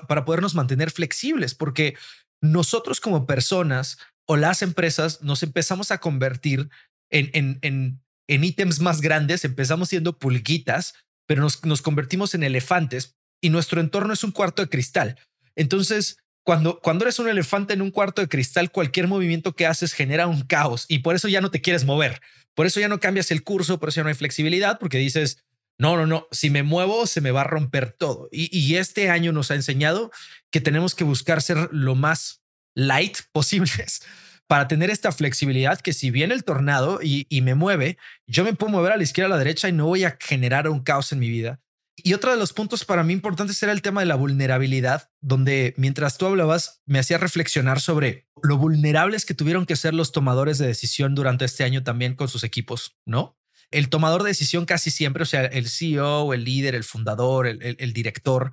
Para 0.07 0.25
podernos 0.25 0.53
mantener 0.53 0.91
flexibles, 0.91 1.55
porque 1.55 1.95
nosotros 2.41 2.99
como 2.99 3.25
personas 3.25 3.97
o 4.27 4.37
las 4.37 4.61
empresas 4.61 5.21
nos 5.21 5.41
empezamos 5.41 5.91
a 5.91 5.99
convertir 5.99 6.69
en, 7.09 7.29
en, 7.33 7.59
en 7.61 8.03
en 8.29 8.43
ítems 8.43 8.79
más 8.79 9.01
grandes 9.01 9.43
empezamos 9.43 9.89
siendo 9.89 10.17
pulguitas, 10.17 10.93
pero 11.25 11.41
nos, 11.41 11.65
nos 11.65 11.81
convertimos 11.81 12.35
en 12.35 12.43
elefantes 12.43 13.17
y 13.41 13.49
nuestro 13.49 13.81
entorno 13.81 14.13
es 14.13 14.23
un 14.23 14.31
cuarto 14.31 14.61
de 14.61 14.69
cristal. 14.69 15.17
Entonces, 15.55 16.17
cuando, 16.43 16.79
cuando 16.79 17.05
eres 17.05 17.17
un 17.17 17.27
elefante 17.27 17.73
en 17.73 17.81
un 17.81 17.89
cuarto 17.89 18.21
de 18.21 18.29
cristal, 18.29 18.71
cualquier 18.71 19.07
movimiento 19.07 19.55
que 19.55 19.65
haces 19.65 19.93
genera 19.93 20.27
un 20.27 20.43
caos 20.43 20.85
y 20.87 20.99
por 20.99 21.15
eso 21.15 21.27
ya 21.27 21.41
no 21.41 21.49
te 21.49 21.61
quieres 21.61 21.85
mover. 21.85 22.21
Por 22.53 22.67
eso 22.67 22.79
ya 22.79 22.87
no 22.87 22.99
cambias 22.99 23.31
el 23.31 23.43
curso, 23.43 23.79
por 23.79 23.89
eso 23.89 23.97
ya 23.97 24.03
no 24.03 24.09
hay 24.09 24.15
flexibilidad, 24.15 24.77
porque 24.79 24.99
dices, 24.99 25.43
no, 25.79 25.97
no, 25.97 26.05
no, 26.05 26.27
si 26.31 26.51
me 26.51 26.61
muevo 26.61 27.07
se 27.07 27.21
me 27.21 27.31
va 27.31 27.41
a 27.41 27.45
romper 27.45 27.93
todo. 27.93 28.29
Y, 28.31 28.55
y 28.55 28.75
este 28.75 29.09
año 29.09 29.31
nos 29.31 29.49
ha 29.49 29.55
enseñado 29.55 30.11
que 30.51 30.61
tenemos 30.61 30.93
que 30.93 31.03
buscar 31.03 31.41
ser 31.41 31.69
lo 31.71 31.95
más 31.95 32.43
light 32.75 33.17
posibles 33.31 34.01
para 34.49 34.67
tener 34.67 34.89
esta 34.89 35.11
flexibilidad 35.11 35.79
que 35.79 35.93
si 35.93 36.09
viene 36.09 36.33
el 36.33 36.43
tornado 36.43 37.01
y, 37.03 37.27
me 37.43 37.53
mueve, 37.53 37.99
yo 38.25 38.43
me 38.43 38.55
puedo 38.55 38.71
mover 38.71 38.91
a 38.91 38.97
la 38.97 39.03
izquierda, 39.03 39.27
a 39.27 39.37
la 39.37 39.43
derecha 39.43 39.69
y 39.69 39.73
no 39.73 39.85
voy 39.85 40.05
a 40.05 40.17
generar 40.19 40.67
un 40.67 40.79
caos 40.79 41.11
en 41.11 41.19
mi 41.19 41.29
vida. 41.29 41.61
Y 41.95 42.15
otro 42.15 42.31
de 42.31 42.37
los 42.37 42.51
puntos 42.51 42.83
para 42.83 43.03
mí 43.03 43.13
importantes 43.13 43.61
era 43.61 43.71
el 43.71 43.83
tema 43.83 43.99
de 43.99 44.07
la 44.07 44.15
vulnerabilidad, 44.15 45.11
donde 45.21 45.75
mientras 45.77 46.17
tú 46.17 46.25
hablabas 46.25 46.81
me 46.87 46.97
hacía 46.97 47.19
reflexionar 47.19 47.79
sobre 47.79 48.27
lo 48.41 48.57
vulnerables 48.57 49.23
que 49.23 49.35
tuvieron 49.35 49.67
que 49.67 49.75
ser 49.75 49.93
los 49.93 50.11
tomadores 50.11 50.57
de 50.57 50.65
decisión 50.65 51.13
durante 51.13 51.45
este 51.45 51.63
año 51.63 51.83
también 51.83 52.15
con 52.15 52.27
sus 52.27 52.43
equipos, 52.43 52.97
¿no? 53.05 53.37
El 53.69 53.89
tomador 53.89 54.23
de 54.23 54.29
decisión 54.29 54.65
casi 54.65 54.89
siempre, 54.89 55.21
o 55.21 55.27
sea, 55.27 55.45
el 55.45 55.69
CEO, 55.69 56.33
el 56.33 56.43
líder, 56.43 56.73
el 56.73 56.83
fundador, 56.83 57.45
el 57.45 57.93
director, 57.93 58.51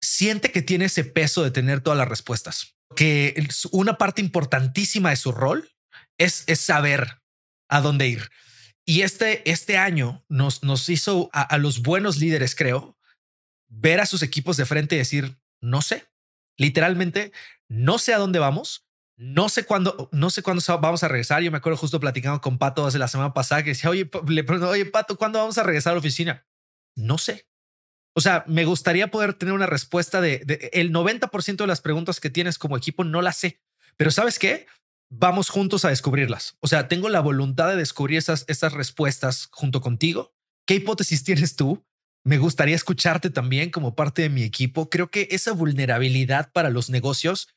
siente 0.00 0.52
que 0.52 0.62
tiene 0.62 0.84
ese 0.84 1.02
peso 1.02 1.42
de 1.42 1.50
tener 1.50 1.80
todas 1.80 1.98
las 1.98 2.06
respuestas 2.06 2.76
que 2.96 3.48
una 3.72 3.98
parte 3.98 4.20
importantísima 4.20 5.10
de 5.10 5.16
su 5.16 5.32
rol 5.32 5.70
es, 6.18 6.44
es 6.46 6.60
saber 6.60 7.22
a 7.68 7.80
dónde 7.80 8.08
ir. 8.08 8.30
Y 8.84 9.02
este, 9.02 9.48
este 9.50 9.76
año 9.78 10.24
nos, 10.28 10.62
nos 10.62 10.88
hizo 10.88 11.30
a, 11.32 11.56
los 11.58 11.82
buenos 11.82 12.18
líderes, 12.18 12.54
creo, 12.54 12.98
ver 13.68 14.00
a 14.00 14.06
sus 14.06 14.22
equipos 14.22 14.56
de 14.56 14.66
frente 14.66 14.96
y 14.96 14.98
decir, 14.98 15.38
no 15.60 15.80
sé, 15.82 16.08
literalmente, 16.56 17.32
no 17.68 17.98
sé 17.98 18.14
a 18.14 18.18
dónde 18.18 18.38
vamos, 18.38 18.88
no 19.16 19.48
sé 19.48 19.64
cuándo, 19.64 20.08
no 20.12 20.30
sé 20.30 20.42
cuándo 20.42 20.62
vamos 20.80 21.04
a 21.04 21.08
regresar. 21.08 21.42
Yo 21.42 21.52
me 21.52 21.58
acuerdo 21.58 21.76
justo 21.76 22.00
platicando 22.00 22.40
con 22.40 22.58
Pato 22.58 22.86
hace 22.86 22.98
la 22.98 23.06
semana 23.06 23.32
pasada 23.32 23.62
que 23.62 23.70
decía, 23.70 23.90
oye, 23.90 24.10
le 24.26 24.44
pregunto, 24.44 24.70
oye, 24.70 24.86
Pato, 24.86 25.16
¿cuándo 25.16 25.38
vamos 25.38 25.58
a 25.58 25.62
regresar 25.62 25.92
a 25.92 25.94
la 25.94 26.00
oficina? 26.00 26.46
No 26.96 27.18
sé. 27.18 27.49
O 28.14 28.20
sea, 28.20 28.44
me 28.46 28.64
gustaría 28.64 29.10
poder 29.10 29.34
tener 29.34 29.54
una 29.54 29.66
respuesta 29.66 30.20
de, 30.20 30.70
el 30.72 30.92
90% 30.92 31.56
de 31.56 31.66
las 31.66 31.80
preguntas 31.80 32.20
que 32.20 32.30
tienes 32.30 32.58
como 32.58 32.76
equipo 32.76 33.04
no 33.04 33.22
las 33.22 33.36
sé, 33.36 33.60
pero 33.96 34.10
¿sabes 34.10 34.38
qué? 34.38 34.66
Vamos 35.10 35.48
juntos 35.48 35.84
a 35.84 35.90
descubrirlas. 35.90 36.56
O 36.60 36.68
sea, 36.68 36.88
tengo 36.88 37.08
la 37.08 37.20
voluntad 37.20 37.68
de 37.68 37.76
descubrir 37.76 38.18
esas, 38.18 38.44
esas 38.48 38.72
respuestas 38.72 39.48
junto 39.52 39.80
contigo. 39.80 40.32
¿Qué 40.66 40.74
hipótesis 40.74 41.24
tienes 41.24 41.56
tú? 41.56 41.84
Me 42.24 42.38
gustaría 42.38 42.76
escucharte 42.76 43.30
también 43.30 43.70
como 43.70 43.94
parte 43.94 44.22
de 44.22 44.28
mi 44.28 44.42
equipo. 44.42 44.90
Creo 44.90 45.10
que 45.10 45.28
esa 45.30 45.52
vulnerabilidad 45.52 46.52
para 46.52 46.70
los 46.70 46.90
negocios, 46.90 47.48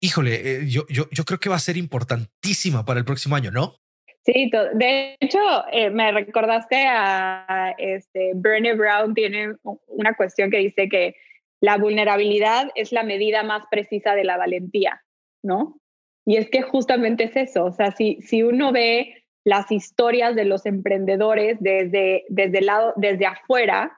híjole, 0.00 0.62
eh, 0.62 0.68
yo, 0.68 0.86
yo, 0.88 1.08
yo 1.10 1.24
creo 1.24 1.38
que 1.38 1.48
va 1.48 1.56
a 1.56 1.60
ser 1.60 1.76
importantísima 1.76 2.84
para 2.84 2.98
el 2.98 3.04
próximo 3.04 3.36
año, 3.36 3.50
¿no? 3.50 3.79
Sí, 4.22 4.50
de 4.74 5.16
hecho, 5.18 5.38
eh, 5.72 5.88
me 5.90 6.12
recordaste 6.12 6.84
a 6.86 7.74
este, 7.78 8.32
Bernie 8.34 8.74
Brown, 8.74 9.14
tiene 9.14 9.54
una 9.86 10.14
cuestión 10.14 10.50
que 10.50 10.58
dice 10.58 10.88
que 10.88 11.16
la 11.60 11.78
vulnerabilidad 11.78 12.70
es 12.74 12.92
la 12.92 13.02
medida 13.02 13.42
más 13.42 13.64
precisa 13.70 14.14
de 14.14 14.24
la 14.24 14.36
valentía, 14.36 15.02
¿no? 15.42 15.80
Y 16.26 16.36
es 16.36 16.50
que 16.50 16.62
justamente 16.62 17.24
es 17.24 17.36
eso, 17.36 17.64
o 17.64 17.72
sea, 17.72 17.92
si, 17.92 18.20
si 18.20 18.42
uno 18.42 18.72
ve 18.72 19.24
las 19.44 19.72
historias 19.72 20.36
de 20.36 20.44
los 20.44 20.66
emprendedores 20.66 21.56
desde, 21.60 22.24
desde, 22.28 22.58
el 22.58 22.66
lado, 22.66 22.92
desde 22.96 23.26
afuera, 23.26 23.96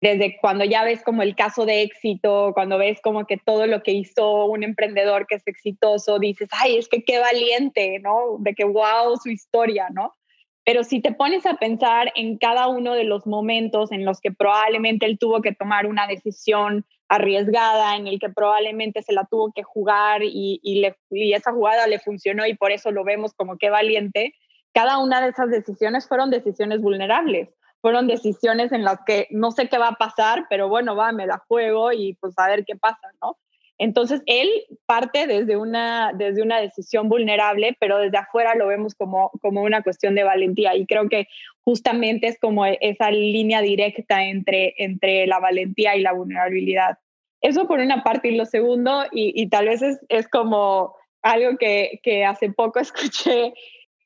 desde 0.00 0.36
cuando 0.40 0.64
ya 0.64 0.84
ves 0.84 1.02
como 1.02 1.22
el 1.22 1.34
caso 1.34 1.64
de 1.64 1.82
éxito, 1.82 2.52
cuando 2.54 2.78
ves 2.78 3.00
como 3.02 3.26
que 3.26 3.38
todo 3.38 3.66
lo 3.66 3.82
que 3.82 3.92
hizo 3.92 4.44
un 4.46 4.62
emprendedor 4.62 5.26
que 5.26 5.36
es 5.36 5.46
exitoso, 5.46 6.18
dices, 6.18 6.48
ay, 6.52 6.76
es 6.76 6.88
que 6.88 7.02
qué 7.02 7.18
valiente, 7.18 7.98
¿no? 8.00 8.36
De 8.38 8.54
que 8.54 8.64
wow, 8.64 9.16
su 9.22 9.30
historia, 9.30 9.88
¿no? 9.90 10.12
Pero 10.64 10.82
si 10.84 11.00
te 11.00 11.12
pones 11.12 11.46
a 11.46 11.54
pensar 11.54 12.12
en 12.16 12.38
cada 12.38 12.66
uno 12.66 12.94
de 12.94 13.04
los 13.04 13.26
momentos 13.26 13.92
en 13.92 14.04
los 14.04 14.20
que 14.20 14.32
probablemente 14.32 15.06
él 15.06 15.16
tuvo 15.18 15.40
que 15.40 15.54
tomar 15.54 15.86
una 15.86 16.06
decisión 16.06 16.84
arriesgada, 17.08 17.96
en 17.96 18.08
el 18.08 18.18
que 18.18 18.28
probablemente 18.28 19.00
se 19.02 19.12
la 19.12 19.26
tuvo 19.30 19.52
que 19.52 19.62
jugar 19.62 20.22
y, 20.24 20.60
y 20.62 21.32
esa 21.32 21.52
jugada 21.52 21.86
le 21.86 22.00
funcionó 22.00 22.46
y 22.46 22.54
por 22.54 22.72
eso 22.72 22.90
lo 22.90 23.04
vemos 23.04 23.32
como 23.32 23.58
que 23.58 23.70
valiente, 23.70 24.34
cada 24.74 24.98
una 24.98 25.22
de 25.22 25.28
esas 25.28 25.50
decisiones 25.50 26.08
fueron 26.08 26.30
decisiones 26.30 26.82
vulnerables 26.82 27.48
fueron 27.86 28.08
decisiones 28.08 28.72
en 28.72 28.82
las 28.82 28.98
que 29.06 29.28
no 29.30 29.52
sé 29.52 29.68
qué 29.68 29.78
va 29.78 29.90
a 29.90 29.94
pasar, 29.94 30.46
pero 30.50 30.68
bueno, 30.68 30.96
va, 30.96 31.12
me 31.12 31.24
la 31.24 31.38
juego 31.46 31.92
y 31.92 32.14
pues 32.14 32.34
a 32.36 32.48
ver 32.48 32.64
qué 32.64 32.74
pasa, 32.74 33.12
¿no? 33.22 33.36
Entonces, 33.78 34.22
él 34.26 34.48
parte 34.86 35.28
desde 35.28 35.56
una, 35.56 36.10
desde 36.12 36.42
una 36.42 36.60
decisión 36.60 37.08
vulnerable, 37.08 37.76
pero 37.78 37.98
desde 37.98 38.18
afuera 38.18 38.56
lo 38.56 38.66
vemos 38.66 38.96
como, 38.96 39.30
como 39.40 39.62
una 39.62 39.84
cuestión 39.84 40.16
de 40.16 40.24
valentía. 40.24 40.74
Y 40.74 40.84
creo 40.84 41.08
que 41.08 41.28
justamente 41.62 42.26
es 42.26 42.40
como 42.40 42.66
esa 42.66 43.12
línea 43.12 43.60
directa 43.60 44.24
entre, 44.24 44.74
entre 44.78 45.28
la 45.28 45.38
valentía 45.38 45.94
y 45.94 46.00
la 46.00 46.12
vulnerabilidad. 46.12 46.98
Eso 47.40 47.68
por 47.68 47.78
una 47.78 48.02
parte. 48.02 48.30
Y 48.30 48.36
lo 48.36 48.46
segundo, 48.46 49.04
y, 49.12 49.32
y 49.40 49.48
tal 49.48 49.66
vez 49.66 49.80
es, 49.82 50.00
es 50.08 50.26
como 50.26 50.96
algo 51.22 51.56
que, 51.56 52.00
que 52.02 52.24
hace 52.24 52.50
poco 52.50 52.80
escuché 52.80 53.54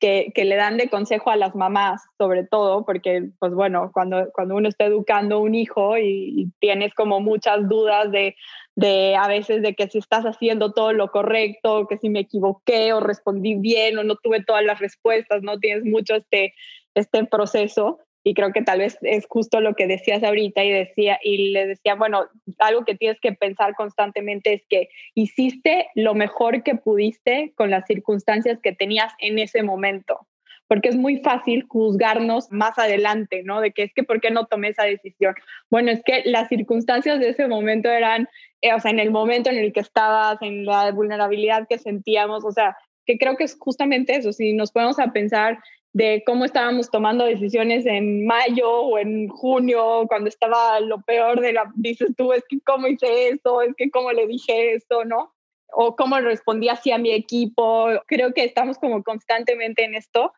que, 0.01 0.33
le 0.35 0.55
dan 0.55 0.77
de 0.77 0.89
consejo 0.89 1.29
a 1.29 1.35
las 1.35 1.55
mamás, 1.55 2.01
sobre 2.17 2.43
todo, 2.43 2.83
porque, 2.85 3.29
pues 3.39 3.53
bueno, 3.53 3.91
cuando, 3.93 4.31
cuando 4.33 4.55
uno 4.55 4.67
está 4.67 4.85
educando 4.85 5.39
un 5.39 5.53
hijo 5.53 5.97
y, 5.97 6.33
y, 6.35 6.51
tienes 6.59 6.93
como 6.95 7.19
muchas 7.21 7.69
dudas 7.69 8.11
de, 8.11 8.35
de 8.75 9.15
a 9.15 9.27
veces 9.27 9.61
de 9.61 9.75
que 9.75 9.87
si 9.87 9.99
estás 9.99 10.25
haciendo 10.25 10.73
todo 10.73 10.91
lo 10.91 11.09
correcto, 11.09 11.87
que 11.87 11.97
si 11.97 12.09
me 12.09 12.21
equivoqué 12.21 12.93
o 12.93 12.99
respondí 12.99 13.55
bien 13.55 13.97
o 13.99 14.03
no 14.03 14.15
tuve 14.15 14.43
todas 14.43 14.65
las 14.65 14.79
respuestas, 14.79 15.43
no 15.43 15.59
tienes 15.59 15.85
mucho 15.85 16.15
este, 16.15 16.55
este 16.95 17.25
proceso. 17.25 17.99
Y 18.23 18.33
creo 18.33 18.51
que 18.51 18.61
tal 18.61 18.79
vez 18.79 18.97
es 19.01 19.25
justo 19.27 19.61
lo 19.61 19.73
que 19.73 19.87
decías 19.87 20.23
ahorita 20.23 20.63
y 20.63 20.71
decía 20.71 21.19
y 21.23 21.51
le 21.51 21.67
decía, 21.67 21.95
bueno, 21.95 22.27
algo 22.59 22.85
que 22.85 22.95
tienes 22.95 23.19
que 23.19 23.33
pensar 23.33 23.73
constantemente 23.75 24.53
es 24.53 24.63
que 24.69 24.89
hiciste 25.15 25.87
lo 25.95 26.13
mejor 26.13 26.63
que 26.63 26.75
pudiste 26.75 27.53
con 27.55 27.71
las 27.71 27.85
circunstancias 27.87 28.59
que 28.61 28.73
tenías 28.73 29.13
en 29.19 29.39
ese 29.39 29.63
momento 29.63 30.27
porque 30.71 30.87
es 30.87 30.95
muy 30.95 31.17
fácil 31.17 31.65
juzgarnos 31.67 32.49
más 32.49 32.79
adelante, 32.79 33.43
¿no? 33.43 33.59
De 33.59 33.73
que 33.73 33.83
es 33.83 33.93
que, 33.93 34.03
¿por 34.03 34.21
qué 34.21 34.31
no 34.31 34.45
tomé 34.45 34.69
esa 34.69 34.85
decisión? 34.85 35.35
Bueno, 35.69 35.91
es 35.91 36.01
que 36.01 36.21
las 36.23 36.47
circunstancias 36.47 37.19
de 37.19 37.27
ese 37.27 37.45
momento 37.45 37.89
eran, 37.89 38.29
eh, 38.61 38.73
o 38.73 38.79
sea, 38.79 38.89
en 38.91 39.01
el 39.01 39.11
momento 39.11 39.49
en 39.49 39.57
el 39.57 39.73
que 39.73 39.81
estabas, 39.81 40.37
en 40.41 40.63
la 40.63 40.89
vulnerabilidad 40.93 41.67
que 41.67 41.77
sentíamos, 41.77 42.45
o 42.45 42.53
sea, 42.53 42.77
que 43.05 43.17
creo 43.17 43.35
que 43.35 43.43
es 43.43 43.57
justamente 43.59 44.15
eso, 44.15 44.31
si 44.31 44.53
nos 44.53 44.71
ponemos 44.71 44.97
a 44.99 45.11
pensar 45.11 45.59
de 45.93 46.23
cómo 46.25 46.45
estábamos 46.45 46.89
tomando 46.89 47.25
decisiones 47.25 47.85
en 47.85 48.25
mayo 48.25 48.69
o 48.69 48.97
en 48.97 49.27
junio, 49.27 50.05
cuando 50.07 50.29
estaba 50.29 50.79
lo 50.79 51.01
peor 51.01 51.41
de 51.41 51.53
la, 51.53 51.71
dices 51.75 52.15
tú, 52.15 52.31
es 52.33 52.43
que 52.47 52.59
cómo 52.61 52.87
hice 52.87 53.29
eso, 53.29 53.61
es 53.61 53.75
que 53.75 53.89
cómo 53.89 54.11
le 54.11 54.27
dije 54.27 54.73
eso, 54.73 55.03
¿no? 55.03 55.33
O 55.73 55.95
cómo 55.95 56.19
respondí 56.19 56.69
así 56.69 56.91
a 56.91 56.97
mi 56.97 57.11
equipo. 57.11 57.87
Creo 58.07 58.33
que 58.33 58.43
estamos 58.43 58.77
como 58.77 59.03
constantemente 59.03 59.83
en 59.83 59.95
esto 59.95 60.31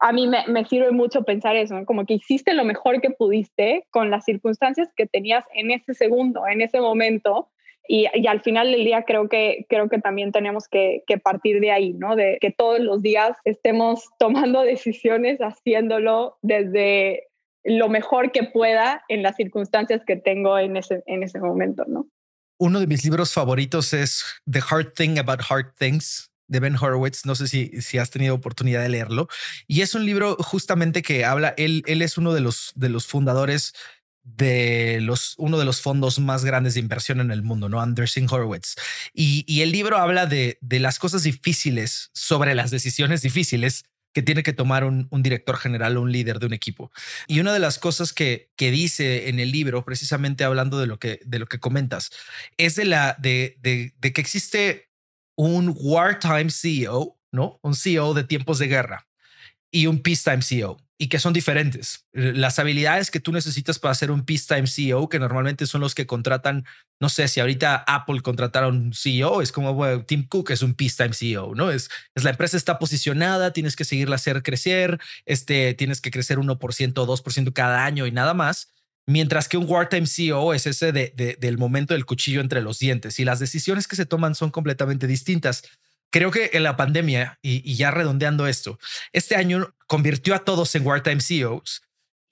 a 0.00 0.12
mí 0.12 0.26
me, 0.26 0.46
me, 0.48 0.64
sirve 0.64 0.90
mucho 0.92 1.24
pensar 1.24 1.56
eso, 1.56 1.74
¿no? 1.74 1.84
como 1.84 2.06
que 2.06 2.14
hiciste 2.14 2.54
lo 2.54 2.64
mejor 2.64 3.02
que 3.02 3.10
pudiste 3.10 3.86
con 3.90 4.10
las 4.10 4.24
circunstancias 4.24 4.88
que 4.96 5.06
tenías 5.06 5.44
en 5.52 5.70
ese 5.70 5.92
segundo, 5.92 6.46
en 6.48 6.62
ese 6.62 6.80
momento. 6.80 7.50
Y, 7.92 8.06
al 8.28 8.40
final 8.40 8.70
del 8.70 8.84
día 8.84 9.02
creo 9.04 9.28
que, 9.28 9.66
creo 9.68 9.88
que 9.88 9.98
también 9.98 10.30
tenemos 10.30 10.68
que, 10.68 11.02
que, 11.08 11.18
partir 11.18 11.58
de 11.58 11.72
ahí, 11.72 11.92
¿no? 11.92 12.14
De 12.14 12.38
que 12.40 12.52
todos 12.52 12.78
los 12.78 13.02
días 13.02 13.36
estemos 13.44 14.04
tomando 14.20 14.62
decisiones, 14.62 15.40
haciéndolo 15.40 16.38
desde 16.40 17.24
lo 17.64 17.88
mejor 17.88 18.30
que 18.30 18.44
pueda 18.44 19.02
en 19.08 19.24
las 19.24 19.34
circunstancias 19.34 20.02
que 20.06 20.14
tengo 20.14 20.56
en 20.56 20.76
ese, 20.76 21.02
en 21.06 21.24
ese 21.24 21.40
momento, 21.40 21.84
¿no? 21.88 22.06
Uno 22.60 22.78
de 22.78 22.86
mis 22.86 23.04
libros 23.04 23.34
favoritos 23.34 23.92
es 23.92 24.24
The 24.48 24.60
Hard 24.70 24.92
Thing 24.92 25.18
About 25.18 25.40
Hard 25.48 25.74
Things 25.76 26.30
de 26.46 26.60
Ben 26.60 26.76
Horowitz. 26.76 27.26
No 27.26 27.34
sé 27.34 27.48
si, 27.48 27.82
si 27.82 27.98
has 27.98 28.10
tenido 28.10 28.36
oportunidad 28.36 28.82
de 28.82 28.88
leerlo. 28.88 29.26
Y 29.66 29.80
es 29.80 29.96
un 29.96 30.06
libro 30.06 30.36
justamente 30.36 31.02
que 31.02 31.24
habla, 31.24 31.54
él, 31.56 31.82
él 31.86 32.02
es 32.02 32.18
uno 32.18 32.34
de 32.34 32.40
los, 32.40 32.72
de 32.76 32.88
los 32.88 33.06
fundadores 33.08 33.72
de 34.22 34.98
los, 35.00 35.34
uno 35.38 35.58
de 35.58 35.64
los 35.64 35.80
fondos 35.80 36.18
más 36.18 36.44
grandes 36.44 36.74
de 36.74 36.80
inversión 36.80 37.20
en 37.20 37.30
el 37.30 37.42
mundo, 37.42 37.68
¿no? 37.68 37.80
Anderson 37.80 38.26
Horowitz. 38.30 38.74
Y, 39.14 39.44
y 39.46 39.62
el 39.62 39.72
libro 39.72 39.98
habla 39.98 40.26
de, 40.26 40.58
de 40.60 40.80
las 40.80 40.98
cosas 40.98 41.22
difíciles 41.22 42.10
sobre 42.12 42.54
las 42.54 42.70
decisiones 42.70 43.22
difíciles 43.22 43.84
que 44.12 44.22
tiene 44.22 44.42
que 44.42 44.52
tomar 44.52 44.84
un, 44.84 45.06
un, 45.10 45.22
director 45.22 45.56
general 45.56 45.96
o 45.96 46.02
un 46.02 46.12
líder 46.12 46.38
de 46.40 46.46
un 46.46 46.52
equipo. 46.52 46.90
Y 47.26 47.40
una 47.40 47.52
de 47.52 47.60
las 47.60 47.78
cosas 47.78 48.12
que, 48.12 48.50
que 48.56 48.70
dice 48.70 49.28
en 49.28 49.38
el 49.38 49.52
libro, 49.52 49.84
precisamente 49.84 50.44
hablando 50.44 50.78
de 50.80 50.86
lo 50.86 50.98
que, 50.98 51.20
de 51.24 51.38
lo 51.38 51.46
que 51.46 51.60
comentas, 51.60 52.10
es 52.56 52.76
de, 52.76 52.86
la, 52.86 53.16
de, 53.18 53.56
de, 53.60 54.12
que 54.12 54.20
existe 54.20 54.90
un 55.36 55.72
wartime 55.76 56.50
CEO, 56.50 57.18
¿no? 57.30 57.60
Un 57.62 57.74
CEO 57.74 58.14
de 58.14 58.24
tiempos 58.24 58.58
de 58.58 58.66
guerra 58.66 59.06
y 59.70 59.86
un 59.86 60.02
peacetime 60.02 60.42
CEO 60.42 60.78
y 61.02 61.08
que 61.08 61.18
son 61.18 61.32
diferentes. 61.32 62.06
Las 62.12 62.58
habilidades 62.58 63.10
que 63.10 63.20
tú 63.20 63.32
necesitas 63.32 63.78
para 63.78 63.94
ser 63.94 64.10
un 64.10 64.26
peacetime 64.26 64.66
CEO, 64.66 65.08
que 65.08 65.18
normalmente 65.18 65.66
son 65.66 65.80
los 65.80 65.94
que 65.94 66.06
contratan, 66.06 66.66
no 67.00 67.08
sé 67.08 67.26
si 67.26 67.40
ahorita 67.40 67.84
Apple 67.86 68.20
contratara 68.20 68.68
un 68.68 68.92
CEO, 68.92 69.40
es 69.40 69.50
como 69.50 70.04
Tim 70.04 70.28
Cook 70.28 70.50
es 70.50 70.60
un 70.60 70.74
peacetime 70.74 71.14
CEO, 71.14 71.54
¿no? 71.54 71.70
Es, 71.70 71.88
es 72.14 72.22
la 72.22 72.28
empresa 72.28 72.58
está 72.58 72.78
posicionada, 72.78 73.54
tienes 73.54 73.76
que 73.76 73.86
seguirla 73.86 74.16
hacer 74.16 74.42
crecer, 74.42 75.00
este, 75.24 75.72
tienes 75.72 76.02
que 76.02 76.10
crecer 76.10 76.36
1% 76.36 76.98
o 76.98 77.06
2% 77.06 77.52
cada 77.54 77.86
año 77.86 78.06
y 78.06 78.12
nada 78.12 78.34
más. 78.34 78.74
Mientras 79.06 79.48
que 79.48 79.56
un 79.56 79.64
wartime 79.66 80.06
CEO 80.06 80.52
es 80.52 80.66
ese 80.66 80.92
de, 80.92 81.36
del 81.40 81.56
momento 81.56 81.94
del 81.94 82.04
cuchillo 82.04 82.42
entre 82.42 82.60
los 82.60 82.78
dientes 82.78 83.18
y 83.18 83.24
las 83.24 83.38
decisiones 83.38 83.88
que 83.88 83.96
se 83.96 84.04
toman 84.04 84.34
son 84.34 84.50
completamente 84.50 85.06
distintas. 85.06 85.62
Creo 86.10 86.30
que 86.30 86.50
en 86.54 86.62
la 86.62 86.76
pandemia, 86.76 87.38
y, 87.42 87.74
ya 87.74 87.90
redondeando 87.90 88.46
esto, 88.46 88.78
este 89.12 89.36
año 89.36 89.74
convirtió 89.86 90.34
a 90.34 90.44
todos 90.44 90.74
en 90.74 90.86
wartime 90.86 91.20
CEOs. 91.20 91.82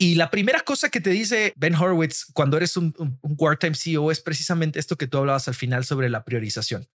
Y 0.00 0.14
la 0.14 0.30
primera 0.30 0.60
cosa 0.60 0.90
que 0.90 1.00
te 1.00 1.10
dice 1.10 1.52
Ben 1.56 1.74
Horowitz 1.74 2.26
cuando 2.32 2.56
eres 2.56 2.76
un, 2.76 2.94
un, 2.98 3.18
un 3.20 3.36
wartime 3.36 3.74
CEO 3.74 4.10
es 4.10 4.20
precisamente 4.20 4.78
esto 4.78 4.96
que 4.96 5.08
tú 5.08 5.18
hablabas 5.18 5.48
al 5.48 5.54
final 5.54 5.84
sobre 5.84 6.08
la 6.08 6.24
priorización. 6.24 6.88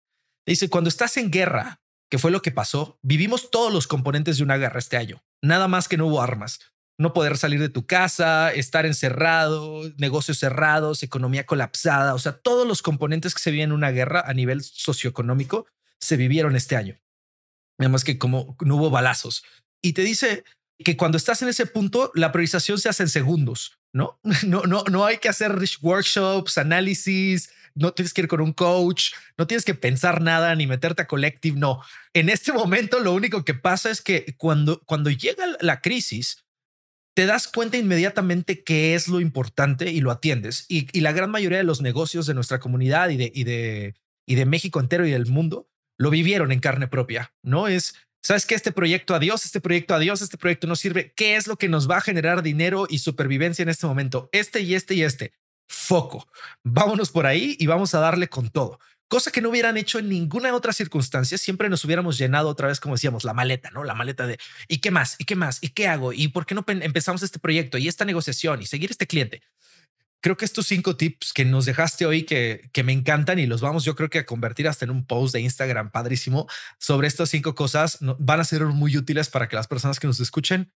Dice, 0.45 0.69
cuando 0.69 0.89
estás 0.89 1.17
en 1.17 1.31
guerra, 1.31 1.81
que 2.09 2.17
fue 2.17 2.31
lo 2.31 2.41
que 2.41 2.51
pasó, 2.51 2.99
vivimos 3.01 3.49
todos 3.49 3.73
los 3.73 3.87
componentes 3.87 4.37
de 4.37 4.43
una 4.43 4.57
guerra 4.57 4.79
este 4.79 4.97
año. 4.97 5.23
Nada 5.41 5.67
más 5.67 5.87
que 5.87 5.97
no 5.97 6.07
hubo 6.07 6.21
armas 6.21 6.59
no 6.97 7.13
poder 7.13 7.37
salir 7.37 7.59
de 7.59 7.69
tu 7.69 7.85
casa, 7.85 8.51
estar 8.51 8.85
encerrado, 8.85 9.81
negocios 9.97 10.39
cerrados, 10.39 11.03
economía 11.03 11.45
colapsada, 11.45 12.13
o 12.13 12.19
sea, 12.19 12.33
todos 12.33 12.67
los 12.67 12.81
componentes 12.81 13.33
que 13.33 13.41
se 13.41 13.51
viven 13.51 13.69
en 13.69 13.75
una 13.75 13.91
guerra 13.91 14.23
a 14.25 14.33
nivel 14.33 14.63
socioeconómico 14.63 15.65
se 16.03 16.17
vivieron 16.17 16.55
este 16.55 16.75
año. 16.75 16.99
Además 17.79 18.03
que 18.03 18.17
como 18.17 18.55
no 18.61 18.75
hubo 18.75 18.89
balazos. 18.89 19.43
Y 19.81 19.93
te 19.93 20.03
dice 20.03 20.43
que 20.83 20.97
cuando 20.97 21.17
estás 21.17 21.41
en 21.41 21.49
ese 21.49 21.65
punto, 21.65 22.11
la 22.13 22.31
priorización 22.31 22.79
se 22.79 22.89
hace 22.89 23.03
en 23.03 23.09
segundos, 23.09 23.79
¿no? 23.93 24.19
No, 24.47 24.63
no, 24.63 24.83
no 24.89 25.05
hay 25.05 25.17
que 25.17 25.29
hacer 25.29 25.57
workshops, 25.81 26.57
análisis, 26.57 27.49
no 27.75 27.93
tienes 27.93 28.13
que 28.13 28.21
ir 28.21 28.27
con 28.27 28.41
un 28.41 28.53
coach, 28.53 29.13
no 29.37 29.47
tienes 29.47 29.65
que 29.65 29.73
pensar 29.73 30.21
nada 30.21 30.53
ni 30.55 30.67
meterte 30.67 31.03
a 31.03 31.07
collective, 31.07 31.57
no. 31.57 31.81
En 32.13 32.29
este 32.29 32.51
momento 32.53 32.99
lo 32.99 33.13
único 33.13 33.43
que 33.45 33.53
pasa 33.53 33.89
es 33.89 34.01
que 34.01 34.35
cuando, 34.37 34.81
cuando 34.85 35.09
llega 35.09 35.45
la 35.59 35.81
crisis, 35.81 36.43
te 37.15 37.25
das 37.25 37.47
cuenta 37.47 37.77
inmediatamente 37.77 38.63
qué 38.63 38.95
es 38.95 39.07
lo 39.07 39.19
importante 39.19 39.91
y 39.91 40.01
lo 40.01 40.11
atiendes. 40.11 40.65
Y, 40.67 40.99
la 40.99 41.11
gran 41.11 41.29
mayoría 41.29 41.59
de 41.59 41.63
los 41.63 41.81
negocios 41.81 42.25
de 42.25 42.33
nuestra 42.33 42.59
comunidad 42.59 43.09
y 43.09 43.17
de, 43.17 43.31
y, 43.33 43.43
de, 43.43 43.95
y 44.27 44.35
de 44.35 44.45
México 44.45 44.79
entero 44.79 45.05
y 45.05 45.11
del 45.11 45.27
mundo 45.27 45.67
lo 45.97 46.09
vivieron 46.09 46.51
en 46.51 46.59
carne 46.59 46.87
propia, 46.87 47.33
¿no? 47.41 47.67
Es, 47.67 47.95
¿sabes 48.21 48.45
que 48.45 48.55
Este 48.55 48.71
proyecto 48.71 49.15
adiós, 49.15 49.45
este 49.45 49.61
proyecto 49.61 49.95
adiós, 49.95 50.21
este 50.21 50.37
proyecto 50.37 50.67
no 50.67 50.75
sirve. 50.75 51.13
¿Qué 51.15 51.35
es 51.35 51.47
lo 51.47 51.57
que 51.57 51.69
nos 51.69 51.89
va 51.89 51.97
a 51.97 52.01
generar 52.01 52.43
dinero 52.43 52.87
y 52.89 52.99
supervivencia 52.99 53.63
en 53.63 53.69
este 53.69 53.87
momento? 53.87 54.29
Este 54.31 54.61
y 54.61 54.75
este 54.75 54.95
y 54.95 55.03
este. 55.03 55.33
Foco. 55.67 56.27
Vámonos 56.63 57.09
por 57.09 57.25
ahí 57.25 57.55
y 57.59 57.67
vamos 57.67 57.95
a 57.95 57.99
darle 57.99 58.27
con 58.27 58.49
todo 58.49 58.79
cosa 59.13 59.29
que 59.29 59.41
no 59.41 59.49
hubieran 59.49 59.77
hecho 59.77 59.99
en 59.99 60.09
ninguna 60.09 60.55
otra 60.55 60.73
circunstancia, 60.73 61.37
siempre 61.37 61.69
nos 61.69 61.85
hubiéramos 61.85 62.17
llenado 62.17 62.49
otra 62.49 62.67
vez, 62.67 62.79
como 62.79 62.95
decíamos, 62.95 63.23
la 63.23 63.33
maleta, 63.33 63.69
¿no? 63.69 63.83
La 63.83 63.93
maleta 63.93 64.25
de 64.25 64.39
¿y 64.67 64.79
qué 64.79 64.89
más? 64.89 65.17
¿Y 65.19 65.25
qué 65.25 65.35
más? 65.35 65.59
¿Y 65.61 65.69
qué 65.69 65.87
hago? 65.87 66.13
¿Y 66.13 66.29
por 66.29 66.47
qué 66.47 66.55
no 66.55 66.65
empezamos 66.67 67.21
este 67.21 67.37
proyecto 67.37 67.77
y 67.77 67.87
esta 67.87 68.05
negociación 68.05 68.63
y 68.63 68.65
seguir 68.65 68.89
este 68.89 69.05
cliente? 69.05 69.43
Creo 70.23 70.37
que 70.37 70.45
estos 70.45 70.67
cinco 70.67 70.95
tips 70.95 71.33
que 71.33 71.43
nos 71.43 71.65
dejaste 71.65 72.05
hoy 72.05 72.23
que, 72.23 72.69
que 72.71 72.83
me 72.83 72.93
encantan 72.93 73.39
y 73.39 73.45
los 73.45 73.59
vamos 73.59 73.83
yo 73.83 73.93
creo 73.93 74.09
que 74.09 74.19
a 74.19 74.25
convertir 74.25 74.69
hasta 74.69 74.85
en 74.85 74.91
un 74.91 75.05
post 75.05 75.33
de 75.33 75.41
Instagram 75.41 75.91
padrísimo 75.91 76.47
sobre 76.79 77.09
estas 77.09 77.29
cinco 77.29 77.55
cosas 77.55 77.97
van 77.99 78.39
a 78.39 78.45
ser 78.45 78.63
muy 78.63 78.95
útiles 78.95 79.27
para 79.27 79.49
que 79.49 79.57
las 79.57 79.67
personas 79.67 79.99
que 79.99 80.07
nos 80.07 80.21
escuchen 80.21 80.71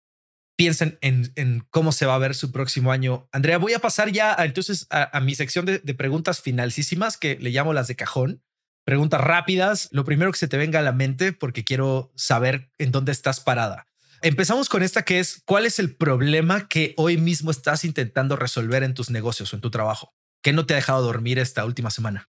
piensen 0.58 0.98
en, 1.00 1.32
en, 1.36 1.66
cómo 1.70 1.94
se 1.94 2.06
va 2.06 2.16
a 2.16 2.18
ver 2.18 2.36
su 2.36 2.52
próximo 2.52 2.92
año. 2.92 3.30
Andrea, 3.32 3.58
voy 3.58 3.74
a 3.74 3.80
pasar 3.80 4.12
ya 4.12 4.36
entonces 4.38 4.86
a, 4.90 5.18
mi 5.22 5.34
sección 5.34 5.66
de, 5.66 5.80
de, 5.80 5.94
preguntas 5.94 6.42
finalísimas 6.42 7.16
que 7.16 7.38
le 7.40 7.52
llamo 7.52 7.72
las 7.72 7.88
de 7.88 7.96
cajón. 7.96 8.44
Preguntas 8.84 9.22
rápidas. 9.22 9.88
Lo 9.94 10.04
primero 10.04 10.30
que 10.34 10.40
se 10.40 10.50
te 10.50 10.58
venga 10.58 10.80
a 10.80 10.84
la 10.84 10.92
mente 10.92 11.32
porque 11.32 11.64
quiero 11.64 12.12
saber 12.18 12.70
en 12.80 12.92
dónde 12.92 13.14
estás 13.14 13.40
parada. 13.40 13.87
Empezamos 14.24 14.68
con 14.68 14.82
esta 14.82 15.04
que 15.04 15.20
es, 15.20 15.44
¿cuál 15.46 15.66
es 15.66 15.78
el 15.78 15.96
problema 15.96 16.68
que 16.68 16.94
hoy 16.98 17.18
mismo 17.18 17.52
estás 17.52 17.86
intentando 17.86 18.36
resolver 18.36 18.82
en 18.84 18.96
tus 18.96 19.12
negocios 19.12 19.54
o 19.54 19.56
en 19.56 19.62
tu 19.62 19.70
trabajo? 19.70 20.14
¿Qué 20.42 20.54
no 20.54 20.66
te 20.66 20.74
ha 20.74 20.78
dejado 20.78 21.04
dormir 21.04 21.38
esta 21.38 21.66
última 21.66 21.92
semana? 21.92 22.28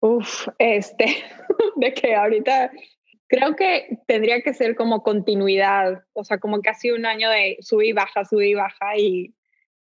Uf, 0.00 0.46
este, 0.58 1.06
de 1.76 1.94
que 1.94 2.14
ahorita 2.14 2.70
creo 3.26 3.56
que 3.56 3.98
tendría 4.06 4.40
que 4.42 4.54
ser 4.54 4.76
como 4.76 5.02
continuidad, 5.02 6.04
o 6.12 6.22
sea, 6.22 6.38
como 6.38 6.60
casi 6.60 6.92
un 6.92 7.06
año 7.06 7.28
de 7.28 7.56
sub 7.60 7.82
y 7.82 7.92
baja, 7.92 8.24
sub 8.24 8.40
y 8.40 8.54
baja 8.54 8.96
y 8.96 9.34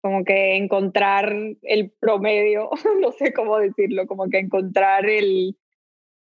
como 0.02 0.22
que 0.22 0.56
encontrar 0.56 1.34
el 1.62 1.90
promedio, 1.98 2.68
no 3.00 3.12
sé 3.12 3.32
cómo 3.32 3.58
decirlo, 3.58 4.06
como 4.06 4.28
que 4.28 4.38
encontrar 4.38 5.08
el, 5.08 5.56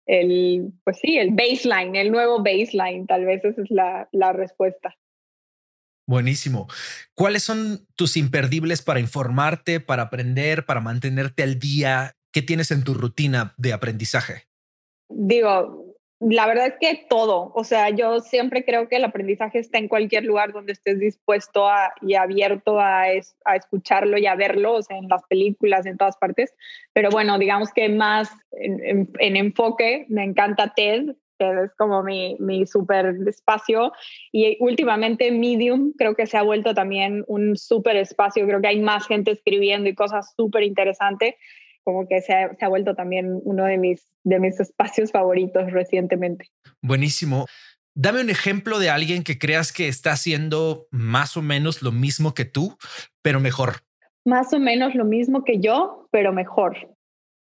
el, 0.05 0.73
pues 0.83 0.99
sí, 0.99 1.17
el 1.17 1.31
baseline, 1.31 1.95
el 1.95 2.11
nuevo 2.11 2.43
baseline, 2.43 3.07
tal 3.07 3.25
vez 3.25 3.43
esa 3.43 3.61
es 3.61 3.71
la, 3.71 4.09
la 4.11 4.33
respuesta. 4.33 4.95
Buenísimo. 6.07 6.67
¿Cuáles 7.15 7.43
son 7.43 7.87
tus 7.95 8.17
imperdibles 8.17 8.81
para 8.81 8.99
informarte, 8.99 9.79
para 9.79 10.03
aprender, 10.03 10.65
para 10.65 10.81
mantenerte 10.81 11.43
al 11.43 11.59
día? 11.59 12.17
¿Qué 12.33 12.41
tienes 12.41 12.71
en 12.71 12.83
tu 12.83 12.93
rutina 12.93 13.53
de 13.57 13.73
aprendizaje? 13.73 14.43
Digo, 15.09 15.80
la 16.21 16.45
verdad 16.45 16.67
es 16.67 16.75
que 16.79 17.05
todo, 17.09 17.51
o 17.55 17.63
sea, 17.63 17.89
yo 17.89 18.19
siempre 18.19 18.63
creo 18.63 18.87
que 18.87 18.97
el 18.97 19.03
aprendizaje 19.03 19.57
está 19.57 19.79
en 19.79 19.87
cualquier 19.87 20.23
lugar 20.23 20.53
donde 20.53 20.73
estés 20.73 20.99
dispuesto 20.99 21.67
y 22.01 22.13
abierto 22.13 22.79
a, 22.79 23.05
a 23.45 23.55
escucharlo 23.55 24.19
y 24.19 24.27
a 24.27 24.35
verlo, 24.35 24.73
o 24.73 24.81
sea, 24.83 24.97
en 24.97 25.07
las 25.07 25.23
películas, 25.23 25.87
en 25.87 25.97
todas 25.97 26.17
partes. 26.17 26.53
Pero 26.93 27.09
bueno, 27.09 27.39
digamos 27.39 27.71
que 27.73 27.89
más 27.89 28.29
en, 28.51 29.35
enfoque, 29.35 30.05
me 30.09 30.23
encanta 30.23 30.73
TED, 30.75 31.15
TED 31.37 31.63
es 31.63 31.71
como 31.75 32.03
mi, 32.03 32.35
mi 32.39 32.67
súper 32.67 33.15
espacio. 33.27 33.91
Y 34.31 34.57
últimamente 34.59 35.31
Medium 35.31 35.93
creo 35.97 36.13
que 36.13 36.27
se 36.27 36.37
ha 36.37 36.43
vuelto 36.43 36.75
también 36.75 37.23
un 37.25 37.57
súper 37.57 37.95
espacio, 37.95 38.45
creo 38.45 38.61
que 38.61 38.67
hay 38.67 38.79
más 38.79 39.07
gente 39.07 39.31
escribiendo 39.31 39.89
y 39.89 39.95
cosas 39.95 40.35
súper 40.35 40.61
interesantes 40.61 41.33
como 41.83 42.07
que 42.07 42.21
se 42.21 42.33
ha, 42.33 42.67
vuelto 42.67 42.95
también 42.95 43.41
uno 43.43 43.65
de 43.65 43.77
mis, 43.77 44.05
de 44.23 44.39
mis 44.39 44.59
espacios 44.59 45.11
favoritos 45.11 45.71
recientemente. 45.71 46.49
Buenísimo. 46.81 47.45
Dame 47.93 48.21
un 48.21 48.29
ejemplo 48.29 48.79
de 48.79 48.89
alguien 48.89 49.23
que 49.23 49.37
creas 49.37 49.73
que 49.73 49.87
está 49.87 50.13
haciendo 50.13 50.87
más 50.91 51.35
o 51.35 51.41
menos 51.41 51.81
lo 51.81 51.91
mismo 51.91 52.33
que 52.33 52.45
tú, 52.45 52.77
pero 53.21 53.39
mejor. 53.39 53.83
Más 54.25 54.53
o 54.53 54.59
menos 54.59 54.95
lo 54.95 55.03
mismo 55.03 55.43
que 55.43 55.59
yo, 55.59 56.07
pero 56.11 56.31
mejor. 56.31 56.95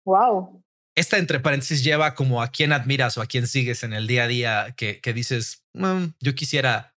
Wow. 0.05 0.62
Esta 0.94 1.19
entre 1.19 1.40
paréntesis 1.40 1.85
lleva 1.85 2.15
como 2.15 2.43
a 2.43 2.48
quién 2.48 2.73
admiras 2.73 3.19
o 3.19 3.23
a 3.23 3.27
quién 3.27 3.47
sigues 3.47 3.82
en 3.85 3.93
el 3.93 4.07
día 4.07 4.24
a 4.24 4.28
día 4.28 4.74
que, 4.77 5.01
que 5.01 5.12
dices, 5.12 5.65
mm, 5.74 6.15
yo 6.20 6.35
quisiera 6.35 6.94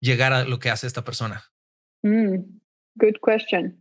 llegar 0.00 0.32
a 0.32 0.44
lo 0.44 0.58
que 0.58 0.70
hace 0.70 0.86
esta 0.86 1.04
persona. 1.04 1.42
Mm, 2.02 2.36
good 2.96 3.16
question. 3.24 3.76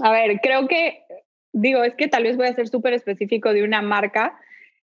A 0.00 0.10
ver, 0.10 0.40
creo 0.42 0.66
que 0.66 1.04
digo, 1.54 1.82
es 1.84 1.94
que 1.94 2.08
tal 2.08 2.24
vez 2.24 2.36
voy 2.36 2.48
a 2.48 2.54
ser 2.54 2.68
súper 2.68 2.92
específico 2.92 3.52
de 3.54 3.62
una 3.62 3.80
marca, 3.80 4.38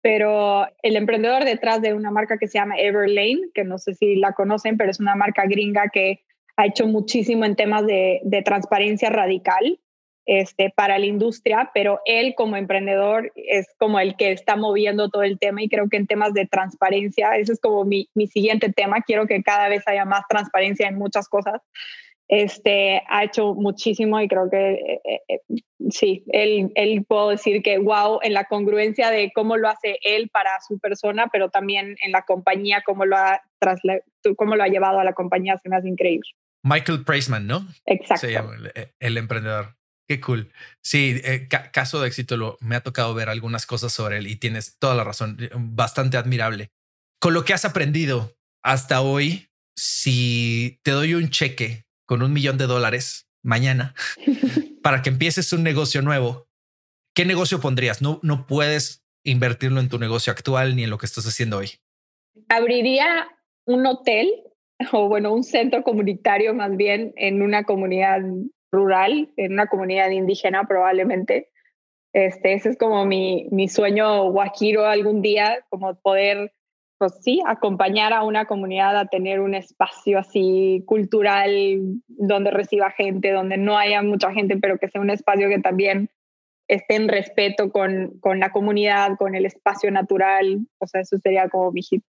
pero 0.02 0.68
el 0.84 0.96
emprendedor 0.96 1.46
detrás 1.46 1.82
de 1.82 1.94
una 1.94 2.12
marca 2.12 2.38
que 2.38 2.48
se 2.48 2.60
llama 2.60 2.78
Everlane, 2.78 3.50
que 3.54 3.64
no 3.64 3.78
sé 3.78 3.96
si 3.96 4.16
la 4.16 4.34
conocen, 4.34 4.78
pero 4.78 4.92
es 4.92 5.00
una 5.00 5.16
marca 5.16 5.46
gringa 5.46 5.90
que 5.92 6.22
ha 6.58 6.66
hecho 6.66 6.86
muchísimo 6.86 7.46
en 7.46 7.56
temas 7.56 7.86
de, 7.88 8.22
transparencia 8.44 9.10
radical 9.10 9.80
este, 10.26 10.72
para 10.76 11.00
la 11.00 11.06
industria, 11.06 11.72
pero 11.74 12.02
él 12.06 12.34
como 12.36 12.58
emprendedor 12.58 13.32
es 13.36 13.68
como 13.78 14.00
el 14.00 14.16
que 14.16 14.32
está 14.32 14.58
moviendo 14.58 15.10
todo 15.10 15.24
el 15.24 15.40
tema 15.40 15.64
y 15.64 15.70
creo 15.70 15.90
que 15.90 15.98
en 15.98 16.08
temas 16.08 16.34
de 16.34 16.46
transparencia, 16.46 17.38
ese 17.38 17.54
es 17.54 17.60
como 17.62 17.86
mi, 17.86 18.10
mi 18.14 18.28
siguiente 18.28 18.72
tema, 18.72 19.02
quiero 19.02 19.26
que 19.26 19.42
cada 19.42 19.70
vez 19.70 19.88
haya 19.88 20.06
más 20.06 20.24
transparencia 20.30 20.88
en 20.88 20.98
muchas 20.98 21.30
cosas 21.30 21.62
este, 22.30 23.02
ha 23.10 23.24
hecho 23.24 23.56
muchísimo 23.56 24.22
y 24.22 24.28
creo 24.28 24.50
que 24.52 24.74
eh, 24.74 25.02
eh, 25.04 25.22
eh, 25.28 25.62
sí, 25.90 26.24
él, 26.32 26.72
él 26.76 27.04
puedo 27.04 27.30
decir 27.30 27.64
que 27.64 27.80
wow, 27.80 28.20
en 28.22 28.34
la 28.34 28.46
congruencia 28.46 29.10
de 29.10 29.32
cómo 29.34 29.58
lo 29.58 29.68
hace 29.68 29.98
él 30.04 30.30
para 30.30 30.52
su 30.66 30.78
persona, 30.78 31.28
pero 31.34 31.50
también 31.50 31.98
en 32.04 32.12
la 32.12 32.22
compañía, 32.22 32.84
cómo 32.86 33.06
lo 33.06 33.18
ha, 33.18 33.42
cómo 34.38 34.56
lo 34.56 34.64
ha 34.64 34.68
llevado 34.68 35.00
a 35.00 35.04
la 35.04 35.14
compañía, 35.14 35.58
se 35.58 35.70
me 35.70 35.78
hace 35.78 35.90
increíble. 35.90 36.30
Michael 36.62 37.04
Preisman, 37.04 37.48
¿no? 37.48 37.68
Exacto. 37.86 38.28
el, 39.00 39.18
emprendedor. 39.18 39.76
Qué 40.08 40.20
cool. 40.20 40.52
Sí, 40.84 41.22
caso 41.72 42.02
de 42.02 42.08
éxito, 42.08 42.36
lo, 42.36 42.58
me 42.62 42.76
ha 42.76 42.82
tocado 42.82 43.14
ver 43.14 43.30
algunas 43.30 43.66
cosas 43.66 43.92
sobre 43.92 44.18
él 44.18 44.28
y 44.28 44.36
tienes 44.36 44.78
toda 44.78 44.94
la 44.94 45.04
razón, 45.04 45.38
bastante 45.56 46.18
admirable. 46.18 46.70
Con 47.20 47.34
lo 47.34 47.44
que 47.46 47.54
has 47.54 47.66
aprendido 47.66 48.36
hasta 48.64 49.02
hoy, 49.02 49.50
si 49.76 50.80
te 50.84 50.92
doy 50.92 51.14
un 51.14 51.30
cheque 51.30 51.86
con 52.10 52.24
un 52.24 52.34
millón 52.34 52.58
de 52.58 52.66
dólares 52.66 53.30
mañana 53.44 53.94
para 54.82 55.04
que 55.04 55.10
empieces 55.10 55.54
un 55.54 55.62
negocio 55.62 56.02
nuevo, 56.02 56.48
¿qué 57.14 57.24
negocio 57.24 57.62
pondrías? 57.62 58.02
No, 58.02 58.20
no 58.24 58.48
puedes 58.48 59.06
invertirlo 59.24 59.80
en 59.80 59.90
tu 59.90 60.00
negocio 60.00 60.34
actual 60.34 60.76
ni 60.76 60.86
en 60.86 60.90
lo 60.90 60.98
que 60.98 61.06
estás 61.06 61.28
haciendo 61.28 61.60
hoy. 61.60 61.74
Abriría 62.48 63.28
un 63.66 63.86
hotel 63.86 64.28
o 64.92 65.08
bueno, 65.08 65.32
un 65.32 65.44
centro 65.44 65.84
comunitario 65.84 66.56
más 66.56 66.76
bien 66.76 67.14
en 67.16 67.44
una 67.44 67.64
comunidad 67.64 68.22
rural, 68.72 69.32
en 69.38 69.54
una 69.54 69.68
comunidad 69.68 70.10
indígena 70.10 70.64
probablemente. 70.68 71.52
Este, 72.12 72.56
ese 72.56 72.70
es 72.70 72.78
como 72.80 73.06
mi, 73.06 73.50
mi 73.52 73.68
sueño 73.68 74.32
guajiro 74.32 74.88
algún 74.88 75.22
día, 75.22 75.64
como 75.70 75.94
poder 76.02 76.56
pues 77.00 77.14
sí, 77.22 77.42
acompañar 77.48 78.12
a 78.12 78.24
una 78.24 78.46
comunidad 78.46 78.98
a 78.98 79.06
tener 79.06 79.40
un 79.40 79.56
espacio 79.56 80.20
así 80.20 80.84
cultural 80.86 81.80
donde 82.08 82.52
reciba 82.52 82.92
gente, 82.92 83.32
donde 83.32 83.58
no 83.58 83.78
haya 83.78 84.04
mucha 84.04 84.34
gente, 84.34 84.58
pero 84.58 84.78
que 84.78 84.90
sea 84.90 85.00
un 85.00 85.10
espacio 85.10 85.48
que 85.48 85.60
también 85.60 86.12
esté 86.68 86.96
en 86.96 87.08
respeto 87.08 87.72
con, 87.72 88.20
con 88.20 88.42
la 88.42 88.52
comunidad, 88.52 89.12
con 89.18 89.34
el 89.34 89.46
espacio 89.46 89.90
natural. 89.92 90.68
O 90.78 90.88
sea, 90.88 91.00
eso 91.00 91.18
sería 91.24 91.48
como 91.48 91.72
mi 91.72 91.82
hit. 91.82 92.04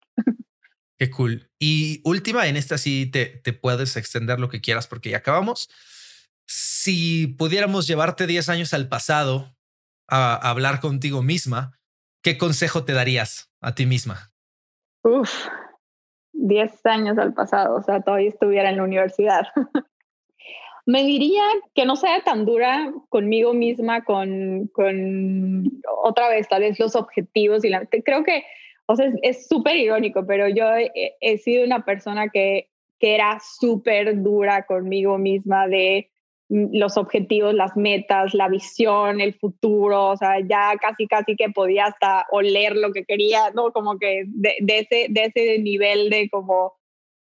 Qué 0.98 1.10
cool. 1.10 1.50
Y 1.58 2.00
última, 2.04 2.48
en 2.48 2.56
esta 2.56 2.78
sí 2.78 3.10
te, 3.12 3.26
te 3.26 3.52
puedes 3.52 3.94
extender 3.96 4.40
lo 4.40 4.48
que 4.48 4.62
quieras 4.62 4.86
porque 4.86 5.10
ya 5.10 5.18
acabamos. 5.18 5.68
Si 6.46 7.26
pudiéramos 7.26 7.86
llevarte 7.86 8.26
10 8.26 8.48
años 8.48 8.72
al 8.72 8.88
pasado 8.88 9.54
a 10.08 10.34
hablar 10.48 10.80
contigo 10.80 11.22
misma, 11.22 11.78
¿qué 12.22 12.38
consejo 12.38 12.84
te 12.84 12.94
darías 12.94 13.52
a 13.60 13.74
ti 13.74 13.84
misma? 13.84 14.32
Uf, 15.02 15.48
10 16.32 16.86
años 16.86 17.18
al 17.18 17.34
pasado, 17.34 17.76
o 17.76 17.82
sea, 17.82 18.00
todavía 18.00 18.28
estuviera 18.28 18.70
en 18.70 18.76
la 18.76 18.84
universidad. 18.84 19.46
Me 20.86 21.04
diría 21.04 21.42
que 21.74 21.84
no 21.84 21.96
sea 21.96 22.22
tan 22.22 22.46
dura 22.46 22.92
conmigo 23.10 23.52
misma, 23.52 24.04
con, 24.04 24.68
con 24.68 25.82
otra 26.02 26.30
vez, 26.30 26.48
tal 26.48 26.62
vez 26.62 26.78
los 26.78 26.96
objetivos 26.96 27.62
y 27.64 27.68
la, 27.68 27.86
creo 27.86 28.24
que, 28.24 28.44
o 28.86 28.96
sea, 28.96 29.12
es 29.22 29.46
súper 29.46 29.76
irónico, 29.76 30.26
pero 30.26 30.48
yo 30.48 30.64
he, 30.74 31.16
he, 31.20 31.36
sido 31.36 31.64
una 31.64 31.84
persona 31.84 32.30
que, 32.30 32.70
que 32.98 33.14
era 33.14 33.38
súper 33.38 34.22
dura 34.22 34.64
conmigo 34.64 35.18
misma 35.18 35.68
de 35.68 36.10
los 36.48 36.96
objetivos, 36.96 37.54
las 37.54 37.76
metas, 37.76 38.32
la 38.32 38.48
visión, 38.48 39.20
el 39.20 39.34
futuro, 39.34 40.10
o 40.10 40.16
sea, 40.16 40.40
ya 40.40 40.72
casi, 40.80 41.06
casi 41.06 41.36
que 41.36 41.50
podía 41.50 41.86
hasta 41.86 42.26
oler 42.30 42.74
lo 42.74 42.92
que 42.92 43.04
quería, 43.04 43.50
¿no? 43.50 43.70
Como 43.72 43.98
que 43.98 44.24
de, 44.26 44.56
ese, 44.66 45.06
de 45.10 45.24
ese 45.34 45.58
nivel 45.58 46.08
de 46.08 46.30
como, 46.30 46.74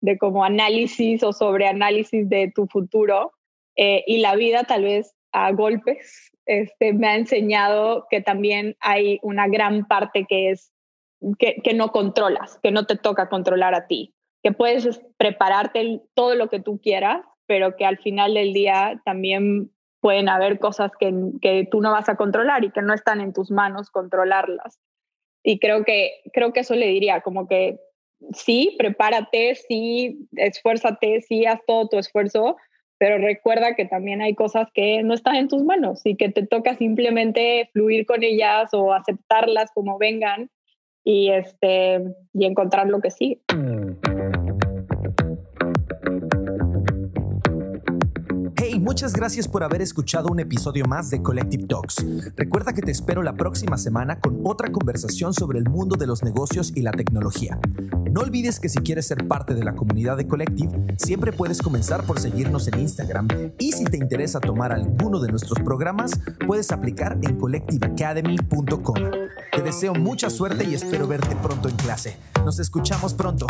de 0.01 0.17
como 0.17 0.45
análisis 0.45 1.23
o 1.23 1.33
sobreanálisis 1.33 2.29
de 2.29 2.51
tu 2.55 2.67
futuro. 2.67 3.33
Eh, 3.77 4.05
y 4.07 4.19
la 4.19 4.37
vida 4.37 4.65
tal 4.65 4.85
vez 4.85 5.15
a 5.33 5.53
golpes 5.53 6.33
este, 6.47 6.93
me 6.93 7.09
ha 7.09 7.17
enseñado 7.17 8.07
que 8.11 8.23
también 8.23 8.77
hay 8.81 9.21
una 9.23 9.49
gran 9.49 9.87
parte 9.87 10.27
que 10.29 10.51
es 10.51 10.73
que 11.39 11.75
no 11.75 11.93
controlas, 11.93 12.59
que 12.63 12.71
no 12.71 12.87
te 12.87 12.97
toca 12.97 13.29
controlar 13.29 13.75
a 13.75 13.87
ti, 13.87 14.15
que 14.43 14.53
puedes 14.53 15.03
prepararte 15.19 16.01
todo 16.15 16.35
lo 16.35 16.49
que 16.49 16.61
tú 16.61 16.81
quieras, 16.83 17.21
pero 17.51 17.75
que 17.75 17.85
al 17.85 17.99
final 17.99 18.35
del 18.35 18.53
día 18.53 19.03
también 19.05 19.73
pueden 19.99 20.29
haber 20.29 20.61
cosas 20.61 20.93
que, 21.01 21.13
que 21.43 21.67
tú 21.69 21.81
no 21.81 21.91
vas 21.91 22.09
a 22.09 22.15
controlar 22.15 22.63
y 22.63 22.71
que 22.71 22.81
no 22.81 22.95
están 22.95 23.21
en 23.21 23.33
tus 23.33 23.51
manos 23.51 23.91
controlarlas. 23.91 24.79
Y 25.43 25.59
creo 25.59 25.83
que, 25.83 26.13
creo 26.33 26.53
que 26.53 26.61
eso 26.61 26.77
le 26.77 26.87
diría, 26.87 27.23
como 27.23 27.49
que 27.49 27.81
sí, 28.33 28.77
prepárate, 28.79 29.57
sí, 29.57 30.29
esfuérzate, 30.37 31.23
sí, 31.23 31.45
haz 31.45 31.59
todo 31.67 31.89
tu 31.89 31.99
esfuerzo, 31.99 32.57
pero 32.99 33.19
recuerda 33.19 33.75
que 33.75 33.85
también 33.85 34.23
hay 34.23 34.37
cosas 34.37 34.69
que 34.73 35.03
no 35.03 35.15
están 35.15 35.35
en 35.35 35.49
tus 35.49 35.65
manos 35.65 36.03
y 36.05 36.15
que 36.15 36.29
te 36.29 36.47
toca 36.47 36.77
simplemente 36.77 37.69
fluir 37.73 38.07
con 38.07 38.23
ellas 38.23 38.73
o 38.75 38.93
aceptarlas 38.93 39.73
como 39.75 39.99
vengan 39.99 40.51
y, 41.03 41.33
este, 41.33 42.01
y 42.33 42.45
encontrar 42.45 42.87
lo 42.87 43.01
que 43.01 43.11
sigue. 43.11 43.41
Muchas 48.81 49.13
gracias 49.13 49.47
por 49.47 49.63
haber 49.63 49.83
escuchado 49.83 50.29
un 50.31 50.41
episodio 50.41 50.87
más 50.87 51.11
de 51.11 51.23
Collective 51.23 51.67
Talks. 51.67 52.05
Recuerda 52.35 52.73
que 52.73 52.83
te 52.83 52.91
espero 52.91 53.23
la 53.23 53.35
próxima 53.35 53.77
semana 53.77 54.19
con 54.19 54.41
otra 54.45 54.73
conversación 54.73 55.35
sobre 55.35 55.59
el 55.59 55.69
mundo 55.69 55.97
de 55.97 56.07
los 56.07 56.23
negocios 56.23 56.73
y 56.75 56.83
la 56.83 56.91
tecnología. 56.91 57.59
No 58.11 58.23
olvides 58.23 58.59
que 58.59 58.69
si 58.69 58.79
quieres 58.79 59.07
ser 59.07 59.29
parte 59.29 59.55
de 59.55 59.63
la 59.63 59.75
comunidad 59.75 60.17
de 60.17 60.27
Collective, 60.27 60.97
siempre 60.97 61.33
puedes 61.33 61.63
comenzar 61.63 62.05
por 62.05 62.19
seguirnos 62.19 62.67
en 62.69 62.81
Instagram 62.81 63.29
y 63.59 63.73
si 63.73 63.85
te 63.85 63.99
interesa 63.99 64.41
tomar 64.41 64.73
alguno 64.73 65.21
de 65.21 65.31
nuestros 65.31 65.59
programas, 65.61 66.13
puedes 66.47 66.73
aplicar 66.73 67.19
en 67.23 67.39
collectiveacademy.com. 67.39 68.97
Te 69.53 69.63
deseo 69.63 69.95
mucha 69.95 70.31
suerte 70.31 70.65
y 70.65 70.75
espero 70.75 71.07
verte 71.07 71.37
pronto 71.37 71.69
en 71.69 71.77
clase. 71.77 72.17
Nos 72.45 72.59
escuchamos 72.59 73.15
pronto. 73.15 73.47